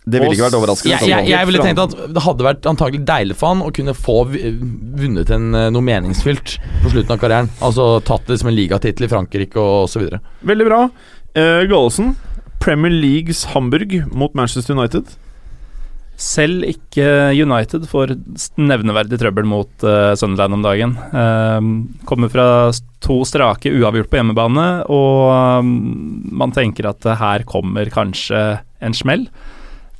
Det 0.02 0.18
ville 0.18 0.34
ikke 0.34 0.48
vært 0.48 0.58
overraskende. 0.58 0.98
Jeg, 0.98 1.10
jeg, 1.12 1.30
jeg 1.30 1.48
ville 1.48 1.62
tenkt 1.62 1.82
at 1.84 1.92
det 2.16 2.24
hadde 2.26 2.46
vært 2.46 2.68
antagelig 2.72 3.04
deilig 3.06 3.36
for 3.38 3.54
han 3.54 3.62
å 3.62 3.70
kunne 3.76 3.94
få 3.94 4.16
vunnet 4.32 5.30
en, 5.36 5.52
eh, 5.54 5.68
noe 5.74 5.86
meningsfylt 5.86 6.56
på 6.82 6.94
slutten 6.94 7.14
av 7.14 7.22
karrieren. 7.22 7.52
Altså 7.62 7.86
tatt 8.08 8.26
det 8.32 8.40
som 8.42 8.50
en 8.50 8.58
ligatittel 8.58 9.06
i 9.06 9.12
Frankrike 9.12 9.62
og 9.62 9.86
så 9.92 10.02
videre. 10.02 10.24
Veldig 10.42 10.68
bra. 10.68 10.80
Uh, 11.38 11.62
Gallosen, 11.70 12.16
Premier 12.64 12.94
Leagues 12.94 13.46
Hamburg 13.54 13.94
mot 14.10 14.34
Manchester 14.38 14.74
United. 14.74 15.14
Selv 16.22 16.66
ikke 16.66 17.06
United 17.38 17.86
får 17.90 18.16
nevneverdig 18.58 19.22
trøbbel 19.22 19.46
mot 19.54 19.86
uh, 19.86 20.18
Sunderland 20.18 20.58
om 20.58 20.66
dagen. 20.66 20.98
Uh, 21.14 21.62
kommer 22.10 22.34
fra 22.34 22.50
to 23.06 23.22
strake 23.26 23.70
uavgjort 23.70 24.10
på 24.10 24.18
hjemmebane, 24.18 24.68
og 24.90 25.62
um, 25.62 25.72
man 26.42 26.54
tenker 26.58 26.90
at 26.90 27.06
uh, 27.06 27.18
her 27.22 27.46
kommer 27.50 27.90
kanskje 27.94 28.44
en 28.82 28.98
smell. 28.98 29.30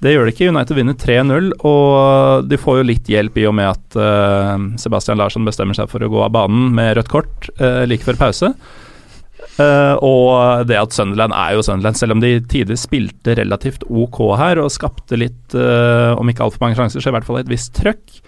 Det 0.02 0.16
gjør 0.16 0.26
det 0.26 0.34
ikke. 0.34 0.50
United 0.50 0.78
vinner 0.78 0.96
3-0, 0.98 1.50
og 1.68 2.48
de 2.50 2.58
får 2.58 2.80
jo 2.80 2.86
litt 2.90 3.10
hjelp 3.12 3.36
i 3.38 3.46
og 3.46 3.54
med 3.60 3.70
at 3.70 3.98
uh, 4.02 4.56
Sebastian 4.82 5.20
Larsson 5.22 5.46
bestemmer 5.46 5.78
seg 5.78 5.92
for 5.92 6.02
å 6.02 6.10
gå 6.10 6.24
av 6.26 6.34
banen 6.34 6.72
med 6.78 6.96
rødt 6.98 7.12
kort 7.12 7.52
uh, 7.62 7.84
like 7.90 8.08
før 8.08 8.18
pause. 8.18 8.50
Uh, 9.60 9.94
og 10.02 10.66
det 10.70 10.80
at 10.80 10.96
Sunderland 10.96 11.36
er 11.38 11.54
jo 11.54 11.68
Sunderland, 11.68 12.00
selv 12.02 12.16
om 12.16 12.24
de 12.24 12.34
tidligere 12.42 12.82
spilte 12.82 13.38
relativt 13.38 13.86
ok 13.86 14.24
her 14.42 14.64
og 14.64 14.74
skapte 14.74 15.22
litt, 15.22 15.54
om 15.54 16.30
ikke 16.34 16.48
altfor 16.48 16.66
mange 16.66 16.80
sjanser, 16.80 17.04
så 17.04 17.12
i 17.12 17.18
hvert 17.20 17.28
fall 17.28 17.42
et 17.44 17.52
visst 17.52 17.76
trøkk, 17.78 18.22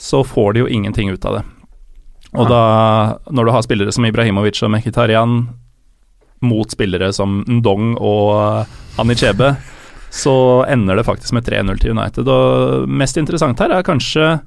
så 0.00 0.24
får 0.24 0.54
de 0.54 0.64
jo 0.64 0.72
ingenting 0.72 1.12
ut 1.12 1.28
av 1.28 1.40
det. 1.40 1.46
Og 2.38 2.48
da, 2.48 2.62
når 3.32 3.48
du 3.48 3.52
har 3.52 3.64
spillere 3.64 3.92
som 3.92 4.04
Ibrahimovic 4.04 4.60
og 4.64 4.72
Mkhitarian 4.72 5.40
mot 6.44 6.70
spillere 6.72 7.08
som 7.12 7.42
Ndong 7.48 7.96
og 7.98 9.00
Anichebe, 9.00 9.56
så 10.10 10.64
ender 10.70 10.98
det 10.98 11.06
faktisk 11.08 11.34
med 11.36 11.46
3-0 11.48 11.82
til 11.82 11.94
United. 11.94 12.28
Og 12.28 12.88
mest 12.88 13.20
interessant 13.20 13.60
her 13.62 13.74
er 13.74 13.86
kanskje 13.86 14.38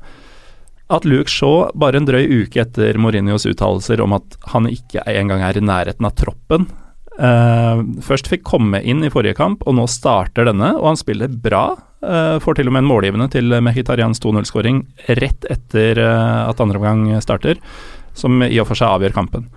at 0.92 1.08
Luke 1.08 1.32
Shaw, 1.32 1.70
bare 1.78 2.02
en 2.02 2.08
drøy 2.08 2.26
uke 2.42 2.66
etter 2.66 2.98
Mourinhos 3.00 3.48
uttalelser 3.48 4.02
om 4.04 4.18
at 4.18 4.36
han 4.52 4.68
ikke 4.68 5.06
engang 5.08 5.44
er 5.46 5.60
i 5.60 5.64
nærheten 5.64 6.08
av 6.08 6.18
troppen, 6.20 6.68
Uh, 7.22 7.84
først 8.02 8.30
fikk 8.32 8.46
komme 8.48 8.80
inn 8.88 9.04
i 9.04 9.12
forrige 9.12 9.36
kamp, 9.38 9.66
og 9.68 9.76
nå 9.78 9.84
starter 9.92 10.48
denne, 10.48 10.72
og 10.80 10.94
han 10.94 11.00
spiller 11.00 11.32
bra. 11.44 11.66
Uh, 12.02 12.40
får 12.42 12.58
til 12.58 12.72
og 12.72 12.74
med 12.74 12.86
en 12.86 12.90
målgivende 12.90 13.28
til 13.34 13.58
Mehitarians 13.62 14.22
2-0-skåring 14.24 14.80
rett 15.20 15.46
etter 15.52 16.00
uh, 16.02 16.48
at 16.48 16.64
andre 16.64 16.80
omgang 16.80 17.04
starter, 17.22 17.60
som 18.18 18.42
i 18.48 18.56
og 18.62 18.70
for 18.72 18.80
seg 18.80 18.96
avgjør 18.96 19.18
kampen. 19.20 19.50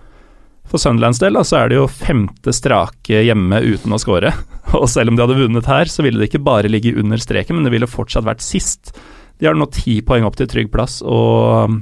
For 0.70 0.80
Sunderlands 0.80 1.20
del 1.20 1.36
da, 1.36 1.44
så 1.46 1.60
er 1.60 1.70
det 1.70 1.78
jo 1.78 1.88
femte 1.90 2.54
strake 2.56 3.20
hjemme 3.26 3.60
uten 3.62 3.94
å 3.94 4.00
skåre. 4.00 4.32
Og 4.78 4.88
selv 4.90 5.12
om 5.12 5.18
de 5.18 5.24
hadde 5.24 5.38
vunnet 5.38 5.68
her, 5.70 5.90
så 5.90 6.04
ville 6.06 6.20
det 6.20 6.30
ikke 6.30 6.44
bare 6.46 6.70
ligge 6.72 6.94
under 6.98 7.20
streken, 7.20 7.58
men 7.58 7.68
det 7.68 7.74
ville 7.74 7.90
fortsatt 7.90 8.26
vært 8.26 8.44
sist. 8.44 8.94
De 9.38 9.48
har 9.48 9.58
nå 9.58 9.68
ti 9.74 10.00
poeng 10.06 10.26
opp 10.26 10.38
til 10.40 10.48
trygg 10.50 10.72
plass, 10.72 11.00
og 11.04 11.76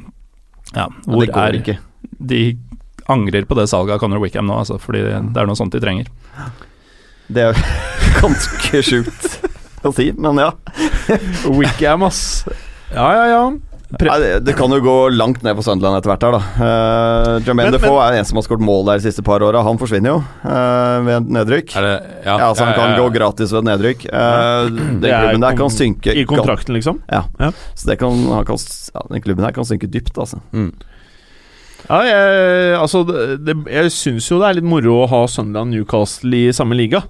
ja, 0.72 0.88
hvor 1.06 1.26
ja, 1.28 1.46
er 1.46 1.60
ikke. 1.60 1.78
De 2.18 2.42
angrer 3.12 3.46
på 3.48 3.56
det 3.58 3.68
salget 3.70 3.96
av 3.96 4.02
Conor 4.02 4.22
Wickham 4.22 4.48
nå, 4.48 4.58
altså, 4.62 4.78
fordi 4.80 5.04
det 5.04 5.14
er 5.14 5.48
noe 5.48 5.58
sånt 5.58 5.74
de 5.74 5.80
trenger. 5.82 6.08
Det 7.32 7.48
er 7.50 7.64
ganske 8.22 8.82
sjukt 8.84 9.28
å 9.86 9.92
si, 9.94 10.10
men 10.16 10.40
ja. 10.40 10.52
Wickham, 11.48 12.06
ass. 12.08 12.22
Ja, 12.92 13.08
ja, 13.16 13.26
ja. 13.30 13.44
Pre 13.98 14.08
Nei, 14.08 14.18
det, 14.22 14.28
det 14.46 14.54
kan 14.56 14.72
jo 14.72 14.78
gå 14.80 14.94
langt 15.12 15.42
ned 15.44 15.52
for 15.58 15.66
Sunderland 15.66 15.98
etter 15.98 16.12
hvert 16.12 16.22
her, 16.24 16.36
da. 16.36 16.40
Uh, 16.56 17.42
Jermaine 17.44 17.68
Men- 17.70 17.74
Defoe 17.76 17.98
er 18.06 18.16
en 18.20 18.24
som 18.28 18.38
har 18.40 18.46
skåret 18.46 18.64
mål 18.64 18.86
der 18.88 19.00
de 19.02 19.04
siste 19.04 19.24
par 19.26 19.42
åra. 19.44 19.60
Han 19.66 19.80
forsvinner 19.80 20.14
jo 20.14 20.20
uh, 20.22 21.02
ved 21.04 21.28
nedrykk. 21.36 21.74
Er 21.76 21.86
det, 21.88 21.96
ja, 22.24 22.36
Ja, 22.40 22.48
så 22.56 22.64
Han 22.64 22.72
kan 22.78 22.86
ja, 22.88 22.94
ja. 22.96 23.02
gå 23.02 23.10
gratis 23.18 23.52
ved 23.52 23.66
nedrykk. 23.68 24.06
Uh, 24.08 24.70
den 24.72 25.02
Det 25.02 25.10
klubben 25.12 25.44
der 25.44 25.58
kan 25.60 25.74
synke 25.74 26.14
I 26.16 26.24
kontrakten, 26.30 26.78
liksom. 26.78 27.02
Ja. 27.12 27.24
Ja. 27.42 27.50
Så 27.74 27.90
det 27.90 27.98
kan, 28.00 28.16
han 28.32 28.48
kan, 28.48 28.56
ja, 28.94 29.04
den 29.12 29.26
klubben 29.26 29.44
her 29.44 29.52
kan 29.52 29.68
synke 29.68 29.90
dypt, 29.92 30.16
altså. 30.16 30.40
Mm. 30.56 30.70
Ja, 31.90 31.98
jeg, 32.06 32.76
altså 32.78 33.02
det, 33.04 33.42
det, 33.44 33.56
Jeg 33.66 33.90
syns 33.92 34.28
jo 34.30 34.38
det 34.40 34.46
er 34.48 34.58
litt 34.60 34.68
moro 34.70 35.02
å 35.02 35.08
ha 35.10 35.24
Sunderland 35.28 35.74
Newcastle 35.74 36.38
i 36.38 36.52
samme 36.56 36.78
liga. 36.78 37.02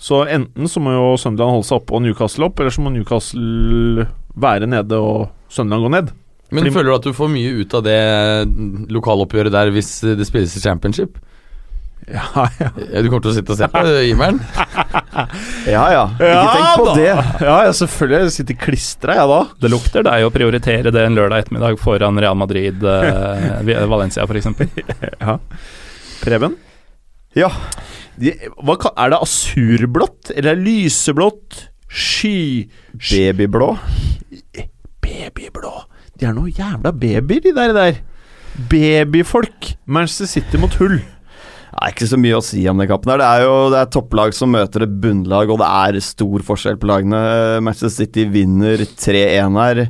Så 0.00 0.24
enten 0.26 0.66
så 0.68 0.82
må 0.82 0.96
jo 0.96 1.06
Sunderland 1.20 1.60
holde 1.60 1.68
seg 1.68 1.78
oppe 1.78 1.94
og 1.94 2.02
Newcastle 2.02 2.48
opp, 2.48 2.58
eller 2.58 2.74
så 2.74 2.82
må 2.82 2.90
Newcastle 2.90 4.08
være 4.34 4.66
nede 4.66 4.98
og 4.98 5.28
Sunderland 5.52 5.86
gå 5.86 5.94
ned. 5.94 6.14
Men 6.52 6.64
Fordi- 6.64 6.74
føler 6.74 6.90
du 6.90 6.94
at 6.94 7.06
du 7.08 7.12
får 7.16 7.30
mye 7.32 7.52
ut 7.62 7.74
av 7.74 7.82
det 7.86 8.00
lokaloppgjøret 8.94 9.52
der 9.54 9.70
hvis 9.74 10.00
det 10.04 10.26
spilles 10.28 10.56
i 10.56 10.60
championship? 10.60 11.16
Ja, 12.04 12.44
ja. 12.60 12.68
Du 13.00 13.08
kommer 13.08 13.22
til 13.24 13.30
å 13.32 13.34
sitte 13.38 13.54
og 13.54 13.58
se 13.58 13.68
på 13.72 13.80
det, 13.86 14.02
Imeren? 14.10 14.36
Ja 15.64 15.84
ja, 15.94 16.02
ikke 16.18 16.50
tenk 16.52 16.80
på 16.82 16.94
det. 16.98 17.06
Ja, 17.06 17.54
ja, 17.64 17.70
selvfølgelig. 17.72 18.18
Jeg 18.26 18.32
sitter 18.34 18.58
klistra, 18.60 19.14
jeg 19.16 19.30
da. 19.30 19.38
Det 19.62 19.70
lukter 19.72 20.04
deg 20.04 20.26
å 20.26 20.32
prioritere 20.34 20.92
det 20.92 21.04
en 21.06 21.16
lørdag 21.16 21.44
ettermiddag 21.46 21.78
foran 21.80 22.18
Real 22.20 22.36
Madrid, 22.36 22.82
eh, 22.84 23.86
Valencia 23.94 24.26
f.eks. 24.26 24.50
Ja. 25.22 25.38
Preben? 26.20 26.58
Ja. 27.38 27.48
De, 28.20 28.34
hva, 28.60 28.76
er 28.92 29.14
det 29.14 29.22
asurblått, 29.24 30.34
eller 30.34 30.52
er 30.52 30.60
det 30.60 30.66
lyseblått? 30.68 31.62
Sky... 31.88 32.68
Babyblå. 32.98 33.70
Babyblå. 35.04 35.73
De 36.20 36.28
er 36.28 36.34
noe 36.36 36.52
jævla 36.54 36.92
babyer, 36.94 37.40
de 37.42 37.54
der. 37.56 37.74
der. 37.74 37.98
Babyfolk. 38.70 39.74
Manchester 39.86 40.30
City 40.30 40.60
mot 40.62 40.74
Hull. 40.78 41.00
Det 41.74 41.82
er 41.82 41.90
ikke 41.90 42.06
så 42.06 42.18
mye 42.22 42.36
å 42.38 42.44
si 42.44 42.60
om 42.70 42.78
den 42.78 42.86
kampen. 42.86 43.10
her 43.10 43.18
Det 43.18 43.26
er 43.26 43.46
jo 43.48 43.54
det 43.72 43.78
er 43.80 43.88
topplag 43.96 44.34
som 44.36 44.52
møter 44.54 44.84
et 44.86 44.92
bunnlag, 45.02 45.50
og 45.50 45.58
det 45.58 45.66
er 45.66 45.98
stor 46.06 46.44
forskjell 46.46 46.78
på 46.78 46.86
lagene. 46.86 47.22
Manchester 47.66 47.90
City 47.90 48.28
vinner 48.30 48.84
3-1 48.86 49.58
her. 49.58 49.80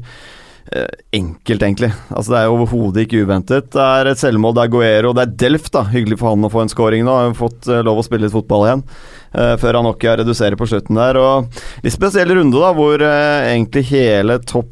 eh, 0.72 0.88
enkelt, 1.12 1.60
egentlig. 1.62 1.92
Altså 2.08 2.32
Det 2.32 2.38
er 2.40 2.54
overhodet 2.54 3.04
ikke 3.04 3.26
uventet. 3.26 3.68
Det 3.70 3.84
er 3.84 4.08
et 4.08 4.18
selvmål, 4.18 4.54
det 4.56 4.62
er 4.64 4.72
Guero, 4.72 5.12
det 5.12 5.26
er 5.26 5.36
Delft. 5.44 5.72
da 5.76 5.84
Hyggelig 5.84 6.18
for 6.18 6.32
han 6.32 6.48
å 6.48 6.50
få 6.50 6.62
en 6.64 6.72
scoring 6.72 7.04
nå. 7.04 7.12
Har 7.20 7.36
fått 7.36 7.68
eh, 7.68 7.84
lov 7.84 8.00
å 8.00 8.06
spille 8.06 8.24
litt 8.24 8.32
fotball 8.32 8.64
igjen. 8.70 8.86
Før 9.34 9.58
før 9.58 9.80
Nokia 9.82 10.16
reduserer 10.20 10.56
på 10.56 10.66
slutten 10.70 10.94
der. 10.96 11.18
Og 11.20 11.52
Litt 11.84 11.92
spesiell 11.92 12.32
runde, 12.32 12.54
da, 12.56 12.72
hvor 12.72 13.02
eh, 13.02 13.52
egentlig 13.52 13.84
hele 13.90 14.38
topp 14.40 14.70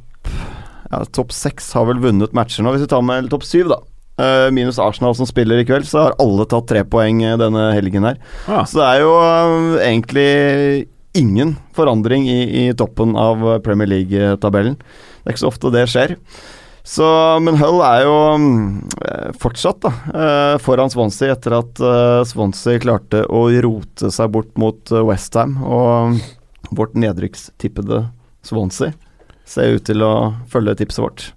ja, 0.93 1.05
Topp 1.17 1.33
seks 1.33 1.73
har 1.77 1.89
vel 1.89 2.03
vunnet 2.03 2.35
matcher 2.37 2.65
nå, 2.65 2.75
hvis 2.75 2.85
vi 2.85 2.93
tar 2.93 3.03
med 3.07 3.31
topp 3.33 3.47
syv, 3.49 3.73
da. 3.73 3.81
Eh, 4.21 4.51
minus 4.53 4.79
Arsenal 4.79 5.15
som 5.17 5.27
spiller 5.27 5.63
i 5.63 5.65
kveld, 5.65 5.89
så 5.89 6.07
har 6.07 6.17
alle 6.21 6.45
tatt 6.49 6.69
tre 6.69 6.83
poeng 6.85 7.23
eh, 7.25 7.39
denne 7.41 7.71
helgen 7.73 8.05
her. 8.05 8.19
Ah. 8.45 8.67
Så 8.69 8.83
det 8.83 8.89
er 8.89 9.01
jo 9.01 9.13
eh, 9.25 9.85
egentlig 9.89 10.27
ingen 11.17 11.55
forandring 11.77 12.27
i, 12.29 12.41
i 12.63 12.65
toppen 12.77 13.17
av 13.17 13.41
Premier 13.65 13.89
League-tabellen. 13.89 14.77
Det 14.77 15.25
er 15.31 15.35
ikke 15.35 15.45
så 15.45 15.53
ofte 15.53 15.73
det 15.73 15.87
skjer. 15.93 16.17
Så, 16.83 17.07
men 17.45 17.61
Hull 17.61 17.79
er 17.87 18.01
jo 18.09 18.15
fortsatt 19.39 19.85
da, 19.85 19.93
foran 20.59 20.91
Swansea 20.91 21.37
etter 21.37 21.55
at 21.61 21.83
Swansea 22.27 22.81
klarte 22.83 23.21
å 23.31 23.45
rote 23.63 24.11
seg 24.11 24.33
bort 24.35 24.51
mot 24.59 24.91
Westham. 24.91 25.61
Og 25.63 26.17
vårt 26.75 26.97
nedrykkstippede 26.99 28.07
Swansea 28.43 28.97
ser 29.53 29.77
ut 29.77 29.85
til 29.89 30.03
å 30.07 30.15
følge 30.53 30.79
tipset 30.83 31.05
vårt. 31.05 31.29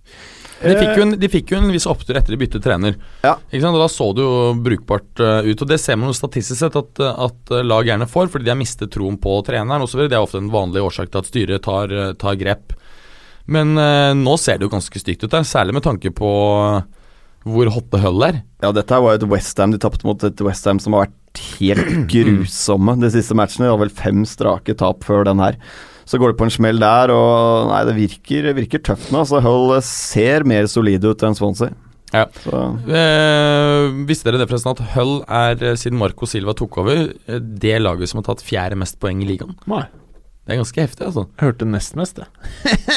De 0.66 0.72
fikk, 0.80 0.96
jo 0.98 1.04
en, 1.04 1.14
de 1.20 1.30
fikk 1.30 1.52
jo 1.52 1.58
en 1.60 1.68
viss 1.74 1.86
opptur 1.90 2.16
etter 2.18 2.34
de 2.34 2.40
byttet 2.40 2.64
trener. 2.64 2.96
Ja. 3.26 3.36
Ikke 3.52 3.62
sant? 3.66 3.76
Og 3.76 3.84
Da 3.84 3.90
så 3.92 4.08
det 4.16 4.24
jo 4.24 4.54
brukbart 4.66 5.22
eh, 5.22 5.50
ut. 5.52 5.62
og 5.62 5.68
Det 5.70 5.78
ser 5.84 6.00
man 6.00 6.10
jo 6.10 6.16
statistisk 6.18 6.62
sett 6.62 6.78
at, 6.80 7.02
eh, 7.04 7.20
at 7.28 7.52
eh, 7.54 7.66
lag 7.68 7.86
gjerne 7.86 8.08
får, 8.10 8.32
fordi 8.34 8.48
de 8.48 8.54
har 8.54 8.60
mistet 8.60 8.94
troen 8.96 9.20
på 9.22 9.36
treneren 9.46 9.84
osv. 9.86 10.06
Det 10.08 10.16
er 10.16 10.24
ofte 10.24 10.40
en 10.42 10.50
vanlig 10.54 10.82
årsak 10.86 11.12
til 11.12 11.22
at 11.22 11.30
styret 11.30 11.66
tar, 11.68 11.92
eh, 11.92 12.14
tar 12.22 12.40
grep. 12.40 12.74
Men 13.52 13.76
eh, 13.78 14.14
nå 14.18 14.38
ser 14.42 14.58
det 14.58 14.66
jo 14.70 14.74
ganske 14.74 15.02
stygt 15.04 15.28
ut 15.28 15.36
der, 15.36 15.46
særlig 15.46 15.76
med 15.78 15.86
tanke 15.86 16.10
på 16.16 16.32
eh, 16.72 16.88
hvor 17.46 17.70
hotte 17.76 18.00
Hull 18.02 18.24
er. 18.26 18.40
Ja, 18.64 18.72
dette 18.74 18.98
var 19.04 19.14
jo 19.14 19.20
et 19.20 19.30
Westham 19.36 19.76
de 19.76 19.82
tapte 19.82 20.08
mot 20.08 20.24
et 20.26 20.42
Westham 20.42 20.80
som 20.82 20.96
har 20.98 21.06
vært 21.10 21.44
helt 21.60 22.08
grusomme 22.16 22.96
de 23.04 23.12
siste 23.14 23.38
matchene. 23.38 23.68
De 23.68 23.76
har 23.76 23.84
vel 23.84 23.94
fem 23.94 24.24
strake 24.26 24.80
tap 24.80 25.06
før 25.06 25.28
den 25.28 25.44
her. 25.44 25.60
Så 26.06 26.20
går 26.22 26.34
det 26.34 26.38
på 26.38 26.46
en 26.46 26.54
smell 26.54 26.78
der, 26.82 27.10
og 27.14 27.72
nei, 27.72 27.82
det 27.90 27.96
virker, 27.98 28.52
virker 28.54 28.84
tøft 28.86 29.12
nå. 29.14 29.24
Så 29.26 29.42
Hull 29.42 29.74
ser 29.86 30.46
mer 30.48 30.68
solide 30.70 31.10
ut 31.10 31.24
enn 31.26 31.38
Swansea. 31.38 31.74
Ja. 32.14 32.28
Så, 32.44 32.60
Eh, 32.88 33.90
visste 34.08 34.30
dere 34.30 34.44
det 34.44 34.48
forresten 34.52 34.72
at 34.76 34.84
Hull 34.94 35.18
er, 35.28 35.58
eh, 35.72 35.76
siden 35.76 35.98
Marco 36.00 36.26
Silva 36.30 36.54
tok 36.54 36.78
over, 36.84 37.10
eh, 37.28 37.40
det 37.40 37.82
laget 37.82 38.08
som 38.10 38.22
har 38.22 38.28
tatt 38.36 38.46
fjerde 38.46 38.78
mest 38.78 39.00
poeng 39.02 39.22
i 39.24 39.28
ligaen? 39.28 39.56
Nei. 39.68 39.84
Det 40.46 40.54
er 40.54 40.62
ganske 40.62 40.82
heftig, 40.86 41.06
altså. 41.08 41.24
Jeg 41.40 41.48
hørte 41.48 41.66
nest 41.66 41.96
mest, 41.98 42.20
jeg. 42.22 42.28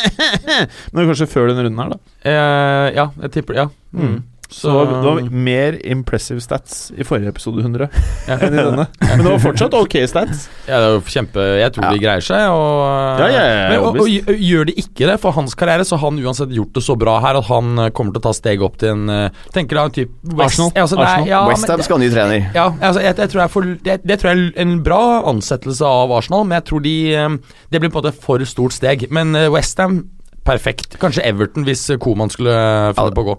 Men 0.92 1.09
kanskje 1.09 1.26
før 1.32 1.48
denne 1.48 1.64
runden 1.64 1.80
her, 1.80 1.94
da. 1.94 1.98
Eh, 2.28 2.94
ja, 2.98 3.06
jeg 3.24 3.32
tipper 3.38 3.54
det. 3.56 3.62
Ja. 3.64 3.68
Mm. 3.96 4.18
Så 4.49 4.70
var, 4.72 4.86
det 4.88 5.01
var 5.05 5.18
mer 5.44 5.74
impressive 5.84 6.40
stats 6.40 6.86
i 6.96 7.05
forrige 7.05 7.28
episode 7.34 7.61
100 7.61 7.88
ja. 8.30 8.36
enn 8.38 8.55
i 8.55 8.57
denne. 8.57 8.86
Men 9.03 9.20
det 9.20 9.32
var 9.34 9.42
fortsatt 9.42 9.74
ok 9.76 9.96
stats. 10.09 10.46
Ja, 10.64 10.78
det 10.80 10.86
var 10.94 11.11
kjempe 11.12 11.44
Jeg 11.61 11.74
tror 11.74 11.84
Ja. 11.84 11.90
de 11.92 12.01
greier 12.01 12.24
seg. 12.24 12.44
Og, 12.49 13.20
Ja, 13.20 13.26
ja, 13.28 13.42
ja, 13.44 13.68
men, 13.68 13.82
og, 13.84 13.99
og, 14.01 14.09
gjør- 14.09 14.64
de 14.70 14.74
ikke 14.80 15.11
det 15.11 15.18
for 15.20 15.36
hans 15.36 15.53
karriere, 15.55 15.84
så 15.84 15.99
har 16.01 16.09
han 16.11 16.22
uansett 16.24 16.49
gjort 16.57 16.72
det 16.78 16.82
så 16.86 16.96
bra 16.96 17.18
her 17.20 17.36
at 17.42 17.44
han 17.51 17.78
eh, 17.84 17.90
kommer 17.90 18.16
til 18.16 18.22
å 18.22 18.26
ta 18.28 18.32
steget 18.38 18.64
opp 18.64 18.78
til 18.80 18.94
en 18.94 19.09
eh, 19.12 19.42
Tenker 19.53 19.76
da 19.76 19.84
en 19.90 19.94
type 19.99 20.16
West, 20.32 20.57
Arsenal. 20.57 20.72
Altså, 20.80 20.96
Arsenal. 21.05 21.28
Ja, 21.28 21.42
Westham 21.51 21.84
skal 21.84 21.99
ha 21.99 22.03
ny 22.07 22.11
trener. 22.16 22.49
Ja, 22.57 22.66
altså, 22.80 23.05
jeg, 23.05 23.18
jeg 23.20 23.32
tror 23.34 23.42
jeg 23.44 23.53
for, 23.53 23.70
det, 23.84 23.99
det 24.09 24.18
tror 24.22 24.32
jeg 24.32 24.46
er 24.49 24.62
en 24.64 24.74
bra 24.88 25.03
ansettelse 25.28 25.84
av 25.92 26.16
Arsenal, 26.22 26.49
men 26.49 26.57
jeg 26.62 26.68
tror 26.72 26.80
de 26.88 26.96
eh, 27.12 27.36
Det 27.68 27.80
blir 27.84 27.92
på 27.92 28.01
en 28.01 28.09
måte 28.09 28.16
for 28.24 28.49
stort 28.49 28.72
steg. 28.76 29.11
Men 29.12 29.36
Westham 29.53 30.07
perfekt. 30.49 30.96
Kanskje 31.03 31.26
Everton 31.28 31.68
hvis 31.68 31.84
Koman 32.01 32.32
skulle 32.32 32.57
finne 32.96 33.12
på 33.12 33.26
å 33.26 33.28
gå. 33.34 33.38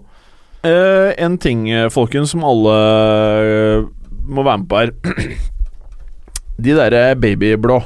Eh, 0.62 1.24
en 1.24 1.38
ting, 1.40 1.70
eh, 1.70 1.88
folkens, 1.88 2.34
som 2.34 2.44
alle 2.44 2.74
uh, 2.76 3.86
må 4.28 4.44
være 4.44 4.60
med 4.60 4.68
på 4.68 4.80
her. 4.80 4.92
De 6.60 6.74
derre 6.76 7.14
babyblå. 7.16 7.78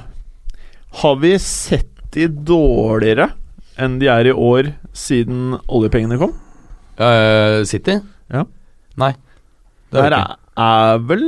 Har 1.02 1.18
vi 1.22 1.36
sett 1.38 1.90
de 2.14 2.26
dårligere 2.26 3.32
enn 3.82 3.96
de 3.98 4.06
er 4.06 4.28
i 4.30 4.34
år 4.34 4.68
siden 4.94 5.56
oljepengene 5.66 6.18
kom? 6.20 6.34
Uh, 6.98 7.62
City? 7.66 7.96
Ja. 8.30 8.44
Nei. 8.98 9.12
Det 9.90 10.02
er 10.02 10.14
er, 10.14 10.36
er 10.62 11.00
vel 11.10 11.24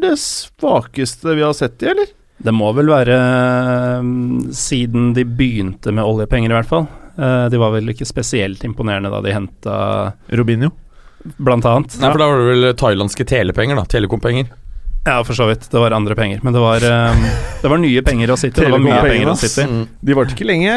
det 0.00 0.14
svakeste 0.20 1.36
vi 1.36 1.44
har 1.44 1.56
sett 1.56 1.76
de, 1.80 1.90
eller? 1.92 2.12
Det 2.36 2.52
må 2.52 2.70
vel 2.76 2.92
være 2.92 3.18
um, 4.00 4.48
siden 4.52 5.14
de 5.16 5.24
begynte 5.24 5.92
med 5.92 6.04
oljepenger, 6.04 6.52
i 6.52 6.58
hvert 6.58 6.72
fall. 6.72 6.88
Eh, 7.18 7.46
de 7.48 7.60
var 7.60 7.72
vel 7.72 7.88
ikke 7.92 8.06
spesielt 8.08 8.64
imponerende 8.64 9.10
da 9.12 9.22
de 9.24 9.32
henta 9.32 9.78
Robinho. 10.36 10.70
blant 11.42 11.64
annet. 11.66 11.96
Nei, 11.98 12.10
for 12.12 12.20
da 12.20 12.28
var 12.30 12.38
det 12.38 12.50
vel 12.52 12.72
thailandske 12.78 13.26
telepenger, 13.26 13.76
da. 13.80 13.84
Telekompenger. 13.90 14.52
Ja, 15.06 15.22
for 15.24 15.34
så 15.38 15.46
vidt. 15.48 15.68
Det 15.70 15.78
var 15.78 15.94
andre 15.94 16.14
penger. 16.18 16.40
Men 16.42 16.52
det 16.52 16.60
var, 16.60 16.76
eh, 16.76 17.26
det 17.62 17.70
var 17.70 17.78
nye 17.78 18.02
penger 18.02 18.34
å 18.34 18.36
sitte. 18.38 18.60
Det 18.60 18.70
var 18.70 18.82
mye 18.82 19.00
Telekom-penger, 19.00 19.32
å 19.32 19.36
sitte. 19.38 19.66
Mm. 19.70 19.88
De 20.02 20.14
varte 20.18 20.34
ikke 20.34 20.46
lenge. 20.46 20.76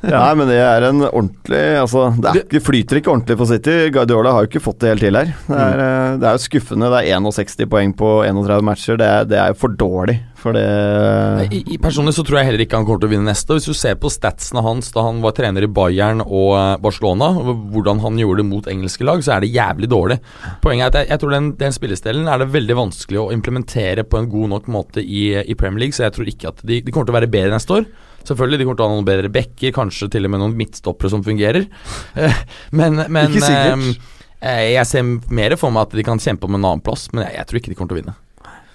Nei, 0.08 0.32
men 0.38 0.48
det 0.48 0.56
er 0.64 0.86
en 0.88 1.04
ordentlig 1.04 1.60
Altså, 1.80 2.06
det 2.16 2.30
er 2.30 2.42
ikke, 2.44 2.62
flyter 2.64 3.00
ikke 3.00 3.12
ordentlig 3.12 3.36
for 3.40 3.50
City. 3.50 3.76
Guardiola 3.92 4.32
har 4.34 4.46
jo 4.46 4.50
ikke 4.50 4.64
fått 4.64 4.80
det 4.80 4.94
helt 4.94 5.04
til 5.04 5.18
her. 5.20 5.32
Det 5.46 5.60
er, 5.60 5.82
mm. 5.84 6.20
det 6.22 6.28
er 6.28 6.36
jo 6.36 6.44
skuffende. 6.46 6.90
Det 6.94 7.02
er 7.04 7.20
61 7.20 7.70
poeng 7.70 7.94
på 7.96 8.10
31 8.24 8.66
matcher. 8.70 9.00
Det 9.00 9.08
er, 9.08 9.28
det 9.28 9.40
er 9.40 9.52
jo 9.52 9.60
for 9.60 9.76
dårlig 9.80 10.20
for 10.40 10.56
det 10.56 11.52
I, 11.52 11.60
i, 11.74 11.78
personlig 11.82 12.14
så 12.16 12.24
tror 12.26 12.40
jeg 12.40 12.48
heller 12.48 12.64
ikke 12.64 12.78
han 12.78 12.86
kommer 12.88 13.02
til 13.02 13.10
å 13.10 13.12
vinne 13.12 13.30
neste. 13.30 13.56
Hvis 13.56 13.68
du 13.68 13.76
ser 13.76 13.98
på 14.00 14.10
statsene 14.12 14.62
hans 14.64 14.90
da 14.94 15.04
han 15.06 15.20
var 15.24 15.34
trener 15.36 15.66
i 15.66 15.70
Bayern 15.70 16.22
og 16.24 16.54
eh, 16.56 16.76
Barcelona, 16.82 17.30
og 17.40 17.64
hvordan 17.74 18.02
han 18.04 18.20
gjorde 18.20 18.42
det 18.42 18.48
mot 18.50 18.70
engelske 18.70 19.06
lag, 19.06 19.22
så 19.24 19.36
er 19.36 19.44
det 19.44 19.52
jævlig 19.54 19.90
dårlig. 19.92 20.20
Poenget 20.64 20.86
er 20.86 20.90
at 20.90 21.00
jeg, 21.00 21.10
jeg 21.12 21.22
tror 21.22 21.36
den, 21.36 21.50
den 21.60 21.76
spillestilen 21.76 22.30
er 22.30 22.42
det 22.42 22.52
veldig 22.54 22.78
vanskelig 22.78 23.22
å 23.22 23.30
implementere 23.36 24.06
på 24.08 24.20
en 24.20 24.30
god 24.32 24.54
nok 24.56 24.70
måte 24.72 25.04
i, 25.04 25.24
i 25.40 25.58
Premier 25.58 25.86
League, 25.86 25.96
så 25.96 26.06
jeg 26.08 26.16
tror 26.16 26.32
ikke 26.32 26.54
at 26.54 26.64
de, 26.64 26.80
de 26.84 26.94
kommer 26.94 27.10
til 27.10 27.16
å 27.16 27.20
være 27.20 27.32
bedre 27.32 27.56
neste 27.56 27.80
år. 27.80 27.90
Selvfølgelig, 28.28 28.60
de 28.60 28.66
kommer 28.68 28.78
til 28.78 28.86
å 28.86 28.88
ha 28.88 28.94
noen 28.96 29.08
bedre 29.08 29.32
backer, 29.32 29.74
kanskje 29.76 30.10
til 30.12 30.28
og 30.28 30.32
med 30.34 30.42
noen 30.42 30.56
midtstoppere 30.58 31.12
som 31.12 31.22
fungerer. 31.26 31.68
Eh, 32.14 32.40
men 32.76 33.00
men 33.08 33.30
Ikke 33.32 33.46
sikkert. 33.46 34.08
eh, 34.40 34.64
jeg 34.74 34.86
ser 34.86 35.06
mer 35.32 35.56
for 35.60 35.74
meg 35.74 35.88
at 35.88 35.96
de 35.98 36.06
kan 36.06 36.20
kjempe 36.22 36.48
om 36.48 36.58
en 36.58 36.64
annen 36.64 36.84
plass, 36.84 37.08
men 37.12 37.26
jeg, 37.26 37.38
jeg 37.38 37.48
tror 37.50 37.60
ikke 37.60 37.72
de 37.72 37.78
kommer 37.78 37.94
til 37.94 37.98
å 37.98 38.02
vinne. 38.02 38.16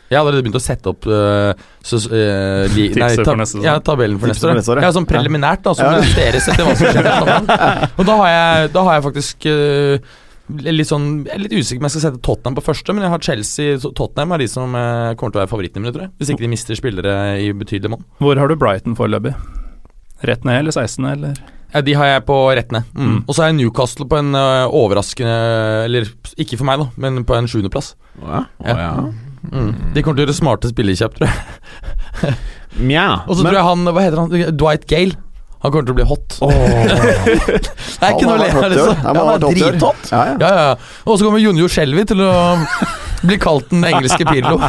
Jeg 0.05 0.19
har 0.19 0.21
allerede 0.21 0.43
begynt 0.45 0.59
å 0.59 0.61
sette 0.61 0.91
opp 0.91 1.07
uh, 1.09 1.49
så, 1.81 1.97
uh, 1.97 2.65
li, 2.75 2.91
nei, 2.93 3.07
Tipset 3.09 3.23
ta, 3.25 3.31
for 3.31 3.39
neste 3.41 3.63
ja, 3.63 3.73
tabellen 3.81 4.19
for 4.21 4.29
neste 4.29 4.45
for 4.45 4.53
neste 4.59 4.75
år, 4.75 4.83
ja. 4.85 4.91
sånn 4.93 5.07
preliminært, 5.09 5.63
da, 5.65 5.73
som 5.73 5.87
Ja. 5.87 5.95
hva 5.97 6.75
som 6.77 6.91
skjer. 6.93 7.95
Og 7.97 8.03
da 8.05 8.17
har 8.21 8.29
jeg, 8.29 8.69
da 8.75 8.83
har 8.85 8.99
jeg 8.99 9.05
faktisk 9.07 9.47
øh, 9.49 10.13
litt 10.49 10.87
sånn 10.89 11.05
Jeg 11.25 11.33
er 11.35 11.41
litt 11.41 11.55
usikker 11.55 11.79
på 11.79 11.83
om 11.83 11.87
jeg 11.89 11.95
skal 11.95 12.03
sette 12.05 12.21
Tottenham 12.25 12.55
på 12.59 12.63
første, 12.67 12.93
men 12.93 13.05
jeg 13.05 13.13
har 13.15 13.23
Chelsea 13.25 13.77
Tottenham 13.81 14.35
er 14.35 14.43
de 14.43 14.47
som 14.51 14.75
øh, 14.77 15.15
kommer 15.17 15.33
til 15.33 15.39
å 15.39 15.43
være 15.43 15.51
favorittene 15.51 15.83
mine, 15.85 15.93
tror 15.95 16.05
jeg. 16.07 16.13
Hvis 16.21 16.31
ikke 16.33 16.45
de 16.45 16.51
mister 16.53 16.77
spillere 16.79 17.15
i 17.41 17.49
betydelig 17.57 17.93
monn. 17.95 18.05
Hvor 18.21 18.37
har 18.41 18.51
du 18.51 18.55
Brighton 18.61 18.97
foreløpig? 18.99 19.33
Rett 20.25 20.45
ned 20.47 20.61
eller 20.61 20.75
16., 20.75 21.05
eller? 21.11 21.39
Ja, 21.73 21.81
de 21.83 21.95
har 21.97 22.07
jeg 22.07 22.23
på 22.29 22.37
rett 22.55 22.71
ned. 22.71 22.85
Mm. 22.95 23.07
Mm. 23.09 23.17
Og 23.25 23.35
så 23.35 23.41
har 23.43 23.49
jeg 23.51 23.57
Newcastle 23.57 24.05
på 24.07 24.19
en 24.21 24.29
øh, 24.37 24.67
overraskende 24.79 25.33
Eller 25.89 26.05
ikke 26.39 26.55
for 26.61 26.69
meg, 26.69 26.79
da, 26.79 26.87
men 27.03 27.25
på 27.27 27.35
en 27.35 27.49
sjuendeplass. 27.51 27.95
Oh, 28.21 28.29
ja. 28.29 28.43
Oh, 28.61 28.69
Ja. 28.69 28.75
ja. 28.79 29.13
Mm. 29.45 29.73
De 29.93 30.01
kommer 30.01 30.17
til 30.17 30.23
å 30.23 30.25
gjøre 30.25 30.33
smarte 30.39 30.69
spillekjøp, 30.71 31.19
tror 31.19 31.29
jeg. 31.29 32.37
Mja. 32.81 33.03
Og 33.29 33.35
så 33.37 33.43
tror 33.45 33.57
jeg 33.59 33.67
han 33.67 33.83
Hva 33.93 34.01
heter 34.01 34.21
han? 34.23 34.55
Dwight 34.57 34.87
Gale. 34.89 35.19
Han 35.66 35.72
kommer 35.74 35.88
til 35.88 35.95
å 35.95 35.97
bli 35.97 36.05
hot. 36.05 36.36
det 37.97 38.05
er 38.05 38.11
ikke 38.11 38.28
noe 38.28 38.36
å 38.36 38.41
le 38.43 38.49
av, 38.51 38.66
liksom. 38.70 38.99
Han 39.01 39.18
er 39.18 39.30
hot 39.32 39.45
drithot. 39.47 40.11
Ja, 40.11 40.20
ja. 40.30 40.36
Ja. 40.45 40.99
Og 41.07 41.18
så 41.18 41.26
kommer 41.26 41.41
Junjo 41.41 41.70
Skjelvi 41.72 42.03
til 42.11 42.22
å 42.22 42.34
bli 43.26 43.38
kalt 43.41 43.72
den 43.72 43.82
engelske 43.89 44.28
Pirlo. 44.30 44.59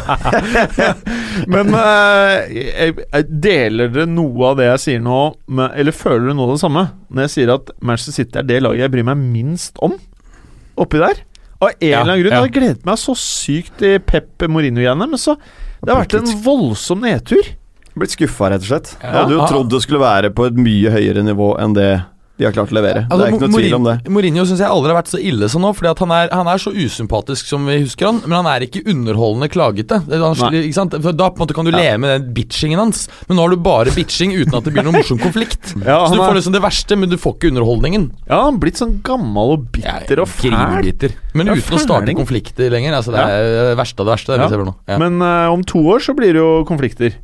Men 1.53 1.69
uh, 1.77 3.21
deler 3.29 3.93
dere 3.93 4.07
noe 4.09 4.49
av 4.49 4.57
det 4.57 4.71
jeg 4.71 4.83
sier 4.87 5.05
nå, 5.05 5.19
med, 5.53 5.77
eller 5.77 5.93
føler 5.93 6.25
dere 6.25 6.37
noe 6.39 6.49
av 6.49 6.55
det 6.55 6.63
samme? 6.63 6.85
Når 7.11 7.27
jeg 7.27 7.35
sier 7.35 7.53
at 7.59 7.69
Manchester 7.77 8.17
City 8.17 8.41
er 8.41 8.49
det 8.49 8.59
laget 8.65 8.87
jeg 8.87 8.95
bryr 8.97 9.07
meg 9.11 9.21
minst 9.21 9.77
om 9.85 9.93
oppi 10.81 11.03
der? 11.03 11.21
Av 11.57 11.71
en 11.73 11.77
eller 11.85 12.01
annen 12.01 12.23
grunn. 12.23 12.33
ja. 12.33 12.41
Jeg 12.45 12.55
gledet 12.57 12.89
meg 12.89 12.99
så 13.01 13.13
sykt 13.17 13.85
i 13.85 13.95
Pep 14.01 14.45
Mourinho-greiene, 14.49 15.09
men 15.09 15.21
så 15.21 15.37
Det 15.37 15.93
har 15.93 16.03
vært 16.03 16.17
en 16.19 16.35
voldsom 16.45 17.05
nedtur. 17.05 17.53
Blitt 17.97 18.13
skuffa, 18.13 18.51
rett 18.53 18.61
og 18.61 18.69
slett. 18.69 18.93
Jeg 19.01 19.11
Ja. 19.11 19.23
hadde 19.23 19.33
jo 19.37 19.47
trodd 19.47 19.69
det 19.73 19.81
skulle 19.81 19.99
være 20.03 20.29
på 20.33 20.45
et 20.47 20.55
mye 20.55 20.91
høyere 20.93 21.23
nivå 21.25 21.55
enn 21.59 21.73
det 21.73 21.89
de 22.37 22.45
har 22.45 22.53
klart 22.53 22.69
å 22.69 22.75
levere. 22.77 23.07
det 23.09 23.17
er 23.17 23.31
ikke 23.33 23.47
noe 23.49 23.57
tvil 23.57 23.73
om 23.73 23.85
det. 23.87 23.93
Altså, 23.97 24.11
Mourinho 24.13 24.43
syns 24.45 24.59
jeg 24.61 24.69
aldri 24.69 24.93
har 24.93 24.97
vært 24.99 25.09
så 25.09 25.17
ille 25.17 25.47
som 25.49 25.63
nå. 25.65 25.71
Fordi 25.73 25.89
han 25.97 26.11
er, 26.13 26.27
han 26.37 26.49
er 26.51 26.59
så 26.61 26.69
usympatisk 26.69 27.49
som 27.49 27.65
vi 27.65 27.79
husker 27.81 28.05
han, 28.11 28.19
men 28.29 28.35
han 28.37 28.49
er 28.51 28.65
ikke 28.67 28.83
underholdende 28.85 29.49
klagete. 29.49 29.97
Han, 30.05 30.91
da 31.17 31.29
måte 31.33 31.55
kan 31.57 31.65
du 31.65 31.71
leve 31.73 31.97
med 32.03 32.13
den 32.13 32.27
bitchingen 32.37 32.77
hans, 32.77 33.07
men 33.27 33.39
nå 33.39 33.47
har 33.47 33.55
du 33.55 33.57
bare 33.65 33.93
bitching 33.95 34.35
uten 34.37 34.53
at 34.53 34.67
det 34.67 34.73
blir 34.75 34.85
noen 34.85 34.99
morsom 34.99 35.17
konflikt. 35.21 35.73
Ja, 35.87 36.03
Så 36.05 36.13
du 36.17 36.21
får 36.21 36.35
liksom 36.37 36.53
det 36.53 36.61
verste, 36.61 36.97
men 36.99 37.09
du 37.09 37.17
får 37.17 37.37
ikke 37.37 37.49
underholdningen. 37.53 38.09
ja, 38.27 38.41
han 38.43 38.53
har 38.53 38.59
blitt 38.61 38.77
sånn 38.77 38.97
gammel 39.01 39.55
og 39.55 39.71
bitter 39.73 40.21
og 40.21 40.27
fæl. 40.29 40.53
Men 41.33 41.47
Ja, 41.49 41.55
uten 41.55 41.77
å 41.77 41.81
starte 41.81 42.13
konflikter 42.17 42.69
lenger. 42.69 42.99
Altså, 42.99 43.15
det 43.15 43.23
er 43.23 43.71
det 43.71 43.77
verste 43.79 44.03
av 44.03 44.05
det 44.05 44.13
verste. 44.13 44.37
Det 44.37 44.51
Ja. 44.51 44.73
Ja. 44.93 44.97
Men 45.01 45.21
uh, 45.23 45.49
om 45.53 45.63
to 45.63 45.79
år 45.79 46.03
så 46.05 46.13
blir 46.13 46.37
det 46.37 46.43
jo 46.43 46.65
konflikter. 46.69 47.17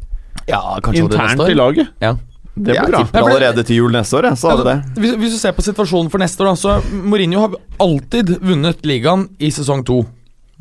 Ja, 0.49 0.61
kanskje 0.83 0.99
det 0.99 1.05
Internt 1.07 1.33
neste 1.33 1.45
år. 1.45 1.51
i 1.51 1.59
laget. 1.59 1.91
Ja. 2.03 2.15
Det 2.53 2.75
blir 2.75 2.91
bra. 2.91 2.99
tipper 3.01 3.25
allerede 3.25 3.63
til 3.65 3.79
jul 3.81 3.95
neste 3.95 4.19
år, 4.19 4.27
jeg, 4.29 4.37
så 4.37 4.51
har 4.51 4.65
det. 4.67 4.75
Hvis, 5.01 5.15
hvis 5.21 5.31
du 5.33 5.39
ser 5.41 5.55
på 5.57 5.63
situasjonen 5.65 6.11
for 6.13 6.21
neste 6.21 6.43
år, 6.43 6.51
da, 6.51 6.59
så 6.59 6.99
Mourinho 7.01 7.47
har 7.47 7.55
alltid 7.81 8.35
vunnet 8.43 8.83
ligaen 8.85 9.25
i 9.41 9.49
sesong 9.53 9.81
to. 9.87 10.03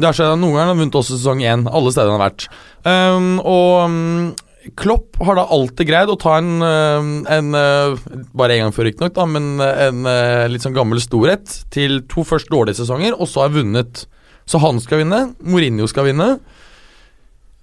Det 0.01 0.09
har 0.09 0.17
skjedd 0.17 0.39
Noen 0.41 0.55
ganger 0.57 0.71
har 0.71 0.73
han 0.73 0.81
vunnet 0.81 0.97
også 1.03 1.19
sesong 1.19 1.43
én, 1.45 1.67
alle 1.69 1.93
steder 1.93 2.09
han 2.09 2.17
har 2.17 2.31
vært. 2.31 2.47
Um, 2.87 3.29
og 3.45 3.75
um, 3.85 4.33
Klopp 4.79 5.21
har 5.27 5.37
da 5.37 5.45
alltid 5.53 5.91
greid 5.91 6.09
å 6.09 6.17
ta 6.23 6.39
en, 6.39 6.55
um, 6.63 7.13
en 7.29 7.53
uh, 7.59 7.99
Bare 8.33 8.57
en 8.57 8.65
gang 8.65 8.75
før, 8.75 8.89
riktignok, 8.89 9.13
da, 9.19 9.27
men 9.29 9.53
en 9.61 10.09
uh, 10.09 10.49
litt 10.49 10.65
sånn 10.65 10.77
gammel 10.77 11.03
storhet 11.03 11.59
til 11.75 12.01
to 12.09 12.25
først 12.25 12.49
dårlige 12.53 12.81
sesonger, 12.81 13.19
og 13.19 13.29
så 13.29 13.45
har 13.45 13.55
vunnet. 13.59 14.07
Så 14.49 14.63
han 14.65 14.81
skal 14.83 15.05
vinne, 15.05 15.27
Mourinho 15.45 15.85
skal 15.91 16.09
vinne. 16.09 16.39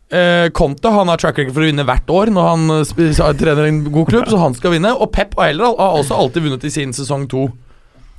Eh, 0.10 0.50
Conte 0.58 0.90
han 0.90 1.08
har 1.12 1.18
track 1.22 1.38
record 1.38 1.54
for 1.54 1.62
å 1.62 1.68
vinne 1.70 1.86
hvert 1.86 2.10
år 2.10 2.32
når 2.34 2.48
han 2.48 2.64
eh, 2.80 3.34
trener 3.38 3.68
en 3.70 3.84
god 3.94 4.10
klubb, 4.10 4.30
så 4.32 4.40
han 4.42 4.56
skal 4.58 4.74
vinne. 4.74 4.94
Og 4.98 5.12
Pep 5.14 5.36
har 5.38 5.52
heller 5.52 5.76
har 5.78 6.00
også 6.00 6.18
alltid 6.18 6.48
vunnet 6.48 6.66
i 6.66 6.72
sin 6.74 6.96
sesong 6.98 7.28
to. 7.30 7.48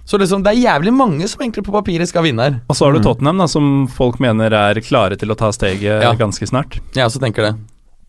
Så 0.07 0.18
liksom, 0.18 0.43
det 0.43 0.53
er 0.55 0.62
jævlig 0.64 0.93
mange 0.95 1.26
som 1.30 1.43
egentlig 1.43 1.64
på 1.66 1.74
papiret 1.74 2.09
skal 2.11 2.24
vinne 2.26 2.47
her. 2.47 2.57
Og 2.70 2.78
så 2.78 2.86
har 2.86 2.95
du 2.97 3.03
Tottenham, 3.05 3.43
da, 3.43 3.47
som 3.51 3.84
folk 3.95 4.18
mener 4.22 4.55
er 4.57 4.80
klare 4.82 5.18
til 5.18 5.30
å 5.30 5.36
ta 5.38 5.53
steget 5.55 6.03
Ja. 6.03 6.14
ganske 6.18 6.47
snart. 6.51 6.80
Ja, 6.99 7.07
så 7.07 7.20
tenker 7.22 7.47
det. 7.47 7.53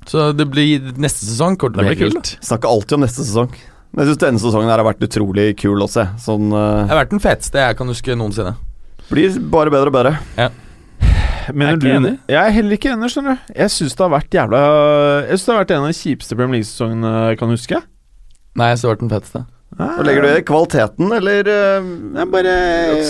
Så 0.10 0.32
det 0.34 0.48
blir 0.50 0.94
neste 0.98 1.26
sesong 1.28 1.58
kommer 1.62 1.84
Det 1.84 1.98
blir 1.98 2.10
kult. 2.10 2.38
Snakker 2.42 2.70
alltid 2.70 2.98
om 2.98 3.06
neste 3.06 3.22
sesong. 3.26 3.54
Men 3.92 4.06
jeg 4.06 4.14
syns 4.14 4.22
denne 4.24 4.42
sesongen 4.42 4.72
her 4.72 4.80
har 4.82 4.88
vært 4.88 5.04
utrolig 5.04 5.52
kul 5.60 5.78
også. 5.84 6.08
se. 6.08 6.26
Sånn 6.26 6.50
Det 6.50 6.58
eh, 6.58 6.90
har 6.94 7.02
vært 7.04 7.14
den 7.14 7.22
feteste 7.22 7.60
jeg 7.60 7.78
kan 7.78 7.92
huske 7.92 8.16
noensinne. 8.18 8.56
Blir 9.12 9.38
bare 9.52 9.74
bedre 9.74 9.92
og 9.92 9.98
bedre. 9.98 10.50
Mener 11.54 11.72
Jeg 11.72 11.74
er 11.74 11.80
du 11.82 11.88
ikke 11.88 11.96
enig. 12.02 12.12
Jeg 12.30 12.42
er 12.48 12.56
heller 12.58 12.78
ikke 12.78 12.92
enig, 12.94 13.10
skjønner 13.14 13.40
du. 13.40 13.54
Jeg 13.62 13.74
syns 13.76 13.96
det 13.98 14.04
har 14.06 14.12
vært 14.14 14.38
jævla 14.38 14.60
Jeg 14.62 15.32
synes 15.32 15.46
det 15.48 15.54
har 15.56 15.62
vært 15.64 15.74
en 15.76 15.82
av 15.86 15.90
de 15.92 15.98
kjipeste 16.02 16.38
Premier 16.38 16.60
League-sesongene 16.60 17.14
jeg 17.32 17.40
kan 17.42 17.56
huske. 17.56 17.82
Nei, 18.60 18.70
jeg 18.72 18.78
syns 18.78 18.82
det 18.84 18.90
har 18.90 18.96
vært 18.96 19.06
den 19.08 19.14
feteste. 19.16 19.44
Og 19.82 20.02
Legger 20.04 20.26
du 20.26 20.30
i 20.36 20.42
kvaliteten, 20.44 21.12
eller 21.16 21.48
uh, 21.48 22.26
bare 22.34 22.56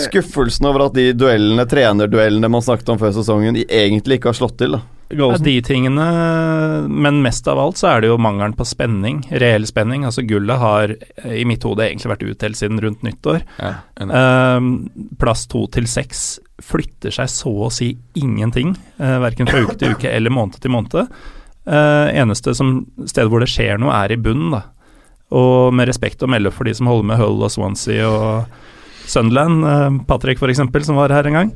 skuffelsen 0.04 0.68
over 0.70 0.84
at 0.86 0.94
de 0.94 1.08
duellene, 1.18 1.64
trenerduellene 1.68 2.48
man 2.54 2.62
snakket 2.62 2.92
om 2.94 3.00
før 3.02 3.10
sesongen, 3.16 3.58
i- 3.58 3.66
egentlig 3.66 4.20
ikke 4.20 4.30
har 4.30 4.38
slått 4.38 4.56
til? 4.62 4.76
da 4.78 4.82
Gallosen. 5.12 5.44
de 5.44 5.54
tingene, 5.62 6.06
men 6.88 7.20
mest 7.24 7.46
av 7.48 7.58
alt 7.60 7.80
så 7.80 7.90
er 7.90 8.02
det 8.02 8.10
jo 8.10 8.18
mangelen 8.20 8.54
på 8.56 8.66
spenning. 8.68 9.20
Reell 9.42 9.66
spenning. 9.68 10.06
Altså 10.08 10.24
Gullet 10.26 10.60
har 10.60 10.94
eh, 10.94 11.34
i 11.42 11.44
mitt 11.48 11.64
hode 11.66 11.84
egentlig 11.84 12.12
vært 12.14 12.24
utdelt 12.30 12.58
siden 12.58 12.80
rundt 12.82 13.04
nyttår. 13.06 13.42
Ja. 13.58 13.74
Ehm, 14.00 14.72
plass 15.20 15.44
to 15.50 15.66
til 15.72 15.88
seks 15.90 16.40
flytter 16.62 17.14
seg 17.14 17.30
så 17.32 17.52
å 17.66 17.70
si 17.74 17.92
ingenting, 18.18 18.76
uh, 19.00 19.18
verken 19.24 19.48
fra 19.50 19.64
uke 19.64 19.76
til 19.80 19.96
uke 19.96 20.10
eller 20.10 20.32
måned 20.32 20.60
til 20.62 20.72
måned. 20.72 21.10
Uh, 21.66 22.08
eneste 22.14 22.54
som, 22.58 22.80
stedet 23.04 23.28
hvor 23.30 23.42
det 23.42 23.50
skjer 23.50 23.80
noe, 23.82 23.94
er 23.94 24.14
i 24.14 24.20
bunnen, 24.20 24.54
da. 24.54 24.62
Og 25.32 25.72
med 25.74 25.88
respekt 25.88 26.22
å 26.22 26.30
melde 26.30 26.52
for 26.54 26.68
de 26.68 26.74
som 26.76 26.90
holder 26.90 27.08
med 27.08 27.20
Hull 27.20 27.42
og 27.42 27.52
Swansea 27.52 28.08
og 28.08 29.06
Sunderland, 29.10 29.66
uh, 29.66 30.02
Patrick 30.08 30.42
f.eks., 30.42 30.62
som 30.86 30.98
var 30.98 31.14
her 31.14 31.28
en 31.28 31.40
gang, 31.40 31.54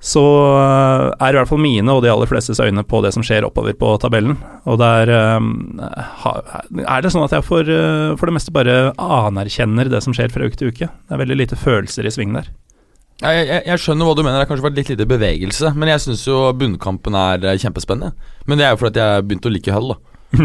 så 0.00 0.20
eh, 0.56 1.02
er 1.20 1.34
i 1.34 1.36
hvert 1.36 1.48
fall 1.50 1.60
mine 1.60 1.92
og 1.92 2.00
de 2.04 2.08
aller 2.08 2.28
flestes 2.30 2.60
øyne 2.64 2.80
på 2.88 3.02
det 3.04 3.10
som 3.12 3.24
skjer 3.26 3.44
oppover 3.44 3.74
på 3.76 3.90
tabellen. 4.00 4.38
Og 4.64 4.78
der 4.80 5.12
eh, 5.12 5.38
er 6.86 7.04
det 7.04 7.12
sånn 7.12 7.26
at 7.26 7.34
jeg 7.36 7.44
for, 7.46 7.68
eh, 7.68 8.14
for 8.16 8.30
det 8.30 8.36
meste 8.38 8.54
bare 8.56 8.78
anerkjenner 8.96 9.90
det 9.92 10.00
som 10.04 10.16
skjer 10.16 10.32
fra 10.32 10.48
uke 10.48 10.56
til 10.60 10.72
uke. 10.72 10.88
Det 10.88 11.16
er 11.16 11.20
veldig 11.24 11.38
lite 11.42 11.58
følelser 11.60 12.08
i 12.08 12.14
sving 12.14 12.32
der. 12.36 12.48
Jeg, 13.20 13.44
jeg, 13.50 13.62
jeg 13.68 13.80
skjønner 13.82 14.08
hva 14.08 14.14
du 14.16 14.22
mener, 14.24 14.38
det 14.38 14.46
har 14.46 14.48
kanskje 14.48 14.64
vært 14.70 14.78
litt 14.80 14.92
lite 14.94 15.08
bevegelse. 15.10 15.74
Men 15.76 15.92
jeg 15.92 16.00
syns 16.06 16.24
jo 16.24 16.38
bunnkampen 16.56 17.18
er 17.20 17.44
kjempespennende. 17.60 18.14
Men 18.48 18.56
det 18.60 18.64
er 18.64 18.72
jo 18.72 18.80
fordi 18.86 19.02
jeg 19.04 19.26
begynte 19.28 19.50
å 19.50 19.52
like 19.52 19.74
Hull, 19.76 19.92
da. 19.92 19.98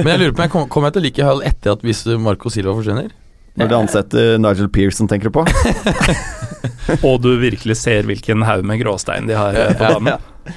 men 0.00 0.08
jeg 0.08 0.18
lurer 0.24 0.32
på 0.34 0.40
om 0.40 0.46
jeg 0.46 0.52
kom- 0.56 0.68
kommer 0.72 0.88
jeg 0.90 0.96
til 0.96 1.02
å 1.02 1.06
like 1.06 1.26
Hull 1.28 1.42
etter 1.46 1.74
at 1.76 1.82
hvis 1.86 2.02
Marco 2.18 2.50
Silva 2.50 2.74
forsvinner? 2.74 3.12
Når 3.58 3.68
de 3.70 3.76
ansetter 3.76 4.38
Nigel 4.38 4.68
Pearson, 4.72 5.08
tenker 5.10 5.30
du 5.30 5.34
på? 5.40 5.44
Og 7.06 7.20
du 7.24 7.32
virkelig 7.40 7.76
ser 7.80 8.06
hvilken 8.08 8.44
haug 8.46 8.62
med 8.66 8.80
gråstein 8.82 9.26
de 9.28 9.36
har 9.38 9.56
på 9.56 9.66
på 9.80 9.88
Ja, 9.88 9.98
banen. 9.98 10.56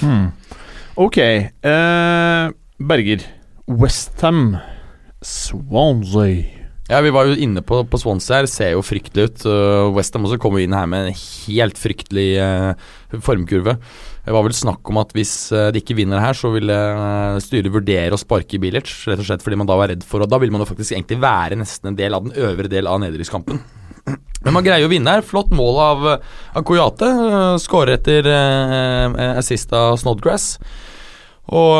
Hmm. 0.00 0.26
Ok. 1.00 1.18
eh, 1.18 2.50
Berger. 2.80 3.26
Westham. 3.68 4.56
Swansea. 5.22 6.44
Ja, 6.90 7.00
Vi 7.04 7.10
var 7.14 7.28
jo 7.28 7.36
inne 7.38 7.62
på, 7.62 7.84
på 7.86 7.98
Swansea 8.02 8.40
her, 8.40 8.48
ser 8.50 8.72
jo 8.74 8.80
fryktelig 8.82 9.28
ut. 9.28 9.44
Uh, 9.46 9.90
Westham 9.94 10.24
også 10.26 10.40
kommer 10.42 10.58
inn 10.64 10.74
her 10.74 10.88
med 10.90 11.10
en 11.12 11.18
helt 11.46 11.78
fryktelig 11.78 12.30
uh, 12.42 12.72
formkurve. 13.22 13.76
Det 14.30 14.34
var 14.36 14.44
vel 14.46 14.54
snakk 14.54 14.86
om 14.92 14.98
at 15.00 15.10
hvis 15.10 15.30
eh, 15.50 15.72
de 15.74 15.80
ikke 15.82 15.96
vinner 15.98 16.22
her, 16.22 16.36
så 16.38 16.52
ville 16.54 16.70
uh, 16.70 17.40
styret 17.42 17.72
vurdere 17.74 18.14
å 18.14 18.20
sparke 18.20 18.60
Bilic. 18.62 18.86
Rett 19.10 19.18
og 19.18 19.26
slett 19.26 19.42
fordi 19.42 19.56
man 19.58 19.66
da 19.66 19.74
var 19.74 19.90
redd 19.90 20.04
for 20.06 20.22
Og 20.22 20.30
da 20.30 20.38
ville 20.38 20.54
man 20.54 20.62
jo 20.62 20.68
faktisk 20.68 20.94
egentlig 20.94 21.18
være 21.18 21.58
nesten 21.58 21.90
en 21.90 21.96
del 21.98 22.14
av 22.14 22.28
den 22.28 22.36
øvre 22.38 22.70
del 22.70 22.86
av 22.86 23.00
nedrykkskampen. 23.02 23.58
Men 24.44 24.54
man 24.54 24.62
greier 24.62 24.86
å 24.86 24.92
vinne 24.92 25.16
her. 25.16 25.26
Flott 25.26 25.50
mål 25.50 25.80
av, 25.82 26.06
av 26.54 26.62
Koyate. 26.68 27.10
Uh, 27.10 27.56
Skårer 27.58 27.96
etter 27.98 28.30
assist 29.32 29.74
av 29.74 29.98
Snodgrass. 29.98 30.52
Og 31.50 31.74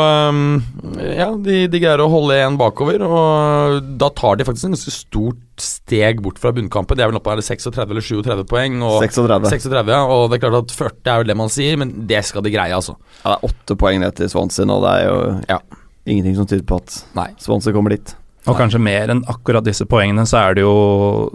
ja, 0.99 1.29
de, 1.39 1.61
de 1.71 1.79
greier 1.79 2.03
å 2.03 2.11
holde 2.11 2.35
en 2.43 2.57
bakover, 2.59 2.99
og 3.07 3.93
da 3.95 4.09
tar 4.11 4.35
de 4.35 4.43
faktisk 4.43 4.67
en 4.67 4.75
ganske 4.75 4.91
stort 4.91 5.50
steg 5.61 6.21
bort 6.23 6.39
fra 6.41 6.51
bunnkampen. 6.55 6.97
De 6.97 7.03
er 7.05 7.11
vel 7.11 7.19
oppe 7.19 7.33
er 7.35 7.43
36 7.45 7.83
eller 7.93 8.05
37 8.05 8.45
poeng. 8.49 8.79
Og 8.87 8.97
36. 9.05 9.51
36, 9.53 9.93
ja, 9.93 10.01
og 10.05 10.25
det 10.31 10.39
er 10.39 10.43
klart 10.45 10.59
at 10.63 10.73
40 10.77 11.13
er 11.13 11.21
jo 11.21 11.29
det 11.29 11.37
man 11.39 11.53
sier, 11.53 11.77
men 11.81 11.93
det 12.09 12.23
skal 12.27 12.45
de 12.45 12.53
greie, 12.53 12.73
altså. 12.75 12.97
Ja, 13.21 13.35
det 13.35 13.37
er 13.37 13.51
åtte 13.51 13.77
poeng 13.79 14.01
ned 14.03 14.17
til 14.19 14.31
Swansea 14.31 14.67
nå. 14.67 14.79
Det 14.83 14.95
er 14.97 15.05
jo 15.07 15.19
Ja. 15.49 15.59
ingenting 16.05 16.35
som 16.35 16.49
tyder 16.49 16.65
på 16.65 16.81
at 16.81 17.03
Nei. 17.15 17.29
Swansea 17.39 17.73
kommer 17.73 17.93
dit. 17.95 18.15
Og 18.49 18.57
kanskje 18.57 18.79
mer 18.81 19.11
enn 19.13 19.21
akkurat 19.29 19.63
disse 19.63 19.85
poengene, 19.85 20.25
så 20.25 20.39
er 20.49 20.55
det 20.57 20.63
jo 20.63 21.29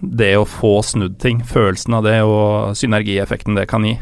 det 0.00 0.36
å 0.38 0.44
få 0.46 0.78
snudd 0.86 1.18
ting. 1.18 1.40
Følelsen 1.42 1.96
av 1.98 2.04
det 2.06 2.20
og 2.22 2.76
synergieffekten 2.78 3.58
det 3.58 3.66
kan 3.68 3.82
gi. 3.82 3.96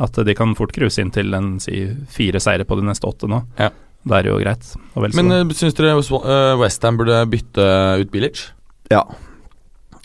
At 0.00 0.16
de 0.16 0.34
kan 0.34 0.54
fort 0.56 0.72
cruise 0.72 0.98
inn 1.02 1.12
til 1.12 1.34
en 1.36 1.58
si 1.60 1.82
fire 2.08 2.40
seire 2.40 2.64
på 2.64 2.78
de 2.80 2.86
neste 2.88 3.04
åtte 3.04 3.28
nå. 3.28 3.42
Ja. 3.60 3.68
Det 4.00 4.16
er 4.16 4.30
jo 4.30 4.38
greit. 4.40 4.64
Og 4.96 5.04
vel 5.04 5.12
så. 5.12 5.20
Men 5.20 5.50
uh, 5.50 5.52
syns 5.56 5.76
dere 5.76 5.92
uh, 5.98 6.56
Westham 6.60 6.96
burde 6.96 7.20
bytte 7.28 7.66
ut 8.00 8.12
Bilic? 8.12 8.46
Ja. 8.90 9.04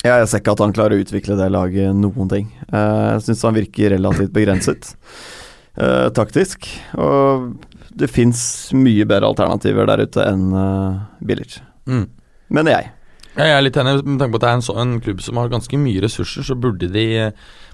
Jeg 0.06 0.28
ser 0.30 0.42
ikke 0.44 0.54
at 0.54 0.62
han 0.62 0.74
klarer 0.76 0.94
å 1.00 1.02
utvikle 1.02 1.38
det 1.40 1.48
laget 1.50 1.96
noen 1.98 2.30
ting. 2.30 2.50
Eh, 2.70 3.06
Jeg 3.16 3.24
syns 3.26 3.42
han 3.48 3.56
virker 3.58 3.96
relativt 3.96 4.34
begrenset 4.36 4.92
eh, 5.82 6.10
taktisk. 6.14 6.68
Og 6.94 7.56
det 7.96 8.12
fins 8.12 8.40
mye 8.76 9.08
bedre 9.08 9.30
alternativer 9.32 9.88
der 9.90 10.04
ute 10.06 10.26
enn 10.28 10.50
uh, 10.54 11.00
Bilic. 11.24 11.58
Mm. 11.88 12.06
Mener 12.54 12.76
jeg. 12.76 12.90
Jeg 13.40 13.52
er 13.56 13.64
litt 13.64 13.78
enig 13.80 13.94
med 14.04 14.20
tanke 14.20 14.34
på 14.36 14.40
at 14.42 14.44
det 14.46 14.50
er 14.52 14.58
en, 14.60 14.66
så, 14.68 14.76
en 14.84 14.94
klubb 15.04 15.24
som 15.24 15.40
har 15.40 15.50
ganske 15.52 15.80
mye 15.80 16.04
ressurser, 16.04 16.44
så 16.46 16.58
burde 16.60 16.90
de, 16.92 17.06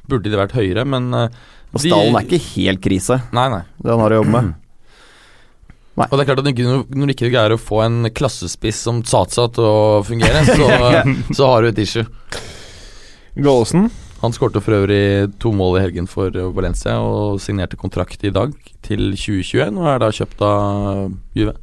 burde 0.09 0.29
de 0.31 0.37
vært 0.39 0.53
høyere, 0.57 0.85
men 0.89 1.09
uh, 1.13 1.25
Og 1.73 1.81
de- 1.81 1.89
stallen 1.89 2.17
er 2.21 2.27
ikke 2.29 2.39
helt 2.53 2.81
krise, 2.85 3.17
Nei, 3.33 3.47
nei. 3.53 3.63
det 3.81 3.91
han 3.95 4.01
har 4.05 4.13
å 4.15 4.21
jobbe 4.21 4.33
med. 4.37 4.53
Og 5.99 6.13
det 6.15 6.23
er 6.23 6.29
klart 6.29 6.39
at 6.39 6.47
Når 6.47 7.09
du 7.09 7.13
ikke 7.13 7.31
greier 7.33 7.53
å 7.53 7.59
få 7.59 7.81
en 7.83 8.05
klassespiss 8.15 8.79
som 8.87 9.01
Tsatsa 9.03 9.49
til 9.55 9.67
å 9.67 10.03
fungere, 10.07 10.45
så, 10.47 10.69
så 11.37 11.49
har 11.51 11.61
du 11.61 11.71
et 11.71 11.81
issue. 11.83 12.05
Gallosen. 13.35 13.89
Han 14.21 14.35
skårte 14.35 14.61
for 14.61 14.77
øvrig 14.77 15.31
to 15.41 15.49
mål 15.55 15.79
i 15.79 15.85
helgen 15.87 16.07
for 16.09 16.35
Valencia 16.55 16.99
og 17.01 17.39
signerte 17.41 17.79
kontrakt 17.79 18.21
i 18.27 18.33
dag 18.33 18.53
til 18.85 19.15
2021 19.17 19.79
og 19.81 19.87
er 19.89 20.03
da 20.03 20.11
kjøpt 20.13 20.43
av 20.45 21.15
Juve. 21.37 21.55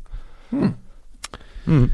Hmm. 0.51 0.74
Mm. 1.68 1.87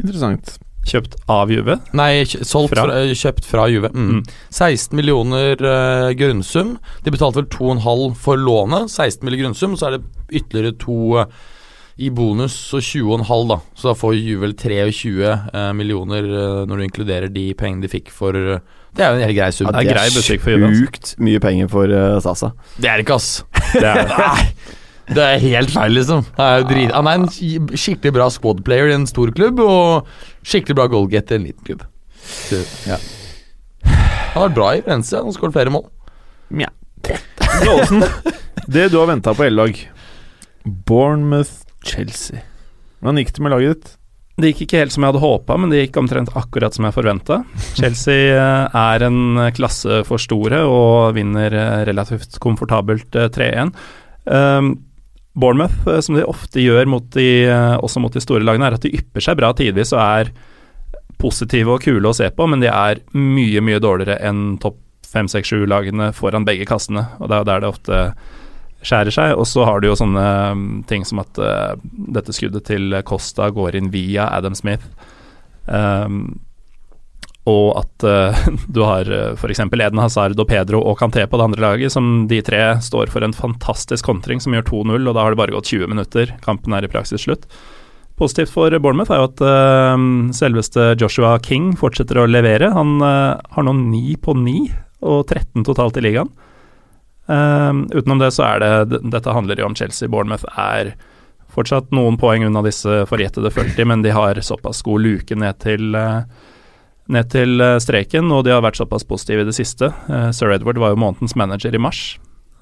Interessant. 0.00 0.54
Kjøpt 0.88 1.18
av 1.28 1.52
Juve. 1.52 1.76
Nei, 1.98 2.24
solgt 2.24 2.72
Fra? 2.72 2.86
fra? 2.86 3.02
kjøpt 3.20 3.44
fra 3.50 3.66
Juve. 3.68 3.90
Mm. 3.92 4.08
Mm. 4.16 4.22
16 4.48 4.96
millioner 4.96 5.60
uh, 5.60 6.08
grunnsum. 6.16 6.76
De 7.04 7.12
betalte 7.12 7.42
vel 7.42 7.50
2,5 7.52 8.16
for 8.22 8.40
lånet. 8.40 8.88
16 8.88 9.26
millioner 9.26 9.50
grunnsum, 9.50 9.76
så 9.76 9.90
er 9.90 9.98
det 9.98 10.40
ytterligere 10.40 10.78
to 10.80 10.98
uh, 11.20 11.28
i 11.98 12.10
bonus, 12.14 12.54
så 12.54 12.78
20,5 12.78 13.48
da. 13.50 13.58
Så 13.74 13.90
da 13.90 13.94
får 13.98 14.14
Juvel 14.14 14.52
vel 14.52 14.90
23 14.94 15.30
eh, 15.30 15.70
millioner 15.74 16.26
eh, 16.26 16.60
når 16.70 16.78
du 16.78 16.84
inkluderer 16.86 17.32
de 17.34 17.48
pengene 17.58 17.82
de 17.82 17.90
fikk 17.90 18.12
for 18.14 18.36
uh, 18.38 18.60
Det 18.94 19.02
er 19.02 19.10
jo 19.10 19.18
en 19.18 19.24
helt 19.26 19.38
grei 19.38 19.48
sum. 19.54 19.66
det 19.66 19.82
er 19.82 19.90
grei 19.90 20.04
butikk 20.14 20.46
altså. 20.46 21.18
Mye 21.26 21.42
penger 21.42 21.70
for 21.72 21.90
uh, 21.90 22.20
Sasa. 22.22 22.52
Det 22.78 22.90
er 22.90 23.00
det 23.00 23.06
ikke, 23.06 23.18
ass. 23.18 23.42
Det 23.74 23.82
er 23.82 24.02
det. 24.04 24.14
Nei, 24.22 24.46
det 25.08 25.26
er 25.26 25.44
helt 25.48 25.74
feil, 25.74 25.94
liksom. 25.96 26.24
Han 26.38 26.46
er, 26.46 26.62
jo 26.62 26.70
drit, 26.70 26.94
han 26.94 27.10
er 27.10 27.20
en 27.22 27.76
skikkelig 27.80 28.14
bra 28.14 28.30
squad 28.30 28.62
player 28.66 28.92
i 28.92 28.96
en 29.00 29.06
stor 29.10 29.32
klubb, 29.34 29.62
og 29.64 30.08
skikkelig 30.46 30.78
bra 30.78 30.88
goalgetter 30.92 31.38
i 31.38 31.42
en 31.42 31.46
liten 31.50 31.66
klubb. 31.66 31.86
Så, 32.28 32.60
ja. 32.86 32.98
Han 33.88 34.34
har 34.36 34.50
vært 34.50 34.58
bra 34.58 34.74
i 34.76 34.82
Valencia, 34.84 35.22
han 35.22 35.32
har 35.32 35.38
skåret 35.38 35.56
flere 35.56 35.72
mål. 35.74 35.88
Gallosen. 37.58 38.04
det 38.66 38.90
du 38.92 39.00
har 39.00 39.10
venta 39.10 39.34
på 39.34 39.48
hele 39.48 39.66
dag. 39.66 39.86
Bournemouth-Chelsea. 41.88 42.44
Hvordan 42.98 43.22
gikk 43.22 43.32
det 43.34 43.44
med 43.44 43.54
laget 43.54 43.74
ditt? 43.74 43.94
Det 44.38 44.52
gikk 44.52 44.60
ikke 44.68 44.80
helt 44.84 44.94
som 44.94 45.02
jeg 45.02 45.10
hadde 45.10 45.22
håpa, 45.22 45.56
men 45.58 45.70
det 45.72 45.80
gikk 45.80 45.96
omtrent 45.98 46.30
akkurat 46.38 46.74
som 46.74 46.86
jeg 46.86 46.94
forventa. 46.94 47.40
Chelsea 47.74 48.36
eh, 48.36 48.76
er 48.78 49.04
en 49.08 49.40
klasse 49.56 50.04
for 50.06 50.22
store 50.22 50.60
og 50.62 51.16
vinner 51.16 51.54
eh, 51.54 51.80
relativt 51.88 52.38
komfortabelt 52.42 53.18
eh, 53.18 53.26
3-1. 53.34 53.72
Um, 54.30 54.76
Bournemouth, 55.38 55.88
eh, 55.88 55.98
som 56.06 56.14
de 56.14 56.26
ofte 56.26 56.62
gjør 56.62 56.86
mot 56.86 57.10
de, 57.16 57.48
eh, 57.50 57.74
også 57.82 58.02
mot 58.02 58.14
de 58.14 58.22
store 58.22 58.46
lagene, 58.46 58.70
er 58.70 58.78
at 58.78 58.86
de 58.86 58.94
ypper 58.94 59.26
seg 59.26 59.40
bra 59.40 59.50
tidvis 59.58 59.94
og 59.96 60.04
er 60.04 60.32
positive 61.18 61.74
og 61.74 61.82
kule 61.82 62.06
å 62.06 62.14
se 62.14 62.30
på, 62.30 62.46
men 62.46 62.62
de 62.62 62.70
er 62.70 63.02
mye, 63.18 63.62
mye 63.64 63.82
dårligere 63.82 64.20
enn 64.22 64.58
topp 64.62 64.78
fem, 65.08 65.26
seks, 65.30 65.50
sju 65.50 65.64
lagene 65.66 66.12
foran 66.14 66.46
begge 66.46 66.66
kassene. 66.68 67.08
Og 67.18 67.26
det 67.26 67.34
er 67.34 67.42
jo 67.42 67.48
der 67.48 67.64
det 67.64 67.70
ofte 67.72 68.00
skjærer 68.82 69.14
seg. 69.14 69.36
Og 69.38 69.46
så 69.50 69.64
har 69.68 69.80
du 69.80 69.88
jo 69.90 69.98
sånne 69.98 70.26
mm, 70.58 70.66
ting 70.90 71.06
som 71.08 71.22
at 71.22 71.40
uh, 71.42 71.78
dette 72.14 72.34
skuddet 72.36 72.66
til 72.68 72.98
Costa 73.08 73.50
går 73.54 73.78
inn 73.78 73.92
via 73.94 74.28
Adam 74.36 74.56
Smith. 74.58 74.86
Um, 75.66 76.38
og 77.48 77.80
at 77.80 78.04
uh, 78.04 78.44
du 78.74 78.82
har 78.84 79.08
uh, 79.08 79.32
f.eks. 79.36 79.62
Eden 79.64 80.02
Hazard 80.02 80.38
og 80.38 80.48
Pedro 80.50 80.82
og 80.84 80.98
Canté 81.00 81.24
på 81.26 81.40
det 81.40 81.48
andre 81.48 81.64
laget, 81.64 81.94
som 81.94 82.26
de 82.30 82.42
tre 82.44 82.62
står 82.84 83.12
for 83.12 83.24
en 83.24 83.36
fantastisk 83.36 84.08
kontring 84.08 84.42
som 84.44 84.56
gjør 84.56 84.68
2-0, 84.70 85.08
og 85.08 85.16
da 85.16 85.24
har 85.24 85.34
det 85.34 85.40
bare 85.40 85.56
gått 85.56 85.72
20 85.72 85.92
minutter. 85.94 86.34
Kampen 86.44 86.76
er 86.76 86.86
i 86.86 86.92
praksis 86.92 87.26
slutt. 87.26 87.48
Positivt 88.18 88.50
for 88.50 88.74
Bournemouth 88.82 89.12
er 89.14 89.22
jo 89.22 89.28
at 89.30 89.44
uh, 89.46 89.94
selveste 90.34 90.92
Joshua 90.98 91.36
King 91.42 91.72
fortsetter 91.78 92.18
å 92.18 92.28
levere. 92.28 92.72
Han 92.74 92.98
uh, 93.04 93.38
har 93.54 93.66
nå 93.66 93.76
ni 93.78 94.18
på 94.20 94.34
ni 94.36 94.66
og 94.98 95.28
13 95.30 95.62
totalt 95.68 96.00
i 96.00 96.04
ligaen. 96.08 96.32
Uh, 97.28 97.84
utenom 97.92 98.22
det 98.22 98.30
så 98.32 98.46
er 98.46 98.62
det 98.62 99.00
Dette 99.12 99.34
handler 99.36 99.60
jo 99.60 99.68
om 99.68 99.76
Chelsea. 99.76 100.08
Bournemouth 100.08 100.46
er 100.56 100.94
fortsatt 101.52 101.90
noen 101.96 102.18
poeng 102.20 102.46
unna 102.46 102.62
disse 102.64 103.02
forjettede 103.10 103.50
40, 103.52 103.88
men 103.88 104.04
de 104.04 104.12
har 104.14 104.38
såpass 104.44 104.82
god 104.86 105.04
luke 105.04 105.36
ned 105.36 105.58
til, 105.64 105.96
ned 107.08 107.30
til 107.32 107.64
streken, 107.82 108.28
og 108.36 108.44
de 108.46 108.52
har 108.52 108.62
vært 108.62 108.78
såpass 108.78 109.06
positive 109.08 109.42
i 109.42 109.48
det 109.48 109.56
siste. 109.56 109.88
Sir 110.36 110.52
Edward 110.54 110.78
var 110.78 110.92
jo 110.92 111.00
månedens 111.00 111.34
manager 111.40 111.74
i 111.74 111.80
mars, 111.80 112.02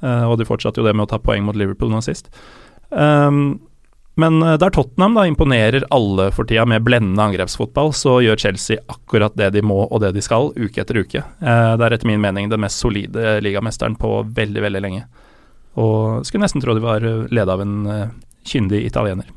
og 0.01 0.39
de 0.39 0.47
fortsatte 0.49 0.81
jo 0.81 0.87
det 0.87 0.95
med 0.95 1.09
å 1.09 1.11
ta 1.11 1.19
poeng 1.21 1.45
mot 1.45 1.59
Liverpool 1.59 1.91
nå 1.93 2.01
sist. 2.07 2.31
Um, 2.95 3.59
men 4.21 4.41
eh, 4.43 4.57
der 4.61 4.73
Tottenham 4.73 5.15
da 5.15 5.27
imponerer 5.29 5.85
alle 5.93 6.31
for 6.33 6.49
tida 6.49 6.65
med 6.69 6.85
blendende 6.87 7.23
angrepsfotball, 7.23 7.93
så 7.97 8.17
gjør 8.25 8.41
Chelsea 8.41 8.81
akkurat 8.89 9.37
det 9.37 9.51
de 9.55 9.63
må 9.65 9.83
og 9.85 10.01
det 10.01 10.15
de 10.17 10.25
skal, 10.25 10.53
uke 10.57 10.81
etter 10.83 11.03
uke. 11.03 11.21
Eh, 11.21 11.73
det 11.77 11.87
er 11.87 11.97
etter 11.99 12.09
min 12.09 12.23
mening 12.23 12.49
den 12.53 12.65
mest 12.65 12.81
solide 12.81 13.37
ligamesteren 13.45 13.99
på 14.01 14.19
veldig, 14.37 14.65
veldig 14.65 14.83
lenge. 14.85 15.05
Og 15.77 16.25
skulle 16.25 16.47
nesten 16.47 16.65
tro 16.65 16.75
de 16.77 16.85
var 16.85 17.05
eh, 17.05 17.27
leda 17.29 17.59
av 17.59 17.65
en 17.67 17.77
kyndig 18.47 18.85
italiener. 18.89 19.29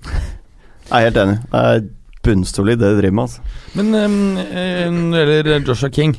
Jeg 0.89 0.95
er 0.95 1.09
helt 1.09 1.21
enig. 1.21 1.37
Det 1.51 1.63
er 1.73 1.87
bunnsolid 2.23 2.79
det 2.79 2.93
de 2.93 3.01
driver 3.01 3.15
med, 3.19 3.27
altså. 3.27 3.41
Men 3.77 5.09
når 5.09 5.29
det 5.29 5.35
gjelder 5.39 5.69
Joshua 5.69 5.89
King 5.93 6.15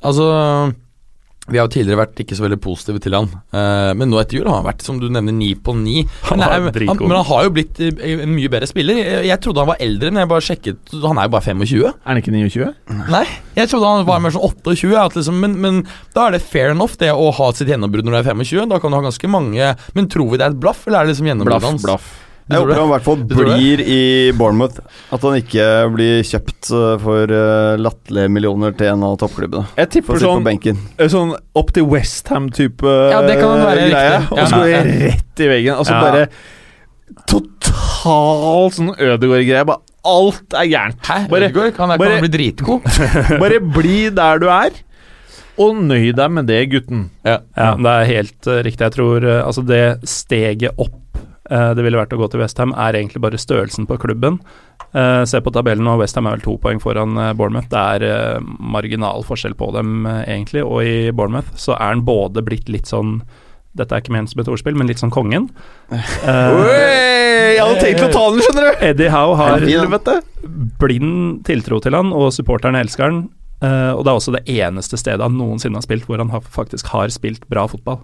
Altså 0.00 0.26
vi 1.50 1.58
har 1.58 1.66
jo 1.66 1.72
tidligere 1.74 2.00
vært 2.00 2.20
ikke 2.22 2.36
så 2.38 2.44
veldig 2.44 2.58
positive 2.62 3.02
til 3.02 3.16
han, 3.16 3.28
uh, 3.54 3.90
men 3.98 4.10
nå 4.10 4.20
etter 4.22 4.38
jul 4.38 4.48
har 4.48 4.60
han 4.60 4.68
vært, 4.68 4.84
som 4.86 5.00
du 5.02 5.08
nevner, 5.10 5.34
ni 5.34 5.50
på 5.58 5.74
ni. 5.76 6.04
Men, 6.30 6.44
han, 6.46 6.70
men 6.70 7.16
han 7.16 7.26
har 7.26 7.46
jo 7.46 7.52
blitt 7.56 7.80
eh, 7.82 8.02
en 8.14 8.32
mye 8.34 8.50
bedre 8.52 8.68
spiller. 8.70 9.00
Jeg, 9.00 9.26
jeg, 9.28 9.42
trodde 9.42 9.64
han 9.64 9.70
var 9.72 9.82
eldre, 9.82 10.12
men 10.12 10.22
jeg 10.22 10.30
bare 10.30 10.46
sjekket 10.46 10.94
Han 11.02 11.18
er 11.18 11.26
jo 11.26 11.34
bare 11.34 11.46
25. 11.48 11.84
Er 11.90 11.96
han 12.06 12.20
ikke 12.20 12.34
29? 12.34 12.70
Nei, 13.10 13.24
jeg 13.58 13.72
trodde 13.72 13.92
han 13.92 14.08
var 14.08 14.22
mer 14.22 14.34
sånn 14.34 14.46
28. 14.46 15.18
Liksom, 15.18 15.42
men, 15.42 15.58
men, 15.62 15.82
da 16.16 16.28
er 16.28 16.36
det 16.36 16.42
fair 16.44 16.74
enough 16.74 16.98
det 17.00 17.12
å 17.12 17.30
ha 17.36 17.50
sitt 17.56 17.70
gjennombrudd 17.70 18.06
når 18.08 18.16
du 18.16 18.20
er 18.22 18.30
25. 18.32 18.70
Da 18.70 18.80
kan 18.82 18.92
du 18.92 19.00
ha 19.00 19.04
ganske 19.04 19.30
mange 19.30 19.74
Men 19.96 20.10
tror 20.10 20.32
vi 20.32 20.40
det 20.40 20.48
er 20.48 20.54
et 20.54 20.60
blaff, 20.62 20.86
eller 20.86 21.02
er 21.02 21.08
det 21.08 21.16
liksom 21.16 21.30
gjennombruddet 21.32 21.72
hans? 21.72 21.86
Blaff. 21.86 22.10
Jeg 22.50 22.64
håper 22.64 22.78
han 22.80 22.88
i 22.88 22.90
hvert 22.90 23.06
fall 23.06 23.20
blir 23.30 23.82
i 23.84 24.00
Bournemouth. 24.34 24.80
At 25.14 25.22
han 25.26 25.36
ikke 25.38 25.66
blir 25.94 26.24
kjøpt 26.26 26.70
eh, 26.74 26.94
for 27.02 27.34
uh, 27.34 27.78
latterlige 27.78 28.32
millioner 28.34 28.74
til 28.78 28.90
en 28.90 29.04
av 29.06 29.14
toppklubbene. 29.20 29.70
Jeg 29.78 29.92
tipper 29.94 30.18
sånn, 30.22 30.48
eh, 30.50 31.06
sånn 31.12 31.34
opp 31.60 31.70
til 31.76 31.86
Westham-type 31.90 32.96
ja, 33.12 33.22
greie, 33.22 34.18
og 34.34 34.42
så 34.42 34.58
går 34.58 34.72
det 34.72 34.82
rett 35.04 35.44
i 35.44 35.50
veggen. 35.52 35.78
Altså 35.78 35.94
ja. 35.94 36.02
bare 36.02 37.22
totalt 37.30 38.78
sånn 38.80 38.94
Ødegaard-greie. 38.96 39.66
Bare 39.70 39.82
alt 40.10 40.56
er 40.58 40.70
gærent. 40.70 41.02
Hæ? 41.06 41.24
Bare, 41.30 41.50
Ødegaard 41.50 41.76
kan, 41.78 41.94
bare, 41.94 42.16
kan 42.16 42.26
bli 42.26 42.32
dritgod. 42.34 42.94
bare 43.44 43.60
bli 43.62 43.98
der 44.16 44.42
du 44.42 44.48
er. 44.50 44.74
Og 45.60 45.76
nøy 45.76 46.10
deg 46.16 46.32
med 46.34 46.50
det, 46.50 46.64
gutten. 46.72 47.10
Ja, 47.26 47.42
ja 47.54 47.74
det 47.78 47.94
er 47.94 48.10
helt 48.10 48.50
uh, 48.50 48.58
riktig. 48.64 48.88
Jeg 48.88 48.96
tror 48.96 49.22
uh, 49.22 49.36
altså 49.44 49.62
det 49.66 49.84
steget 50.08 50.74
opp 50.80 50.96
Eh, 50.96 50.99
det 51.50 51.82
ville 51.82 51.98
vært 51.98 52.12
å 52.14 52.18
gå 52.20 52.28
til 52.30 52.42
Westham, 52.44 52.70
er 52.78 52.94
egentlig 52.94 53.22
bare 53.24 53.40
størrelsen 53.40 53.88
på 53.90 53.98
klubben. 53.98 54.38
Uh, 54.94 55.26
se 55.26 55.38
på 55.42 55.52
tabellen, 55.54 55.82
nå, 55.86 55.96
Westham 55.98 56.26
er 56.26 56.36
vel 56.36 56.44
to 56.44 56.56
poeng 56.62 56.78
foran 56.82 57.18
uh, 57.18 57.32
Bournemouth. 57.34 57.66
Det 57.72 58.06
er 58.06 58.38
marginal 58.46 59.26
forskjell 59.26 59.56
på 59.58 59.72
dem, 59.74 60.06
egentlig. 60.22 60.62
Og 60.62 60.86
i 60.86 60.96
Bournemouth 61.10 61.58
så 61.58 61.74
er 61.76 61.96
han 61.96 62.06
både 62.06 62.44
blitt 62.46 62.70
litt 62.70 62.90
sånn 62.90 63.20
dette 63.78 63.94
er 63.94 64.02
ikke 64.02 64.14
ment 64.14 64.30
som 64.32 64.40
et 64.42 64.48
ordspill, 64.50 64.74
men 64.74 64.88
litt 64.90 64.98
sånn 64.98 65.12
kongen. 65.14 65.44
jeg 65.94 67.60
hadde 67.60 67.76
tenkt 67.78 68.02
å 68.02 68.08
ta 68.10 68.24
den, 68.32 68.42
skjønner 68.42 68.66
du! 68.66 68.82
Eddie 68.88 69.12
Howe 69.14 69.36
har 69.38 69.62
blind 70.80 71.44
tiltro 71.46 71.78
til 71.84 71.94
han, 71.94 72.10
og 72.10 72.32
supporterne 72.34 72.82
elsker 72.82 73.06
han. 73.06 73.20
Uh, 73.60 73.92
og 73.92 74.04
det 74.06 74.08
er 74.08 74.16
også 74.16 74.32
det 74.32 74.44
eneste 74.48 74.96
stedet 74.96 75.20
han 75.20 75.34
noensinne 75.36 75.76
har 75.76 75.84
spilt 75.84 76.06
hvor 76.08 76.20
han 76.22 76.30
har, 76.32 76.44
faktisk 76.48 76.88
har 76.94 77.12
spilt 77.12 77.44
bra 77.52 77.66
fotball. 77.68 78.00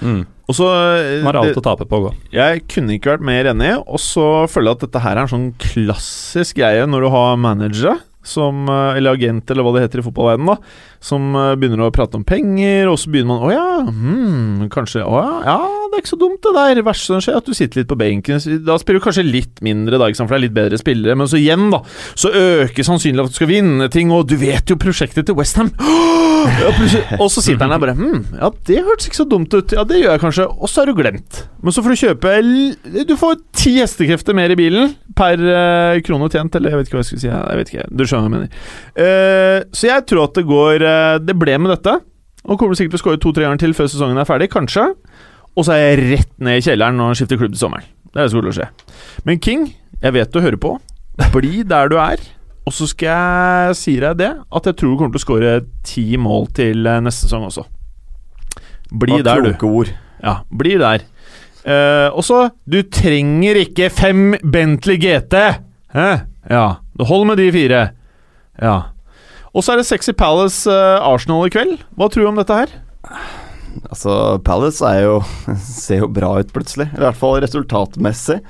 Mm. 0.00 0.22
Også, 0.50 0.66
Han 0.66 1.26
har 1.26 1.40
alt 1.40 1.52
det, 1.54 1.62
å 1.62 1.66
tape 1.66 1.86
på 1.86 1.98
å 1.98 2.04
gå. 2.08 2.12
Jeg 2.34 2.64
kunne 2.70 2.94
ikke 2.96 3.16
vært 3.16 3.26
mer 3.26 3.50
enig, 3.52 3.72
og 3.86 3.98
så 4.02 4.46
føler 4.50 4.72
jeg 4.72 4.78
at 4.78 4.86
dette 4.86 5.02
her 5.04 5.16
er 5.16 5.24
en 5.24 5.32
sånn 5.34 5.50
klassisk 5.62 6.58
greie 6.58 6.86
når 6.90 7.06
du 7.06 7.10
har 7.14 7.42
managere 7.42 7.98
som, 8.22 8.68
eh, 8.68 8.96
eller 8.98 9.16
agent, 9.16 9.50
eller 9.50 9.64
hva 9.64 9.74
det 9.74 9.86
heter 9.86 10.02
i 10.02 10.04
fotballverdenen, 10.04 10.50
da, 10.52 10.56
som 11.00 11.30
eh, 11.34 11.54
begynner 11.56 11.86
å 11.86 11.94
prate 11.94 12.18
om 12.18 12.24
penger, 12.26 12.90
og 12.90 12.98
så 13.00 13.12
begynner 13.12 13.32
man 13.32 13.46
Å 13.46 13.52
ja, 13.54 13.68
hmm, 13.86 14.66
kanskje 14.72 15.06
Å 15.06 15.22
ja, 15.22 15.36
ja, 15.48 15.79
det 15.90 15.98
er 15.98 16.04
ikke 16.04 16.12
så 16.12 16.20
dumt, 16.20 16.40
det 16.46 16.54
der. 16.56 16.82
Verste 16.86 17.10
som 17.10 17.22
skjer, 17.24 17.38
at 17.40 17.48
du 17.48 17.56
sitter 17.56 17.82
litt 17.82 17.90
på 17.90 17.98
benken. 17.98 18.40
Da 18.66 18.78
spiller 18.80 19.00
du 19.00 19.04
kanskje 19.04 19.26
litt 19.26 19.62
mindre, 19.64 19.98
da, 20.00 20.10
for 20.14 20.32
det 20.32 20.38
er 20.38 20.44
litt 20.46 20.56
bedre 20.56 20.80
spillere, 20.80 21.18
men 21.18 21.30
så 21.30 21.40
igjen, 21.40 21.68
da, 21.74 21.82
så 22.18 22.30
øker 22.30 22.86
sannsynligheten 22.86 23.30
at 23.30 23.34
du 23.34 23.40
skal 23.40 23.50
vinne 23.50 23.90
ting, 23.92 24.14
og 24.14 24.28
du 24.30 24.36
vet 24.40 24.70
jo 24.70 24.78
prosjektet 24.80 25.28
til 25.28 25.38
Westham. 25.38 25.72
Og 27.20 27.26
så 27.28 27.42
sitter 27.44 27.66
han 27.66 27.74
der 27.74 27.80
bare 27.82 27.94
Hm, 27.98 28.22
ja, 28.38 28.48
det 28.68 28.78
hørtes 28.86 29.10
ikke 29.10 29.18
så 29.18 29.26
dumt 29.28 29.52
ut. 29.52 29.74
Ja, 29.76 29.84
det 29.84 29.98
gjør 30.00 30.14
jeg 30.14 30.22
kanskje. 30.22 30.46
Og 30.48 30.70
så 30.70 30.80
har 30.80 30.90
du 30.90 30.96
glemt. 30.96 31.42
Men 31.60 31.74
så 31.74 31.82
får 31.84 31.92
du 31.92 32.00
kjøpe 32.00 32.34
Du 33.08 33.14
får 33.20 33.40
ti 33.56 33.74
hestekrefter 33.76 34.36
mer 34.36 34.54
i 34.54 34.56
bilen 34.58 34.94
per 35.16 35.42
uh, 35.42 35.98
krone 36.06 36.30
tjent, 36.32 36.54
eller 36.56 36.72
jeg 36.72 36.80
vet 36.80 36.88
ikke 36.88 36.96
hva 36.96 37.02
jeg 37.02 37.10
skulle 37.10 37.24
si. 37.26 37.32
Jeg 37.32 37.60
vet 37.60 37.72
ikke, 37.74 37.88
Du 37.92 38.06
skjønner 38.06 38.24
hva 38.24 38.30
jeg 38.30 38.36
mener. 38.38 38.70
Uh, 38.96 39.68
så 39.76 39.90
jeg 39.90 40.06
tror 40.08 40.28
at 40.28 40.38
det 40.38 40.46
går 40.48 40.86
uh, 40.86 41.18
Det 41.20 41.36
ble 41.36 41.58
med 41.60 41.74
dette. 41.74 41.98
Og 42.48 42.56
kommer 42.56 42.78
sikkert 42.78 42.96
til 42.96 43.00
å 43.00 43.04
skåre 43.04 43.20
to-tre 43.20 43.44
ganger 43.44 43.60
til 43.60 43.76
før 43.76 43.90
sesongen 43.92 44.20
er 44.20 44.28
ferdig, 44.28 44.48
kanskje. 44.52 44.86
Og 45.60 45.66
så 45.66 45.76
er 45.76 45.82
jeg 45.82 46.04
rett 46.14 46.30
ned 46.40 46.56
i 46.56 46.64
kjelleren 46.64 47.00
han 47.04 47.16
skifter 47.18 47.36
klubb 47.36 47.52
til 47.52 47.60
sommeren. 47.60 47.88
Det 48.10 48.16
er 48.16 48.24
det 48.24 48.30
som 48.32 48.40
kommer 48.40 48.50
til 48.50 48.54
å 48.54 48.60
skje. 48.62 49.00
Men 49.28 49.40
King, 49.44 49.66
jeg 50.00 50.14
vet 50.16 50.30
du 50.32 50.40
hører 50.40 50.60
på. 50.60 50.70
Bli 51.34 51.60
der 51.68 51.90
du 51.92 51.98
er. 52.00 52.22
Og 52.64 52.72
så 52.72 52.86
skal 52.88 53.10
jeg 53.10 53.76
si 53.76 53.94
deg 54.00 54.16
det, 54.20 54.30
at 54.40 54.68
jeg 54.68 54.78
tror 54.78 54.94
du 54.94 54.96
kommer 55.00 55.12
til 55.12 55.20
å 55.20 55.26
skåre 55.26 55.52
ti 55.84 56.04
mål 56.20 56.48
til 56.56 56.88
neste 57.04 57.26
sesong 57.26 57.44
også. 57.50 57.66
Bli 59.00 59.20
der, 59.26 59.44
du. 59.44 59.66
Ord. 59.68 59.92
Ja, 60.24 60.40
bli 60.48 60.78
der. 60.80 61.04
Uh, 61.60 62.08
og 62.16 62.24
så 62.24 62.38
Du 62.64 62.78
trenger 62.88 63.58
ikke 63.60 63.90
fem 63.92 64.32
Bentley 64.40 64.96
GT! 64.96 65.36
Hæ? 65.92 66.08
Ja. 66.48 66.80
Det 66.96 67.06
holder 67.10 67.28
med 67.28 67.42
de 67.42 67.50
fire. 67.52 67.82
Ja. 68.56 68.78
Og 69.52 69.64
så 69.64 69.74
er 69.74 69.82
det 69.82 69.86
Sexy 69.90 70.16
Palace 70.16 70.70
uh, 70.70 71.04
Arsenal 71.04 71.44
i 71.50 71.52
kveld. 71.52 71.84
Hva 72.00 72.08
tror 72.08 72.24
du 72.24 72.32
om 72.32 72.40
dette 72.40 72.56
her? 72.62 72.74
Altså, 73.88 74.12
Palace 74.44 74.84
er 74.86 75.06
jo 75.06 75.16
ser 75.64 76.04
jo 76.04 76.12
bra 76.12 76.34
ut, 76.40 76.52
plutselig. 76.54 76.90
I 76.92 77.02
hvert 77.02 77.18
fall 77.18 77.40
resultatmessig. 77.44 78.40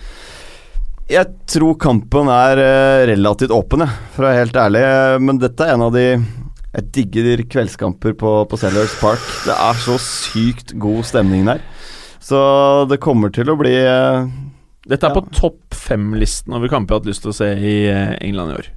Jeg 1.10 1.26
tror 1.50 1.74
kampen 1.82 2.30
er 2.30 2.60
uh, 2.62 3.04
relativt 3.10 3.54
åpen, 3.54 3.82
for 4.14 4.24
å 4.24 4.28
være 4.28 4.44
helt 4.44 4.60
ærlig. 4.62 4.84
Men 5.26 5.40
dette 5.42 5.66
er 5.66 5.74
en 5.74 5.88
av 5.88 5.94
de 5.96 6.06
Jeg 6.70 6.86
digger 6.94 7.40
kveldskamper 7.50 8.14
på, 8.14 8.34
på 8.46 8.58
Sellers 8.60 8.94
Park. 9.00 9.24
Det 9.46 9.56
er 9.56 9.80
så 9.82 9.96
sykt 9.98 10.76
god 10.78 11.02
stemning 11.08 11.48
der. 11.50 11.64
Så 12.22 12.38
det 12.86 13.00
kommer 13.02 13.32
til 13.34 13.50
å 13.50 13.58
bli 13.58 13.74
uh, 13.74 14.28
Dette 14.86 15.08
er 15.08 15.10
ja. 15.10 15.16
på 15.18 15.34
topp 15.34 15.74
fem-listen 15.74 16.54
over 16.54 16.70
kamper 16.70 16.94
jeg 16.94 17.00
har 17.00 17.02
hatt 17.02 17.10
lyst 17.10 17.26
til 17.26 17.32
å 17.32 17.38
se 17.40 17.50
i 17.58 17.74
uh, 17.90 18.14
England 18.22 18.54
i 18.54 18.60
år. 18.60 18.70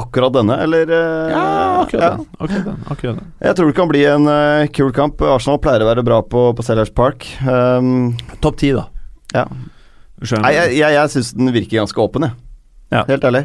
Akkurat 0.00 0.34
denne, 0.34 0.56
eller? 0.64 0.90
Uh, 0.90 1.30
ja, 1.30 1.42
akkurat, 1.84 2.02
ja. 2.02 2.10
Den, 2.16 2.26
akkurat, 2.38 2.64
den, 2.66 2.78
akkurat, 2.90 3.18
den, 3.20 3.32
Jeg 3.46 3.56
tror 3.58 3.70
det 3.70 3.76
kan 3.78 3.90
bli 3.92 4.04
en 4.10 4.30
kul 4.74 4.94
kamp. 4.96 5.22
Arsenal 5.22 5.60
pleier 5.62 5.84
å 5.84 5.90
være 5.92 6.06
bra 6.06 6.18
på, 6.26 6.48
på 6.56 6.66
Sellers 6.66 6.90
Park. 6.94 7.26
Um, 7.46 8.16
topp 8.42 8.58
ti, 8.62 8.72
da. 8.74 8.88
Ja. 9.34 9.44
Nei, 10.40 10.54
jeg 10.54 10.78
jeg, 10.78 10.96
jeg 10.96 11.12
syns 11.12 11.34
den 11.36 11.52
virker 11.54 11.82
ganske 11.82 12.00
åpen, 12.02 12.26
jeg. 12.26 12.38
Ja. 12.94 13.04
Helt 13.10 13.26
ærlig. 13.26 13.44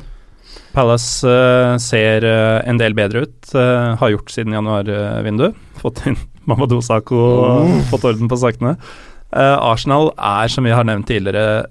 Palace 0.74 1.26
uh, 1.26 1.78
ser 1.82 2.26
uh, 2.26 2.60
en 2.70 2.80
del 2.82 2.96
bedre 2.98 3.26
ut. 3.26 3.38
Uh, 3.54 3.96
har 4.00 4.14
gjort 4.14 4.34
siden 4.34 4.56
januarvinduet. 4.58 5.58
Fått 5.82 6.04
inn 6.10 6.18
Mamadou 6.50 6.82
Sakho 6.82 7.18
og 7.20 7.70
mm. 7.70 7.82
fått 7.92 8.08
orden 8.10 8.30
på 8.30 8.38
sakene. 8.42 8.74
Uh, 9.30 9.58
Arsenal 9.70 10.10
er, 10.16 10.50
som 10.50 10.66
vi 10.66 10.74
har 10.74 10.88
nevnt 10.88 11.06
tidligere 11.10 11.68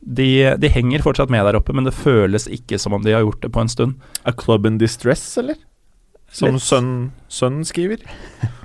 de, 0.00 0.56
de, 0.56 0.70
henger 0.72 1.04
fortsatt 1.04 1.30
med 1.32 1.44
der 1.44 1.58
oppe, 1.58 1.74
men 1.76 1.84
det 1.84 1.96
føles 1.96 2.48
ikke 2.48 2.78
som 2.80 2.96
om 2.96 3.02
de 3.04 3.12
har 3.12 3.24
gjort 3.24 3.42
det 3.44 3.52
på 3.52 3.64
en 3.64 3.72
stund. 3.72 4.06
A 4.24 4.32
club 4.32 4.66
in 4.66 4.78
distress, 4.80 5.26
eller? 5.40 5.60
Som 6.32 6.60
sønnen 6.62 7.66
skriver? 7.68 8.06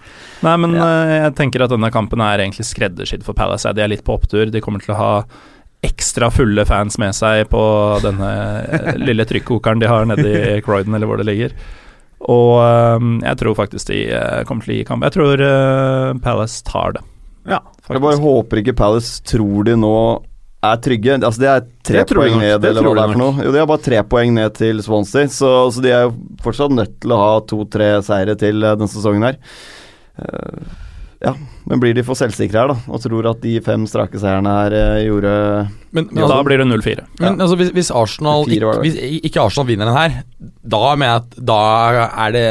Nei, 0.46 0.54
men 0.62 0.76
eh, 0.78 1.16
jeg 1.24 1.36
tenker 1.40 1.64
at 1.66 1.74
denne 1.74 1.90
kampen 1.94 2.22
er 2.24 2.44
egentlig 2.44 2.68
skreddersydd 2.68 3.26
for 3.26 3.38
Palace. 3.38 3.72
De 3.76 3.84
er 3.84 3.92
litt 3.92 4.06
på 4.06 4.16
opptur. 4.18 4.50
De 4.52 4.62
kommer 4.64 4.84
til 4.84 4.94
å 4.94 5.00
ha 5.00 5.14
ekstra 5.86 6.32
fulle 6.34 6.66
fans 6.66 6.98
med 7.02 7.14
seg 7.18 7.46
på 7.52 7.64
denne 8.04 8.30
eh, 8.64 8.94
lille 9.02 9.26
trykkokeren 9.28 9.82
de 9.82 9.90
har 9.90 10.08
nede 10.10 10.30
i 10.30 10.62
Croydon, 10.66 10.98
eller 10.98 11.10
hvor 11.10 11.22
det 11.22 11.28
ligger. 11.30 11.56
Og 12.26 12.54
eh, 12.62 13.10
jeg 13.26 13.42
tror 13.42 13.58
faktisk 13.58 13.92
de 13.92 14.06
uh, 14.14 14.46
kommer 14.48 14.66
til 14.66 14.76
å 14.76 14.80
gi 14.80 14.88
kamp. 14.88 15.06
Jeg 15.08 15.18
tror 15.18 15.46
Palace 16.26 16.64
tar 16.68 16.98
det. 16.98 17.06
Ja. 17.46 17.62
Jeg 17.90 18.02
bare 18.02 18.22
håper 18.22 18.62
ikke 18.62 18.78
Palace 18.78 19.22
tror 19.30 19.68
de 19.68 19.76
nå 19.78 19.98
er 20.68 20.82
trygge. 20.88 21.18
Altså 21.20 21.44
Det 21.44 21.52
er 21.52 21.66
tre 21.86 22.02
Det 22.02 22.18
poeng 22.18 22.38
ned, 22.42 22.56
Det 22.62 22.72
eller 22.72 22.88
hva 22.88 22.96
det 22.98 23.04
er 23.04 23.14
for 23.14 23.24
noe. 23.24 23.46
Jo, 23.46 23.52
de 23.54 23.62
har 23.62 23.70
bare 23.70 23.86
tre 23.90 24.02
poeng 24.16 24.34
ned 24.38 24.56
til 24.58 24.82
Swansea, 24.86 25.30
så, 25.32 25.52
så 25.74 25.84
de 25.84 25.94
er 25.94 26.08
jo 26.08 26.16
fortsatt 26.44 26.74
nødt 26.76 26.98
til 27.04 27.16
å 27.16 27.22
ha 27.22 27.36
to-tre 27.50 27.92
seire 28.06 28.38
til 28.40 28.64
eh, 28.64 28.76
denne 28.80 28.92
sesongen 28.92 29.30
her. 29.30 29.40
Uh, 30.16 30.76
ja, 31.26 31.34
men 31.66 31.82
blir 31.82 31.96
de 31.96 32.04
for 32.06 32.18
selvsikre 32.20 32.60
her, 32.60 32.72
da, 32.72 32.76
og 32.92 33.02
tror 33.04 33.30
at 33.32 33.42
de 33.44 33.56
fem 33.66 33.86
strake 33.90 34.20
seierne 34.22 34.52
her 34.60 34.76
eh, 34.78 35.04
gjorde 35.08 35.34
Men, 35.96 36.10
men, 36.10 36.20
da 36.20 36.26
altså, 36.28 36.42
blir 36.48 36.62
det 36.62 36.68
0-4. 36.70 37.06
men 37.22 37.42
altså, 37.42 37.60
hvis, 37.60 37.72
hvis 37.76 37.92
Arsenal 37.96 38.50
ikke, 38.52 38.74
hvis 38.84 38.98
ikke 39.30 39.46
Arsenal 39.46 39.70
vinner 39.70 39.90
den 39.90 39.98
her, 39.98 40.18
da 40.76 40.82
mener 40.94 41.14
jeg 41.14 41.24
at 41.24 41.40
da 41.52 41.62
er 42.26 42.36
det 42.36 42.50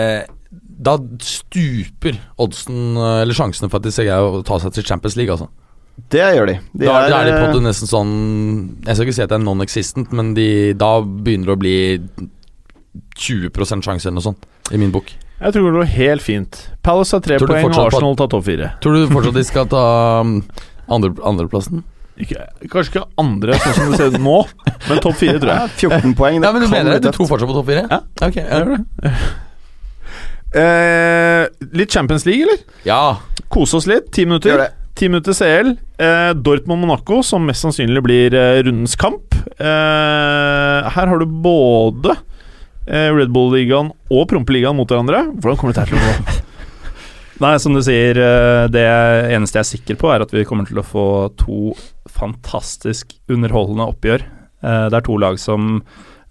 Da 0.85 0.97
stuper 1.23 2.19
oddsen, 2.41 2.97
eh, 2.97 3.20
eller 3.23 3.36
sjansene 3.36 3.70
for 3.70 3.78
at 3.78 3.86
de 3.86 3.95
skal 3.95 4.09
greie 4.11 4.32
å 4.41 4.43
ta 4.47 4.59
seg 4.62 4.74
til 4.74 4.89
Champions 4.89 5.19
League, 5.20 5.36
altså. 5.36 5.51
Det 5.94 6.22
gjør 6.36 6.48
de. 6.50 6.54
de 6.74 6.86
da, 6.88 6.94
da 7.08 7.20
er 7.20 7.28
de 7.28 7.34
på 7.34 7.38
en 7.38 7.44
eh, 7.44 7.50
måte 7.52 7.64
nesten 7.64 7.90
sånn 7.90 8.14
Jeg 8.82 8.96
skal 8.96 9.06
ikke 9.06 9.14
si 9.14 9.22
at 9.22 9.30
det 9.30 9.36
er 9.38 9.44
non-existent, 9.44 10.14
men 10.16 10.32
de, 10.36 10.48
da 10.78 10.96
begynner 11.04 11.52
det 11.52 11.54
å 11.54 11.60
bli 11.62 11.76
20 13.18 13.82
sjanse 13.82 14.08
eller 14.08 14.18
noe 14.18 14.26
sånt, 14.26 14.46
i 14.74 14.80
min 14.80 14.92
bok. 14.94 15.12
Jeg 15.38 15.54
tror 15.54 15.66
det 15.66 15.72
går 15.76 15.90
helt 15.94 16.24
fint. 16.24 16.60
Palace 16.86 17.16
har 17.16 17.22
tre 17.24 17.38
poeng, 17.42 17.66
og 17.70 17.88
Arsenal 17.88 18.18
tar 18.18 18.30
topp 18.32 18.46
fire. 18.46 18.70
Tror 18.82 18.96
du 18.96 19.10
fortsatt 19.10 19.38
de 19.38 19.44
skal 19.52 19.66
ta 19.70 19.82
um, 20.22 20.36
andre, 20.94 21.14
andreplassen? 21.26 21.82
Ikke, 22.20 22.44
kanskje 22.70 22.92
ikke 22.92 23.08
andre, 23.18 23.56
sånn 23.58 23.74
som 23.74 23.90
det 23.90 23.98
ser 23.98 24.12
ut 24.14 24.22
nå, 24.22 24.36
men 24.86 25.02
topp 25.02 25.18
fire, 25.18 25.40
tror 25.42 25.54
jeg. 25.54 25.74
14 25.90 26.14
poeng. 26.20 26.38
Det 26.38 26.50
Ja, 26.50 26.54
men 26.54 26.62
du 26.62 26.68
kan 26.68 26.76
mener 26.76 26.94
det? 26.94 27.02
Du 27.06 27.16
tror 27.16 27.30
fortsatt 27.30 27.50
på 27.50 27.58
topp 27.58 27.70
fire? 27.72 27.88
Ja. 27.90 28.00
Ok, 28.22 28.38
jeg 28.38 28.62
gjør 28.62 28.76
det. 28.76 29.10
Eh, 30.54 31.66
litt 31.74 31.90
Champions 31.90 32.26
League, 32.28 32.46
eller? 32.46 32.62
Ja. 32.86 33.02
Kose 33.50 33.80
oss 33.80 33.90
litt. 33.90 34.12
Ti 34.14 34.28
minutter. 34.28 34.54
Gjør 34.54 34.62
det. 34.62 34.72
Ti 34.94 35.08
minutter 35.10 35.34
CL. 35.34 35.72
Eh, 35.98 36.30
Dortmund-Monaco, 36.38 37.22
som 37.26 37.42
mest 37.48 37.64
sannsynlig 37.64 38.02
blir 38.06 38.34
eh, 38.38 38.60
rundens 38.62 38.94
kamp. 39.00 39.34
Eh, 39.58 40.90
her 40.94 41.10
har 41.10 41.18
du 41.18 41.26
både 41.26 42.14
eh, 42.86 43.10
Red 43.14 43.32
Bull-ligaen 43.34 43.90
og 44.14 44.28
Prompeligaen 44.30 44.78
mot 44.78 44.90
hverandre. 44.90 45.24
Hvordan 45.34 45.58
kommer 45.60 45.74
dette 45.74 45.90
til 45.90 45.98
å 45.98 46.04
gå? 46.06 46.40
Nei, 47.42 47.56
som 47.58 47.74
du 47.74 47.82
sier, 47.82 48.14
eh, 48.22 48.68
det 48.70 48.86
eneste 49.34 49.58
jeg 49.58 49.64
er 49.66 49.70
sikker 49.72 49.98
på, 49.98 50.12
er 50.14 50.22
at 50.22 50.34
vi 50.34 50.46
kommer 50.46 50.68
til 50.70 50.78
å 50.78 50.86
få 50.86 51.06
to 51.42 51.74
fantastisk 52.14 53.16
underholdende 53.34 53.88
oppgjør. 53.90 54.22
Eh, 54.62 54.84
Det 54.94 55.00
er 55.00 55.08
to 55.10 55.18
lag 55.18 55.40
som 55.42 55.80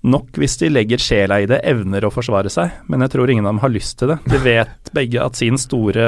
nok, 0.04 0.36
hvis 0.40 0.58
de 0.60 0.70
legger 0.72 1.02
sjela 1.02 1.40
i 1.42 1.48
det, 1.50 1.62
evner 1.68 2.06
å 2.06 2.12
forsvare 2.14 2.52
seg, 2.52 2.80
men 2.92 3.04
jeg 3.06 3.14
tror 3.14 3.32
ingen 3.32 3.48
av 3.48 3.56
dem 3.56 3.62
har 3.64 3.74
lyst 3.74 3.98
til 4.02 4.14
det. 4.14 4.20
De 4.30 4.40
vet 4.44 4.94
begge 4.96 5.22
at 5.24 5.40
sin 5.40 5.60
store 5.60 6.08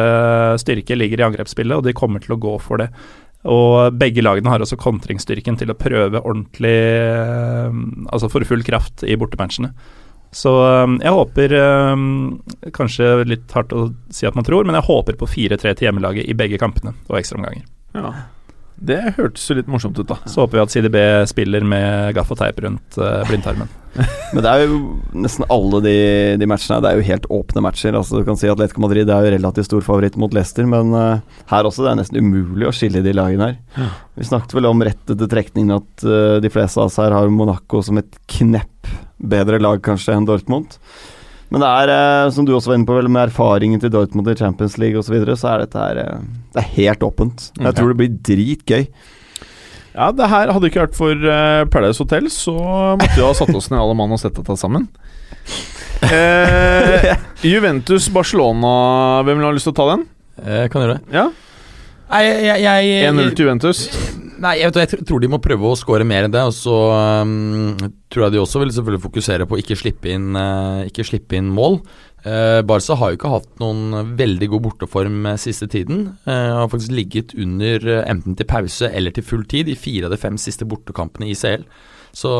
styrke 0.61 0.97
ligger 0.97 1.21
i 1.21 1.27
angrepsspillet, 1.29 1.77
og 1.77 1.85
de 1.87 1.95
kommer 1.95 2.23
til 2.23 2.35
å 2.35 2.41
gå 2.41 2.55
for 2.63 2.83
det. 2.83 2.89
Og 3.45 3.93
begge 3.95 4.23
lagene 4.25 4.49
har 4.49 4.63
også 4.63 4.79
kontringsstyrken 4.81 5.59
til 5.61 5.69
å 5.69 5.77
prøve 5.77 6.17
ordentlig 6.17 6.73
eh, 6.73 7.75
Altså 8.09 8.25
for 8.33 8.45
full 8.49 8.65
kraft 8.65 9.03
i 9.05 9.17
bortematchene. 9.21 9.69
Så 10.35 10.51
um, 10.83 10.97
jeg 10.99 11.13
håper 11.15 11.53
Kanskje 12.75 13.11
litt 13.29 13.53
hardt 13.55 13.71
å 13.71 13.85
si 14.11 14.25
at 14.27 14.35
man 14.35 14.47
tror, 14.47 14.65
men 14.67 14.75
jeg 14.79 14.89
håper 14.89 15.19
på 15.19 15.29
4-3 15.29 15.75
til 15.77 15.87
hjemmelaget 15.87 16.27
i 16.27 16.35
begge 16.37 16.59
kampene 16.59 16.95
og 17.07 17.19
ekstraomganger. 17.21 17.63
Ja. 17.95 18.11
Det 18.75 18.99
hørtes 19.15 19.45
jo 19.47 19.55
litt 19.55 19.69
morsomt 19.71 19.97
ut, 19.99 20.07
da. 20.09 20.17
Så 20.27 20.43
håper 20.43 20.57
vi 20.57 20.63
at 20.65 20.73
CDB 20.73 20.97
spiller 21.31 21.63
med 21.63 22.15
gaff 22.17 22.31
og 22.33 22.39
teip 22.41 22.59
rundt 22.63 22.97
uh, 22.99 23.23
blindtarmen. 23.29 23.69
Men 24.35 24.43
det 24.43 24.51
er 24.51 24.65
jo 24.65 24.79
nesten 25.15 25.47
alle 25.53 25.79
de, 25.85 25.95
de 26.41 26.47
matchene 26.51 26.75
her, 26.75 26.83
Det 26.83 26.89
er 26.89 26.99
jo 26.99 27.07
helt 27.07 27.29
åpne 27.37 27.63
matcher. 27.63 27.95
Altså 27.95 28.19
Du 28.19 28.27
kan 28.27 28.39
si 28.39 28.49
at 28.49 28.57
Atletico 28.57 28.83
Madrid 28.83 29.07
er 29.07 29.23
jo 29.23 29.33
relativt 29.37 29.69
stor 29.69 29.85
favoritt 29.85 30.19
mot 30.19 30.35
Leicester, 30.35 30.67
men 30.67 30.91
uh, 30.91 31.23
her 31.51 31.69
også 31.69 31.85
det 31.85 31.93
er 31.93 32.01
nesten 32.01 32.19
umulig 32.19 32.67
å 32.67 32.75
skille 32.75 33.03
de 33.05 33.15
lagene 33.15 33.53
her. 33.53 33.95
Vi 34.19 34.27
snakket 34.27 34.57
vel 34.57 34.67
om 34.67 34.83
rett 34.83 35.15
etter 35.15 35.31
trekningen 35.31 35.77
at 35.79 36.07
uh, 36.07 36.37
de 36.43 36.51
fleste 36.51 36.81
av 36.81 36.91
oss 36.91 36.99
her 36.99 37.15
har 37.15 37.31
Monaco 37.31 37.79
som 37.85 38.01
et 38.01 38.19
knepp 38.35 38.91
bedre 39.15 39.61
lag 39.63 39.79
kanskje 39.83 40.17
enn 40.17 40.27
Dortmund. 40.27 40.75
Men 41.53 41.61
det 41.61 41.69
er, 41.69 41.91
eh, 41.93 42.29
som 42.33 42.47
du 42.47 42.53
også 42.55 42.71
var 42.71 42.79
inne 42.79 42.89
på, 42.89 42.95
vel, 42.97 43.09
med 43.11 43.29
erfaringen 43.29 43.81
til 43.81 43.93
Dortmund 43.93 44.31
i 44.31 44.37
Champions 44.39 44.79
League 44.81 44.97
osv., 44.99 45.09
så, 45.09 45.13
videre, 45.13 45.37
så 45.39 45.51
er 45.51 45.65
dette 45.65 45.83
her 45.83 46.01
eh, 46.01 46.25
Det 46.55 46.63
er 46.63 46.73
helt 46.79 47.05
åpent. 47.05 47.49
Mm. 47.57 47.67
Jeg 47.67 47.77
tror 47.77 47.91
det 47.91 47.99
blir 48.01 48.17
dritgøy. 48.31 48.87
Ja, 49.95 50.09
det 50.11 50.27
her 50.27 50.51
hadde 50.51 50.67
ikke 50.67 50.81
vært 50.81 50.97
for 50.97 51.15
uh, 51.15 51.63
Paradise 51.71 52.03
Hotel, 52.03 52.25
så 52.33 52.55
måtte 52.99 53.15
vi 53.15 53.23
ha 53.23 53.31
satt 53.37 53.53
oss 53.55 53.69
ned 53.71 53.79
alle 53.79 53.95
mann 53.95 54.11
og 54.11 54.19
sett 54.19 54.35
dette 54.35 54.57
sammen. 54.59 54.89
Eh, 56.03 57.13
Juventus-Barcelona, 57.53 58.73
hvem 59.23 59.39
vil 59.39 59.47
ha 59.47 59.53
lyst 59.55 59.69
til 59.69 59.75
å 59.75 59.79
ta 59.79 59.87
den? 59.93 60.03
Jeg 60.43 60.73
kan 60.73 60.83
gjøre 60.83 60.97
det. 60.97 61.15
Ja, 61.15 61.29
Nei, 62.05 62.21
jeg, 62.27 62.59
jeg, 62.61 62.89
jeg 62.91 63.13
1-0 63.15 63.31
til 63.33 63.47
Juventus. 63.47 63.79
Nei, 64.45 64.59
jeg, 64.59 64.69
vet, 64.69 64.93
jeg 64.93 65.05
tror 65.09 65.23
de 65.23 65.29
må 65.31 65.39
prøve 65.41 65.71
å 65.71 65.77
score 65.79 66.05
mer 66.05 66.27
enn 66.27 66.33
det. 66.33 66.43
Og 66.45 66.53
så 66.53 66.75
um, 67.25 67.73
tror 68.13 68.27
jeg 68.27 68.35
de 68.35 68.41
også 68.43 68.61
vil 68.61 68.73
selvfølgelig 68.75 69.05
fokusere 69.07 69.47
på 69.49 69.57
å 69.57 69.61
ikke 69.61 69.77
slippe 69.79 70.11
inn, 70.13 70.35
uh, 70.37 70.83
ikke 70.85 71.05
slippe 71.07 71.39
inn 71.39 71.49
mål. 71.55 71.79
Uh, 72.25 72.61
Barca 72.65 72.97
har 72.99 73.11
jo 73.11 73.17
ikke 73.19 73.33
hatt 73.33 73.49
noen 73.61 74.13
veldig 74.17 74.49
god 74.53 74.63
borteform 74.65 75.17
eh, 75.31 75.41
siste 75.41 75.69
tiden. 75.69 76.07
Uh, 76.27 76.61
har 76.61 76.69
faktisk 76.69 76.93
ligget 76.93 77.33
under 77.37 77.89
enten 78.03 78.37
til 78.37 78.49
pause 78.49 78.89
eller 78.89 79.13
til 79.13 79.25
full 79.25 79.45
tid 79.49 79.69
i 79.69 79.77
fire 79.77 80.09
av 80.09 80.13
de 80.13 80.21
fem 80.21 80.37
siste 80.41 80.67
bortekampene 80.69 81.29
i 81.29 81.37
CL. 81.37 81.65
Så 82.15 82.31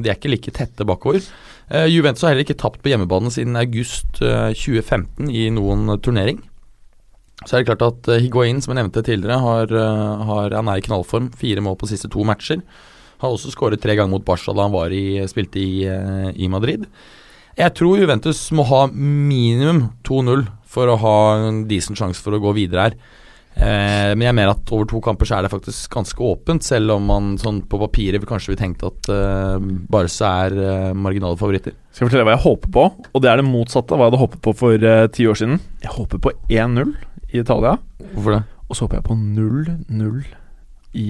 de 0.00 0.08
er 0.08 0.16
ikke 0.16 0.30
like 0.32 0.54
tette 0.56 0.86
bakover. 0.88 1.20
Juventus 1.92 2.22
har 2.24 2.32
heller 2.32 2.46
ikke 2.46 2.56
tapt 2.56 2.80
på 2.80 2.88
hjemmebane 2.88 3.28
siden 3.28 3.58
august 3.60 4.22
eh, 4.24 4.54
2015 4.56 5.28
i 5.28 5.50
noen 5.52 5.98
turnering. 6.00 6.38
Så 7.46 7.54
er 7.54 7.62
det 7.62 7.68
klart 7.70 7.84
at 7.86 8.08
uh, 8.10 8.18
Higuain, 8.18 8.58
som 8.62 8.74
jeg 8.74 8.80
nevnte 8.80 9.04
tidligere, 9.06 9.38
har, 9.38 9.70
eh, 9.70 10.24
har, 10.30 10.54
han 10.58 10.70
er 10.72 10.80
i 10.80 10.84
knallform. 10.84 11.30
Fire 11.38 11.62
mål 11.62 11.78
på 11.78 11.88
siste 11.90 12.10
to 12.10 12.24
matcher. 12.26 12.64
Har 13.22 13.34
også 13.34 13.52
skåret 13.54 13.82
tre 13.82 13.94
ganger 13.98 14.16
mot 14.16 14.26
Barca 14.26 14.54
da 14.54 14.66
han 14.66 14.74
var 14.74 14.94
i, 14.94 15.20
spilte 15.30 15.62
i, 15.62 15.84
eh, 15.86 16.32
i 16.34 16.50
Madrid. 16.50 16.88
Jeg 17.58 17.74
tror 17.74 17.98
Juventus 17.98 18.40
må 18.54 18.66
ha 18.68 18.84
minimum 18.90 19.88
2-0 20.06 20.44
for 20.68 20.90
å 20.90 20.98
ha 21.02 21.16
en 21.48 21.64
decent 21.70 21.98
sjanse 21.98 22.22
for 22.22 22.36
å 22.36 22.42
gå 22.42 22.52
videre 22.58 22.88
her. 22.88 22.98
Eh, 23.58 24.12
men 24.14 24.22
jeg 24.28 24.36
mener 24.38 24.52
at 24.52 24.70
over 24.70 24.86
to 24.86 25.00
kamper 25.02 25.26
så 25.26 25.38
er 25.38 25.46
det 25.46 25.50
faktisk 25.50 25.90
ganske 25.90 26.22
åpent, 26.22 26.62
selv 26.62 26.94
om 26.94 27.08
man 27.10 27.32
sånn 27.42 27.64
på 27.66 27.80
papiret 27.80 28.26
kanskje 28.28 28.52
vil 28.52 28.60
tenke 28.60 28.90
at 28.92 29.10
eh, 29.10 29.56
Barca 29.90 30.30
er 30.44 30.58
eh, 30.62 30.94
marginale 30.94 31.38
favoritter. 31.40 31.74
Skal 31.90 32.06
jeg 32.06 32.12
fortelle 32.12 32.28
hva 32.28 32.36
jeg 32.36 32.46
håper 32.46 32.74
på? 32.76 32.86
Og 33.10 33.24
det 33.24 33.32
er 33.32 33.42
det 33.42 33.48
motsatte 33.48 33.94
av 33.94 33.98
hva 33.98 34.06
jeg 34.06 34.12
hadde 34.12 34.22
håpet 34.22 34.44
på 34.46 34.54
for 34.62 34.90
eh, 34.92 35.06
ti 35.14 35.26
år 35.26 35.40
siden. 35.42 35.58
Jeg 35.82 35.96
håper 35.96 36.22
på 36.22 36.34
1-0 36.46 36.94
i 37.32 37.40
Italia, 37.42 37.76
Hvorfor 38.14 38.38
det? 38.38 38.42
og 38.68 38.76
så 38.76 38.86
håper 38.86 39.00
jeg 39.00 39.04
på 39.08 39.16
0-0 39.16 40.24
i 40.94 41.08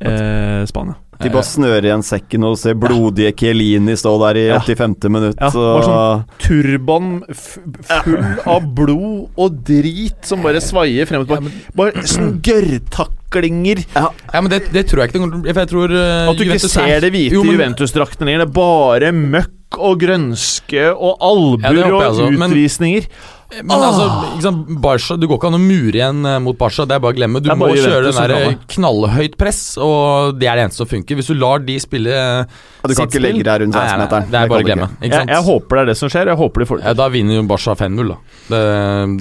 eh, 0.00 0.62
Spania. 0.66 0.94
De 1.16 1.30
bare 1.32 1.46
snører 1.48 1.86
igjen 1.88 2.02
sekken 2.04 2.42
og 2.44 2.58
ser 2.60 2.74
blodige 2.76 3.30
Chiellini 3.40 3.94
stå 3.96 4.10
der 4.20 4.36
i 4.36 4.42
Ja. 4.50 4.58
85. 4.60 5.06
minutt. 5.08 5.38
Ja, 5.40 5.48
Og... 5.48 5.86
sånn 5.86 6.24
Turban 6.44 7.06
f 7.32 7.56
full 7.88 8.26
av 8.52 8.66
blod 8.76 9.30
og 9.40 9.56
drit 9.64 10.28
som 10.28 10.42
bare 10.44 10.60
svaier 10.60 11.08
frem 11.08 11.24
og 11.24 11.30
tilbake. 11.30 11.54
Bare 11.74 12.04
sånn 12.04 12.34
gørrtaklinger. 12.44 13.80
Ja, 13.96 14.10
men 14.42 14.50
det, 14.52 14.66
det 14.74 14.84
tror 14.90 15.06
jeg 15.06 15.14
ikke. 15.14 15.30
For 15.48 15.62
jeg 15.62 15.70
tror 15.72 15.94
uh, 15.96 16.28
At 16.28 16.36
du 16.36 16.44
ikke 16.44 16.50
Juventus 16.52 16.76
er- 16.76 16.90
ser 16.92 17.00
det 17.06 17.12
hvite 17.16 17.40
men- 17.40 17.54
Juventus-drakten 17.54 18.28
lenger. 18.28 18.44
Det 18.44 18.48
er 18.50 18.56
bare 18.60 19.12
møkk 19.16 19.80
og 19.82 19.96
grønske 20.04 20.84
og 20.94 21.16
albuer 21.26 21.80
Ja, 21.80 21.88
og 21.96 22.02
altså, 22.10 22.28
utvisninger. 22.28 23.08
Men 23.08 23.32
altså, 23.50 24.06
liksom, 24.36 24.56
Barca, 24.82 25.16
Du 25.16 25.26
går 25.30 25.38
ikke 25.38 25.48
an 25.52 25.56
å 25.58 25.60
mure 25.62 25.94
igjen 25.94 26.24
eh, 26.26 26.38
mot 26.42 26.58
Barca, 26.58 26.84
det 26.88 26.96
er 26.96 27.02
bare 27.04 27.14
å 27.14 27.18
glemme. 27.18 27.40
Du 27.44 27.50
må 27.54 27.68
kjøre 27.74 28.08
den 28.10 28.18
der 28.18 28.34
eh, 28.34 28.48
det. 28.50 28.66
knallhøyt 28.74 29.36
press, 29.40 29.60
og 29.78 30.36
det 30.40 30.48
er 30.50 30.58
det 30.60 30.64
eneste 30.66 30.82
som 30.82 30.90
funker. 30.90 31.18
Hvis 31.20 31.30
du 31.30 31.34
lar 31.38 31.62
de 31.66 31.76
spille 31.82 32.10
Ja, 32.10 32.44
du 32.86 32.94
kan 32.94 33.06
ikke 33.10 33.22
legge 33.22 33.44
deg 33.46 33.62
rundt 33.64 33.74
Nei, 33.76 33.84
nei, 33.86 33.96
nei, 33.96 34.06
16-meteren. 34.06 34.30
Det 34.34 34.40
er 34.42 34.52
bare 34.52 34.64
å 34.64 34.68
glemme. 34.70 34.88
ikke. 34.90 35.02
Ikke 35.06 35.12
Jeg, 35.14 35.20
sant? 35.22 35.34
jeg 35.36 35.46
håper 35.50 35.76
det 35.76 35.82
er 35.86 35.90
det 35.92 35.96
som 36.02 36.12
skjer. 36.12 36.32
Jeg 36.32 36.40
håper 36.42 36.64
de 36.64 36.68
får 36.72 36.82
ja, 36.86 36.94
da 37.02 37.08
vinner 37.14 37.38
jo 37.40 37.46
Barca 37.50 37.76
5-0, 37.78 38.12
da. 38.12 38.18
Det, 38.50 38.62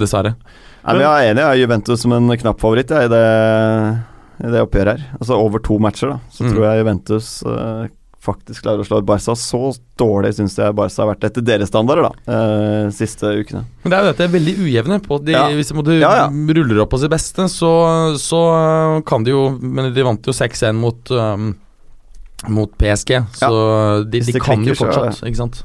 dessverre. 0.01 0.35
Nei, 0.85 0.93
men 0.93 1.01
jeg 1.01 1.09
er 1.09 1.31
enig, 1.31 1.41
jeg 1.41 1.49
har 1.49 1.61
Juventus 1.63 2.01
som 2.05 2.11
en 2.13 2.35
knapp 2.37 2.59
favoritt 2.61 2.91
jeg, 2.93 3.07
i, 3.07 3.09
det, 3.09 3.21
i 4.45 4.51
det 4.53 4.59
oppgjøret 4.65 4.99
her. 4.99 5.05
Altså 5.19 5.37
Over 5.41 5.63
to 5.65 5.79
matcher, 5.81 6.11
da, 6.13 6.19
så 6.33 6.43
Mm. 6.45 6.51
tror 6.53 6.65
jeg 6.67 6.81
Juventus 6.83 7.29
eh, 7.49 7.87
faktisk 8.25 8.65
klarer 8.65 8.83
å 8.83 8.87
slå 8.87 8.99
Barca. 9.05 9.35
Så 9.39 9.61
dårlig 10.01 10.33
syns 10.37 10.57
jeg 10.59 10.75
Barca 10.77 11.03
har 11.03 11.11
vært 11.13 11.27
etter 11.29 11.45
deres 11.45 11.71
standarder, 11.71 12.09
da, 12.09 12.33
eh, 12.35 12.89
siste 12.95 13.31
ukene. 13.39 13.63
Men 13.83 13.93
det 13.93 13.97
er 13.99 14.03
jo 14.07 14.11
dette 14.13 14.31
veldig 14.35 14.55
ujevne. 14.65 14.99
På 15.05 15.19
de, 15.23 15.35
Ja. 15.37 15.45
Hvis 15.53 15.71
de 15.71 15.99
Ja, 15.99 16.13
ja. 16.25 16.27
ruller 16.29 16.81
opp 16.83 16.91
på 16.91 16.99
sitt 16.99 17.13
beste, 17.13 17.47
så, 17.51 17.71
så 18.19 18.41
kan 19.05 19.23
de 19.23 19.31
jo 19.31 19.45
Men 19.61 19.93
de 19.93 20.03
vant 20.03 20.21
jo 20.25 20.33
6-1 20.35 20.75
mot 20.75 21.11
um, 21.11 21.53
mot 22.51 22.69
PSG, 22.77 23.23
så 23.33 23.49
de, 24.05 24.19
de 24.19 24.39
kan 24.39 24.59
jo 24.61 24.73
klikker, 24.73 24.75
fortsatt, 24.77 25.23
ikke 25.25 25.39
sant. 25.39 25.63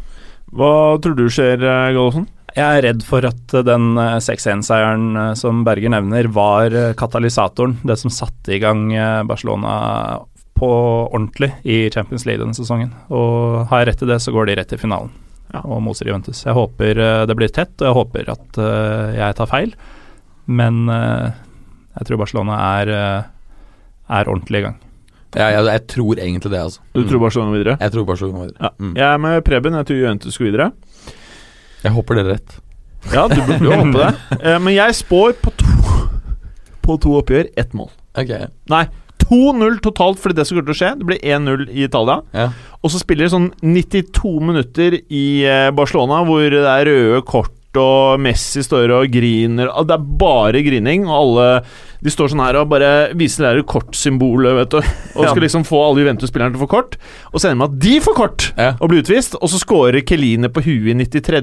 Hva 0.54 0.98
tror 1.02 1.16
du 1.18 1.26
skjer, 1.28 1.60
eh, 1.60 1.92
Gallosen? 1.94 2.26
Jeg 2.56 2.66
er 2.78 2.82
redd 2.88 3.02
for 3.06 3.26
at 3.28 3.54
eh, 3.54 3.62
den 3.66 3.92
eh, 4.00 4.16
6-1-seieren 4.22 5.04
eh, 5.20 5.34
som 5.38 5.60
Berger 5.66 5.92
nevner, 5.92 6.26
var 6.34 6.72
eh, 6.74 6.92
katalysatoren. 6.98 7.76
Det 7.86 7.98
som 8.00 8.10
satte 8.14 8.54
i 8.56 8.60
gang 8.62 8.88
eh, 8.94 9.20
Barcelona 9.28 9.74
på 10.60 10.68
ordentlig 11.08 11.50
i 11.64 11.78
Champions 11.94 12.26
League 12.28 12.42
denne 12.42 12.56
sesongen. 12.56 12.92
Og 13.08 13.64
har 13.70 13.82
jeg 13.82 13.90
rett 13.94 14.04
i 14.04 14.10
det, 14.12 14.18
så 14.20 14.34
går 14.34 14.50
de 14.50 14.58
rett 14.60 14.70
til 14.74 14.80
finalen 14.82 15.10
Ja. 15.54 15.62
og 15.64 15.80
moser 15.82 16.06
Juventus. 16.10 16.44
Jeg 16.44 16.54
håper 16.54 17.00
eh, 17.00 17.24
det 17.26 17.36
blir 17.38 17.48
tett, 17.50 17.72
og 17.80 17.88
jeg 17.88 17.96
håper 17.96 18.28
at 18.36 18.60
eh, 18.60 19.16
jeg 19.16 19.36
tar 19.40 19.48
feil. 19.50 19.72
Men 20.50 20.84
eh, 20.92 21.32
jeg 21.98 22.06
tror 22.10 22.20
Barcelona 22.22 22.58
er, 22.80 22.92
er 24.10 24.30
ordentlig 24.30 24.60
i 24.60 24.66
gang. 24.68 24.78
Ja, 25.34 25.48
jeg, 25.54 25.62
jeg 25.70 25.82
tror 25.92 26.18
egentlig 26.18 26.50
det, 26.50 26.58
altså. 26.60 26.80
Du 26.94 27.04
tror 27.06 27.20
Barcelona 27.22 27.54
videre? 27.54 27.76
Jeg 27.80 27.92
tror 27.94 28.06
Barcelona 28.08 28.44
videre. 28.44 28.58
Ja. 28.66 28.70
Mm. 28.82 28.94
Jeg 28.98 29.06
er 29.08 29.20
med 29.22 29.44
Preben. 29.46 29.76
Jeg 29.78 29.86
tror 29.86 30.00
Juventus 30.00 30.38
går 30.40 30.48
videre. 30.50 30.70
Jeg 31.84 31.92
håper 31.94 32.18
dere 32.18 32.26
er 32.26 32.34
rett. 32.38 32.56
Ja, 33.14 33.22
du 33.30 33.38
burde 33.46 33.64
jo 33.64 33.76
håpe 33.78 34.00
det. 34.02 34.40
Men 34.66 34.74
jeg 34.74 34.96
spår 34.98 35.36
på 35.40 35.52
to 35.56 35.68
På 36.84 36.96
to 37.00 37.14
oppgjør, 37.20 37.46
ett 37.56 37.72
mål. 37.78 37.88
Okay. 38.18 38.48
Nei, 38.72 38.82
2-0 39.30 39.78
totalt, 39.84 40.18
fordi 40.20 40.36
det 40.40 40.46
som 40.48 40.58
kommer 40.58 40.72
til 40.72 40.76
å 40.76 40.80
skje. 40.80 40.90
Det 40.98 41.06
blir 41.06 41.22
1-0 41.22 41.68
i 41.70 41.86
Italia. 41.86 42.18
Ja. 42.34 42.50
Og 42.80 42.92
så 42.92 43.00
spiller 43.02 43.28
de 43.28 43.34
sånn 43.36 43.48
92 43.62 44.34
minutter 44.42 44.98
i 45.06 45.24
eh, 45.46 45.70
Barcelona, 45.76 46.24
hvor 46.26 46.42
det 46.50 46.64
er 46.66 46.90
røde 46.90 47.24
kort 47.28 47.54
og 47.78 48.18
Messi 48.20 48.62
står 48.66 48.90
og 48.96 49.12
griner. 49.14 49.68
Og 49.78 49.86
Det 49.86 49.94
er 49.94 50.08
bare 50.18 50.62
grining, 50.66 51.04
og 51.06 51.14
alle 51.20 51.62
De 52.00 52.08
står 52.08 52.30
sånn 52.32 52.40
her 52.40 52.56
og 52.56 52.70
bare 52.72 53.10
viser 53.12 53.44
det 53.44 53.48
der 53.58 53.62
kortsymbolet, 53.68 54.54
vet 54.56 54.70
du. 54.72 54.78
Og 55.20 55.26
skal 55.28 55.42
liksom 55.44 55.66
få 55.68 55.76
alle 55.84 56.00
Juventus-spillerne 56.00 56.54
til 56.54 56.56
å 56.56 56.64
få 56.64 56.68
kort. 56.72 56.94
Og 57.28 57.42
så 57.42 57.50
ender 57.50 57.58
det 57.58 57.60
med 57.60 57.74
at 57.74 57.82
de 57.84 58.00
får 58.00 58.14
kort 58.16 58.46
Ja. 58.56 58.70
og 58.80 58.88
blir 58.88 59.02
utvist. 59.02 59.34
Og 59.36 59.50
så 59.52 59.60
scorer 59.60 60.00
Keline 60.08 60.48
på 60.48 60.62
huet 60.64 60.88
i 60.88 60.94
93. 60.96 61.42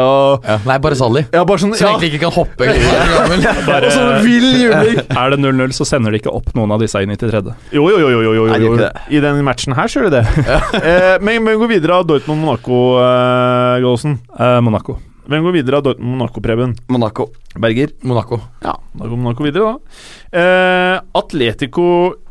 og 0.00 0.48
Ja. 0.48 0.56
Nei, 0.64 0.78
bare 0.80 0.96
Sally. 0.96 1.26
Ja, 1.34 1.44
bare 1.44 1.60
sånn 1.60 1.76
Som 1.76 1.84
ja, 1.86 1.92
egentlig 1.92 2.14
ikke 2.14 2.22
kan 2.24 2.32
hoppe. 2.38 2.64
bare, 3.68 3.84
Og 3.84 3.92
sånn 3.92 4.24
vill 4.26 4.48
juling. 4.62 4.98
Er 5.12 5.36
det 5.36 5.40
0-0, 5.44 5.76
så 5.76 5.84
sender 5.92 6.16
de 6.16 6.22
ikke 6.24 6.32
opp 6.40 6.48
noen 6.56 6.72
av 6.72 6.80
disse 6.80 6.96
i 6.96 7.04
93. 7.12 7.52
Jo, 7.76 7.84
jo, 7.92 8.00
jo, 8.00 8.08
jo, 8.16 8.20
jo, 8.24 8.32
jo, 8.40 8.48
Nei, 8.48 8.60
jo. 8.64 8.74
I 9.12 9.20
den 9.20 9.44
matchen 9.44 9.76
her 9.76 9.92
så 9.92 10.00
gjør 10.00 10.08
det 10.16 10.24
det. 10.24 10.58
eh, 10.80 11.14
men 11.20 11.44
men 11.44 11.60
gå 11.60 11.68
videre 11.68 12.00
av 12.00 12.08
Dortmund-Monaco, 12.08 12.80
eh, 12.96 13.80
Gallosen. 13.84 14.18
Eh, 14.40 14.60
Monaco. 14.64 14.96
Hvem 15.22 15.44
går 15.46 15.54
videre 15.54 15.78
av 15.78 15.84
Dortmund-Monaco, 15.86 16.40
Preben? 16.42 16.72
Monaco. 16.90 17.28
Berger? 17.54 17.92
Monaco. 18.02 18.40
Ja, 18.64 18.72
da 18.98 19.06
går 19.06 19.20
Monaco 19.20 19.44
videre, 19.46 19.68
da. 19.70 20.40
Eh, 20.40 20.96
Atletico 21.20 21.84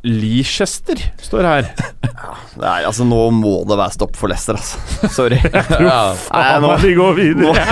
Leicester 0.04 1.00
står 1.22 1.48
her. 1.48 1.70
Nei, 2.62 2.82
altså 2.84 3.06
Nå 3.08 3.22
må 3.38 3.62
det 3.70 3.78
være 3.80 3.96
stopp 3.96 4.20
for 4.20 4.32
Leicester, 4.34 4.60
altså. 4.60 5.08
Sorry. 5.14 5.40
Ja. 5.82 6.02
Nei, 6.34 6.44
nå, 6.66 6.74
de 6.84 6.94
går 7.00 7.16
videre. 7.22 7.66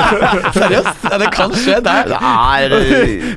Seriøst? 0.58 1.06
Ja, 1.06 1.22
det 1.22 1.30
kan 1.38 1.54
skje 1.54 1.78
det 1.84 1.94
er 1.94 2.68
det 2.74 2.82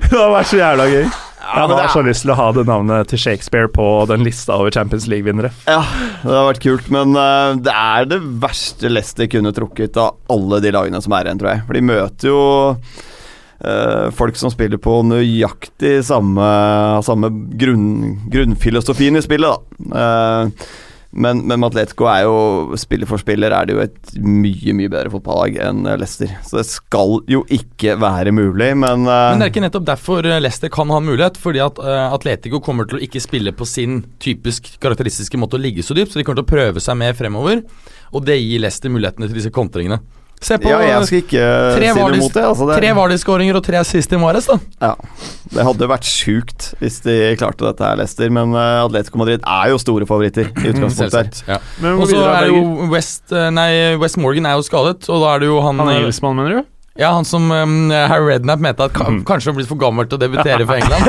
vært 0.09 0.49
så 0.49 0.59
jævla 0.64 0.89
gøy. 0.89 1.05
Jeg 1.48 1.72
har 1.72 1.91
så 1.94 2.03
lyst 2.06 2.26
til 2.26 2.34
å 2.34 2.38
ha 2.38 2.48
det 2.56 2.65
navnet 2.68 3.11
til 3.11 3.22
Shakespeare 3.22 3.69
på 3.72 3.86
den 4.10 4.26
lista 4.28 4.57
over 4.60 4.74
Champions 4.74 5.07
League-vinnere. 5.07 5.53
Ja, 5.69 5.82
det 6.22 6.34
har 6.34 6.49
vært 6.49 6.64
kult, 6.65 6.90
men 6.94 7.15
eh, 7.18 7.57
det 7.64 7.74
er 7.74 8.10
det 8.11 8.19
verste 8.44 8.91
Leicester 8.91 9.30
kunne 9.32 9.56
trukket 9.56 9.99
av 10.02 10.18
alle 10.34 10.60
de 10.64 10.74
lagene 10.76 11.02
som 11.03 11.15
er 11.15 11.30
igjen, 11.30 11.40
tror 11.41 11.53
jeg. 11.53 11.64
For 11.69 11.80
de 11.80 11.86
møter 11.94 12.34
jo 12.34 12.41
Uh, 13.57 14.14
folk 14.14 14.38
som 14.38 14.52
spiller 14.53 14.78
på 14.78 14.99
nøyaktig 15.02 15.95
samme, 16.06 16.45
samme 17.02 17.32
grunn, 17.57 17.88
grunnfilosofien 18.30 19.18
i 19.18 19.24
spillet, 19.26 19.49
da. 19.49 19.98
Eh, 19.98 20.68
men, 21.11 21.39
men 21.47 21.63
Atletico 21.63 22.07
er 22.11 22.25
jo 22.27 22.77
Spiller 22.79 23.07
for 23.09 23.21
spiller 23.21 23.53
er 23.55 23.67
det 23.67 23.75
jo 23.75 23.84
et 23.84 24.11
mye, 24.19 24.73
mye 24.75 24.91
bedre 24.91 25.11
fotballag 25.13 25.55
enn 25.63 25.88
Leicester. 25.88 26.34
Så 26.45 26.59
det 26.59 26.65
skal 26.67 27.17
jo 27.31 27.43
ikke 27.53 27.95
være 28.01 28.34
mulig, 28.35 28.73
men, 28.75 29.07
uh... 29.07 29.31
Men 29.31 29.39
det 29.39 29.47
er 29.47 29.53
ikke 29.53 29.63
nettopp 29.63 29.88
derfor 29.88 30.27
eh, 30.27 30.41
Leicester 30.43 30.71
kan 30.73 30.91
ha 30.93 30.99
mulighet. 31.03 31.39
Fordi 31.41 31.63
at 31.63 31.79
uh, 31.79 32.11
Atletico 32.15 32.59
kommer 32.63 32.89
til 32.89 32.99
å 32.99 33.03
ikke 33.07 33.23
spille 33.23 33.55
på 33.55 33.67
sin 33.69 34.01
typisk 34.23 34.73
karakteristiske 34.84 35.39
måte 35.39 35.57
å 35.57 35.63
ligge 35.63 35.85
så 35.85 35.95
dypt, 35.97 36.13
så 36.13 36.19
de 36.19 36.27
kommer 36.27 36.41
til 36.43 36.47
å 36.47 36.53
prøve 36.55 36.84
seg 36.84 36.99
mer 36.99 37.17
fremover. 37.17 37.63
Og 38.11 38.27
det 38.27 38.39
gir 38.41 38.63
Leicester 38.63 38.91
mulighetene 38.91 39.29
til 39.29 39.39
disse 39.39 39.53
kontringene. 39.55 40.01
Se 40.43 40.57
på 40.61 40.69
Ja, 40.69 40.77
jeg 40.85 41.07
skal 41.09 41.22
ikke 41.23 41.45
tre 41.73 41.88
si 41.89 41.97
noe 41.97 42.19
mot 42.22 42.35
det. 42.35 42.43
Altså 42.45 42.68
det 42.69 42.77
tre 42.77 42.91
Vardø-skåringer 42.97 43.57
og 43.57 43.64
tre 43.65 43.80
assist 43.81 44.14
i 44.14 44.19
Mares, 44.22 44.45
da. 44.49 44.57
Ja, 44.84 44.91
det 45.55 45.65
hadde 45.65 45.89
vært 45.89 46.05
sjukt 46.07 46.69
hvis 46.81 46.99
de 47.05 47.15
klarte 47.39 47.65
dette 47.65 47.84
her, 47.88 47.97
Leicester. 47.97 48.30
Men 48.34 48.53
uh, 48.53 48.85
Atletico 48.85 49.18
Madrid 49.23 49.41
er 49.41 49.73
jo 49.73 49.81
store 49.81 50.07
favoritter 50.09 50.51
i 50.51 50.72
utgangspunktet. 50.73 51.41
her. 51.47 51.57
Ja. 51.57 51.93
Og 51.95 52.05
så 52.11 52.22
er 52.30 52.51
jo 52.51 52.64
West 52.93 53.34
eh, 53.34 53.49
Nei, 53.53 53.69
West 54.01 54.19
Morgan 54.22 54.45
er 54.45 54.59
jo 54.59 54.65
skadet, 54.68 55.09
og 55.09 55.23
da 55.23 55.34
er 55.34 55.45
det 55.45 55.49
jo 55.49 55.61
han 55.65 55.81
Han 55.81 55.89
er 55.89 55.97
eh, 55.97 56.03
engelskmann, 56.05 56.38
mener 56.38 56.59
du? 56.59 56.73
Ja, 56.98 57.11
han 57.14 57.26
som 57.30 57.52
um, 57.52 57.91
Harry 57.91 58.32
Redknapp 58.32 58.61
mente 58.64 58.86
at 58.88 58.94
ka 58.95 59.06
kanskje 59.28 59.52
han 59.52 59.57
blir 59.60 59.68
for 59.69 59.78
gammel 59.78 60.07
til 60.10 60.18
å 60.18 60.22
debutere 60.24 60.65
for 60.65 60.80
England. 60.80 61.06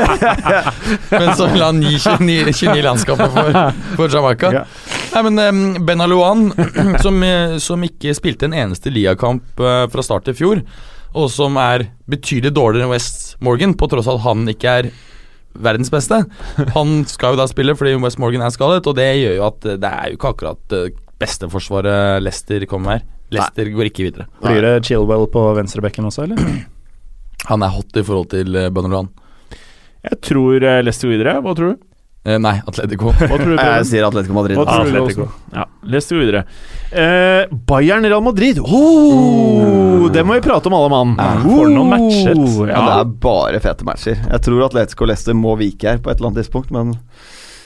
men 1.14 1.30
så 1.38 1.48
ville 1.48 1.64
han 1.64 1.80
gi 1.80 1.94
29, 1.96 2.52
29 2.52 2.84
landskamper 2.84 3.32
for, 3.32 3.58
for 3.96 4.12
Jamaica. 4.12 4.52
Ja. 4.52 4.64
Nei, 5.14 5.22
men 5.30 5.40
um, 5.40 5.86
Ben 5.88 6.04
Alouan, 6.04 6.50
som, 7.04 7.22
eh, 7.24 7.56
som 7.64 7.84
ikke 7.88 8.12
spilte 8.16 8.48
en 8.48 8.56
eneste 8.56 8.92
ligakamp 8.92 9.64
uh, 9.64 9.86
fra 9.88 10.04
start 10.04 10.28
i 10.28 10.36
fjor, 10.36 10.60
og 11.16 11.30
som 11.32 11.56
er 11.60 11.88
betydelig 12.10 12.52
dårligere 12.58 12.84
enn 12.84 12.92
West 12.92 13.38
Morgan, 13.44 13.72
på 13.72 13.88
tross 13.88 14.10
av 14.10 14.20
at 14.20 14.26
han 14.28 14.44
ikke 14.52 14.78
er 14.82 14.90
verdens 15.58 15.90
beste. 15.90 16.20
Han 16.76 16.98
skal 17.08 17.34
jo 17.34 17.40
da 17.40 17.48
spille 17.50 17.74
fordi 17.78 17.96
West 18.04 18.20
Morgan 18.20 18.44
er 18.44 18.52
skadet, 18.54 18.84
og 18.84 18.98
det 18.98 19.08
gjør 19.22 19.38
jo 19.40 19.46
at 19.48 19.70
eh, 19.72 19.80
det 19.80 19.92
er 20.02 20.10
jo 20.10 20.20
ikke 20.20 20.34
akkurat 20.36 20.80
beste 21.18 21.48
forsvaret 21.50 22.20
Leicester 22.22 22.68
kommer 22.70 22.98
her. 22.98 23.06
Leicester 23.34 23.70
går 23.74 23.90
ikke 23.90 24.06
videre. 24.08 24.28
Blir 24.44 24.64
det 24.64 24.74
Chilwell 24.88 25.26
på 25.32 25.42
venstrebekken 25.58 26.08
også, 26.08 26.24
eller? 26.28 26.40
Han 27.50 27.62
er 27.62 27.74
hot 27.74 27.96
i 27.96 28.02
forhold 28.04 28.30
til 28.32 28.56
uh, 28.56 28.68
Jeg 30.04 30.20
tror 30.26 30.64
eh, 30.64 30.80
Leicester 30.82 31.08
går 31.08 31.16
videre. 31.16 31.36
Hva 31.44 31.54
tror 31.56 31.74
du? 31.74 31.84
Eh, 32.28 32.36
nei, 32.42 32.56
Atletico. 32.68 33.12
Hva 33.14 33.36
tror 33.38 33.54
du 33.54 33.60
Jeg 33.62 33.86
sier 33.88 34.06
Atletico 34.08 34.34
Madrid. 34.36 34.58
Hva 34.58 34.66
tror 34.66 34.88
du, 34.90 34.96
Atletico. 34.98 35.28
Ja, 35.54 35.64
Leicester 35.86 36.18
går 36.18 36.24
videre. 36.26 36.42
Eh, 36.90 37.54
Bayern 37.70 38.08
Real 38.08 38.24
Madrid. 38.24 38.58
Oh, 38.64 40.08
det 40.12 40.24
må 40.26 40.36
vi 40.36 40.44
prate 40.44 40.68
om, 40.68 40.76
alle 40.76 40.90
mann. 40.92 41.14
for 41.44 41.70
noen 41.72 41.92
matcher. 41.94 42.42
Ja, 42.68 42.74
Ja. 42.74 42.82
det 42.88 42.98
er 43.06 43.14
bare 43.28 43.62
fete 43.64 43.86
matcher. 43.86 44.18
Jeg 44.24 44.44
tror 44.44 44.66
Atletico 44.66 45.06
og 45.06 45.12
Leicester 45.12 45.36
må 45.38 45.56
vike 45.60 45.94
her 45.94 46.02
på 46.02 46.10
et 46.10 46.18
eller 46.18 46.32
annet 46.32 46.42
tidspunkt, 46.44 46.74
men 46.74 46.96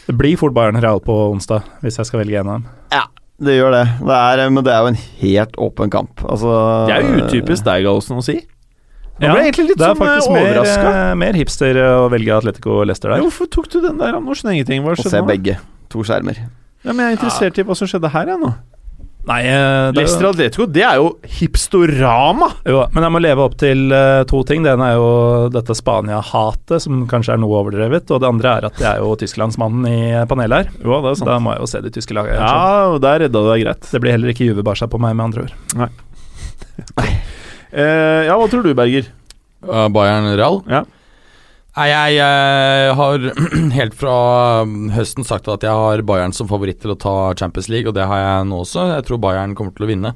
Det 0.07 0.15
blir 0.19 0.37
fort 0.37 0.55
Bayern 0.55 0.79
Real 0.83 1.01
på 1.01 1.15
onsdag, 1.33 1.63
hvis 1.83 1.99
jeg 1.99 2.07
skal 2.11 2.23
velge 2.25 2.41
en 2.41 2.49
av 2.49 2.61
dem. 2.61 2.71
ja, 2.93 3.07
det 3.41 3.57
gjør 3.57 3.71
det. 3.75 3.85
det 4.07 4.17
er, 4.17 4.43
men 4.51 4.65
det 4.65 4.73
er 4.73 4.81
jo 4.85 4.91
en 4.93 4.99
helt 5.23 5.57
åpen 5.59 5.91
kamp. 5.91 6.21
Altså 6.29 6.53
Det 6.89 6.95
er 6.97 7.07
jo 7.07 7.25
utypisk 7.27 7.65
deg, 7.67 7.85
Gallosen, 7.87 8.19
å 8.21 8.25
si. 8.27 8.37
Nå 9.21 9.27
Ja, 9.29 9.33
ble 9.35 9.43
jeg 9.43 9.53
egentlig 9.53 9.67
litt 9.71 9.79
det 9.79 9.87
er 9.87 9.95
sånn 9.95 10.01
faktisk 10.03 10.31
eh, 10.31 10.35
mer, 10.35 10.61
eh, 10.65 11.15
mer 11.21 11.37
hipster 11.39 11.77
eh, 11.79 11.97
å 12.01 12.09
velge 12.11 12.33
Atletico 12.37 12.79
og 12.81 12.87
Leicester 12.89 13.11
Ja, 13.13 13.17
der. 13.17 13.23
hvorfor 13.27 13.47
tok 13.53 13.69
du 13.71 13.81
den 13.85 13.99
der? 14.01 14.17
Nå 14.19 14.35
skjønner 14.35 14.55
jeg 14.57 14.63
ingenting. 14.63 14.83
Hva 14.87 14.95
Å 14.97 15.09
se 15.13 15.23
begge. 15.29 15.59
To 15.93 16.03
skjermer. 16.07 16.39
Ja, 16.83 16.91
men 16.93 17.05
jeg 17.05 17.13
er 17.13 17.19
interessert 17.19 17.59
i 17.61 17.65
hva 17.69 17.77
som 17.79 17.87
skjedde 17.91 18.11
her, 18.11 18.27
jeg 18.33 18.41
nå. 18.43 18.53
Nei, 19.23 19.39
eh, 19.47 19.93
det, 19.93 20.01
Leicester 20.01 20.27
Atletico, 20.33 20.67
det 20.67 20.83
er 20.83 20.97
jo 20.99 21.13
hipstorama! 21.39 22.49
jo, 22.67 22.81
men 22.91 23.07
jeg 23.07 23.15
må 23.15 23.21
leve 23.23 23.45
opp 23.45 23.55
til 23.61 23.85
uh, 23.95 24.25
to 24.29 24.41
ting. 24.49 24.65
Det 24.67 24.73
ene 24.75 24.89
er 24.91 24.97
jo 24.99 25.11
dette 25.55 25.77
Spania-hatet, 25.79 26.83
som 26.83 27.05
kanskje 27.11 27.37
er 27.37 27.43
noe 27.43 27.61
overdrevet. 27.61 28.11
Og 28.11 28.23
det 28.23 28.31
andre 28.31 28.57
er 28.57 28.67
at 28.71 28.81
jeg 28.83 28.89
er 28.91 29.05
jo 29.05 29.15
tysklandsmannen 29.21 29.87
i 29.87 30.01
panelet 30.31 30.65
her. 30.65 30.81
Jo, 30.83 30.99
det 31.05 31.13
er 31.13 31.21
sant. 31.21 31.31
Da 31.31 31.39
må 31.43 31.55
jeg 31.55 31.63
jo 31.63 31.71
se 31.71 31.83
de 31.85 31.93
tyske 31.95 32.19
lagene. 32.19 32.41
Ja, 32.43 32.89
og 32.91 32.99
der 33.05 33.23
redda 33.27 33.45
du 33.45 33.53
deg 33.53 33.63
greit. 33.63 33.87
Det 33.95 34.03
blir 34.03 34.17
heller 34.17 34.35
ikke 34.35 34.49
Juve 34.49 34.67
Barca 34.67 34.91
på 34.91 35.01
meg, 35.03 35.15
med 35.19 35.31
andre 35.31 35.47
ord. 35.47 35.93
Eh, 37.73 38.27
ja, 38.27 38.35
hva 38.37 38.45
tror 38.53 38.67
du, 38.67 38.75
Berger? 38.77 39.07
Uh, 39.65 39.87
Bayern 39.89 40.27
Real? 40.37 40.59
Ja. 40.69 40.83
Nei, 41.73 41.87
jeg, 41.89 42.17
jeg 42.19 42.97
har 42.99 43.23
helt 43.79 43.95
fra 43.97 44.15
um, 44.67 44.91
høsten 44.93 45.25
sagt 45.25 45.49
at 45.49 45.65
jeg 45.65 45.73
har 45.73 46.05
Bayern 46.05 46.35
som 46.37 46.51
favoritt 46.51 46.83
til 46.83 46.93
å 46.93 46.99
ta 47.01 47.15
Champions 47.39 47.71
League, 47.73 47.89
og 47.89 47.97
det 47.97 48.05
har 48.11 48.21
jeg 48.21 48.49
nå 48.51 48.61
også. 48.61 48.91
Jeg 48.91 49.07
tror 49.09 49.23
Bayern 49.23 49.57
kommer 49.57 49.73
til 49.77 49.87
å 49.87 49.93
vinne. 49.93 50.13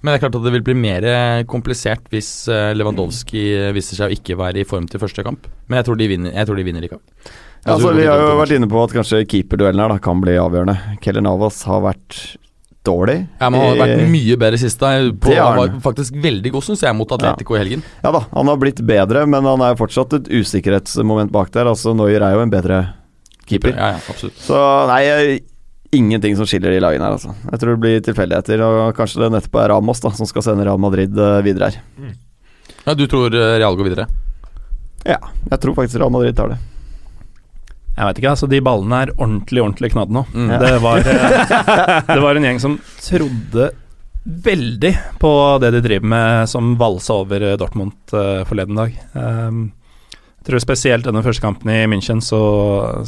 Men 0.00 0.14
det 0.14 0.16
er 0.16 0.22
klart 0.22 0.38
at 0.38 0.46
det 0.46 0.52
vil 0.54 0.64
bli 0.64 0.74
mer 0.80 1.04
eh, 1.04 1.42
komplisert 1.50 2.06
hvis 2.12 2.30
eh, 2.48 2.70
Lewandowski 2.72 3.42
eh, 3.52 3.72
viser 3.76 3.98
seg 3.98 4.08
å 4.08 4.16
ikke 4.16 4.38
være 4.40 4.62
i 4.62 4.68
form 4.68 4.86
til 4.88 5.02
første 5.02 5.24
kamp. 5.26 5.50
Men 5.68 5.80
jeg 5.80 5.90
tror 5.90 5.98
de 6.00 6.08
vinner, 6.08 6.32
jeg 6.32 6.48
tror 6.48 6.56
de 6.56 6.64
vinner 6.64 6.86
likevel. 6.86 7.02
Ja, 7.66 7.74
altså, 7.74 7.90
vi 7.92 8.06
har 8.08 8.22
jo 8.22 8.38
vært 8.38 8.54
inne 8.56 8.70
på 8.70 8.80
at 8.80 8.94
kanskje 8.96 9.26
keeperduellen 9.28 9.82
her 9.82 9.92
da, 9.92 9.98
kan 10.00 10.22
bli 10.22 10.38
avgjørende. 10.40 10.96
Keller 11.04 11.26
Navas 11.26 11.60
har 11.68 11.82
vært 11.84 12.22
dårlig. 12.86 13.26
Ja, 13.40 13.50
men 13.50 13.60
han 13.60 13.68
har 13.74 13.80
vært 13.86 13.98
Eh, 14.00 14.08
mye 14.08 14.36
bedre 14.40 14.58
sist. 14.58 14.78
på, 14.80 15.34
Han 15.36 15.56
var 15.58 15.74
faktisk 15.84 16.14
veldig 16.16 16.52
god, 16.52 16.62
syns 16.64 16.80
jeg, 16.82 16.96
mot 16.96 17.10
Atletico 17.12 17.54
i 17.56 17.58
helgen. 17.60 17.82
Ja 18.02 18.10
da, 18.12 18.24
han 18.32 18.46
har 18.48 18.56
blitt 18.56 18.80
bedre, 18.86 19.26
men 19.28 19.44
han 19.44 19.60
er 19.60 19.76
fortsatt 19.76 20.12
et 20.16 20.28
usikkerhetsmoment 20.28 21.30
bak 21.32 21.50
der. 21.52 21.66
Altså, 21.66 21.94
Noyer 21.94 22.22
er 22.22 22.34
jo 22.38 22.40
en 22.46 22.50
bedre 22.50 22.94
keeper. 23.46 23.74
Ja, 23.76 23.92
ja, 23.96 24.00
absolutt. 24.08 24.36
Så 24.40 24.56
nei, 24.88 25.40
ingenting 25.92 26.36
som 26.38 26.46
skiller 26.46 26.70
de 26.70 26.80
lagene 26.80 27.04
her, 27.04 27.18
altså. 27.18 27.34
Jeg 27.50 27.60
tror 27.60 27.74
det 27.76 27.80
blir 27.84 28.00
tilfeldigheter, 28.06 28.60
og 28.62 28.94
kanskje 28.96 29.24
det 29.24 29.32
nettopp 29.34 29.60
er 29.60 29.68
Ramos 29.74 30.00
da, 30.00 30.10
som 30.14 30.26
skal 30.26 30.42
sende 30.46 30.64
Real 30.64 30.78
Madrid 30.78 31.16
eh, 31.18 31.40
videre 31.42 31.70
her. 31.72 31.80
Ja, 32.86 32.94
Du 32.94 33.06
tror 33.10 33.34
eh, 33.34 33.58
Real 33.58 33.76
går 33.76 33.90
videre? 33.90 34.06
Ja, 35.04 35.18
jeg 35.50 35.60
tror 35.60 35.74
faktisk 35.74 35.98
Real 36.00 36.12
Madrid 36.12 36.36
tar 36.36 36.48
det. 36.54 36.58
Jeg 38.00 38.08
vet 38.08 38.20
ikke, 38.22 38.32
altså 38.32 38.48
de 38.48 38.62
ballene 38.64 39.02
er 39.04 39.10
ordentlig, 39.18 39.60
ordentlig 39.60 39.90
knadd 39.92 40.12
nå. 40.16 40.22
Mm. 40.32 40.52
Det, 40.62 40.72
var, 40.80 41.04
eh, 41.12 42.08
det 42.08 42.20
var 42.24 42.38
en 42.40 42.46
gjeng 42.48 42.60
som 42.62 42.78
trodde 43.04 43.66
veldig 44.24 44.92
på 45.20 45.32
det 45.60 45.70
de 45.76 45.82
driver 45.84 46.08
med 46.12 46.48
som 46.48 46.74
valsa 46.80 47.20
over 47.22 47.44
eh, 47.44 47.58
Dortmund 47.60 48.14
uh, 48.16 48.42
forleden 48.48 48.80
dag. 48.80 48.96
Um, 49.12 49.62
jeg 50.40 50.48
tror 50.48 50.62
spesielt 50.64 51.04
denne 51.04 51.20
første 51.24 51.44
kampen 51.44 51.68
i 51.72 51.82
München 51.92 52.22
så 52.24 52.40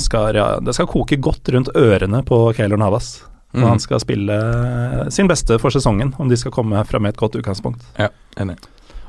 skal 0.01 0.37
ja, 0.37 0.47
det 0.61 0.75
skal 0.77 0.89
koke 0.91 1.17
godt 1.17 1.49
rundt 1.55 1.73
ørene 1.73 2.21
på 2.29 2.45
Keylor 2.57 2.81
Navas. 2.81 3.15
Og 3.53 3.61
Mm. 3.61 3.69
han 3.69 3.81
skal 3.85 4.01
spille 4.01 4.33
eh, 4.33 5.09
sin 5.13 5.29
beste 5.29 5.59
for 5.61 5.69
sesongen, 5.69 6.15
om 6.17 6.29
de 6.29 6.37
skal 6.41 6.53
komme 6.53 6.81
fra 6.89 6.99
med 6.99 7.13
et 7.13 7.19
godt 7.21 7.35
utgangspunkt. 7.37 7.83
Ja, 8.01 8.09
enig. 8.41 8.57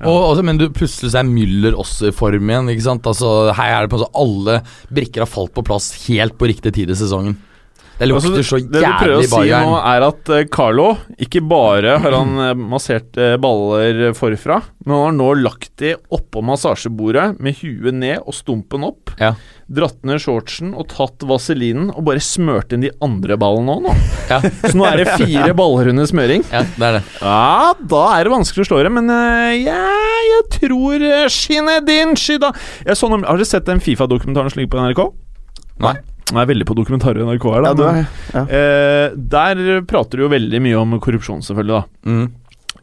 Og, 0.03 0.19
også, 0.31 0.43
men 0.45 0.59
du, 0.59 0.67
plutselig 0.73 1.13
er 1.15 1.27
Müller 1.27 1.77
også 1.79 2.09
i 2.09 2.15
form 2.15 2.49
igjen. 2.51 2.69
ikke 2.73 2.85
sant? 2.85 3.07
Altså, 3.09 3.53
Her 3.55 3.77
er 3.77 3.85
det 3.85 3.93
på 3.93 3.99
en 3.99 4.03
måte 4.03 4.23
alle 4.23 4.59
brikker 4.93 5.25
har 5.25 5.31
falt 5.31 5.53
på 5.55 5.65
plass 5.65 5.91
helt 6.07 6.37
på 6.39 6.49
riktig 6.51 6.73
tid 6.75 6.91
i 6.91 6.97
sesongen. 6.99 7.37
Det 8.03 8.09
lukter 8.11 8.33
Altså, 8.33 8.43
så 8.43 8.59
det 8.59 8.81
du 8.83 8.85
prøver 8.85 9.13
å 9.15 9.21
jævlig 9.21 9.29
si 9.31 9.49
nå, 9.63 9.75
er 9.93 10.05
at 10.09 10.31
eh, 10.35 10.45
Carlo 10.51 10.87
ikke 11.23 11.41
bare 11.47 11.95
har 12.03 12.15
han 12.17 12.33
eh, 12.43 12.53
massert 12.59 13.19
eh, 13.19 13.35
baller 13.41 14.13
forfra, 14.17 14.59
men 14.83 14.95
han 14.95 15.03
har 15.05 15.15
nå 15.17 15.29
lagt 15.39 15.71
de 15.79 15.93
oppå 16.13 16.43
massasjebordet 16.45 17.39
med 17.43 17.59
huet 17.61 17.95
ned 17.95 18.19
og 18.23 18.35
stumpen 18.35 18.83
opp. 18.87 19.13
Ja. 19.21 19.33
Dratt 19.73 20.01
ned 20.05 20.19
shortsen 20.21 20.73
og 20.75 20.89
tatt 20.91 21.23
vaselinen 21.27 21.93
og 21.93 22.03
bare 22.09 22.23
smørt 22.23 22.75
inn 22.75 22.83
de 22.83 22.91
andre 23.03 23.39
ballene 23.39 23.77
òg 23.77 23.87
nå. 23.87 23.95
Ja. 24.33 24.37
Så 24.39 24.71
nå 24.79 24.85
er 24.87 25.01
det 25.01 25.17
fire 25.19 25.51
baller 25.57 25.89
under 25.91 26.07
smøring. 26.09 26.45
Ja, 26.51 26.61
det 26.77 26.87
er 26.87 26.95
det. 26.97 27.01
Ja, 27.19 27.73
da 27.91 28.03
er 28.15 28.25
det 28.25 28.31
vanskelig 28.33 28.63
å 28.63 28.69
slå 28.69 28.79
det, 28.85 28.91
men 28.95 29.11
ja, 29.59 29.81
jeg 30.29 30.45
tror 30.55 31.03
Shinedin 31.31 32.15
Shida 32.17 32.53
Jeg 32.87 32.95
så 32.97 33.09
Har 33.11 33.27
dere 33.27 33.47
sett 33.47 33.67
den 33.67 33.83
Fifa-dokumentaren 33.83 34.53
som 34.53 34.61
ligger 34.63 34.73
på 34.73 34.81
NRK? 34.87 35.03
Nei. 35.83 35.95
Jeg 36.31 36.39
er 36.39 36.47
veldig 36.49 36.65
på 36.69 36.75
dokumentarer 36.77 37.19
i 37.21 37.25
NRK 37.27 37.45
her, 37.51 37.65
da. 37.65 37.69
Ja, 37.69 37.73
du 37.77 37.83
er 37.83 37.97
ja. 38.33 38.43
Eh, 38.47 39.17
der 39.33 39.81
prater 39.89 40.17
du 40.17 40.23
jo 40.25 40.31
veldig 40.31 40.61
mye 40.63 40.79
om 40.79 40.95
korrupsjon, 41.03 41.43
selvfølgelig. 41.45 41.83
da 41.83 42.09
Mm. 42.09 42.31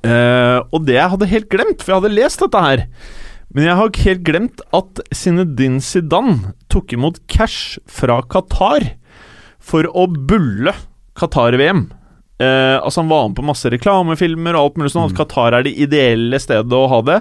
eh, 0.04 0.58
Og 0.72 0.84
det 0.86 0.94
jeg 0.98 1.10
hadde 1.14 1.30
helt 1.32 1.48
glemt, 1.50 1.82
for 1.82 1.92
jeg 1.94 2.00
hadde 2.02 2.14
lest 2.14 2.40
dette 2.44 2.60
her 2.66 2.84
Men 3.54 3.64
jeg 3.66 3.76
har 3.80 3.90
helt 4.04 4.22
glemt 4.28 4.60
at 4.72 5.00
Zinedine 5.12 5.80
Zidane 5.82 6.52
tok 6.70 6.92
imot 6.94 7.18
cash 7.26 7.78
fra 7.90 8.20
Qatar 8.22 8.92
for 9.58 9.82
å 9.90 10.06
bulle 10.06 10.72
Qatar-VM. 11.18 11.90
Eh, 12.40 12.76
altså 12.80 13.02
Han 13.02 13.10
var 13.10 13.28
med 13.28 13.36
på 13.36 13.44
masse 13.44 13.68
reklamefilmer 13.72 14.56
og 14.56 14.62
alt 14.62 14.78
mulig 14.80 14.92
sånn. 14.94 15.10
At 15.10 15.16
Qatar 15.18 15.58
er 15.58 15.66
det 15.66 15.74
ideelle 15.76 16.40
stedet 16.40 16.76
å 16.76 16.86
ha 16.88 17.00
det. 17.04 17.18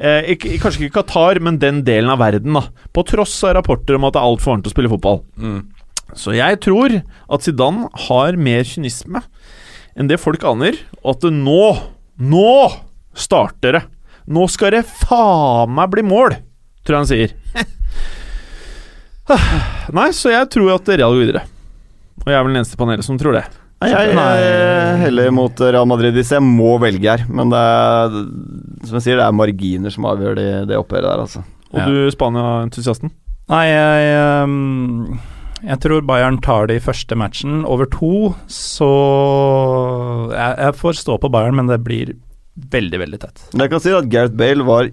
Eh, 0.00 0.32
ikke, 0.34 0.56
kanskje 0.62 0.86
ikke 0.86 1.02
Qatar, 1.02 1.42
men 1.44 1.60
den 1.62 1.82
delen 1.86 2.12
av 2.12 2.22
verden, 2.22 2.56
da. 2.56 2.64
På 2.94 3.04
tross 3.08 3.34
av 3.44 3.58
rapporter 3.58 3.98
om 3.98 4.08
at 4.08 4.16
det 4.16 4.22
er 4.22 4.30
altfor 4.30 4.54
varmt 4.54 4.70
å 4.70 4.72
spille 4.72 4.92
fotball. 4.92 5.20
Mm. 5.36 5.60
Så 6.16 6.34
jeg 6.36 6.60
tror 6.64 6.98
at 7.02 7.44
Zidane 7.44 7.88
har 8.08 8.36
mer 8.40 8.64
kynisme 8.68 9.22
enn 9.96 10.08
det 10.08 10.20
folk 10.20 10.44
aner, 10.48 10.76
og 11.02 11.16
at 11.16 11.26
det 11.26 11.34
nå 11.36 11.64
Nå 12.22 12.68
starter 13.18 13.72
det! 13.74 13.80
Nå 14.30 14.44
skal 14.52 14.74
det 14.76 14.82
faen 14.86 15.72
meg 15.74 15.88
bli 15.90 16.04
mål, 16.06 16.36
tror 16.84 16.94
jeg 16.94 17.00
han 17.00 17.08
sier. 17.08 17.32
Nei, 19.96 20.06
så 20.14 20.30
jeg 20.30 20.50
tror 20.52 20.74
at 20.76 20.92
Real 20.92 21.16
går 21.16 21.24
videre. 21.24 21.42
Og 22.22 22.28
jeg 22.30 22.36
er 22.36 22.44
vel 22.44 22.52
den 22.52 22.60
eneste 22.60 22.78
i 22.78 22.82
panelet 22.84 23.08
som 23.08 23.18
tror 23.18 23.34
det. 23.40 23.42
Jeg 23.90 24.12
er 24.14 24.96
heller 25.02 25.30
mot 25.34 25.60
Real 25.64 25.86
Madrid 25.90 26.14
hvis 26.14 26.30
jeg 26.34 26.44
må 26.44 26.76
velge 26.82 27.08
her. 27.16 27.24
Men 27.28 27.50
det 27.52 27.58
er, 27.58 28.16
som 28.86 28.98
jeg 28.98 29.06
sier, 29.08 29.18
det 29.20 29.26
er 29.26 29.36
marginer 29.36 29.90
som 29.94 30.06
avgjør 30.10 30.38
det, 30.38 30.48
det 30.70 30.78
oppgjøret 30.78 31.08
der, 31.08 31.24
altså. 31.26 31.44
Og 31.72 31.78
Ja. 31.80 31.86
du, 31.88 32.10
Spania-entusiasten? 32.12 33.10
Nei, 33.50 33.64
jeg, 33.66 34.10
ehm, 34.16 35.18
jeg 35.66 35.78
tror 35.82 36.04
Bayern 36.06 36.38
tar 36.44 36.66
det 36.70 36.76
i 36.78 36.84
første 36.84 37.16
matchen. 37.18 37.64
Over 37.64 37.86
to, 37.90 38.34
så 38.48 38.90
jeg, 40.32 40.52
jeg 40.66 40.76
får 40.78 40.98
stå 41.00 41.18
på 41.22 41.30
Bayern, 41.32 41.56
men 41.58 41.70
det 41.70 41.80
blir 41.84 42.14
veldig, 42.72 42.98
veldig 43.06 43.20
tett. 43.22 43.42
Jeg 43.56 43.72
kan 43.72 43.80
si 43.82 43.92
at 43.96 44.08
Gareth 44.12 44.36
Bale 44.36 44.64
var 44.68 44.90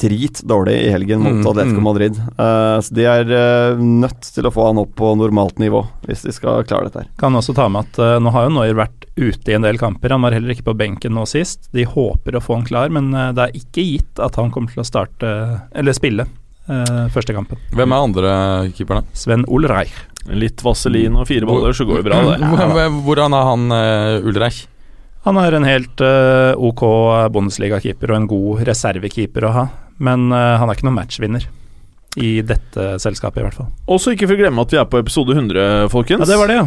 dritdårlig 0.00 0.74
i 0.86 0.90
helgen 0.90 1.20
mot 1.22 1.32
Mm, 1.34 1.46
Atletico 1.46 1.78
mm. 1.80 1.84
Madrid. 1.86 2.16
Uh, 2.38 2.80
så 2.82 2.94
de 2.96 3.04
er 3.06 3.28
uh, 3.30 3.78
nødt 3.80 4.26
til 4.34 4.46
å 4.48 4.52
få 4.54 4.66
han 4.68 4.80
opp 4.82 4.94
på 4.98 5.12
normalt 5.18 5.58
nivå 5.62 5.84
hvis 6.08 6.24
de 6.26 6.32
skal 6.34 6.64
klare 6.66 6.88
dette 6.88 7.04
her. 7.04 7.10
Kan 7.20 7.36
også 7.38 7.54
ta 7.56 7.68
med 7.70 7.86
at 7.86 8.00
uh, 8.02 8.16
nå 8.22 8.32
har 8.34 8.48
jo 8.48 8.54
Neuer 8.56 8.74
vært 8.78 9.06
ute 9.14 9.52
i 9.52 9.54
en 9.54 9.62
del 9.66 9.78
kamper. 9.78 10.10
Han 10.10 10.24
var 10.26 10.34
heller 10.34 10.50
ikke 10.54 10.66
på 10.72 10.76
benken 10.78 11.14
nå 11.14 11.22
sist. 11.30 11.68
De 11.72 11.84
håper 11.86 12.34
å 12.34 12.42
få 12.42 12.56
han 12.58 12.66
klar, 12.66 12.90
men 12.90 13.12
det 13.14 13.44
er 13.44 13.54
ikke 13.54 13.84
gitt 13.86 14.18
at 14.22 14.34
han 14.40 14.50
kommer 14.50 14.74
til 14.74 14.82
å 14.82 14.86
starte 14.88 15.28
eller 15.70 15.94
spille 15.94 16.24
eh, 16.66 17.04
første 17.14 17.30
kampen. 17.36 17.60
Hvem 17.78 17.94
er 17.94 18.02
andre 18.08 18.32
keeperne? 18.74 19.04
Sven 19.14 19.46
Ulreich. 19.46 19.94
Litt 20.34 20.64
vaselin 20.66 21.14
og 21.20 21.28
fire 21.30 21.46
boller, 21.46 21.70
så 21.76 21.86
går 21.86 22.00
det 22.02 22.08
bra, 22.08 22.18
det. 22.32 22.40
Hvor- 22.50 22.72
hvor- 22.74 22.98
Hvordan 23.06 23.36
er 23.38 23.46
han 23.52 23.66
uh, 23.70 24.26
Ulreich? 24.26 24.64
Han 25.28 25.38
er 25.40 25.54
en 25.56 25.64
helt 25.64 26.02
uh, 26.04 26.52
ok 26.58 26.82
Bundesliga-keeper 27.32 28.10
og 28.10 28.18
en 28.18 28.26
god 28.28 28.64
reservekeeper 28.68 29.46
å 29.48 29.52
ha, 29.54 29.64
men 29.98 30.30
eh, 30.32 30.54
han 30.60 30.68
er 30.68 30.76
ikke 30.76 30.88
noen 30.88 30.98
matchvinner. 30.98 31.46
I 32.14 32.44
dette 32.46 32.92
selskapet, 33.02 33.40
i 33.40 33.44
hvert 33.44 33.56
fall. 33.58 33.70
Også 33.90 34.12
ikke 34.14 34.28
for 34.28 34.36
å 34.36 34.42
glemme 34.44 34.62
at 34.62 34.70
vi 34.70 34.78
er 34.78 34.86
på 34.86 35.00
episode 35.02 35.34
100, 35.34 35.88
folkens. 35.90 36.22
Ja, 36.22 36.28
det 36.30 36.38
var 36.38 36.52
det. 36.52 36.60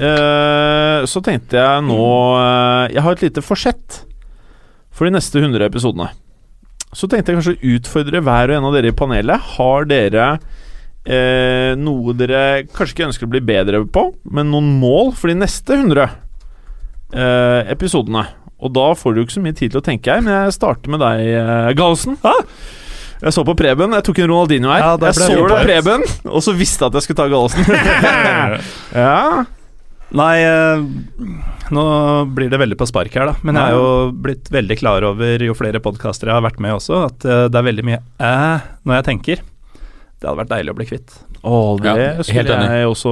Uh! 0.00 1.04
Så 1.10 1.20
tenkte 1.24 1.58
jeg 1.60 1.84
nå 1.84 2.00
eh, 2.38 2.94
Jeg 2.94 3.04
har 3.04 3.18
et 3.18 3.24
lite 3.26 3.44
forsett 3.44 4.00
for 4.88 5.04
de 5.04 5.12
neste 5.12 5.36
100 5.40 5.68
episodene. 5.68 6.08
Så 6.96 7.06
tenkte 7.06 7.30
jeg 7.30 7.38
kanskje 7.38 7.54
å 7.58 7.74
utfordre 7.76 8.24
hver 8.24 8.50
og 8.50 8.56
en 8.56 8.70
av 8.70 8.74
dere 8.78 8.90
i 8.90 8.96
panelet. 8.96 9.52
Har 9.58 9.86
dere 9.88 10.24
eh, 11.04 11.76
noe 11.78 12.16
dere 12.16 12.64
kanskje 12.72 12.96
ikke 12.96 13.08
ønsker 13.10 13.28
å 13.28 13.34
bli 13.36 13.44
bedre 13.52 13.84
på, 13.84 14.08
men 14.32 14.50
noen 14.52 14.72
mål 14.80 15.12
for 15.18 15.30
de 15.30 15.38
neste 15.38 15.76
100 15.76 16.08
eh, 17.14 17.70
episodene? 17.76 18.26
Og 18.60 18.74
da 18.76 18.90
får 18.98 19.16
du 19.16 19.22
ikke 19.24 19.38
så 19.38 19.44
mye 19.44 19.56
tid 19.56 19.72
til 19.72 19.80
å 19.80 19.84
tenke 19.84 20.12
her, 20.12 20.22
men 20.24 20.34
jeg 20.34 20.56
starter 20.58 20.92
med 20.92 21.02
deg, 21.02 21.24
eh, 21.40 21.70
Gallosen. 21.78 22.18
Jeg 23.20 23.36
så 23.36 23.44
på 23.44 23.54
Preben. 23.56 23.92
Jeg 23.96 24.04
tok 24.06 24.18
en 24.22 24.30
Ronaldinho 24.30 24.70
her. 24.72 24.84
Ja, 24.84 24.92
jeg 24.96 25.16
så 25.18 25.28
det 25.28 25.40
på. 25.44 25.62
Preben, 25.66 26.04
og 26.24 26.44
så 26.44 26.54
visste 26.56 26.86
jeg 26.86 26.92
at 26.92 27.00
jeg 27.00 27.08
skulle 27.08 27.20
ta 27.20 27.28
Gallosen. 27.28 27.64
ja. 29.04 29.44
Nei, 30.10 30.36
eh, 30.42 30.84
nå 31.70 31.84
blir 32.34 32.50
det 32.50 32.58
veldig 32.58 32.78
på 32.80 32.88
spark 32.90 33.14
her, 33.14 33.30
da. 33.30 33.36
Men 33.46 33.60
jeg 33.60 33.70
er 33.70 33.76
jo 33.78 33.90
blitt 34.24 34.50
veldig 34.50 34.78
klar 34.80 35.06
over, 35.06 35.44
jo 35.46 35.54
flere 35.58 35.82
podkaster 35.84 36.30
jeg 36.30 36.38
har 36.38 36.46
vært 36.48 36.58
med 36.64 36.74
også, 36.80 37.04
at 37.06 37.26
eh, 37.28 37.46
det 37.52 37.60
er 37.60 37.68
veldig 37.68 37.86
mye 37.86 38.00
æ 38.18 38.32
når 38.88 38.98
jeg 38.98 39.08
tenker. 39.12 39.44
Det 40.20 40.28
hadde 40.28 40.40
vært 40.42 40.54
deilig 40.56 40.74
å 40.74 40.78
bli 40.80 40.88
kvitt. 40.90 41.20
Å, 41.40 41.78
det 41.80 41.92
Ja, 41.96 42.24
skulle 42.26 42.56
jeg 42.68 42.88
også 42.90 43.10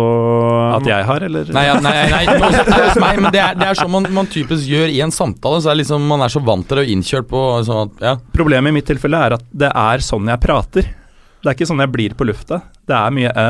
At 0.77 0.89
jeg 0.89 1.05
har, 1.09 1.25
eller? 1.25 1.49
Nei, 1.57 1.63
ja, 1.65 1.79
nei, 1.81 1.95
nei, 2.13 2.25
nei, 2.29 2.51
hos 2.53 2.99
meg, 3.01 3.23
men 3.25 3.33
det 3.33 3.41
er, 3.41 3.57
det 3.57 3.69
er 3.71 3.79
sånn 3.79 3.93
man, 3.95 4.09
man 4.13 4.29
typisk 4.29 4.69
gjør 4.69 4.93
i 4.93 4.99
en 5.05 5.15
samtale. 5.15 5.63
Så 5.65 5.73
er 5.73 5.79
liksom, 5.81 6.05
Man 6.11 6.25
er 6.25 6.33
så 6.33 6.43
vant 6.45 6.67
til 6.69 6.81
det 6.81 6.85
og 6.85 6.93
innkjørt 6.93 7.31
på 7.31 7.45
sånn 7.69 7.87
at 7.87 8.05
Ja. 8.05 8.13
Problemet 8.37 8.69
i 8.75 8.77
mitt 8.77 8.89
tilfelle 8.91 9.23
er 9.29 9.39
at 9.39 9.47
det 9.65 9.73
er 9.73 10.05
sånn 10.05 10.29
jeg 10.29 10.43
prater. 10.45 10.91
Det 11.39 11.49
er 11.49 11.57
ikke 11.57 11.71
sånn 11.71 11.81
jeg 11.81 11.95
blir 11.95 12.19
på 12.19 12.27
lufta. 12.29 12.61
Det 12.89 12.97
er 12.99 13.17
mye 13.17 13.33
æ 13.33 13.49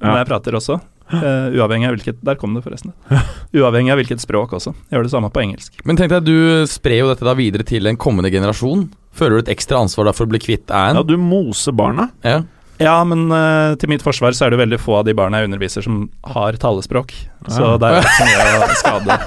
når 0.00 0.12
Ja. 0.12 0.16
jeg 0.22 0.30
prater 0.30 0.58
også. 0.60 0.78
Uh, 1.10 1.50
uavhengig 1.58 1.88
av 1.88 1.96
hvilket 1.96 2.20
Der 2.22 2.36
kom 2.38 2.54
det, 2.54 2.62
forresten. 2.62 2.92
Uavhengig 3.56 3.90
av 3.90 3.98
hvilket 3.98 4.22
språk 4.22 4.52
også. 4.54 4.70
Jeg 4.86 4.94
gjør 4.94 5.08
det 5.08 5.10
samme 5.10 5.30
på 5.34 5.42
engelsk. 5.42 5.80
Men 5.84 5.98
tenk 5.98 6.12
deg, 6.14 6.22
du 6.28 6.62
sprer 6.70 7.00
jo 7.02 7.08
dette 7.10 7.26
da 7.26 7.34
videre 7.34 7.66
til 7.66 7.90
en 7.90 7.98
kommende 7.98 8.30
generasjon. 8.30 8.86
Føler 9.18 9.40
du 9.40 9.42
et 9.42 9.56
ekstra 9.56 9.80
ansvar 9.82 10.06
da 10.06 10.14
for 10.14 10.28
å 10.28 10.30
bli 10.30 10.38
kvitt 10.38 10.70
Ja, 10.70 11.02
du 11.02 11.16
moser 11.18 11.74
barna. 11.74 12.10
Ja. 12.22 12.44
Ja, 12.80 12.96
men 13.04 13.26
uh, 13.28 13.74
til 13.80 13.90
mitt 13.92 14.02
forsvar 14.04 14.32
så 14.36 14.46
er 14.46 14.54
det 14.54 14.60
veldig 14.62 14.78
få 14.80 15.00
av 15.00 15.08
de 15.08 15.12
barna 15.16 15.42
jeg 15.42 15.50
underviser 15.50 15.84
som 15.84 16.06
har 16.32 16.56
talespråk. 16.60 17.12
Så 17.48 17.74
det 17.80 17.90
er 17.90 18.00
ikke 18.00 18.14
så 18.16 18.28
mye 18.28 18.46
å 18.56 18.70
skade. 18.82 19.18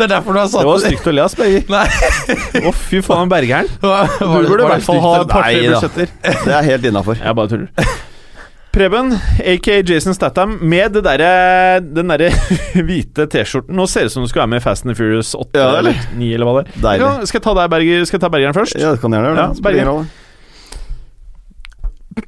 Det 0.00 0.06
er 0.06 0.12
derfor 0.14 0.36
du 0.36 0.38
har 0.40 0.46
satt 0.48 0.62
Det 0.62 0.68
var 0.70 0.84
stygt 0.84 1.08
å 1.10 1.12
le 1.12 1.24
av, 1.24 1.32
Speger. 1.32 1.66
Å, 1.68 2.70
Å, 2.70 2.74
fy 2.86 3.00
faen, 3.04 3.28
Bergeren. 3.32 3.66
Du 3.80 4.46
burde 4.46 4.62
i 4.62 4.70
hvert 4.70 4.86
fall 4.86 5.02
ha 5.04 5.16
et 5.24 5.32
par-tre 5.32 5.66
budsjetter. 5.74 6.14
Det 6.22 6.54
er 6.56 6.70
helt 6.70 6.86
innafor. 6.92 7.18
Jeg 7.20 7.36
bare 7.40 7.52
tuller. 7.52 7.90
Preben, 8.70 9.10
aka 9.42 9.80
Jason 9.82 10.14
Statham, 10.14 10.52
med 10.62 10.92
det 10.94 11.00
derre 11.02 11.80
den 11.82 12.12
derre 12.12 12.28
hvite 12.86 13.26
T-skjorten. 13.32 13.74
Nå 13.74 13.88
ser 13.90 14.06
det 14.06 14.12
ut 14.12 14.14
som 14.14 14.22
du 14.22 14.30
skulle 14.30 14.44
være 14.44 14.52
med 14.54 14.62
i 14.62 14.64
Fast 14.68 14.86
and 14.86 14.94
Furious 14.94 15.32
8 15.34 15.58
Ja, 15.58 15.64
eller? 15.80 15.90
eller 15.98 16.20
9, 16.22 16.28
eller 16.36 16.46
hva 16.46 16.54
det 16.54 16.62
er. 16.62 16.76
Deilig. 16.86 17.02
Ja, 17.02 17.26
skal 17.26 17.40
jeg 17.40 17.46
ta 17.48 17.54
deg, 17.58 17.72
Berger, 17.74 18.04
skal 18.06 18.20
jeg 18.20 18.24
ta 18.28 18.30
Bergeren 18.36 18.54
først? 18.60 18.78
Ja, 18.78 18.92
det 18.94 19.02
kan 19.02 19.16
gjerne 19.18 19.32
gjøre 19.32 19.40
det. 19.40 19.48
Ja, 19.58 19.64
Berger. 19.66 20.29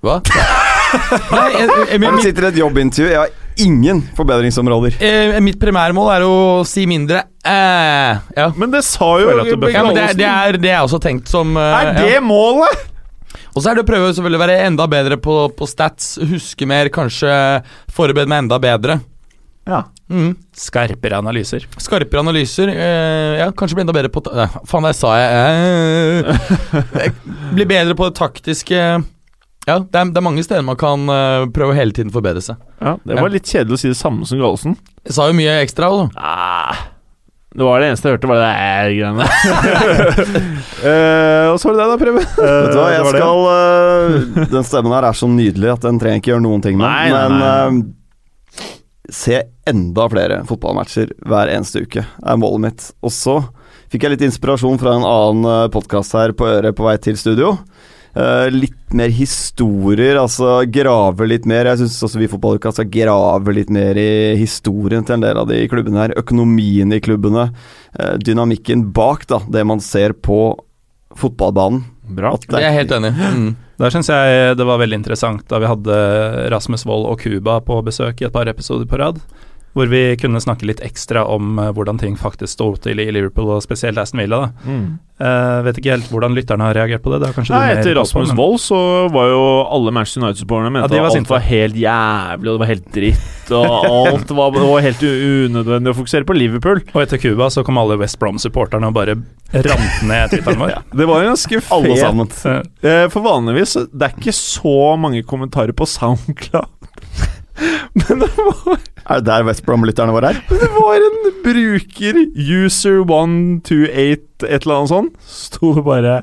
Hva? 0.00 0.20
Nei, 0.22 1.46
jeg, 1.54 1.68
jeg, 1.68 1.86
Jeg 1.92 2.00
jeg 2.04 2.22
sitter 2.26 2.46
i 2.46 2.50
et 2.52 2.58
jobbintervju. 2.60 3.10
Jeg 3.12 3.20
har 3.20 3.64
ingen 3.66 4.00
forbedringsområder. 4.16 4.96
eh, 5.04 5.36
mitt 5.44 5.58
primærmål 5.60 6.08
er 6.14 6.24
å 6.24 6.34
si 6.68 6.86
mindre 6.88 7.24
eh, 7.44 8.16
Ja. 8.38 8.46
Men 8.56 8.72
det 8.72 8.80
sa 8.88 9.10
jo 9.20 9.28
at 9.28 9.44
du 9.44 9.68
ja, 9.68 9.82
men 9.84 9.94
det, 9.96 10.06
er- 10.08 10.16
det, 10.16 10.28
er, 10.30 10.58
det 10.62 10.72
er 10.72 10.80
også 10.86 11.00
tenkt 11.04 11.28
som 11.32 11.56
eh, 11.60 11.76
Er 11.82 11.92
det 12.00 12.10
ja. 12.16 12.20
målet?! 12.24 12.88
Og 13.52 13.60
så 13.60 13.68
er 13.68 13.76
det 13.76 13.82
å 13.84 13.88
prøve 13.88 14.08
å 14.16 14.38
være 14.40 14.54
enda 14.64 14.86
bedre 14.88 15.18
på, 15.20 15.34
på 15.52 15.66
stats, 15.68 16.14
huske 16.24 16.64
mer, 16.68 16.88
kanskje 16.92 17.28
forberede 17.92 18.30
meg 18.32 18.46
enda 18.46 18.56
bedre. 18.62 18.96
Ja. 19.68 19.82
Mm. 20.08 20.32
Skarpere 20.56 21.18
analyser. 21.20 21.66
Skarpere 21.80 22.20
analyser. 22.24 22.72
eh, 22.72 23.36
ja, 23.42 23.50
kanskje 23.52 23.76
bli 23.76 23.84
enda 23.84 23.92
bedre 23.96 24.08
på 24.12 24.22
ta 24.24 24.32
Nei, 24.40 24.46
Faen, 24.68 24.88
der 24.88 24.96
sa 24.96 25.12
jeg 25.20 25.28
eh. 26.24 27.12
Bli 27.56 27.68
bedre 27.68 27.96
på 27.96 28.08
det 28.08 28.16
taktiske 28.18 28.80
Ja, 29.66 29.78
det 29.78 29.94
er, 29.94 30.08
det 30.10 30.18
er 30.18 30.24
mange 30.26 30.42
steder 30.42 30.64
man 30.66 30.78
kan 30.78 31.04
uh, 31.06 31.44
prøve 31.54 31.76
hele 31.78 31.94
tiden 31.94 32.10
forbedre 32.14 32.42
seg. 32.42 32.58
ja. 32.82 32.96
Det 33.06 33.18
var 33.20 33.30
litt 33.30 33.46
kjedelig 33.46 33.78
å 33.78 33.82
si 33.84 33.92
det 33.92 33.98
samme 33.98 34.26
som 34.26 34.40
Gallosen. 34.40 34.74
Jeg 35.06 35.14
sa 35.14 35.28
jo 35.30 35.36
mye 35.38 35.60
ekstra, 35.62 35.90
da. 35.92 36.08
Ah. 36.18 36.88
Det 37.52 37.66
var 37.68 37.82
det 37.82 37.90
eneste 37.90 38.08
jeg 38.08 38.16
hørte, 38.16 38.28
var 38.30 38.38
det 38.40 38.48
æ-greiene. 38.48 39.24
uh, 40.82 41.46
og 41.52 41.58
så 41.60 41.68
var 41.68 41.74
det 41.74 41.82
deg, 41.82 41.90
da, 41.90 41.96
Preben. 42.00 42.28
Vet 42.38 42.72
du 42.72 42.78
hva, 42.80 42.86
jeg 42.96 43.10
skal 43.12 43.42
uh, 43.44 44.46
Den 44.54 44.66
stemmen 44.66 44.94
her 44.96 45.06
er 45.10 45.18
så 45.20 45.28
nydelig 45.28 45.74
at 45.74 45.84
den 45.84 46.00
trenger 46.00 46.22
ikke 46.22 46.32
gjøre 46.32 46.46
noen 46.46 46.64
ting 46.64 46.80
med. 46.80 46.88
Nei, 46.88 47.12
nei, 47.12 47.26
men 47.28 47.82
øh, 47.84 48.70
se 49.12 49.42
enda 49.68 50.08
flere 50.08 50.40
fotballmatcher 50.48 51.12
hver 51.28 51.52
eneste 51.52 51.84
uke, 51.84 52.06
er 52.08 52.40
målet 52.40 52.64
mitt. 52.64 52.88
Og 53.04 53.12
så 53.12 53.38
fikk 53.92 54.08
jeg 54.08 54.16
litt 54.16 54.24
inspirasjon 54.30 54.80
fra 54.80 54.96
en 54.96 55.04
annen 55.04 55.72
podkast 55.74 56.16
her 56.16 56.32
på 56.32 56.48
øret 56.48 56.78
på 56.78 56.88
vei 56.88 56.96
til 57.04 57.20
studio. 57.20 57.58
Eh, 58.12 58.50
litt 58.52 58.92
mer 58.92 59.08
historier, 59.08 60.18
altså 60.20 60.60
grave 60.68 61.28
litt 61.30 61.46
mer. 61.48 61.70
Jeg 61.70 61.80
syns 61.80 61.96
også 62.04 62.20
vi 62.20 62.28
Fotballuka 62.28 62.72
skal 62.76 62.90
grave 62.92 63.54
litt 63.56 63.72
mer 63.72 63.96
i 63.96 64.34
historien 64.36 65.06
til 65.06 65.16
en 65.16 65.24
del 65.24 65.40
av 65.40 65.48
de 65.48 65.62
klubbene 65.72 66.02
her. 66.02 66.16
Økonomien 66.20 66.92
i 66.92 67.00
klubbene. 67.00 67.48
Uh, 67.96 68.14
dynamikken 68.20 68.86
bak 68.92 69.24
da, 69.28 69.40
det 69.52 69.64
man 69.68 69.80
ser 69.84 70.12
på 70.12 70.44
fotballbanen. 71.16 71.86
Bra. 72.12 72.34
Det 72.36 72.58
er 72.58 72.66
jeg 72.68 72.80
helt 72.82 72.94
enig 72.98 73.12
i. 73.12 73.30
Mm. 73.32 73.50
Der 73.80 73.92
syns 73.94 74.10
jeg 74.12 74.56
det 74.58 74.66
var 74.68 74.80
veldig 74.82 74.98
interessant 75.00 75.46
da 75.48 75.60
vi 75.62 75.70
hadde 75.70 75.96
Rasmus 76.52 76.84
Wold 76.88 77.08
og 77.08 77.22
Cuba 77.24 77.56
på 77.64 77.78
besøk 77.86 78.20
i 78.20 78.28
et 78.28 78.34
par 78.34 78.48
episoder 78.50 78.88
på 78.88 79.00
rad. 79.00 79.20
Hvor 79.72 79.88
vi 79.88 80.02
kunne 80.20 80.40
snakke 80.44 80.66
litt 80.68 80.82
ekstra 80.84 81.22
om 81.32 81.56
eh, 81.58 81.70
hvordan 81.72 81.96
ting 82.00 82.16
faktisk 82.20 82.52
sto 82.58 82.66
til 82.76 82.98
i 83.00 83.06
Liverpool, 83.14 83.54
og 83.56 83.62
spesielt 83.64 83.96
Aston 83.98 84.20
Villa. 84.20 84.42
da. 84.44 84.68
Mm. 84.68 84.98
Uh, 85.22 85.60
vet 85.62 85.76
ikke 85.78 85.92
helt 85.92 86.08
hvordan 86.10 86.34
lytterne 86.34 86.64
har 86.66 86.74
reagert 86.74 87.02
på 87.04 87.12
det. 87.12 87.20
det 87.22 87.44
Nei, 87.52 87.76
etter 87.76 87.94
Rasmus 87.94 88.32
Wold 88.34 88.58
så 88.58 88.78
var 89.14 89.28
jo 89.30 89.42
alle 89.70 89.92
Manchester 89.94 90.24
United-supporterne 90.24 90.72
mente 90.74 90.96
Ja, 90.96 91.02
var 91.04 91.06
at 91.06 91.12
alt 91.12 91.18
sinte. 91.20 91.30
var 91.30 91.44
helt 91.46 91.76
jævlig, 91.78 92.48
og 92.50 92.56
det 92.56 92.62
var 92.64 92.70
helt 92.72 92.88
dritt, 92.96 93.52
og 93.54 93.76
alt 93.92 94.34
var, 94.34 94.50
det 94.56 94.64
var 94.66 94.82
helt 94.88 95.04
unødvendig 95.06 95.92
å 95.94 95.98
fokusere 96.00 96.26
på 96.26 96.36
Liverpool. 96.36 96.82
Og 96.90 97.00
etter 97.04 97.22
Cuba 97.22 97.48
så 97.54 97.62
kom 97.64 97.78
alle 97.78 98.00
West 98.02 98.18
Brom-supporterne 98.18 98.90
og 98.90 98.96
bare 98.98 99.14
rant 99.54 100.02
ned 100.10 100.30
Twitteren 100.34 100.58
vår. 100.64 100.74
Det 100.90 101.06
var 101.12 101.22
en 101.22 101.30
ganske 101.36 101.62
Alle 101.78 101.94
fet 101.94 102.02
sammen. 102.02 102.34
Eh, 102.42 102.60
Eh, 102.82 103.06
For 103.12 103.22
vanligvis 103.22 103.76
Det 103.92 104.08
er 104.08 104.16
ikke 104.18 104.34
så 104.34 104.74
mange 104.98 105.22
kommentarer 105.22 105.72
på 105.76 105.86
SoundCloud. 105.86 106.66
Men 108.00 108.14
det 108.24 108.30
var, 108.36 108.78
Er 109.02 109.14
det 109.20 109.26
der 109.28 109.46
West 109.48 109.64
Brom-lytterne 109.66 110.14
våre 110.14 110.28
er? 110.32 110.36
det 110.48 110.70
var 110.74 110.94
en 110.96 111.18
bruker, 111.44 112.14
user128 112.32 114.48
et 114.48 114.62
eller 114.62 114.76
annet 114.78 114.92
sånt, 114.92 115.12
sto 115.26 115.74
bare 115.84 116.22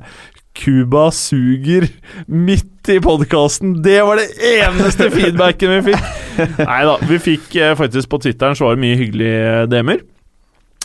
Cuba 0.60 1.06
suger 1.16 1.86
midt 2.28 2.90
i 2.92 2.98
podkasten. 3.00 3.78
Det 3.86 4.02
var 4.04 4.16
det 4.20 4.28
eneste 4.58 5.08
feedbacken 5.14 5.70
vi 5.78 5.82
fikk. 5.92 6.04
Nei 6.70 6.82
da, 6.90 6.96
vi 7.08 7.18
fikk 7.22 7.56
eh, 7.56 7.78
faktisk 7.80 8.10
på 8.12 8.20
Twitteren 8.26 8.56
så 8.58 8.66
var 8.68 8.74
det 8.76 8.84
mye 8.84 9.00
hyggelige 9.00 9.68
DM-er. 9.72 10.00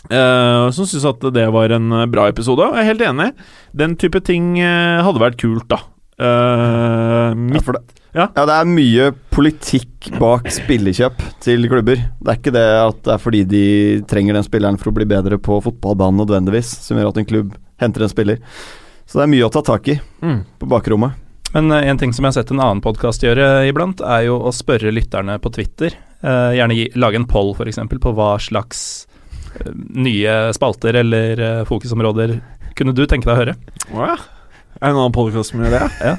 Uh, 0.05 0.69
som 0.69 0.85
syntes 0.85 1.05
at 1.09 1.23
det 1.33 1.47
var 1.49 1.71
en 1.73 1.89
eh, 1.97 2.05
bra 2.11 2.27
episode. 2.29 2.61
Jeg 2.75 2.83
er 2.83 2.89
helt 2.91 3.01
enig. 3.07 3.31
Den 3.73 3.95
type 3.97 4.19
ting 4.25 4.53
eh, 4.61 5.01
hadde 5.01 5.21
vært 5.21 5.39
kult, 5.41 5.65
da. 5.71 5.79
Eh, 6.17 7.55
Ja, 7.55 7.61
for 7.61 7.73
det, 7.73 7.81
Ja. 8.13 8.29
ja, 8.33 8.45
det 8.45 8.53
er 8.55 8.65
mye 8.65 9.11
politikk 9.29 10.17
bak 10.19 10.47
spillekjøp 10.47 11.19
til 11.41 11.67
klubber. 11.67 11.99
Det 12.23 12.31
er 12.31 12.39
ikke 12.39 12.53
det 12.55 12.63
at 12.63 13.03
det 13.03 13.13
er 13.13 13.19
fordi 13.19 13.43
de 13.43 14.01
trenger 14.07 14.33
den 14.33 14.43
spilleren 14.43 14.79
for 14.79 14.91
å 14.91 14.95
bli 14.95 15.05
bedre 15.05 15.37
på 15.37 15.59
fotballbanen 15.61 16.23
nødvendigvis, 16.23 16.69
som 16.85 16.97
gjør 16.97 17.09
at 17.09 17.17
en 17.17 17.25
klubb 17.25 17.55
henter 17.77 18.03
en 18.03 18.09
spiller. 18.09 18.39
Så 19.05 19.19
det 19.19 19.23
er 19.23 19.33
mye 19.33 19.45
å 19.45 19.51
ta 19.51 19.61
tak 19.61 19.87
i 19.91 19.99
mm. 19.99 20.39
på 20.59 20.69
bakrommet. 20.71 21.11
Men 21.53 21.71
eh, 21.71 21.89
en 21.89 21.97
ting 21.97 22.13
som 22.13 22.23
jeg 22.23 22.31
har 22.31 22.43
sett 22.43 22.51
en 22.51 22.63
annen 22.63 22.81
podkast 22.81 23.23
gjøre 23.23 23.67
iblant, 23.67 23.99
er 23.99 24.29
jo 24.29 24.39
å 24.39 24.53
spørre 24.55 24.93
lytterne 24.95 25.37
på 25.39 25.51
Twitter. 25.51 25.93
Uh, 26.23 26.55
gjerne 26.55 26.73
gi, 26.73 26.87
lage 26.95 27.19
en 27.19 27.27
poll, 27.27 27.51
f.eks., 27.53 27.77
på 27.91 28.15
hva 28.15 28.39
slags 28.39 29.07
nye 29.75 30.53
spalter 30.55 30.97
eller 30.99 31.63
fokusområder 31.63 32.33
kunne 32.75 32.91
du 32.91 33.05
tenke 33.07 33.27
deg 33.27 33.35
å 33.35 33.39
høre? 33.39 33.53
Ja. 33.93 34.15
Er 34.75 34.89
det 34.89 34.91
en 34.91 34.97
annen 34.99 35.13
podkast 35.15 35.53
som 35.53 35.61
gjør 35.63 35.71
det? 35.71 35.85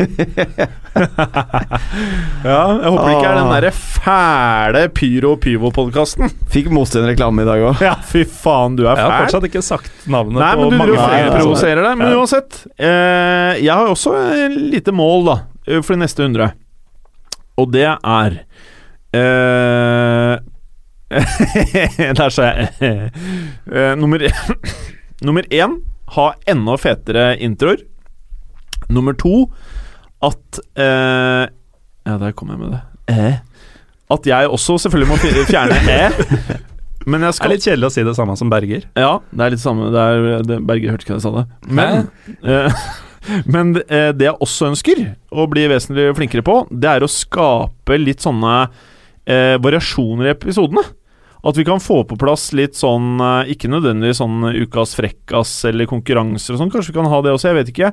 ja, 2.47 2.61
jeg 2.73 2.89
håper 2.89 3.03
det 3.05 3.17
ikke 3.19 3.29
er 3.29 3.37
den 3.37 3.51
derre 3.53 3.73
fæle 3.77 4.83
Pyro 4.97 5.33
Pyvo-podkasten. 5.43 6.31
Fikk 6.55 6.71
Mostin 6.73 7.05
reklame 7.05 7.45
i 7.45 7.49
dag 7.49 7.65
òg. 7.69 7.83
Ja, 7.85 7.93
fy 8.09 8.23
faen, 8.25 8.79
du 8.79 8.87
er 8.87 8.95
fæl. 8.97 9.03
Jeg 9.03 9.11
har 9.13 9.27
fortsatt 9.27 9.47
ikke 9.51 9.63
sagt 9.67 10.07
navnet 10.09 10.41
Nei, 10.41 10.53
på 10.57 10.71
men 10.73 10.81
du 10.89 10.95
provoserer 11.37 11.83
deg. 11.85 11.99
Men 12.01 12.09
Ja. 12.09 12.17
uansett. 12.23 12.57
Eh, 12.81 13.53
jeg 13.61 13.73
har 13.77 13.91
også 13.93 14.15
et 14.47 14.57
lite 14.73 14.93
mål, 14.97 15.27
da, 15.29 15.37
eh, 15.69 15.83
for 15.85 15.93
de 15.93 16.01
neste 16.07 16.25
100. 16.25 16.49
Og 17.61 17.73
det 17.77 17.85
er 17.93 18.39
eh, 19.17 20.37
Der 22.19 22.33
sa 22.35 22.49
jeg 22.51 22.73
eh, 22.83 23.93
Nummer 23.97 24.19
Nummer 25.27 25.47
én 25.55 25.77
ha 26.17 26.27
enda 26.51 26.75
fetere 26.81 27.37
introer. 27.43 27.85
Nummer 28.93 29.17
to 29.19 29.49
at 30.25 30.61
eh, 30.79 31.47
Ja, 32.07 32.17
der 32.23 32.33
kom 32.39 32.53
jeg 32.55 32.61
med 32.61 32.77
det. 32.77 32.81
Eh. 33.11 33.39
At 34.11 34.27
jeg 34.29 34.49
også 34.49 34.79
selvfølgelig 34.85 35.11
må 35.11 35.17
fjerne 35.49 35.79
e. 35.97 36.61
Men 37.07 37.23
jeg 37.23 37.27
Det 37.27 37.33
er 37.33 37.37
skal 37.39 37.53
litt 37.55 37.67
kjedelig 37.67 37.89
å 37.89 37.95
si 37.95 38.05
det 38.07 38.15
samme 38.19 38.35
som 38.39 38.51
Berger. 38.51 38.87
ja, 38.99 39.13
det 39.31 39.45
er 39.45 39.53
litt 39.55 39.63
samme 39.63 39.91
det 39.95 40.03
er, 40.03 40.47
det, 40.47 40.59
Berger 40.67 40.95
hørte 40.95 41.07
ikke 41.07 41.15
hva 41.15 41.21
jeg 41.21 41.27
sa 41.27 41.35
det. 41.37 41.45
Men, 41.71 42.09
eh, 42.43 42.87
men 43.55 43.75
eh, 43.87 44.11
det 44.15 44.27
jeg 44.27 44.39
også 44.43 44.71
ønsker 44.73 45.03
å 45.31 45.47
bli 45.51 45.69
vesentlig 45.71 46.09
flinkere 46.19 46.47
på, 46.47 46.61
det 46.71 46.91
er 46.97 47.07
å 47.07 47.11
skape 47.11 47.99
litt 48.03 48.27
sånne 48.27 48.57
eh, 49.27 49.55
variasjoner 49.63 50.31
i 50.31 50.35
episodene. 50.35 50.83
At 51.47 51.59
vi 51.59 51.67
kan 51.69 51.83
få 51.83 52.01
på 52.09 52.19
plass 52.21 52.49
litt 52.57 52.79
sånn 52.79 53.21
eh, 53.21 53.53
Ikke 53.55 53.71
nødvendigvis 53.71 54.23
sånn 54.23 54.47
ukas 54.65 54.95
frekkas 54.99 55.53
eller 55.69 55.91
konkurranser 55.91 56.57
og 56.57 56.63
sånn, 56.63 56.73
kanskje 56.73 56.95
vi 56.95 56.99
kan 57.01 57.11
ha 57.13 57.21
det 57.25 57.35
også, 57.35 57.51
jeg 57.51 57.59
vet 57.61 57.75
ikke. 57.75 57.93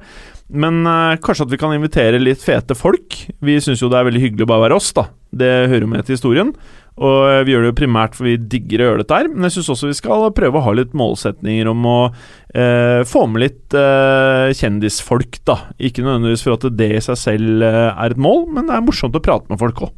Men 0.54 0.84
uh, 0.86 1.16
kanskje 1.24 1.48
at 1.48 1.54
vi 1.54 1.60
kan 1.62 1.74
invitere 1.74 2.22
litt 2.22 2.44
fete 2.44 2.76
folk. 2.78 3.18
Vi 3.42 3.58
syns 3.64 3.82
jo 3.82 3.90
det 3.90 4.00
er 4.00 4.08
veldig 4.10 4.22
hyggelig 4.22 4.46
å 4.46 4.52
bare 4.54 4.68
være 4.68 4.78
oss, 4.78 4.92
da. 4.96 5.08
Det 5.34 5.52
hører 5.72 5.86
jo 5.88 5.92
med 5.96 6.06
til 6.06 6.18
historien. 6.18 6.54
Og 7.02 7.24
eh, 7.26 7.42
vi 7.48 7.56
gjør 7.56 7.66
det 7.66 7.72
jo 7.72 7.78
primært 7.80 8.18
for 8.18 8.28
vi 8.28 8.36
digger 8.38 8.84
å 8.84 8.88
gjøre 8.88 9.02
dette 9.02 9.18
her, 9.18 9.30
men 9.32 9.48
jeg 9.48 9.56
syns 9.56 9.72
også 9.74 9.90
vi 9.90 9.98
skal 9.98 10.28
prøve 10.38 10.60
å 10.60 10.66
ha 10.68 10.74
litt 10.78 10.94
målsetninger 10.98 11.70
om 11.72 11.88
å 11.90 11.98
eh, 12.06 13.02
få 13.10 13.26
med 13.32 13.46
litt 13.48 13.78
eh, 13.78 14.54
kjendisfolk, 14.60 15.40
da. 15.50 15.58
Ikke 15.82 16.06
nødvendigvis 16.06 16.46
for 16.46 16.60
at 16.60 16.68
det 16.78 16.92
i 16.94 17.02
seg 17.02 17.18
selv 17.18 17.66
eh, 17.66 17.90
er 17.90 18.14
et 18.14 18.22
mål, 18.22 18.46
men 18.54 18.70
det 18.70 18.78
er 18.78 18.86
morsomt 18.86 19.18
å 19.18 19.24
prate 19.26 19.50
med 19.50 19.62
folk 19.62 19.88
òg. 19.88 19.96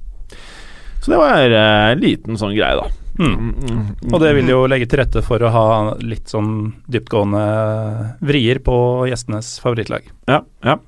Så 1.04 1.12
det 1.12 1.20
var 1.20 1.52
en 1.52 2.00
liten 2.02 2.40
sånn 2.40 2.56
greie, 2.56 2.80
da. 2.80 3.05
Mm. 3.20 4.12
Og 4.12 4.18
det 4.24 4.34
vil 4.38 4.50
jo 4.52 4.64
legge 4.68 4.88
til 4.92 5.00
rette 5.00 5.22
for 5.26 5.44
å 5.44 5.52
ha 5.54 5.68
litt 6.04 6.32
sånn 6.32 6.74
dyptgående 6.92 7.44
vrier 8.26 8.60
på 8.66 8.76
gjestenes 9.10 9.56
favorittlag. 9.64 10.08
Ja, 10.28 10.42
ja. 10.66 10.80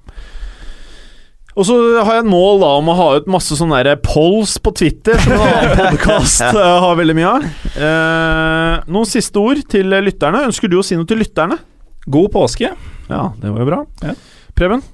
Og 1.57 1.65
så 1.65 1.75
har 2.05 2.19
jeg 2.19 2.25
et 2.27 2.29
mål 2.29 2.59
da 2.61 2.67
om 2.77 2.91
å 2.91 2.97
ha 2.99 3.07
ut 3.17 3.29
masse 3.33 3.55
sånne 3.57 3.79
der 3.87 3.97
polls 4.05 4.59
på 4.61 4.75
Twitter, 4.77 5.17
som 5.23 5.33
en 5.33 5.41
annen 5.47 5.73
podkast 5.81 6.43
har 6.53 6.99
veldig 6.99 7.15
mye 7.17 7.31
av. 7.31 7.47
Eh, 7.73 8.75
noen 8.93 9.09
siste 9.09 9.41
ord 9.41 9.63
til 9.71 9.89
lytterne. 10.05 10.43
Ønsker 10.51 10.69
du 10.69 10.77
å 10.77 10.85
si 10.85 10.99
noe 10.99 11.09
til 11.09 11.17
lytterne? 11.23 11.57
God 12.05 12.29
påske. 12.35 12.69
Ja, 13.09 13.23
det 13.41 13.49
var 13.49 13.63
jo 13.63 13.69
bra. 13.71 13.81
Ja. 14.05 14.13
Preben? 14.57 14.85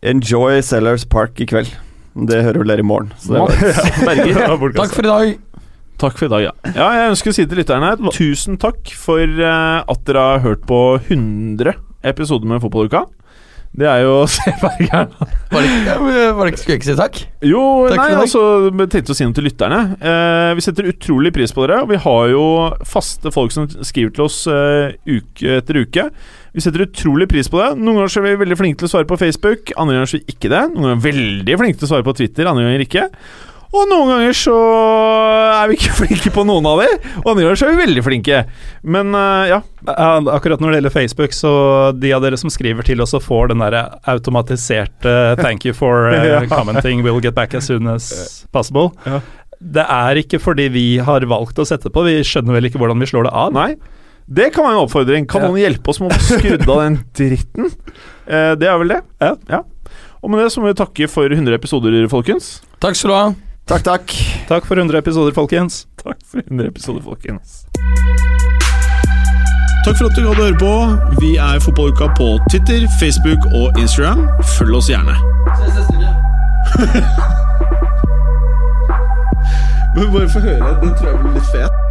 Enjoy 0.00 0.62
Sellers 0.64 1.04
Park 1.04 1.42
i 1.44 1.46
kveld. 1.50 1.68
Det 2.14 2.40
hører 2.42 2.62
vel 2.62 2.72
dere 2.72 2.82
i 2.82 2.86
morgen. 2.86 3.12
Så 3.20 3.36
det 3.36 3.44
var 3.44 3.52
Berger? 4.08 4.40
Takk 4.80 4.96
for 4.96 5.04
i 5.04 5.12
dag. 5.12 5.36
Takk 6.00 6.16
for 6.18 6.26
i 6.26 6.32
dag, 6.32 6.46
ja. 6.48 6.52
ja. 6.72 6.88
Jeg 6.96 7.12
ønsker 7.14 7.32
å 7.32 7.36
si 7.36 7.46
til 7.46 7.60
lytterne 7.60 7.94
tusen 8.16 8.56
takk 8.60 8.92
for 8.96 9.20
eh, 9.20 9.78
at 9.84 10.04
dere 10.08 10.26
har 10.34 10.44
hørt 10.46 10.62
på 10.68 10.80
100 11.10 11.74
episoder 12.08 12.48
med 12.48 12.62
Fotballuka. 12.64 13.04
Det 13.70 13.86
er 13.86 14.00
jo 14.02 14.14
Se 14.32 14.50
Bergeren. 14.58 15.12
Var 15.52 15.62
det, 15.62 15.68
ikke- 16.50 16.58
Skulle 16.58 16.74
jeg 16.74 16.80
ikke 16.80 16.88
si 16.88 16.96
takk? 16.98 17.20
Jo, 17.46 17.60
Takk 17.92 18.00
nei, 18.00 18.08
altså 18.24 18.40
tenkte 18.90 19.14
å 19.14 19.18
si 19.18 19.26
noe 19.28 19.36
til 19.36 19.46
lytterne. 19.46 19.80
Eh, 20.00 20.50
vi 20.58 20.64
setter 20.64 20.88
utrolig 20.90 21.30
pris 21.36 21.54
på 21.54 21.62
dere. 21.66 21.82
Og 21.84 21.92
vi 21.92 22.00
har 22.02 22.32
jo 22.32 22.44
faste 22.88 23.30
folk 23.34 23.54
som 23.54 23.68
skriver 23.70 24.16
til 24.16 24.26
oss 24.26 24.40
eh, 24.50 24.96
uke 25.06 25.60
etter 25.60 25.78
uke. 25.84 26.08
Vi 26.56 26.64
setter 26.64 26.82
utrolig 26.88 27.28
pris 27.30 27.46
på 27.52 27.60
det. 27.62 27.68
Noen 27.78 28.00
ganger 28.00 28.16
er 28.18 28.26
vi 28.26 28.40
veldig 28.42 28.58
flinke 28.58 28.80
til 28.82 28.88
å 28.90 28.94
svare 28.96 29.06
på 29.06 29.20
Facebook, 29.20 29.70
andre 29.78 30.00
ganger 30.00 30.10
så 30.10 30.18
er 30.18 30.24
vi 30.24 30.34
ikke 30.34 30.50
det. 30.50 30.64
Noen 30.72 30.82
ganger 30.88 30.96
er 30.96 31.04
vi 31.04 31.12
veldig 31.12 31.60
flinke 31.62 31.78
til 31.78 31.86
å 31.86 31.92
svare 31.92 32.08
på 32.08 32.16
Twitter, 32.18 32.50
andre 32.50 32.66
ganger 32.66 32.86
ikke. 32.88 33.06
Og 33.70 33.84
noen 33.86 34.08
ganger 34.10 34.34
så 34.34 34.54
er 35.54 35.68
vi 35.70 35.76
ikke 35.78 35.94
flinke 36.00 36.32
på 36.34 36.42
noen 36.48 36.66
av 36.66 36.80
de, 36.82 36.88
og 37.22 37.28
andre 37.30 37.44
ganger 37.44 37.58
så 37.60 37.68
er 37.68 37.76
vi 37.76 37.82
veldig 37.84 38.02
flinke. 38.06 38.40
Men 38.82 39.14
eh, 39.14 39.44
ja. 39.52 39.60
Akkurat 39.86 40.60
når 40.60 40.72
det 40.72 40.80
gjelder 40.80 40.94
Facebook, 40.96 41.32
så 41.36 41.52
de 41.96 42.10
av 42.12 42.24
dere 42.24 42.38
som 42.40 42.50
skriver 42.52 42.84
til 42.86 43.00
oss 43.04 43.14
og 43.16 43.22
får 43.24 43.52
den 43.52 43.62
der 43.62 43.76
automatiserte 44.10 45.14
'thank 45.38 45.64
you 45.64 45.72
for 45.76 46.08
uh, 46.10 46.46
commenting, 46.50 47.04
we'll 47.06 47.22
get 47.22 47.34
back 47.34 47.54
as 47.54 47.64
soon 47.70 47.86
as 47.86 48.44
possible'. 48.52 48.90
Ja. 49.06 49.20
Det 49.60 49.84
er 49.86 50.16
ikke 50.16 50.40
fordi 50.40 50.68
vi 50.72 50.84
har 50.98 51.20
valgt 51.28 51.58
å 51.60 51.66
sette 51.68 51.90
på, 51.92 52.02
vi 52.04 52.20
skjønner 52.24 52.56
vel 52.56 52.64
ikke 52.70 52.78
hvordan 52.80 52.98
vi 53.00 53.06
slår 53.06 53.28
det 53.28 53.32
av. 53.36 53.52
Nei. 53.52 53.74
Det 54.30 54.52
kan 54.54 54.64
være 54.64 54.78
en 54.78 54.84
oppfordring. 54.86 55.26
Kan 55.28 55.42
Ja. 55.42 55.48
noen 55.48 55.60
hjelpe 55.60 55.90
oss 55.90 56.00
med 56.00 56.10
å 56.10 56.16
få 56.16 56.38
skrudd 56.38 56.68
av 56.68 56.82
den 56.86 56.98
dritten? 57.14 57.70
Eh, 58.30 58.54
det 58.54 58.68
er 58.70 58.76
vel 58.78 58.92
det. 58.92 58.98
Ja. 59.50 59.64
Og 60.22 60.30
med 60.30 60.38
det 60.38 60.52
så 60.54 60.60
må 60.62 60.68
vi 60.70 60.74
takke 60.78 61.08
for 61.10 61.26
100 61.26 61.50
episoder, 61.56 61.96
folkens. 62.06 62.60
Takk 62.78 62.94
skal 62.94 63.10
du 63.10 63.14
ha. 63.16 63.49
Takk, 63.70 63.84
takk. 63.84 64.12
Takk 64.48 64.66
for 64.66 64.76
100 64.76 64.98
episoder, 64.98 65.32
folkens. 65.32 65.86
Takk 66.02 66.16
for 66.26 66.38
100 66.38 66.68
episoder, 66.68 67.02
folkens. 67.02 67.66
Takk 69.84 69.96
for 69.96 70.04
at 70.10 70.16
du 70.16 70.26
hadde 70.26 70.42
høre 70.42 70.58
på. 70.58 70.96
Vi 71.20 71.36
er 71.36 71.60
Fotballuka 71.62 72.06
på 72.18 72.38
Twitter, 72.50 72.88
Facebook 73.00 73.38
og 73.54 73.78
Instagram. 73.78 74.28
Følg 74.58 74.74
oss 74.74 74.90
gjerne. 74.90 75.14
Men 79.94 80.12
bare 80.12 80.28
få 80.28 80.40
høre. 80.40 80.80
Den 80.82 80.94
tror 80.98 81.08
jeg 81.08 81.18
blir 81.22 81.32
litt 81.38 81.46
fet. 81.54 81.89